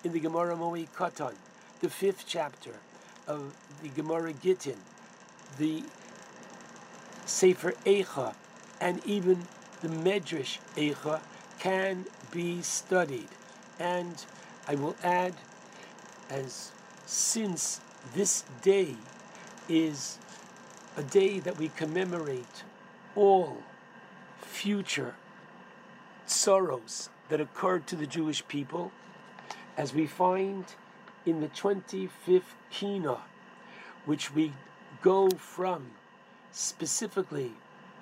in 0.04 0.12
the 0.12 0.20
Gemara 0.20 0.56
Moed 0.56 0.88
Katan, 0.96 1.34
the 1.82 1.90
fifth 1.90 2.26
chapter 2.28 2.76
of 3.28 3.56
the 3.82 3.90
Gemara 3.90 4.34
Gittin, 4.34 4.78
the 5.58 5.84
Sefer 7.26 7.74
Eicha, 7.86 8.34
and 8.80 9.06
even 9.06 9.48
the 9.82 9.88
Medrash 9.88 10.60
Eicha 10.76 11.22
can 11.64 12.06
be 12.30 12.62
studied. 12.62 13.30
And 13.80 14.26
I 14.68 14.76
will 14.76 14.98
add, 15.02 15.34
as 16.30 16.72
since 17.06 17.80
this 18.14 18.44
day 18.62 18.98
is 19.70 20.18
a 20.98 21.04
day 21.04 21.40
that 21.40 21.58
we 21.58 21.70
commemorate 21.70 22.64
all 23.16 23.60
future 24.42 25.16
sorrows 26.26 27.10
that 27.30 27.40
occurred 27.40 27.88
to 27.88 27.96
the 27.96 28.08
Jewish 28.08 28.46
people, 28.50 28.92
as 29.78 29.94
we 29.94 30.06
find 30.06 30.66
in 31.26 31.40
the 31.40 31.48
25th 31.48 32.56
Kina, 32.72 33.20
which 34.06 34.34
we 34.34 34.52
go 35.02 35.30
from 35.30 35.92
specifically 36.52 37.54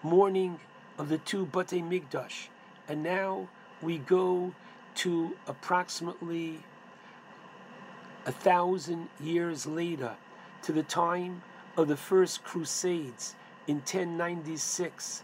mourning 0.01 0.59
of 0.97 1.09
the 1.09 1.19
two 1.19 1.45
Bate 1.45 1.83
Migdash, 1.83 2.47
and 2.91 3.03
now 3.03 3.47
we 3.81 3.97
go 3.97 4.53
to 4.95 5.37
approximately 5.47 6.59
a 8.25 8.33
thousand 8.33 9.07
years 9.17 9.65
later 9.65 10.17
to 10.63 10.73
the 10.73 10.83
time 10.83 11.41
of 11.77 11.87
the 11.87 11.95
first 11.95 12.43
Crusades 12.43 13.33
in 13.65 13.77
1096, 13.77 15.23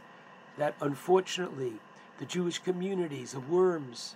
that 0.57 0.75
unfortunately 0.79 1.73
the 2.19 2.25
Jewish 2.25 2.59
communities 2.59 3.33
of 3.33 3.49
Worms, 3.49 4.15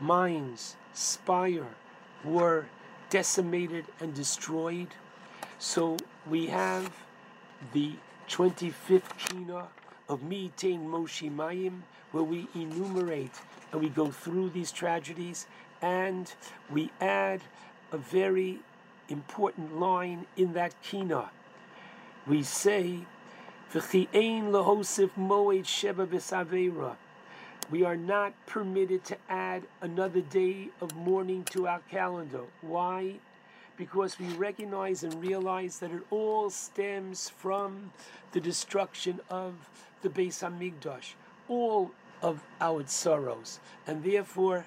Mainz, 0.00 0.74
Speyer 0.92 1.76
were 2.24 2.66
decimated 3.10 3.84
and 4.00 4.12
destroyed. 4.12 4.88
So 5.60 5.98
we 6.28 6.46
have 6.46 6.90
the 7.72 7.92
25th 8.28 9.16
Kina 9.18 9.68
of 10.12 10.20
Mitain 10.20 10.86
Moshi 10.86 11.30
Mayim, 11.30 11.80
where 12.12 12.22
we 12.22 12.46
enumerate 12.54 13.40
and 13.72 13.80
we 13.80 13.88
go 13.88 14.10
through 14.10 14.50
these 14.50 14.70
tragedies 14.70 15.46
and 15.80 16.34
we 16.70 16.90
add 17.00 17.40
a 17.90 17.96
very 17.96 18.60
important 19.08 19.80
line 19.80 20.26
in 20.36 20.52
that 20.52 20.74
Kina. 20.82 21.30
We 22.26 22.42
say. 22.42 23.00
We 27.70 27.84
are 27.84 27.96
not 27.96 28.32
permitted 28.46 29.04
to 29.04 29.16
add 29.30 29.62
another 29.80 30.20
day 30.20 30.68
of 30.82 30.94
mourning 30.94 31.44
to 31.44 31.66
our 31.66 31.80
calendar. 31.90 32.42
Why? 32.60 33.14
Because 33.78 34.18
we 34.18 34.26
recognize 34.26 35.02
and 35.02 35.14
realize 35.22 35.78
that 35.78 35.90
it 35.90 36.02
all 36.10 36.50
stems 36.50 37.30
from 37.30 37.92
the 38.32 38.40
destruction 38.40 39.20
of 39.30 39.54
the 40.02 40.08
Beis 40.08 40.42
Hamikdash, 40.42 41.14
all 41.48 41.92
of 42.20 42.42
our 42.60 42.86
sorrows, 42.86 43.60
and 43.86 44.04
therefore 44.04 44.66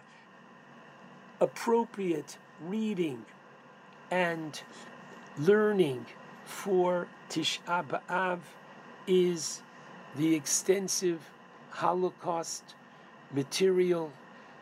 appropriate 1.40 2.38
reading 2.62 3.26
and 4.10 4.62
learning 5.38 6.06
for 6.46 7.08
Tisha 7.30 7.86
B'Av 7.86 8.40
is 9.08 9.62
the 10.16 10.34
extensive 10.36 11.30
Holocaust 11.72 12.76
material 13.34 14.12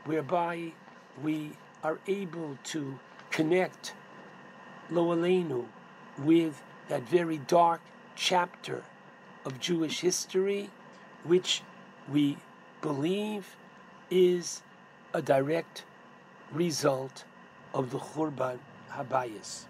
whereby 0.05 0.71
we 1.21 1.51
are 1.83 1.99
able 2.07 2.57
to 2.63 2.97
connect 3.29 3.93
Lo 4.89 5.65
with 6.17 6.61
that 6.87 7.03
very 7.03 7.37
dark 7.37 7.81
chapter 8.15 8.83
of 9.45 9.59
Jewish 9.59 10.01
history, 10.01 10.69
which 11.23 11.61
we 12.11 12.37
believe 12.81 13.55
is 14.09 14.61
a 15.13 15.21
direct 15.21 15.83
result 16.51 17.23
of 17.73 17.91
the 17.91 17.99
Churban 17.99 18.59
Habayis. 18.91 19.65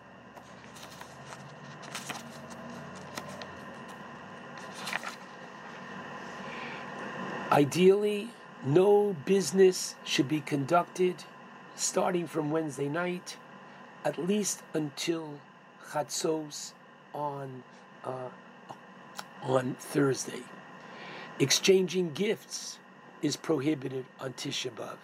Ideally, 7.51 8.29
no 8.65 9.15
business 9.25 9.95
should 10.03 10.27
be 10.27 10.41
conducted 10.41 11.23
starting 11.75 12.25
from 12.27 12.49
Wednesday 12.49 12.89
night, 12.89 13.37
at 14.03 14.17
least 14.17 14.63
until 14.73 15.39
Chatzos 15.91 16.73
on 17.13 17.61
uh, 18.03 18.29
on 19.43 19.75
Thursday. 19.80 20.41
Exchanging 21.39 22.11
gifts 22.13 22.80
is 23.22 23.35
prohibited 23.35 24.05
on 24.19 24.33
Tisha 24.33 24.72
B'av, 24.72 24.97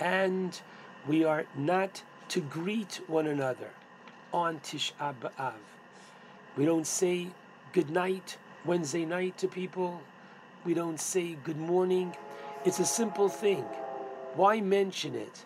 and 0.00 0.60
we 1.06 1.24
are 1.24 1.46
not 1.56 2.02
to 2.28 2.40
greet 2.40 3.00
one 3.06 3.26
another 3.26 3.70
on 4.32 4.58
Tisha 4.60 5.14
B'av. 5.20 5.54
We 6.56 6.64
don't 6.64 6.86
say 6.86 7.28
good 7.72 7.90
night 7.90 8.38
Wednesday 8.64 9.04
night 9.04 9.38
to 9.38 9.48
people. 9.48 10.00
We 10.64 10.74
don't 10.74 10.98
say 10.98 11.36
good 11.44 11.58
morning. 11.58 12.16
It's 12.64 12.80
a 12.80 12.84
simple 12.84 13.28
thing. 13.28 13.64
Why 14.34 14.60
mention 14.60 15.14
it? 15.14 15.44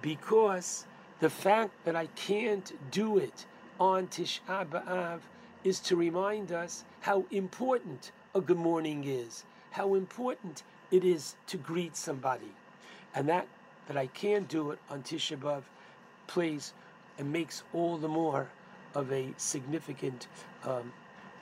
Because 0.00 0.86
the 1.20 1.28
fact 1.28 1.72
that 1.84 1.94
I 1.94 2.06
can't 2.16 2.72
do 2.90 3.18
it 3.18 3.46
on 3.78 4.06
Tisha 4.06 4.66
B'Av 4.66 5.20
is 5.64 5.80
to 5.80 5.96
remind 5.96 6.52
us 6.52 6.84
how 7.00 7.24
important 7.30 8.12
a 8.34 8.40
good 8.40 8.58
morning 8.58 9.04
is, 9.04 9.44
how 9.70 9.94
important 9.94 10.62
it 10.90 11.04
is 11.04 11.34
to 11.46 11.56
greet 11.56 11.96
somebody. 11.96 12.52
And 13.14 13.28
that 13.28 13.46
that 13.88 13.96
I 13.96 14.06
can't 14.06 14.48
do 14.48 14.70
it 14.70 14.78
on 14.88 15.02
Tisha 15.02 15.36
B'Av 15.36 15.62
plays 16.26 16.72
and 17.18 17.32
makes 17.32 17.62
all 17.72 17.96
the 17.96 18.08
more 18.08 18.48
of 18.94 19.12
a 19.12 19.34
significant 19.36 20.28
um, 20.64 20.92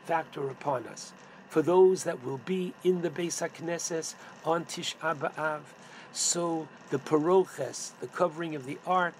factor 0.04 0.48
upon 0.48 0.86
us. 0.86 1.12
For 1.48 1.62
those 1.62 2.04
that 2.04 2.24
will 2.24 2.38
be 2.38 2.72
in 2.84 3.02
the 3.02 3.10
Beis 3.10 3.46
HaKnesses 3.46 4.14
on 4.44 4.64
Tisha 4.64 5.16
B'Av, 5.16 5.60
so 6.12 6.66
the 6.90 6.98
paroches, 6.98 7.92
the 8.00 8.06
covering 8.06 8.54
of 8.54 8.66
the 8.66 8.78
ark, 8.86 9.14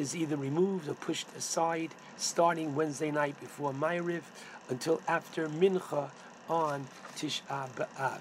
is 0.00 0.16
either 0.16 0.36
removed 0.36 0.88
or 0.88 0.94
pushed 0.94 1.28
aside 1.36 1.90
starting 2.16 2.74
Wednesday 2.74 3.10
night 3.10 3.38
before 3.38 3.72
Ma'ariv 3.72 4.22
until 4.70 5.02
after 5.06 5.46
Mincha 5.48 6.10
on 6.48 6.86
Tisha 7.14 7.68
B'Av. 7.76 8.20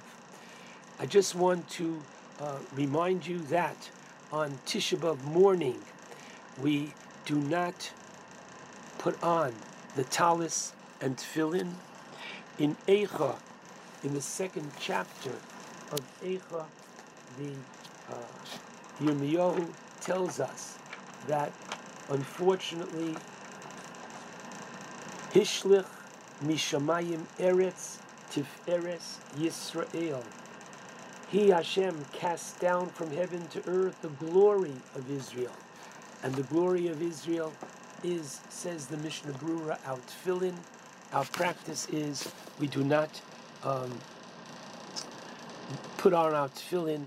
I 0.99 1.05
just 1.05 1.35
want 1.35 1.69
to 1.69 2.01
uh, 2.41 2.57
remind 2.75 3.25
you 3.25 3.39
that 3.45 3.89
on 4.31 4.59
Tisha 4.65 4.97
B'Av 4.97 5.23
morning, 5.23 5.79
we 6.61 6.93
do 7.25 7.35
not 7.35 7.91
put 8.97 9.21
on 9.23 9.53
the 9.95 10.03
talis 10.03 10.73
and 10.99 11.15
tefillin. 11.15 11.71
In 12.57 12.75
Eicha, 12.87 13.37
in 14.03 14.13
the 14.13 14.21
second 14.21 14.71
chapter 14.79 15.31
of 15.93 16.01
Eicha, 16.21 16.65
the 17.37 17.53
uh, 18.11 18.15
Yirmiyahu 19.01 19.71
tells 20.01 20.41
us 20.41 20.78
that 21.27 21.51
unfortunately, 22.09 23.15
Hishlich 25.33 25.85
Mishamayim 26.43 27.25
Eretz 27.37 27.99
Tiferes 28.31 29.17
Yisrael. 29.37 30.23
He, 31.29 31.49
Hashem, 31.49 32.05
cast 32.11 32.59
down 32.59 32.87
from 32.87 33.11
heaven 33.11 33.47
to 33.49 33.61
earth 33.67 34.01
the 34.01 34.07
glory 34.07 34.73
of 34.95 35.11
Israel. 35.11 35.53
And 36.23 36.33
the 36.33 36.43
glory 36.43 36.87
of 36.87 37.01
Israel 37.01 37.53
is, 38.03 38.41
says 38.49 38.87
the 38.87 38.97
Mishnah 38.97 39.33
Brura, 39.33 39.77
our 39.85 39.97
tefillin. 39.97 40.55
Our 41.13 41.25
practice 41.25 41.87
is 41.91 42.31
we 42.59 42.67
do 42.67 42.83
not 42.83 43.21
um, 43.63 43.99
put 45.97 46.13
on 46.13 46.33
our 46.33 46.49
tefillin 46.49 47.05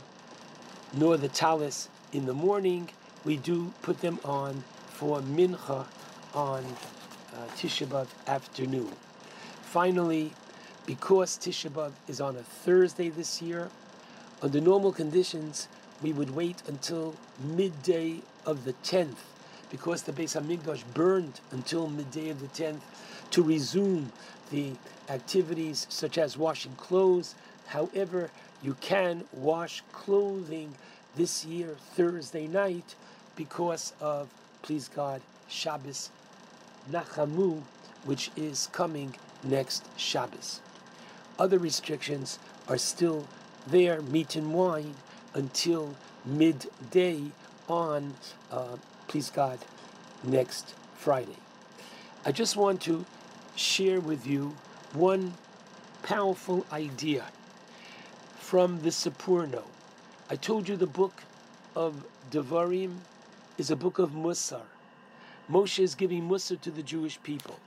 nor 0.94 1.16
the 1.16 1.28
talis 1.28 1.89
in 2.12 2.26
the 2.26 2.34
morning. 2.34 2.91
We 3.25 3.36
do 3.36 3.73
put 3.83 4.01
them 4.01 4.18
on 4.25 4.65
for 4.89 5.20
mincha 5.20 5.86
on 6.34 6.65
uh, 6.65 7.47
Tisha 7.57 7.86
B'Av 7.86 8.09
afternoon. 8.26 8.92
Finally, 9.62 10.33
because 10.86 11.39
Tisha 11.39 11.70
B'Av 11.70 11.92
is 12.09 12.20
on 12.20 12.36
a 12.36 12.42
Thursday 12.42 13.09
this 13.09 13.41
year, 13.41 13.70
under 14.42 14.60
normal 14.60 14.91
conditions, 14.91 15.68
we 16.02 16.12
would 16.12 16.34
wait 16.34 16.62
until 16.67 17.15
midday 17.39 18.23
of 18.44 18.65
the 18.65 18.73
10th, 18.84 19.23
because 19.70 20.02
the 20.02 20.12
Beis 20.12 20.41
Hamikdash 20.41 20.83
burned 20.92 21.41
until 21.52 21.89
midday 21.89 22.28
of 22.28 22.41
the 22.41 22.49
10th, 22.49 22.81
to 23.31 23.42
resume 23.42 24.10
the 24.51 24.73
activities 25.09 25.86
such 25.89 26.18
as 26.18 26.36
washing 26.36 26.75
clothes. 26.75 27.36
However, 27.67 28.31
you 28.62 28.75
can 28.81 29.25
wash 29.33 29.83
clothing 29.92 30.75
this 31.16 31.44
year, 31.44 31.76
Thursday 31.94 32.47
night, 32.47 32.94
because 33.36 33.92
of, 34.00 34.28
please 34.62 34.89
God, 34.89 35.20
Shabbos 35.49 36.10
Nachamu, 36.91 37.62
which 38.05 38.31
is 38.36 38.68
coming 38.73 39.15
next 39.44 39.86
Shabbos. 39.99 40.60
Other 41.39 41.58
restrictions 41.58 42.39
are 42.68 42.78
still 42.78 43.26
there, 43.66 44.02
meat 44.02 44.36
and 44.36 44.52
wine, 44.55 44.94
until 45.34 45.94
midday 46.24 47.23
on, 47.68 48.15
uh, 48.50 48.76
please 49.08 49.31
God, 49.31 49.58
next 50.23 50.74
Friday. 50.97 51.36
I 52.24 52.32
just 52.32 52.57
want 52.57 52.81
to 52.82 53.05
share 53.57 54.00
with 54.00 54.26
you 54.26 54.57
one 54.92 55.34
powerful 56.02 56.66
idea 56.73 57.26
from 58.39 58.82
the 58.82 58.91
Sforno. 58.91 59.62
I 60.33 60.36
told 60.36 60.67
you 60.67 60.78
the 60.78 60.86
book 60.86 61.25
of 61.77 62.07
Devarim 62.31 63.01
is 63.59 63.70
a 63.70 63.77
book 63.77 63.99
of 63.99 64.12
Musar. 64.12 64.62
Moshe 65.51 65.78
is 65.78 65.94
giving 65.94 66.27
Musar 66.27 66.59
to 66.62 66.70
the 66.70 66.83
Jewish 66.83 67.23
people. 67.23 67.61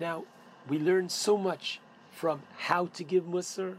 Now, 0.00 0.24
we 0.68 0.80
learn 0.80 1.08
so 1.08 1.36
much 1.36 1.78
from 2.10 2.42
how 2.58 2.86
to 2.86 3.04
give 3.04 3.22
Musar 3.22 3.76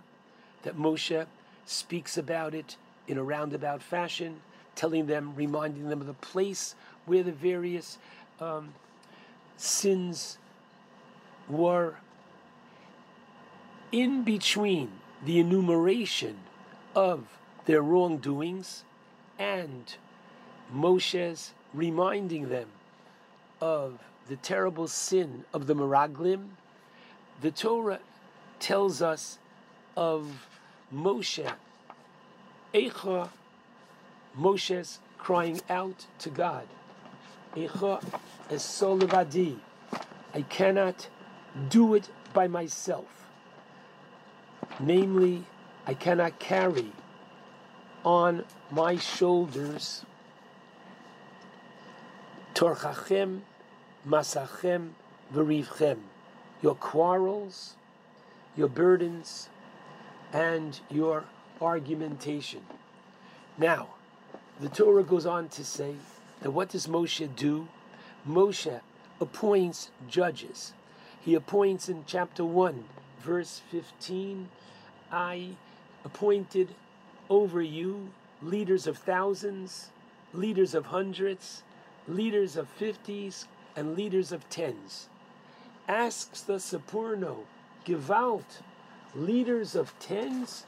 that 0.62 0.78
Moshe 0.78 1.26
speaks 1.66 2.18
about 2.18 2.56
it 2.56 2.78
in 3.10 3.18
a 3.18 3.24
roundabout 3.24 3.84
fashion, 3.84 4.40
telling 4.74 5.08
them, 5.08 5.34
reminding 5.36 5.90
them 5.90 6.00
of 6.00 6.08
the 6.08 6.14
place 6.14 6.76
where 7.06 7.24
the 7.24 7.34
various 7.34 7.98
um, 8.40 8.74
sins 9.58 10.38
were 11.50 11.96
in 13.92 14.24
between 14.24 14.94
the 15.26 15.40
enumeration 15.40 16.38
of 16.96 17.28
their 17.66 17.82
wrongdoings 17.82 18.84
and 19.40 19.96
Moshe's 20.74 21.54
reminding 21.74 22.50
them 22.50 22.68
of 23.62 24.00
the 24.28 24.36
terrible 24.38 24.88
sin 24.88 25.46
of 25.54 25.68
the 25.68 25.76
Meraglim, 25.76 26.50
the 27.42 27.52
Torah 27.52 28.00
tells 28.60 29.02
us 29.02 29.40
of 29.98 30.48
Moshe, 30.94 31.52
Eicha, 32.74 33.30
Moshe's 34.38 35.00
crying 35.18 35.62
out 35.70 36.06
to 36.20 36.30
God, 36.30 36.68
Eicha 37.56 38.04
es 38.50 38.84
I 40.34 40.42
cannot 40.44 41.08
do 41.70 41.94
it 41.94 42.10
by 42.34 42.48
myself. 42.48 43.28
Namely, 44.80 45.44
I 45.86 45.94
cannot 45.94 46.40
carry 46.40 46.92
on 48.04 48.44
my 48.72 48.98
shoulders 48.98 50.06
torchachem, 52.54 53.42
masachem, 54.08 54.90
verivchem, 55.34 55.98
your 56.62 56.76
quarrels, 56.76 57.76
your 58.56 58.68
burdens, 58.68 59.50
and 60.32 60.80
your 60.90 61.24
argumentation. 61.62 62.62
Now, 63.58 63.90
the 64.60 64.70
Torah 64.70 65.04
goes 65.04 65.26
on 65.26 65.50
to 65.50 65.66
say 65.66 65.96
that 66.42 66.52
what 66.52 66.70
does 66.70 66.88
Moshe 66.88 67.36
do? 67.36 67.68
Moshe 68.28 68.82
appoints 69.20 69.92
judges. 70.08 70.74
He 71.22 71.36
appoints 71.36 71.90
in 71.90 72.04
chapter 72.06 72.44
1, 72.44 72.84
verse 73.22 73.62
15, 73.72 74.50
I 75.12 75.50
appointed 76.04 76.76
over 77.34 77.64
you 77.64 78.10
leaders 78.44 78.86
of 78.86 78.96
thousands, 78.96 79.90
leaders 80.34 80.76
of 80.76 80.86
hundreds, 80.86 81.64
leaders 82.08 82.56
of 82.56 82.68
fifties, 82.70 83.48
and 83.76 83.96
leaders 83.96 84.32
of 84.32 84.48
tens. 84.52 85.10
Asks 85.88 86.42
the 86.42 86.60
Sforno, 86.60 87.38
Gewalt, 87.88 88.62
leaders 89.16 89.76
of 89.76 89.98
tens? 90.00 90.66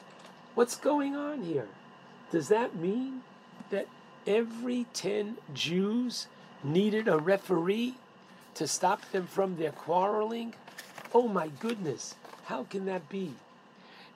What's 0.55 0.75
going 0.75 1.15
on 1.15 1.43
here? 1.43 1.67
Does 2.31 2.47
that 2.47 2.75
mean 2.75 3.21
that 3.69 3.87
every 4.25 4.87
ten 4.91 5.37
Jews 5.53 6.25
needed 6.63 7.07
a 7.07 7.19
referee 7.19 7.93
to 8.55 8.65
stop 8.65 9.11
them 9.11 9.27
from 9.27 9.57
their 9.57 9.71
quarreling? 9.71 10.55
Oh 11.13 11.27
my 11.27 11.49
goodness, 11.59 12.15
how 12.45 12.63
can 12.63 12.85
that 12.85 13.07
be? 13.07 13.35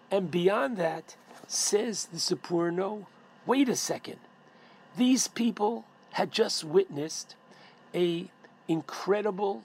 And 0.10 0.32
beyond 0.32 0.78
that, 0.78 1.16
says 1.50 2.06
the 2.06 2.18
Sforno, 2.18 3.08
wait 3.45 3.68
a 3.68 3.76
second. 3.76 4.18
These 4.95 5.28
people 5.28 5.86
had 6.11 6.32
just 6.32 6.64
witnessed 6.64 7.36
a 7.94 8.30
incredible 8.68 9.64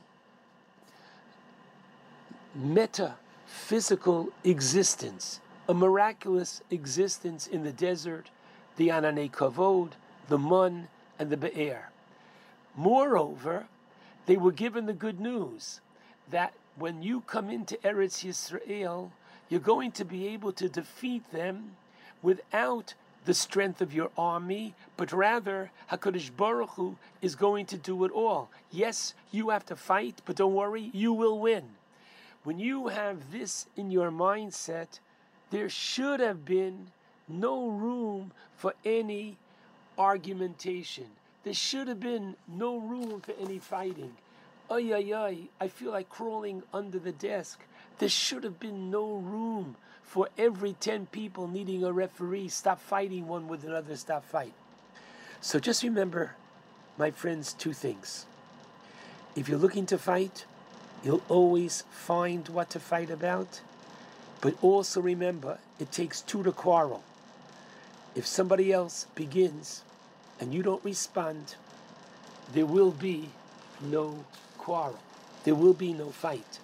metaphysical 2.55 4.31
existence, 4.45 5.41
a 5.69 5.75
miraculous 5.75 6.63
existence 6.71 7.47
in 7.47 7.65
the 7.65 7.73
desert, 7.73 8.31
the 8.77 8.89
Anane 8.89 9.31
Kavod, 9.31 9.93
the 10.29 10.39
Mun, 10.39 10.89
and 11.19 11.29
the 11.29 11.37
Be'er. 11.37 11.91
Moreover, 12.75 13.67
they 14.25 14.37
were 14.39 14.53
given 14.53 14.87
the 14.87 14.95
good 14.95 15.21
news 15.21 15.81
that 16.31 16.55
when 16.77 17.03
you 17.03 17.21
come 17.21 17.51
into 17.51 17.77
Eretz 17.85 18.25
Yisrael, 18.25 19.11
you're 19.55 19.61
going 19.61 19.93
to 19.93 20.05
be 20.05 20.27
able 20.27 20.51
to 20.51 20.69
defeat 20.69 21.23
them 21.31 21.77
without 22.23 22.95
the 23.25 23.33
strength 23.33 23.81
of 23.81 23.95
your 23.95 24.11
army, 24.19 24.75
but 24.97 25.13
rather 25.13 25.71
Hakadosh 25.93 26.37
Baruch 26.37 26.71
Hu 26.71 26.97
is 27.23 27.37
going 27.37 27.65
to 27.67 27.77
do 27.77 28.05
it 28.05 28.11
all. 28.11 28.51
Yes, 28.73 29.15
you 29.31 29.51
have 29.51 29.65
to 29.67 29.77
fight, 29.77 30.21
but 30.25 30.35
don't 30.35 30.55
worry, 30.55 30.91
you 30.93 31.13
will 31.13 31.39
win. 31.39 31.63
When 32.43 32.59
you 32.59 32.89
have 32.89 33.31
this 33.31 33.67
in 33.77 33.93
your 33.93 34.11
mindset, 34.11 34.99
there 35.53 35.69
should 35.69 36.19
have 36.19 36.45
been 36.45 36.89
no 37.29 37.69
room 37.69 38.33
for 38.57 38.75
any 38.85 39.37
argumentation. 39.97 41.07
There 41.45 41.55
should 41.55 41.87
have 41.87 42.01
been 42.01 42.35
no 42.49 42.79
room 42.79 43.21
for 43.21 43.35
any 43.41 43.61
fighting. 43.61 44.17
Ay, 44.69 44.93
ay, 44.93 45.13
ay, 45.15 45.39
I 45.61 45.69
feel 45.69 45.93
like 45.93 46.09
crawling 46.09 46.65
under 46.73 46.99
the 46.99 47.13
desk. 47.13 47.61
There 47.99 48.09
should 48.09 48.45
have 48.45 48.59
been 48.59 48.91
no 48.91 49.15
room 49.15 49.77
for 50.03 50.29
every 50.37 50.75
10 50.75 51.07
people 51.07 51.49
needing 51.49 51.85
a 51.85 51.93
referee. 51.93 52.49
Stop 52.49 52.81
fighting 52.81 53.29
one 53.29 53.49
with 53.49 53.65
another, 53.65 53.97
stop 53.97 54.25
fight. 54.25 54.53
So 55.41 55.59
just 55.59 55.83
remember, 55.83 56.33
my 56.99 57.11
friends, 57.11 57.53
two 57.53 57.73
things. 57.73 58.27
If 59.37 59.49
you're 59.49 59.59
looking 59.59 59.87
to 59.87 59.99
fight, 59.99 60.45
you'll 61.05 61.23
always 61.29 61.85
find 61.91 62.49
what 62.49 62.71
to 62.71 62.81
fight 62.81 63.11
about. 63.11 63.61
But 64.41 64.55
also 64.63 65.01
remember, 65.01 65.59
it 65.79 65.93
takes 65.93 66.21
two 66.21 66.43
to 66.43 66.53
quarrel. 66.53 67.03
If 68.15 68.27
somebody 68.27 68.73
else 68.73 69.07
begins 69.15 69.83
and 70.41 70.53
you 70.53 70.63
don't 70.63 70.85
respond, 70.85 71.57
there 72.53 72.67
will 72.67 72.91
be 72.91 73.31
no 73.81 74.25
quarrel. 74.59 74.99
There 75.45 75.55
will 75.55 75.75
be 75.75 75.93
no 75.93 76.11
fight. 76.11 76.59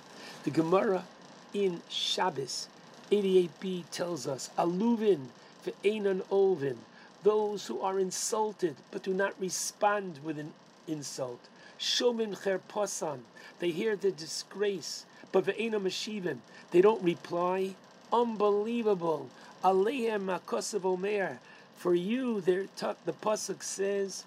The 0.45 0.51
Gemara 0.51 1.05
in 1.53 1.83
Shabbos 1.89 2.69
88b 3.11 3.85
tells 3.91 4.27
us, 4.27 4.51
Aluvin 4.57 5.27
ve'enan 5.65 6.23
olvin, 6.31 6.77
those 7.23 7.67
who 7.67 7.81
are 7.81 7.99
insulted 7.99 8.77
but 8.91 9.03
do 9.03 9.13
not 9.13 9.35
respond 9.41 10.21
with 10.23 10.39
an 10.39 10.53
insult. 10.87 11.41
Shomin 11.79 12.37
cherposan, 12.43 13.21
they 13.59 13.71
hear 13.71 13.97
the 13.97 14.11
disgrace, 14.11 15.07
but 15.33 15.45
ve'ena 15.45 15.81
mashivim, 15.81 16.39
they 16.71 16.81
don't 16.81 17.03
reply. 17.03 17.75
Unbelievable. 18.13 19.31
Alehem 19.63 20.27
Makosav 20.27 20.85
Omer. 20.85 21.39
For 21.77 21.95
you, 21.95 22.41
there, 22.41 22.67
the 23.05 23.13
pasuk 23.13 23.63
says, 23.63 24.25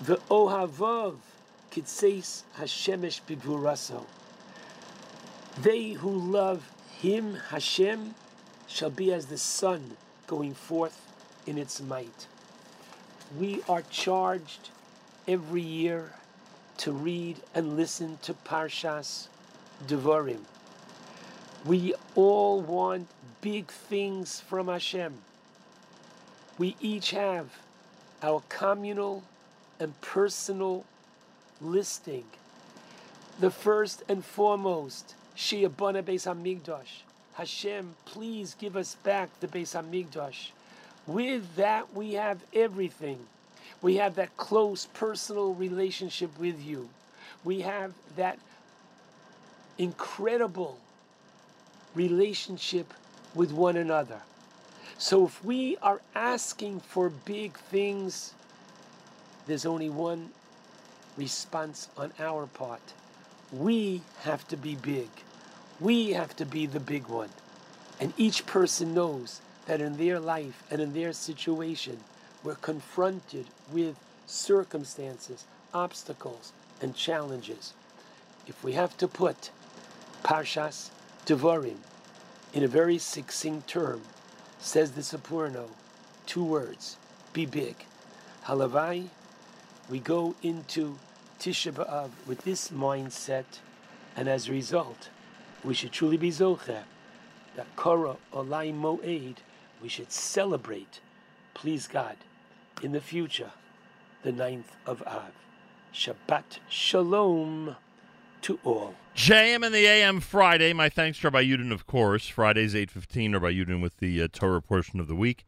"The 0.00 0.16
Ohavav 0.28 1.16
Kitseis 1.70 2.42
Hashemesh 2.58 3.20
Bigvuraso." 3.28 4.04
They 5.60 5.90
who 5.90 6.10
love 6.10 6.70
Him, 7.00 7.34
Hashem, 7.50 8.14
shall 8.66 8.90
be 8.90 9.12
as 9.12 9.26
the 9.26 9.38
sun 9.38 9.96
going 10.26 10.54
forth 10.54 11.00
in 11.46 11.58
its 11.58 11.80
might. 11.80 12.26
We 13.38 13.62
are 13.68 13.82
charged 13.82 14.70
every 15.28 15.62
year 15.62 16.12
to 16.78 16.92
read 16.92 17.36
and 17.54 17.76
listen 17.76 18.18
to 18.22 18.34
Parshas 18.34 19.28
Devarim. 19.86 20.44
We 21.64 21.94
all 22.14 22.60
want 22.60 23.08
big 23.40 23.70
things 23.70 24.40
from 24.40 24.68
Hashem. 24.68 25.14
We 26.58 26.76
each 26.80 27.10
have 27.10 27.58
our 28.22 28.42
communal 28.48 29.22
and 29.78 30.00
personal 30.00 30.84
listing. 31.60 32.24
The 33.38 33.50
first 33.50 34.02
and 34.08 34.24
foremost, 34.24 35.14
Shiabana 35.36 36.02
Beis 36.02 36.26
Hamikdash. 36.26 37.02
Hashem, 37.34 37.94
please 38.04 38.54
give 38.58 38.76
us 38.76 38.94
back 38.96 39.28
the 39.40 39.48
Beis 39.48 39.74
Hamikdash. 39.74 40.50
With 41.06 41.56
that, 41.56 41.94
we 41.94 42.14
have 42.14 42.44
everything. 42.52 43.18
We 43.80 43.96
have 43.96 44.14
that 44.16 44.36
close 44.36 44.86
personal 44.94 45.54
relationship 45.54 46.38
with 46.38 46.62
you. 46.62 46.88
We 47.44 47.62
have 47.62 47.92
that 48.16 48.38
incredible 49.78 50.78
relationship 51.94 52.92
with 53.34 53.52
one 53.52 53.76
another. 53.76 54.20
So 54.98 55.26
if 55.26 55.44
we 55.44 55.76
are 55.78 56.00
asking 56.14 56.80
for 56.80 57.10
big 57.10 57.58
things, 57.58 58.34
there's 59.46 59.66
only 59.66 59.90
one 59.90 60.30
response 61.16 61.88
on 61.96 62.12
our 62.20 62.46
part. 62.46 62.80
We 63.52 64.02
have 64.20 64.48
to 64.48 64.56
be 64.56 64.74
big. 64.74 65.08
We 65.78 66.12
have 66.12 66.34
to 66.36 66.46
be 66.46 66.66
the 66.66 66.80
big 66.80 67.06
one. 67.06 67.28
And 68.00 68.14
each 68.16 68.46
person 68.46 68.94
knows 68.94 69.40
that 69.66 69.80
in 69.80 69.98
their 69.98 70.18
life 70.18 70.62
and 70.70 70.80
in 70.80 70.94
their 70.94 71.12
situation, 71.12 72.00
we're 72.42 72.54
confronted 72.54 73.46
with 73.70 73.96
circumstances, 74.26 75.44
obstacles, 75.74 76.52
and 76.80 76.96
challenges. 76.96 77.74
If 78.46 78.64
we 78.64 78.72
have 78.72 78.96
to 78.96 79.06
put 79.06 79.50
Parshas 80.24 80.90
Devarim 81.26 81.78
in 82.52 82.64
a 82.64 82.68
very 82.68 82.98
succinct 82.98 83.68
term, 83.68 84.02
says 84.58 84.92
the 84.92 85.02
Sforno, 85.02 85.68
two 86.26 86.44
words, 86.44 86.96
be 87.32 87.46
big. 87.46 87.76
Halavai, 88.46 89.08
we 89.90 89.98
go 89.98 90.34
into 90.42 90.98
Tisha 91.42 91.72
B'Av 91.72 92.10
with 92.24 92.42
this 92.42 92.70
mindset, 92.70 93.58
and 94.14 94.28
as 94.28 94.46
a 94.46 94.52
result, 94.52 95.08
we 95.64 95.74
should 95.74 95.90
truly 95.90 96.16
be 96.16 96.30
Zocher, 96.30 96.84
that 97.56 97.66
Korah 97.74 98.18
Olai 98.32 98.72
Moed, 98.72 99.38
we 99.82 99.88
should 99.88 100.12
celebrate, 100.12 101.00
please 101.52 101.88
God, 101.88 102.14
in 102.80 102.92
the 102.92 103.00
future, 103.00 103.50
the 104.22 104.30
ninth 104.30 104.76
of 104.86 105.02
Av. 105.02 105.32
Shabbat 105.92 106.60
Shalom 106.68 107.74
to 108.42 108.60
all. 108.62 108.94
JM 109.16 109.66
in 109.66 109.72
the 109.72 109.84
AM 109.84 110.20
Friday. 110.20 110.72
My 110.72 110.88
thanks 110.88 111.18
to 111.18 111.26
Rabbi 111.26 111.42
Yudin, 111.42 111.72
of 111.72 111.88
course. 111.88 112.28
Fridays, 112.28 112.72
8.15, 112.74 113.32
Rabbi 113.32 113.52
Yudin 113.52 113.82
with 113.82 113.96
the 113.96 114.22
uh, 114.22 114.28
Torah 114.32 114.62
portion 114.62 115.00
of 115.00 115.08
the 115.08 115.16
week. 115.16 115.44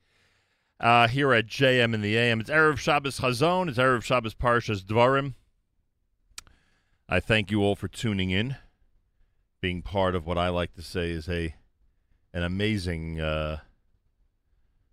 Uh, 0.80 1.06
here 1.06 1.32
at 1.32 1.46
JM 1.46 1.94
in 1.94 2.00
the 2.00 2.16
AM. 2.16 2.40
It's 2.40 2.50
Erev 2.50 2.78
Shabbos 2.78 3.20
Chazon. 3.20 3.68
It's 3.68 3.78
Erev 3.78 4.02
Shabbos 4.02 4.34
Parshas 4.34 4.82
Dvarim. 4.82 5.34
I 7.08 7.20
thank 7.20 7.50
you 7.50 7.62
all 7.62 7.76
for 7.76 7.86
tuning 7.86 8.30
in, 8.30 8.56
being 9.60 9.82
part 9.82 10.14
of 10.14 10.26
what 10.26 10.38
I 10.38 10.48
like 10.48 10.74
to 10.74 10.82
say 10.82 11.10
is 11.10 11.28
a 11.28 11.54
an 12.32 12.42
amazing 12.42 13.20
uh, 13.20 13.58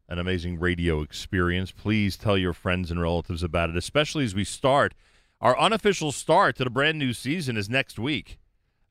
an 0.09 0.19
amazing 0.19 0.59
radio 0.59 1.01
experience. 1.01 1.71
Please 1.71 2.17
tell 2.17 2.37
your 2.37 2.51
friends 2.51 2.91
and 2.91 3.01
relatives 3.01 3.43
about 3.43 3.69
it, 3.69 3.77
especially 3.77 4.25
as 4.25 4.35
we 4.35 4.43
start. 4.43 4.93
Our 5.39 5.57
unofficial 5.57 6.11
start 6.11 6.57
to 6.57 6.65
the 6.65 6.69
brand 6.69 6.99
new 6.99 7.13
season 7.13 7.55
is 7.55 7.69
next 7.69 7.97
week, 7.97 8.37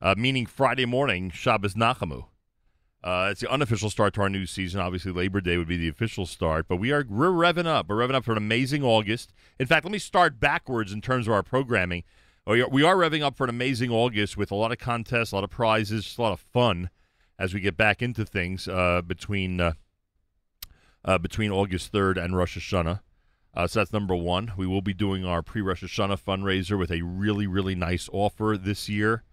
uh, 0.01 0.15
meaning 0.17 0.47
Friday 0.47 0.85
morning, 0.85 1.29
Shabbos 1.29 1.75
Nachamu. 1.75 2.25
Uh, 3.03 3.29
it's 3.31 3.41
the 3.41 3.49
unofficial 3.49 3.89
start 3.89 4.15
to 4.15 4.21
our 4.21 4.29
new 4.29 4.47
season. 4.47 4.81
Obviously, 4.81 5.11
Labor 5.11 5.41
Day 5.41 5.57
would 5.57 5.67
be 5.67 5.77
the 5.77 5.87
official 5.87 6.25
start, 6.25 6.67
but 6.67 6.77
we 6.77 6.91
are 6.91 7.05
we're 7.07 7.29
revving 7.29 7.67
up. 7.67 7.87
We're 7.87 7.97
revving 7.97 8.15
up 8.15 8.25
for 8.25 8.31
an 8.31 8.37
amazing 8.39 8.83
August. 8.83 9.31
In 9.59 9.67
fact, 9.67 9.85
let 9.85 9.91
me 9.91 9.99
start 9.99 10.39
backwards 10.39 10.91
in 10.91 11.01
terms 11.01 11.27
of 11.27 11.33
our 11.33 11.43
programming. 11.43 12.03
We 12.47 12.61
are, 12.61 12.69
we 12.69 12.83
are 12.83 12.95
revving 12.95 13.21
up 13.21 13.37
for 13.37 13.43
an 13.43 13.51
amazing 13.51 13.91
August 13.91 14.35
with 14.35 14.51
a 14.51 14.55
lot 14.55 14.71
of 14.71 14.79
contests, 14.79 15.31
a 15.31 15.35
lot 15.35 15.43
of 15.43 15.51
prizes, 15.51 16.15
a 16.17 16.21
lot 16.21 16.33
of 16.33 16.39
fun 16.39 16.89
as 17.37 17.53
we 17.53 17.59
get 17.59 17.77
back 17.77 18.01
into 18.01 18.25
things 18.25 18.67
uh, 18.67 19.01
between 19.05 19.61
uh, 19.61 19.73
uh, 21.05 21.17
between 21.17 21.51
August 21.51 21.91
3rd 21.91 22.23
and 22.23 22.35
Rosh 22.35 22.57
Hashanah. 22.57 23.01
Uh, 23.53 23.67
so 23.67 23.79
that's 23.79 23.93
number 23.93 24.15
one. 24.15 24.53
We 24.57 24.65
will 24.65 24.81
be 24.81 24.93
doing 24.93 25.25
our 25.25 25.41
pre 25.43 25.61
Rosh 25.61 25.83
Hashanah 25.83 26.19
fundraiser 26.19 26.79
with 26.79 26.91
a 26.91 27.01
really, 27.01 27.47
really 27.47 27.75
nice 27.75 28.09
offer 28.11 28.57
this 28.59 28.89
year 28.89 29.23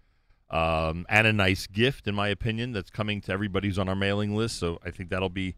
um, 0.51 1.05
and 1.09 1.27
a 1.27 1.33
nice 1.33 1.67
gift, 1.67 2.07
in 2.07 2.15
my 2.15 2.27
opinion, 2.27 2.71
that's 2.71 2.89
coming 2.89 3.21
to 3.21 3.31
everybody 3.31 3.67
who's 3.67 3.79
on 3.79 3.89
our 3.89 3.95
mailing 3.95 4.35
list. 4.35 4.57
So 4.57 4.79
I 4.83 4.91
think 4.91 5.09
that'll 5.09 5.29
be 5.29 5.55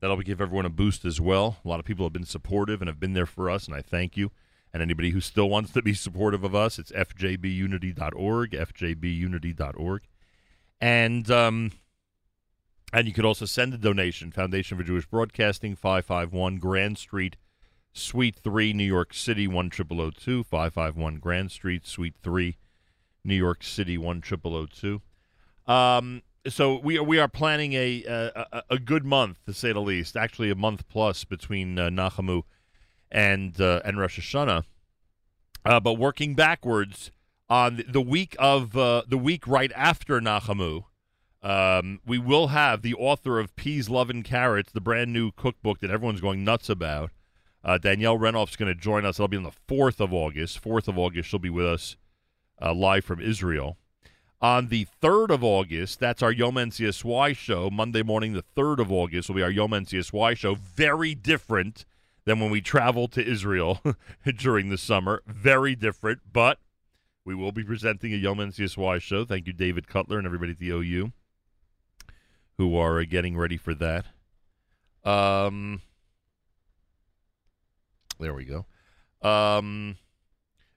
that'll 0.00 0.16
give 0.18 0.40
everyone 0.40 0.66
a 0.66 0.70
boost 0.70 1.04
as 1.04 1.20
well. 1.20 1.58
A 1.64 1.68
lot 1.68 1.80
of 1.80 1.86
people 1.86 2.04
have 2.04 2.12
been 2.12 2.24
supportive 2.24 2.80
and 2.80 2.88
have 2.88 3.00
been 3.00 3.14
there 3.14 3.26
for 3.26 3.48
us, 3.48 3.66
and 3.66 3.74
I 3.74 3.80
thank 3.80 4.16
you. 4.16 4.30
And 4.74 4.82
anybody 4.82 5.10
who 5.10 5.20
still 5.20 5.48
wants 5.48 5.70
to 5.70 5.82
be 5.82 5.94
supportive 5.94 6.42
of 6.42 6.52
us, 6.52 6.80
it's 6.80 6.90
fjbunity.org, 6.90 8.50
fjbunity.org. 8.50 10.02
And 10.80 11.30
um, 11.30 11.70
and 12.92 13.06
you 13.06 13.14
could 13.14 13.24
also 13.24 13.44
send 13.44 13.72
a 13.72 13.78
donation, 13.78 14.32
Foundation 14.32 14.76
for 14.76 14.82
Jewish 14.82 15.06
Broadcasting, 15.06 15.76
551 15.76 16.56
Grand 16.56 16.98
Street, 16.98 17.36
Suite 17.92 18.34
3, 18.34 18.72
New 18.72 18.84
York 18.84 19.14
City, 19.14 19.46
10002, 19.46 20.42
551 20.42 21.18
Grand 21.18 21.52
Street, 21.52 21.86
Suite 21.86 22.16
3, 22.20 22.56
New 23.22 23.36
York 23.36 23.62
City, 23.62 23.96
10002. 23.96 25.00
Um, 25.68 26.22
so 26.48 26.80
we 26.80 26.98
are, 26.98 27.02
we 27.04 27.20
are 27.20 27.28
planning 27.28 27.74
a, 27.74 28.02
a 28.04 28.62
a 28.70 28.78
good 28.80 29.04
month, 29.04 29.38
to 29.46 29.54
say 29.54 29.72
the 29.72 29.80
least. 29.80 30.16
Actually, 30.16 30.50
a 30.50 30.56
month 30.56 30.88
plus 30.88 31.22
between 31.22 31.78
uh, 31.78 31.90
Nachamu 31.90 32.42
and 33.10 33.60
uh, 33.60 33.80
and 33.84 33.98
Rosh 33.98 34.18
Hashanah. 34.18 34.64
Uh, 35.64 35.80
but 35.80 35.94
working 35.94 36.34
backwards 36.34 37.10
on 37.48 37.82
the 37.88 38.00
week 38.00 38.36
of 38.38 38.76
uh, 38.76 39.02
the 39.08 39.18
week 39.18 39.46
right 39.46 39.72
after 39.74 40.20
Nachamu, 40.20 40.84
um, 41.42 42.00
we 42.06 42.18
will 42.18 42.48
have 42.48 42.82
the 42.82 42.94
author 42.94 43.38
of 43.38 43.54
Peas, 43.56 43.88
Love, 43.88 44.10
and 44.10 44.24
Carrots, 44.24 44.72
the 44.72 44.80
brand 44.80 45.12
new 45.12 45.30
cookbook 45.30 45.80
that 45.80 45.90
everyone's 45.90 46.20
going 46.20 46.44
nuts 46.44 46.68
about. 46.68 47.10
Uh, 47.62 47.78
Danielle 47.78 48.18
Renov's 48.18 48.56
going 48.56 48.72
to 48.72 48.78
join 48.78 49.06
us. 49.06 49.16
It'll 49.16 49.28
be 49.28 49.38
on 49.38 49.42
the 49.42 49.52
4th 49.68 50.00
of 50.00 50.12
August. 50.12 50.62
4th 50.62 50.88
of 50.88 50.98
August, 50.98 51.30
she'll 51.30 51.38
be 51.38 51.50
with 51.50 51.66
us 51.66 51.96
uh, 52.60 52.74
live 52.74 53.04
from 53.04 53.20
Israel. 53.20 53.78
On 54.40 54.68
the 54.68 54.86
3rd 55.02 55.30
of 55.30 55.42
August, 55.42 56.00
that's 56.00 56.22
our 56.22 56.32
Yom 56.32 56.56
NCSY 56.56 57.34
show. 57.34 57.70
Monday 57.70 58.02
morning, 58.02 58.34
the 58.34 58.44
3rd 58.56 58.80
of 58.80 58.92
August, 58.92 59.28
will 59.28 59.36
be 59.36 59.42
our 59.42 59.50
Yom 59.50 59.70
NCSY 59.70 60.36
show. 60.36 60.54
Very 60.54 61.14
different 61.14 61.86
than 62.26 62.40
when 62.40 62.50
we 62.50 62.60
travel 62.60 63.08
to 63.08 63.24
Israel 63.24 63.80
during 64.36 64.70
the 64.70 64.78
summer. 64.78 65.22
Very 65.26 65.74
different, 65.74 66.20
but 66.32 66.58
we 67.24 67.34
will 67.34 67.52
be 67.52 67.64
presenting 67.64 68.12
a 68.12 68.16
Yom 68.16 68.38
NCSY 68.38 69.00
show. 69.00 69.24
Thank 69.24 69.46
you, 69.46 69.52
David 69.52 69.88
Cutler, 69.88 70.18
and 70.18 70.26
everybody 70.26 70.52
at 70.52 70.58
the 70.58 70.70
OU 70.70 71.12
who 72.56 72.76
are 72.76 73.00
uh, 73.00 73.04
getting 73.08 73.36
ready 73.36 73.56
for 73.56 73.74
that. 73.74 74.06
Um, 75.04 75.82
there 78.18 78.34
we 78.34 78.44
go. 78.44 78.66
Um, 79.22 79.96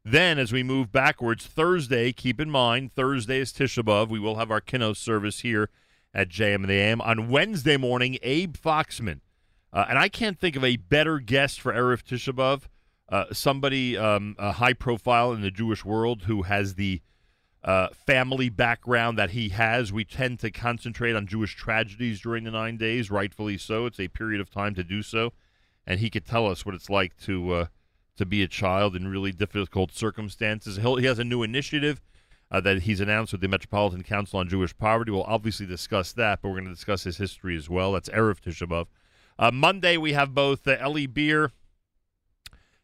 then, 0.04 0.40
as 0.40 0.52
we 0.52 0.64
move 0.64 0.92
backwards, 0.92 1.46
Thursday, 1.46 2.12
keep 2.12 2.40
in 2.40 2.50
mind, 2.50 2.94
Thursday 2.94 3.40
is 3.40 3.52
Tisha 3.52 3.84
B'Av. 3.84 4.10
We 4.10 4.20
will 4.20 4.38
have 4.38 4.52
our 4.52 4.62
Kinnos 4.62 4.98
service 4.98 5.42
here 5.42 5.70
at 6.14 6.30
JM 6.30 6.56
in 6.56 6.68
the 6.68 6.74
AM. 6.74 7.02
On 7.02 7.30
Wednesday 7.30 7.78
morning, 7.78 8.18
Abe 8.24 8.56
Foxman. 8.56 9.20
Uh, 9.78 9.86
and 9.90 10.00
I 10.00 10.10
can't 10.10 10.40
think 10.40 10.56
of 10.56 10.64
a 10.64 10.78
better 10.78 11.20
guest 11.20 11.62
for 11.62 11.72
Erev 11.72 12.02
Tisha 12.02 12.34
B'Av, 12.34 12.64
Uh, 13.10 13.26
somebody 13.32 13.96
um, 13.96 14.36
a 14.40 14.54
high 14.54 14.74
profile 14.74 15.32
in 15.34 15.42
the 15.42 15.52
Jewish 15.52 15.86
world 15.86 16.24
who 16.24 16.42
has 16.42 16.74
the 16.74 17.02
uh, 17.64 17.90
family 17.90 18.50
background 18.50 19.20
that 19.20 19.30
he 19.30 19.50
has. 19.50 19.94
We 19.94 20.04
tend 20.04 20.40
to 20.40 20.50
concentrate 20.50 21.16
on 21.16 21.28
Jewish 21.28 21.56
tragedies 21.56 22.20
during 22.22 22.44
the 22.44 22.50
nine 22.50 22.78
days, 22.78 23.12
rightfully 23.12 23.60
so. 23.60 23.86
It's 23.86 24.00
a 24.00 24.08
period 24.08 24.42
of 24.42 24.50
time 24.50 24.74
to 24.74 24.84
do 24.84 25.04
so, 25.04 25.34
and 25.86 26.00
he 26.00 26.10
could 26.10 26.26
tell 26.26 26.48
us 26.48 26.66
what 26.66 26.74
it's 26.74 26.90
like 26.90 27.16
to 27.26 27.54
uh, 27.54 27.66
to 28.16 28.26
be 28.26 28.42
a 28.42 28.48
child 28.48 28.96
in 28.96 29.08
really 29.08 29.32
difficult 29.32 29.92
circumstances. 29.92 30.78
He'll, 30.78 30.96
he 30.96 31.06
has 31.06 31.20
a 31.20 31.24
new 31.24 31.44
initiative 31.44 32.02
uh, 32.50 32.62
that 32.62 32.82
he's 32.82 33.00
announced 33.00 33.32
with 33.32 33.42
the 33.42 33.48
Metropolitan 33.48 34.02
Council 34.02 34.40
on 34.40 34.50
Jewish 34.50 34.76
Poverty. 34.76 35.12
We'll 35.12 35.36
obviously 35.36 35.68
discuss 35.68 36.14
that, 36.14 36.42
but 36.42 36.50
we're 36.50 36.56
going 36.56 36.66
to 36.66 36.74
discuss 36.74 37.04
his 37.04 37.18
history 37.18 37.56
as 37.56 37.70
well. 37.70 37.92
That's 37.92 38.10
Erev 38.10 38.42
Tisha 38.42 38.68
B'Av. 38.68 38.88
Uh, 39.40 39.52
Monday, 39.52 39.98
we 39.98 40.14
have 40.14 40.34
both 40.34 40.68
uh, 40.68 40.78
Eli 40.84 41.06
Beer, 41.06 41.52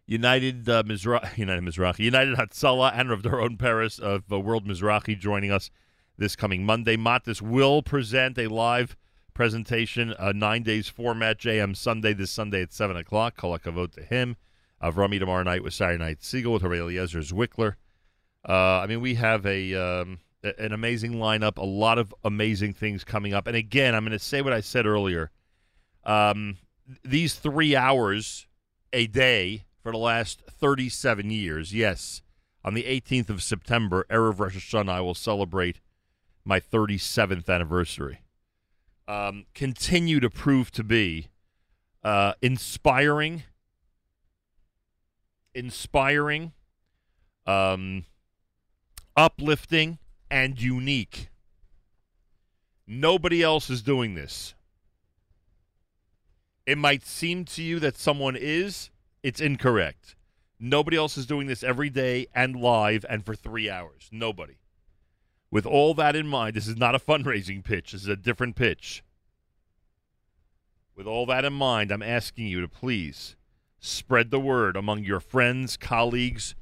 United 0.06 0.70
uh, 0.70 0.84
United 1.36 1.64
Mizrahi, 1.64 2.00
United 2.00 2.38
Hatzalah, 2.38 2.92
and 2.94 3.10
Rav 3.10 3.24
Doron 3.24 3.58
Perez 3.58 3.98
of 3.98 4.32
uh, 4.32 4.40
World 4.40 4.68
Mizrahi 4.68 5.18
joining 5.18 5.52
us 5.52 5.72
this 6.18 6.36
coming 6.36 6.64
Monday. 6.64 6.96
Matis 6.96 7.42
will 7.42 7.82
present 7.82 8.38
a 8.38 8.48
live 8.48 8.96
presentation, 9.34 10.14
a 10.20 10.32
nine 10.32 10.62
days 10.62 10.88
format, 10.88 11.40
JM 11.40 11.76
Sunday, 11.76 12.14
this 12.14 12.30
Sunday 12.30 12.62
at 12.62 12.72
7 12.72 12.96
o'clock. 12.98 13.36
Kolakavot 13.36 13.92
to 13.94 14.04
him. 14.04 14.36
Avrami 14.82 15.18
tomorrow 15.18 15.44
night 15.44 15.64
with 15.64 15.74
Saturday 15.74 16.04
Night 16.04 16.20
Segal 16.20 16.54
with 16.54 16.62
Harry 16.62 16.80
Eliezer 16.80 17.20
Zwickler. 17.20 17.76
Uh, 18.48 18.80
I 18.80 18.86
mean, 18.86 19.02
we 19.02 19.16
have 19.16 19.46
a 19.46 19.74
um, 19.74 20.20
an 20.44 20.74
amazing 20.74 21.14
lineup, 21.14 21.58
a 21.58 21.66
lot 21.66 21.98
of 21.98 22.14
amazing 22.24 22.74
things 22.74 23.04
coming 23.04 23.34
up. 23.34 23.48
And 23.48 23.56
again, 23.56 23.96
I'm 23.96 24.04
going 24.04 24.12
to 24.12 24.20
say 24.20 24.42
what 24.42 24.54
I 24.54 24.60
said 24.60 24.86
earlier. 24.86 25.32
Um, 26.06 26.58
these 27.04 27.36
three 27.36 27.76
hours 27.76 28.48
a 28.92 29.08
day 29.08 29.66
for 29.82 29.92
the 29.92 29.98
last 29.98 30.42
37 30.50 31.30
years. 31.30 31.74
Yes, 31.74 32.22
on 32.64 32.74
the 32.74 32.84
18th 32.84 33.30
of 33.30 33.44
September, 33.44 34.06
Erev 34.10 34.40
Rosh 34.40 34.56
Hashanah, 34.56 34.90
I 34.90 35.02
will 35.02 35.14
celebrate 35.14 35.82
my 36.46 36.60
37th 36.60 37.50
anniversary. 37.50 38.22
Um, 39.08 39.46
continue 39.54 40.20
to 40.22 40.30
prove 40.30 40.72
to 40.72 40.84
be 40.84 41.28
uh, 42.04 42.34
inspiring, 42.42 43.44
inspiring, 45.54 46.54
um, 47.46 48.06
uplifting, 49.18 50.00
and 50.32 50.60
unique. 50.60 51.30
Nobody 52.88 53.44
else 53.44 53.70
is 53.70 53.82
doing 53.82 54.16
this. 54.16 54.56
It 56.66 56.78
might 56.78 57.06
seem 57.06 57.46
to 57.46 57.62
you 57.62 57.80
that 57.80 57.98
someone 57.98 58.36
is, 58.36 58.90
it's 59.22 59.42
incorrect. 59.42 60.16
Nobody 60.60 60.96
else 60.96 61.18
is 61.18 61.26
doing 61.26 61.48
this 61.48 61.64
every 61.64 61.90
day 61.90 62.28
and 62.34 62.56
live 62.56 63.06
and 63.10 63.26
for 63.26 63.36
three 63.36 63.70
hours. 63.70 64.10
Nobody. 64.12 64.56
With 65.52 65.66
all 65.66 65.94
that 65.96 66.16
in 66.16 66.28
mind, 66.28 66.56
this 66.56 66.68
is 66.68 66.78
not 66.78 66.96
a 66.96 67.00
fundraising 67.00 67.64
pitch. 67.64 67.92
This 67.92 68.04
is 68.04 68.08
a 68.08 68.16
different 68.16 68.56
pitch. 68.56 69.04
With 70.96 71.06
all 71.06 71.26
that 71.26 71.44
in 71.44 71.54
mind, 71.54 71.92
I'm 71.92 72.02
asking 72.02 72.48
you 72.48 72.62
to 72.62 72.68
please 72.68 73.36
spread 73.80 74.32
the 74.32 74.40
word 74.40 74.78
among 74.78 75.04
your 75.04 75.20
friends, 75.20 75.76
colleagues, 75.76 76.56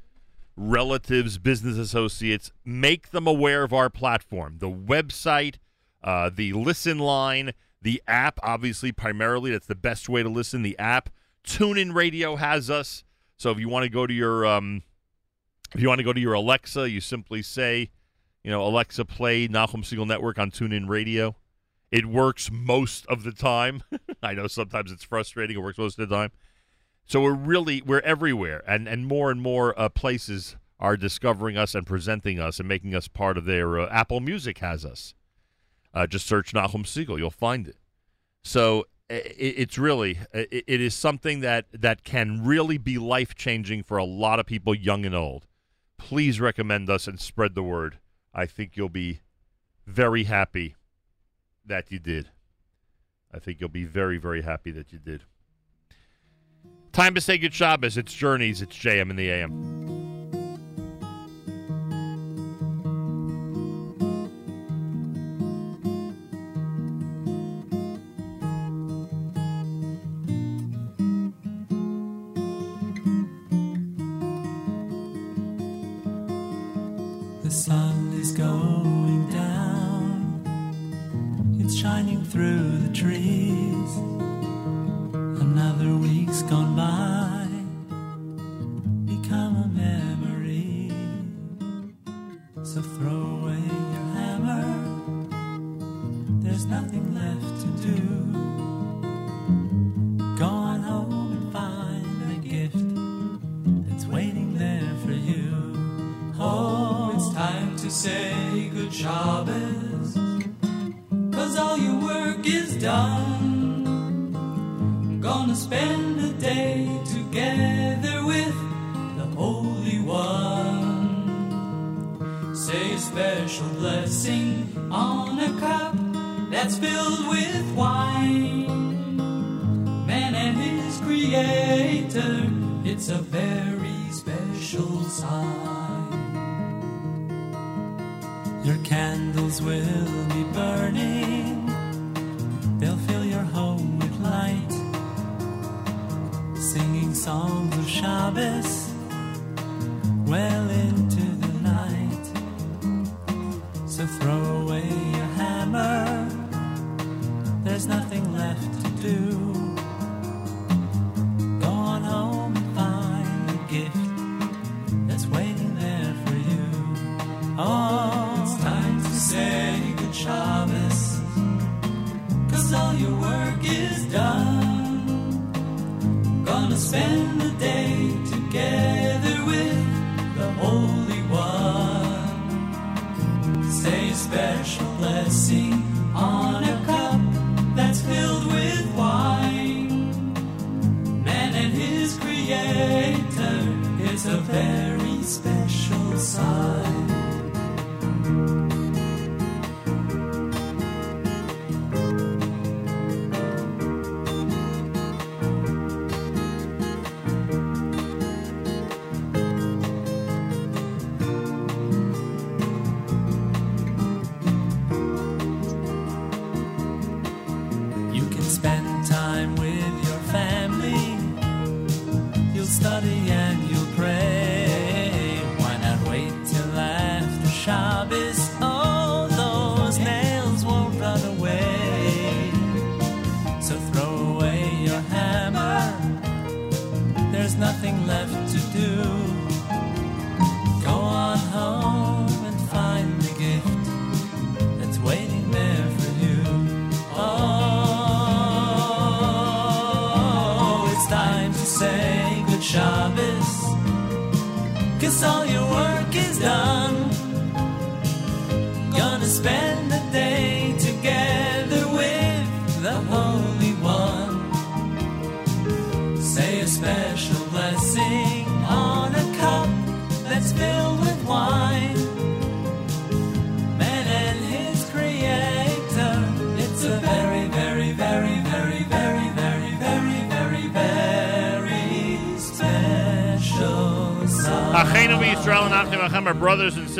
relatives, 0.57 1.37
business 1.37 1.77
associates. 1.77 2.51
Make 2.65 3.11
them 3.11 3.27
aware 3.27 3.63
of 3.63 3.71
our 3.71 3.89
platform, 3.89 4.57
the 4.57 4.71
website, 4.71 5.55
uh, 6.03 6.31
the 6.33 6.53
listen 6.53 6.97
line, 6.97 7.51
the 7.81 8.01
app. 8.07 8.39
Obviously, 8.43 8.91
primarily, 8.91 9.51
that's 9.51 9.67
the 9.67 9.75
best 9.75 10.09
way 10.09 10.23
to 10.23 10.29
listen. 10.29 10.61
The 10.61 10.77
app. 10.77 11.09
TuneIn 11.43 11.95
Radio 11.95 12.35
has 12.35 12.69
us. 12.69 13.03
So 13.37 13.49
if 13.49 13.59
you 13.59 13.67
want 13.67 13.83
to 13.83 13.89
go 13.89 14.05
to 14.05 14.13
your 14.13 14.45
um, 14.45 14.83
if 15.73 15.81
you 15.81 15.87
want 15.87 15.99
to 15.99 16.03
go 16.03 16.13
to 16.13 16.19
your 16.19 16.33
Alexa, 16.33 16.89
you 16.89 17.01
simply 17.01 17.41
say, 17.41 17.89
you 18.43 18.51
know, 18.51 18.63
Alexa, 18.63 19.05
play 19.05 19.47
Nachum 19.47 19.83
Segal 19.83 20.05
Network 20.07 20.37
on 20.37 20.51
TuneIn 20.51 20.87
Radio. 20.87 21.35
It 21.91 22.05
works 22.05 22.49
most 22.51 23.05
of 23.07 23.23
the 23.23 23.31
time. 23.31 23.83
I 24.23 24.33
know 24.33 24.47
sometimes 24.47 24.91
it's 24.91 25.03
frustrating. 25.03 25.57
It 25.57 25.61
works 25.61 25.77
most 25.77 25.99
of 25.99 26.07
the 26.07 26.15
time. 26.15 26.31
So 27.05 27.21
we're 27.21 27.33
really 27.33 27.81
we're 27.81 27.99
everywhere, 28.01 28.63
and 28.67 28.87
and 28.87 29.05
more 29.05 29.31
and 29.31 29.41
more 29.41 29.77
uh, 29.79 29.89
places 29.89 30.55
are 30.79 30.97
discovering 30.97 31.57
us 31.57 31.75
and 31.75 31.85
presenting 31.85 32.39
us 32.39 32.59
and 32.59 32.67
making 32.67 32.95
us 32.95 33.07
part 33.07 33.37
of 33.37 33.45
their. 33.45 33.79
Uh, 33.79 33.89
Apple 33.89 34.19
Music 34.19 34.59
has 34.59 34.85
us. 34.85 35.13
Uh, 35.93 36.07
just 36.07 36.25
search 36.25 36.53
Nachum 36.53 36.85
Segal, 36.85 37.17
you'll 37.17 37.29
find 37.29 37.67
it. 37.67 37.77
So 38.43 38.85
i 39.09 39.21
it's 39.37 39.77
really 39.77 40.19
it, 40.33 40.63
it 40.67 40.81
is 40.81 40.93
something 40.93 41.41
that 41.41 41.65
that 41.73 42.03
can 42.03 42.43
really 42.45 42.77
be 42.77 42.97
life 42.97 43.35
changing 43.35 43.83
for 43.83 43.97
a 43.97 44.05
lot 44.05 44.39
of 44.39 44.45
people, 44.45 44.73
young 44.73 45.05
and 45.05 45.15
old. 45.15 45.47
Please 45.97 46.39
recommend 46.39 46.89
us 46.89 47.07
and 47.07 47.19
spread 47.19 47.53
the 47.53 47.63
word. 47.63 47.99
I 48.33 48.45
think 48.45 48.77
you'll 48.77 48.89
be 48.89 49.19
very 49.85 50.23
happy 50.23 50.75
that 51.65 51.91
you 51.91 51.99
did. 51.99 52.29
I 53.33 53.39
think 53.39 53.59
you'll 53.59 53.69
be 53.69 53.83
very 53.83 54.17
very 54.17 54.43
happy 54.43 54.71
that 54.71 54.93
you 54.93 54.99
did. 54.99 55.23
Time 56.93 57.15
to 57.15 57.21
say 57.21 57.37
good 57.37 57.53
Shabbos. 57.53 57.97
It's 57.97 58.13
Journeys. 58.13 58.61
It's 58.61 58.75
JM 58.75 59.09
in 59.09 59.15
the 59.15 59.29
AM. 59.29 59.80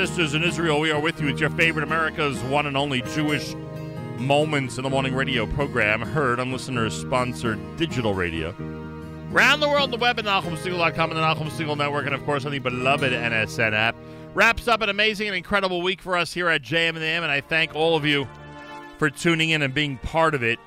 Sisters 0.08 0.34
in 0.34 0.42
Israel, 0.42 0.80
we 0.80 0.90
are 0.90 1.00
with 1.00 1.22
you. 1.22 1.28
It's 1.28 1.40
your 1.40 1.52
favorite 1.52 1.84
America's 1.84 2.42
one 2.46 2.66
and 2.66 2.76
only 2.76 3.04
Jewish 3.04 3.54
Moments 4.18 4.78
in 4.78 4.84
the 4.84 4.90
Morning 4.90 5.14
radio 5.14 5.46
program, 5.46 6.02
heard 6.02 6.40
on 6.40 6.52
listeners 6.52 7.00
sponsored 7.00 7.60
digital 7.78 8.16
radio. 8.16 8.50
Around 9.32 9.60
the 9.60 9.70
world, 9.70 9.92
the 9.92 9.98
web 9.98 10.18
at 10.18 10.26
NachumSegal.com 10.26 11.12
and 11.12 11.20
the 11.20 11.22
Nachum 11.22 11.52
Segal 11.52 11.78
Network, 11.78 12.08
and 12.08 12.16
of 12.16 12.26
course 12.26 12.46
on 12.46 12.52
the 12.52 12.58
beloved 12.58 13.14
NSN 13.14 13.74
app. 13.74 13.96
Wraps 14.34 14.68
up 14.68 14.82
an 14.82 14.90
amazing 14.90 15.28
and 15.28 15.38
incredible 15.38 15.84
week 15.84 16.02
for 16.02 16.18
us 16.18 16.34
here 16.34 16.50
at 16.50 16.64
JM 16.64 16.96
and 16.96 17.04
and 17.04 17.26
I 17.26 17.40
thank 17.40 17.76
all 17.76 17.96
of 17.96 18.04
you 18.04 18.28
for 18.98 19.12
tuning 19.12 19.52
in 19.52 19.62
and 19.62 19.72
being 19.72 20.00
part 20.00 20.34
of 20.34 20.42
it. 20.42 20.58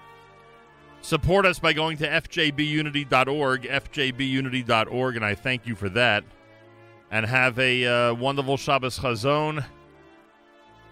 Support 1.03 1.45
us 1.45 1.59
by 1.59 1.73
going 1.73 1.97
to 1.97 2.09
fjbunity.org, 2.09 3.63
fjbunity.org, 3.63 5.17
and 5.17 5.25
I 5.25 5.35
thank 5.35 5.67
you 5.67 5.75
for 5.75 5.89
that. 5.89 6.23
And 7.15 7.25
have 7.27 7.61
a 7.61 7.87
uh, 7.87 8.15
wonderful 8.15 8.57
Shabbos 8.57 8.99
Chazon. 8.99 9.65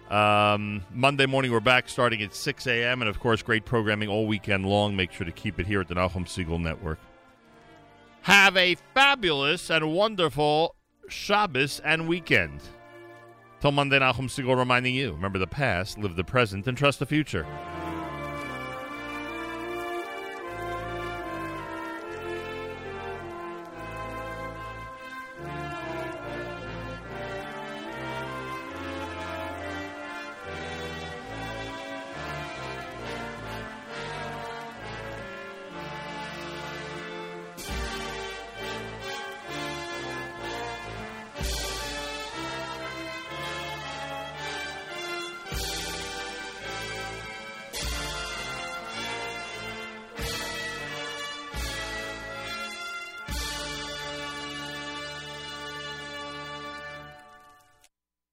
Um, 0.09 0.81
Monday 0.93 1.25
morning, 1.25 1.51
we're 1.51 1.59
back 1.59 1.89
starting 1.89 2.21
at 2.21 2.33
6 2.33 2.65
a.m. 2.65 3.01
And 3.01 3.09
of 3.09 3.19
course, 3.19 3.41
great 3.41 3.65
programming 3.65 4.07
all 4.07 4.25
weekend 4.25 4.65
long. 4.65 4.95
Make 4.95 5.11
sure 5.11 5.25
to 5.25 5.33
keep 5.33 5.59
it 5.59 5.67
here 5.67 5.81
at 5.81 5.89
the 5.89 5.95
Nachum 5.95 6.25
Segal 6.25 6.61
Network. 6.61 6.97
Have 8.21 8.55
a 8.55 8.77
fabulous 8.93 9.69
and 9.69 9.91
wonderful 9.91 10.75
Shabbos 11.09 11.81
and 11.83 12.07
weekend. 12.07 12.61
Till 13.59 13.73
Monday, 13.73 13.99
Nachum 13.99 14.29
Segal 14.29 14.55
reminding 14.55 14.95
you 14.95 15.11
remember 15.11 15.39
the 15.39 15.45
past, 15.45 15.97
live 15.97 16.15
the 16.15 16.23
present, 16.23 16.69
and 16.69 16.77
trust 16.77 16.99
the 16.99 17.05
future. 17.05 17.45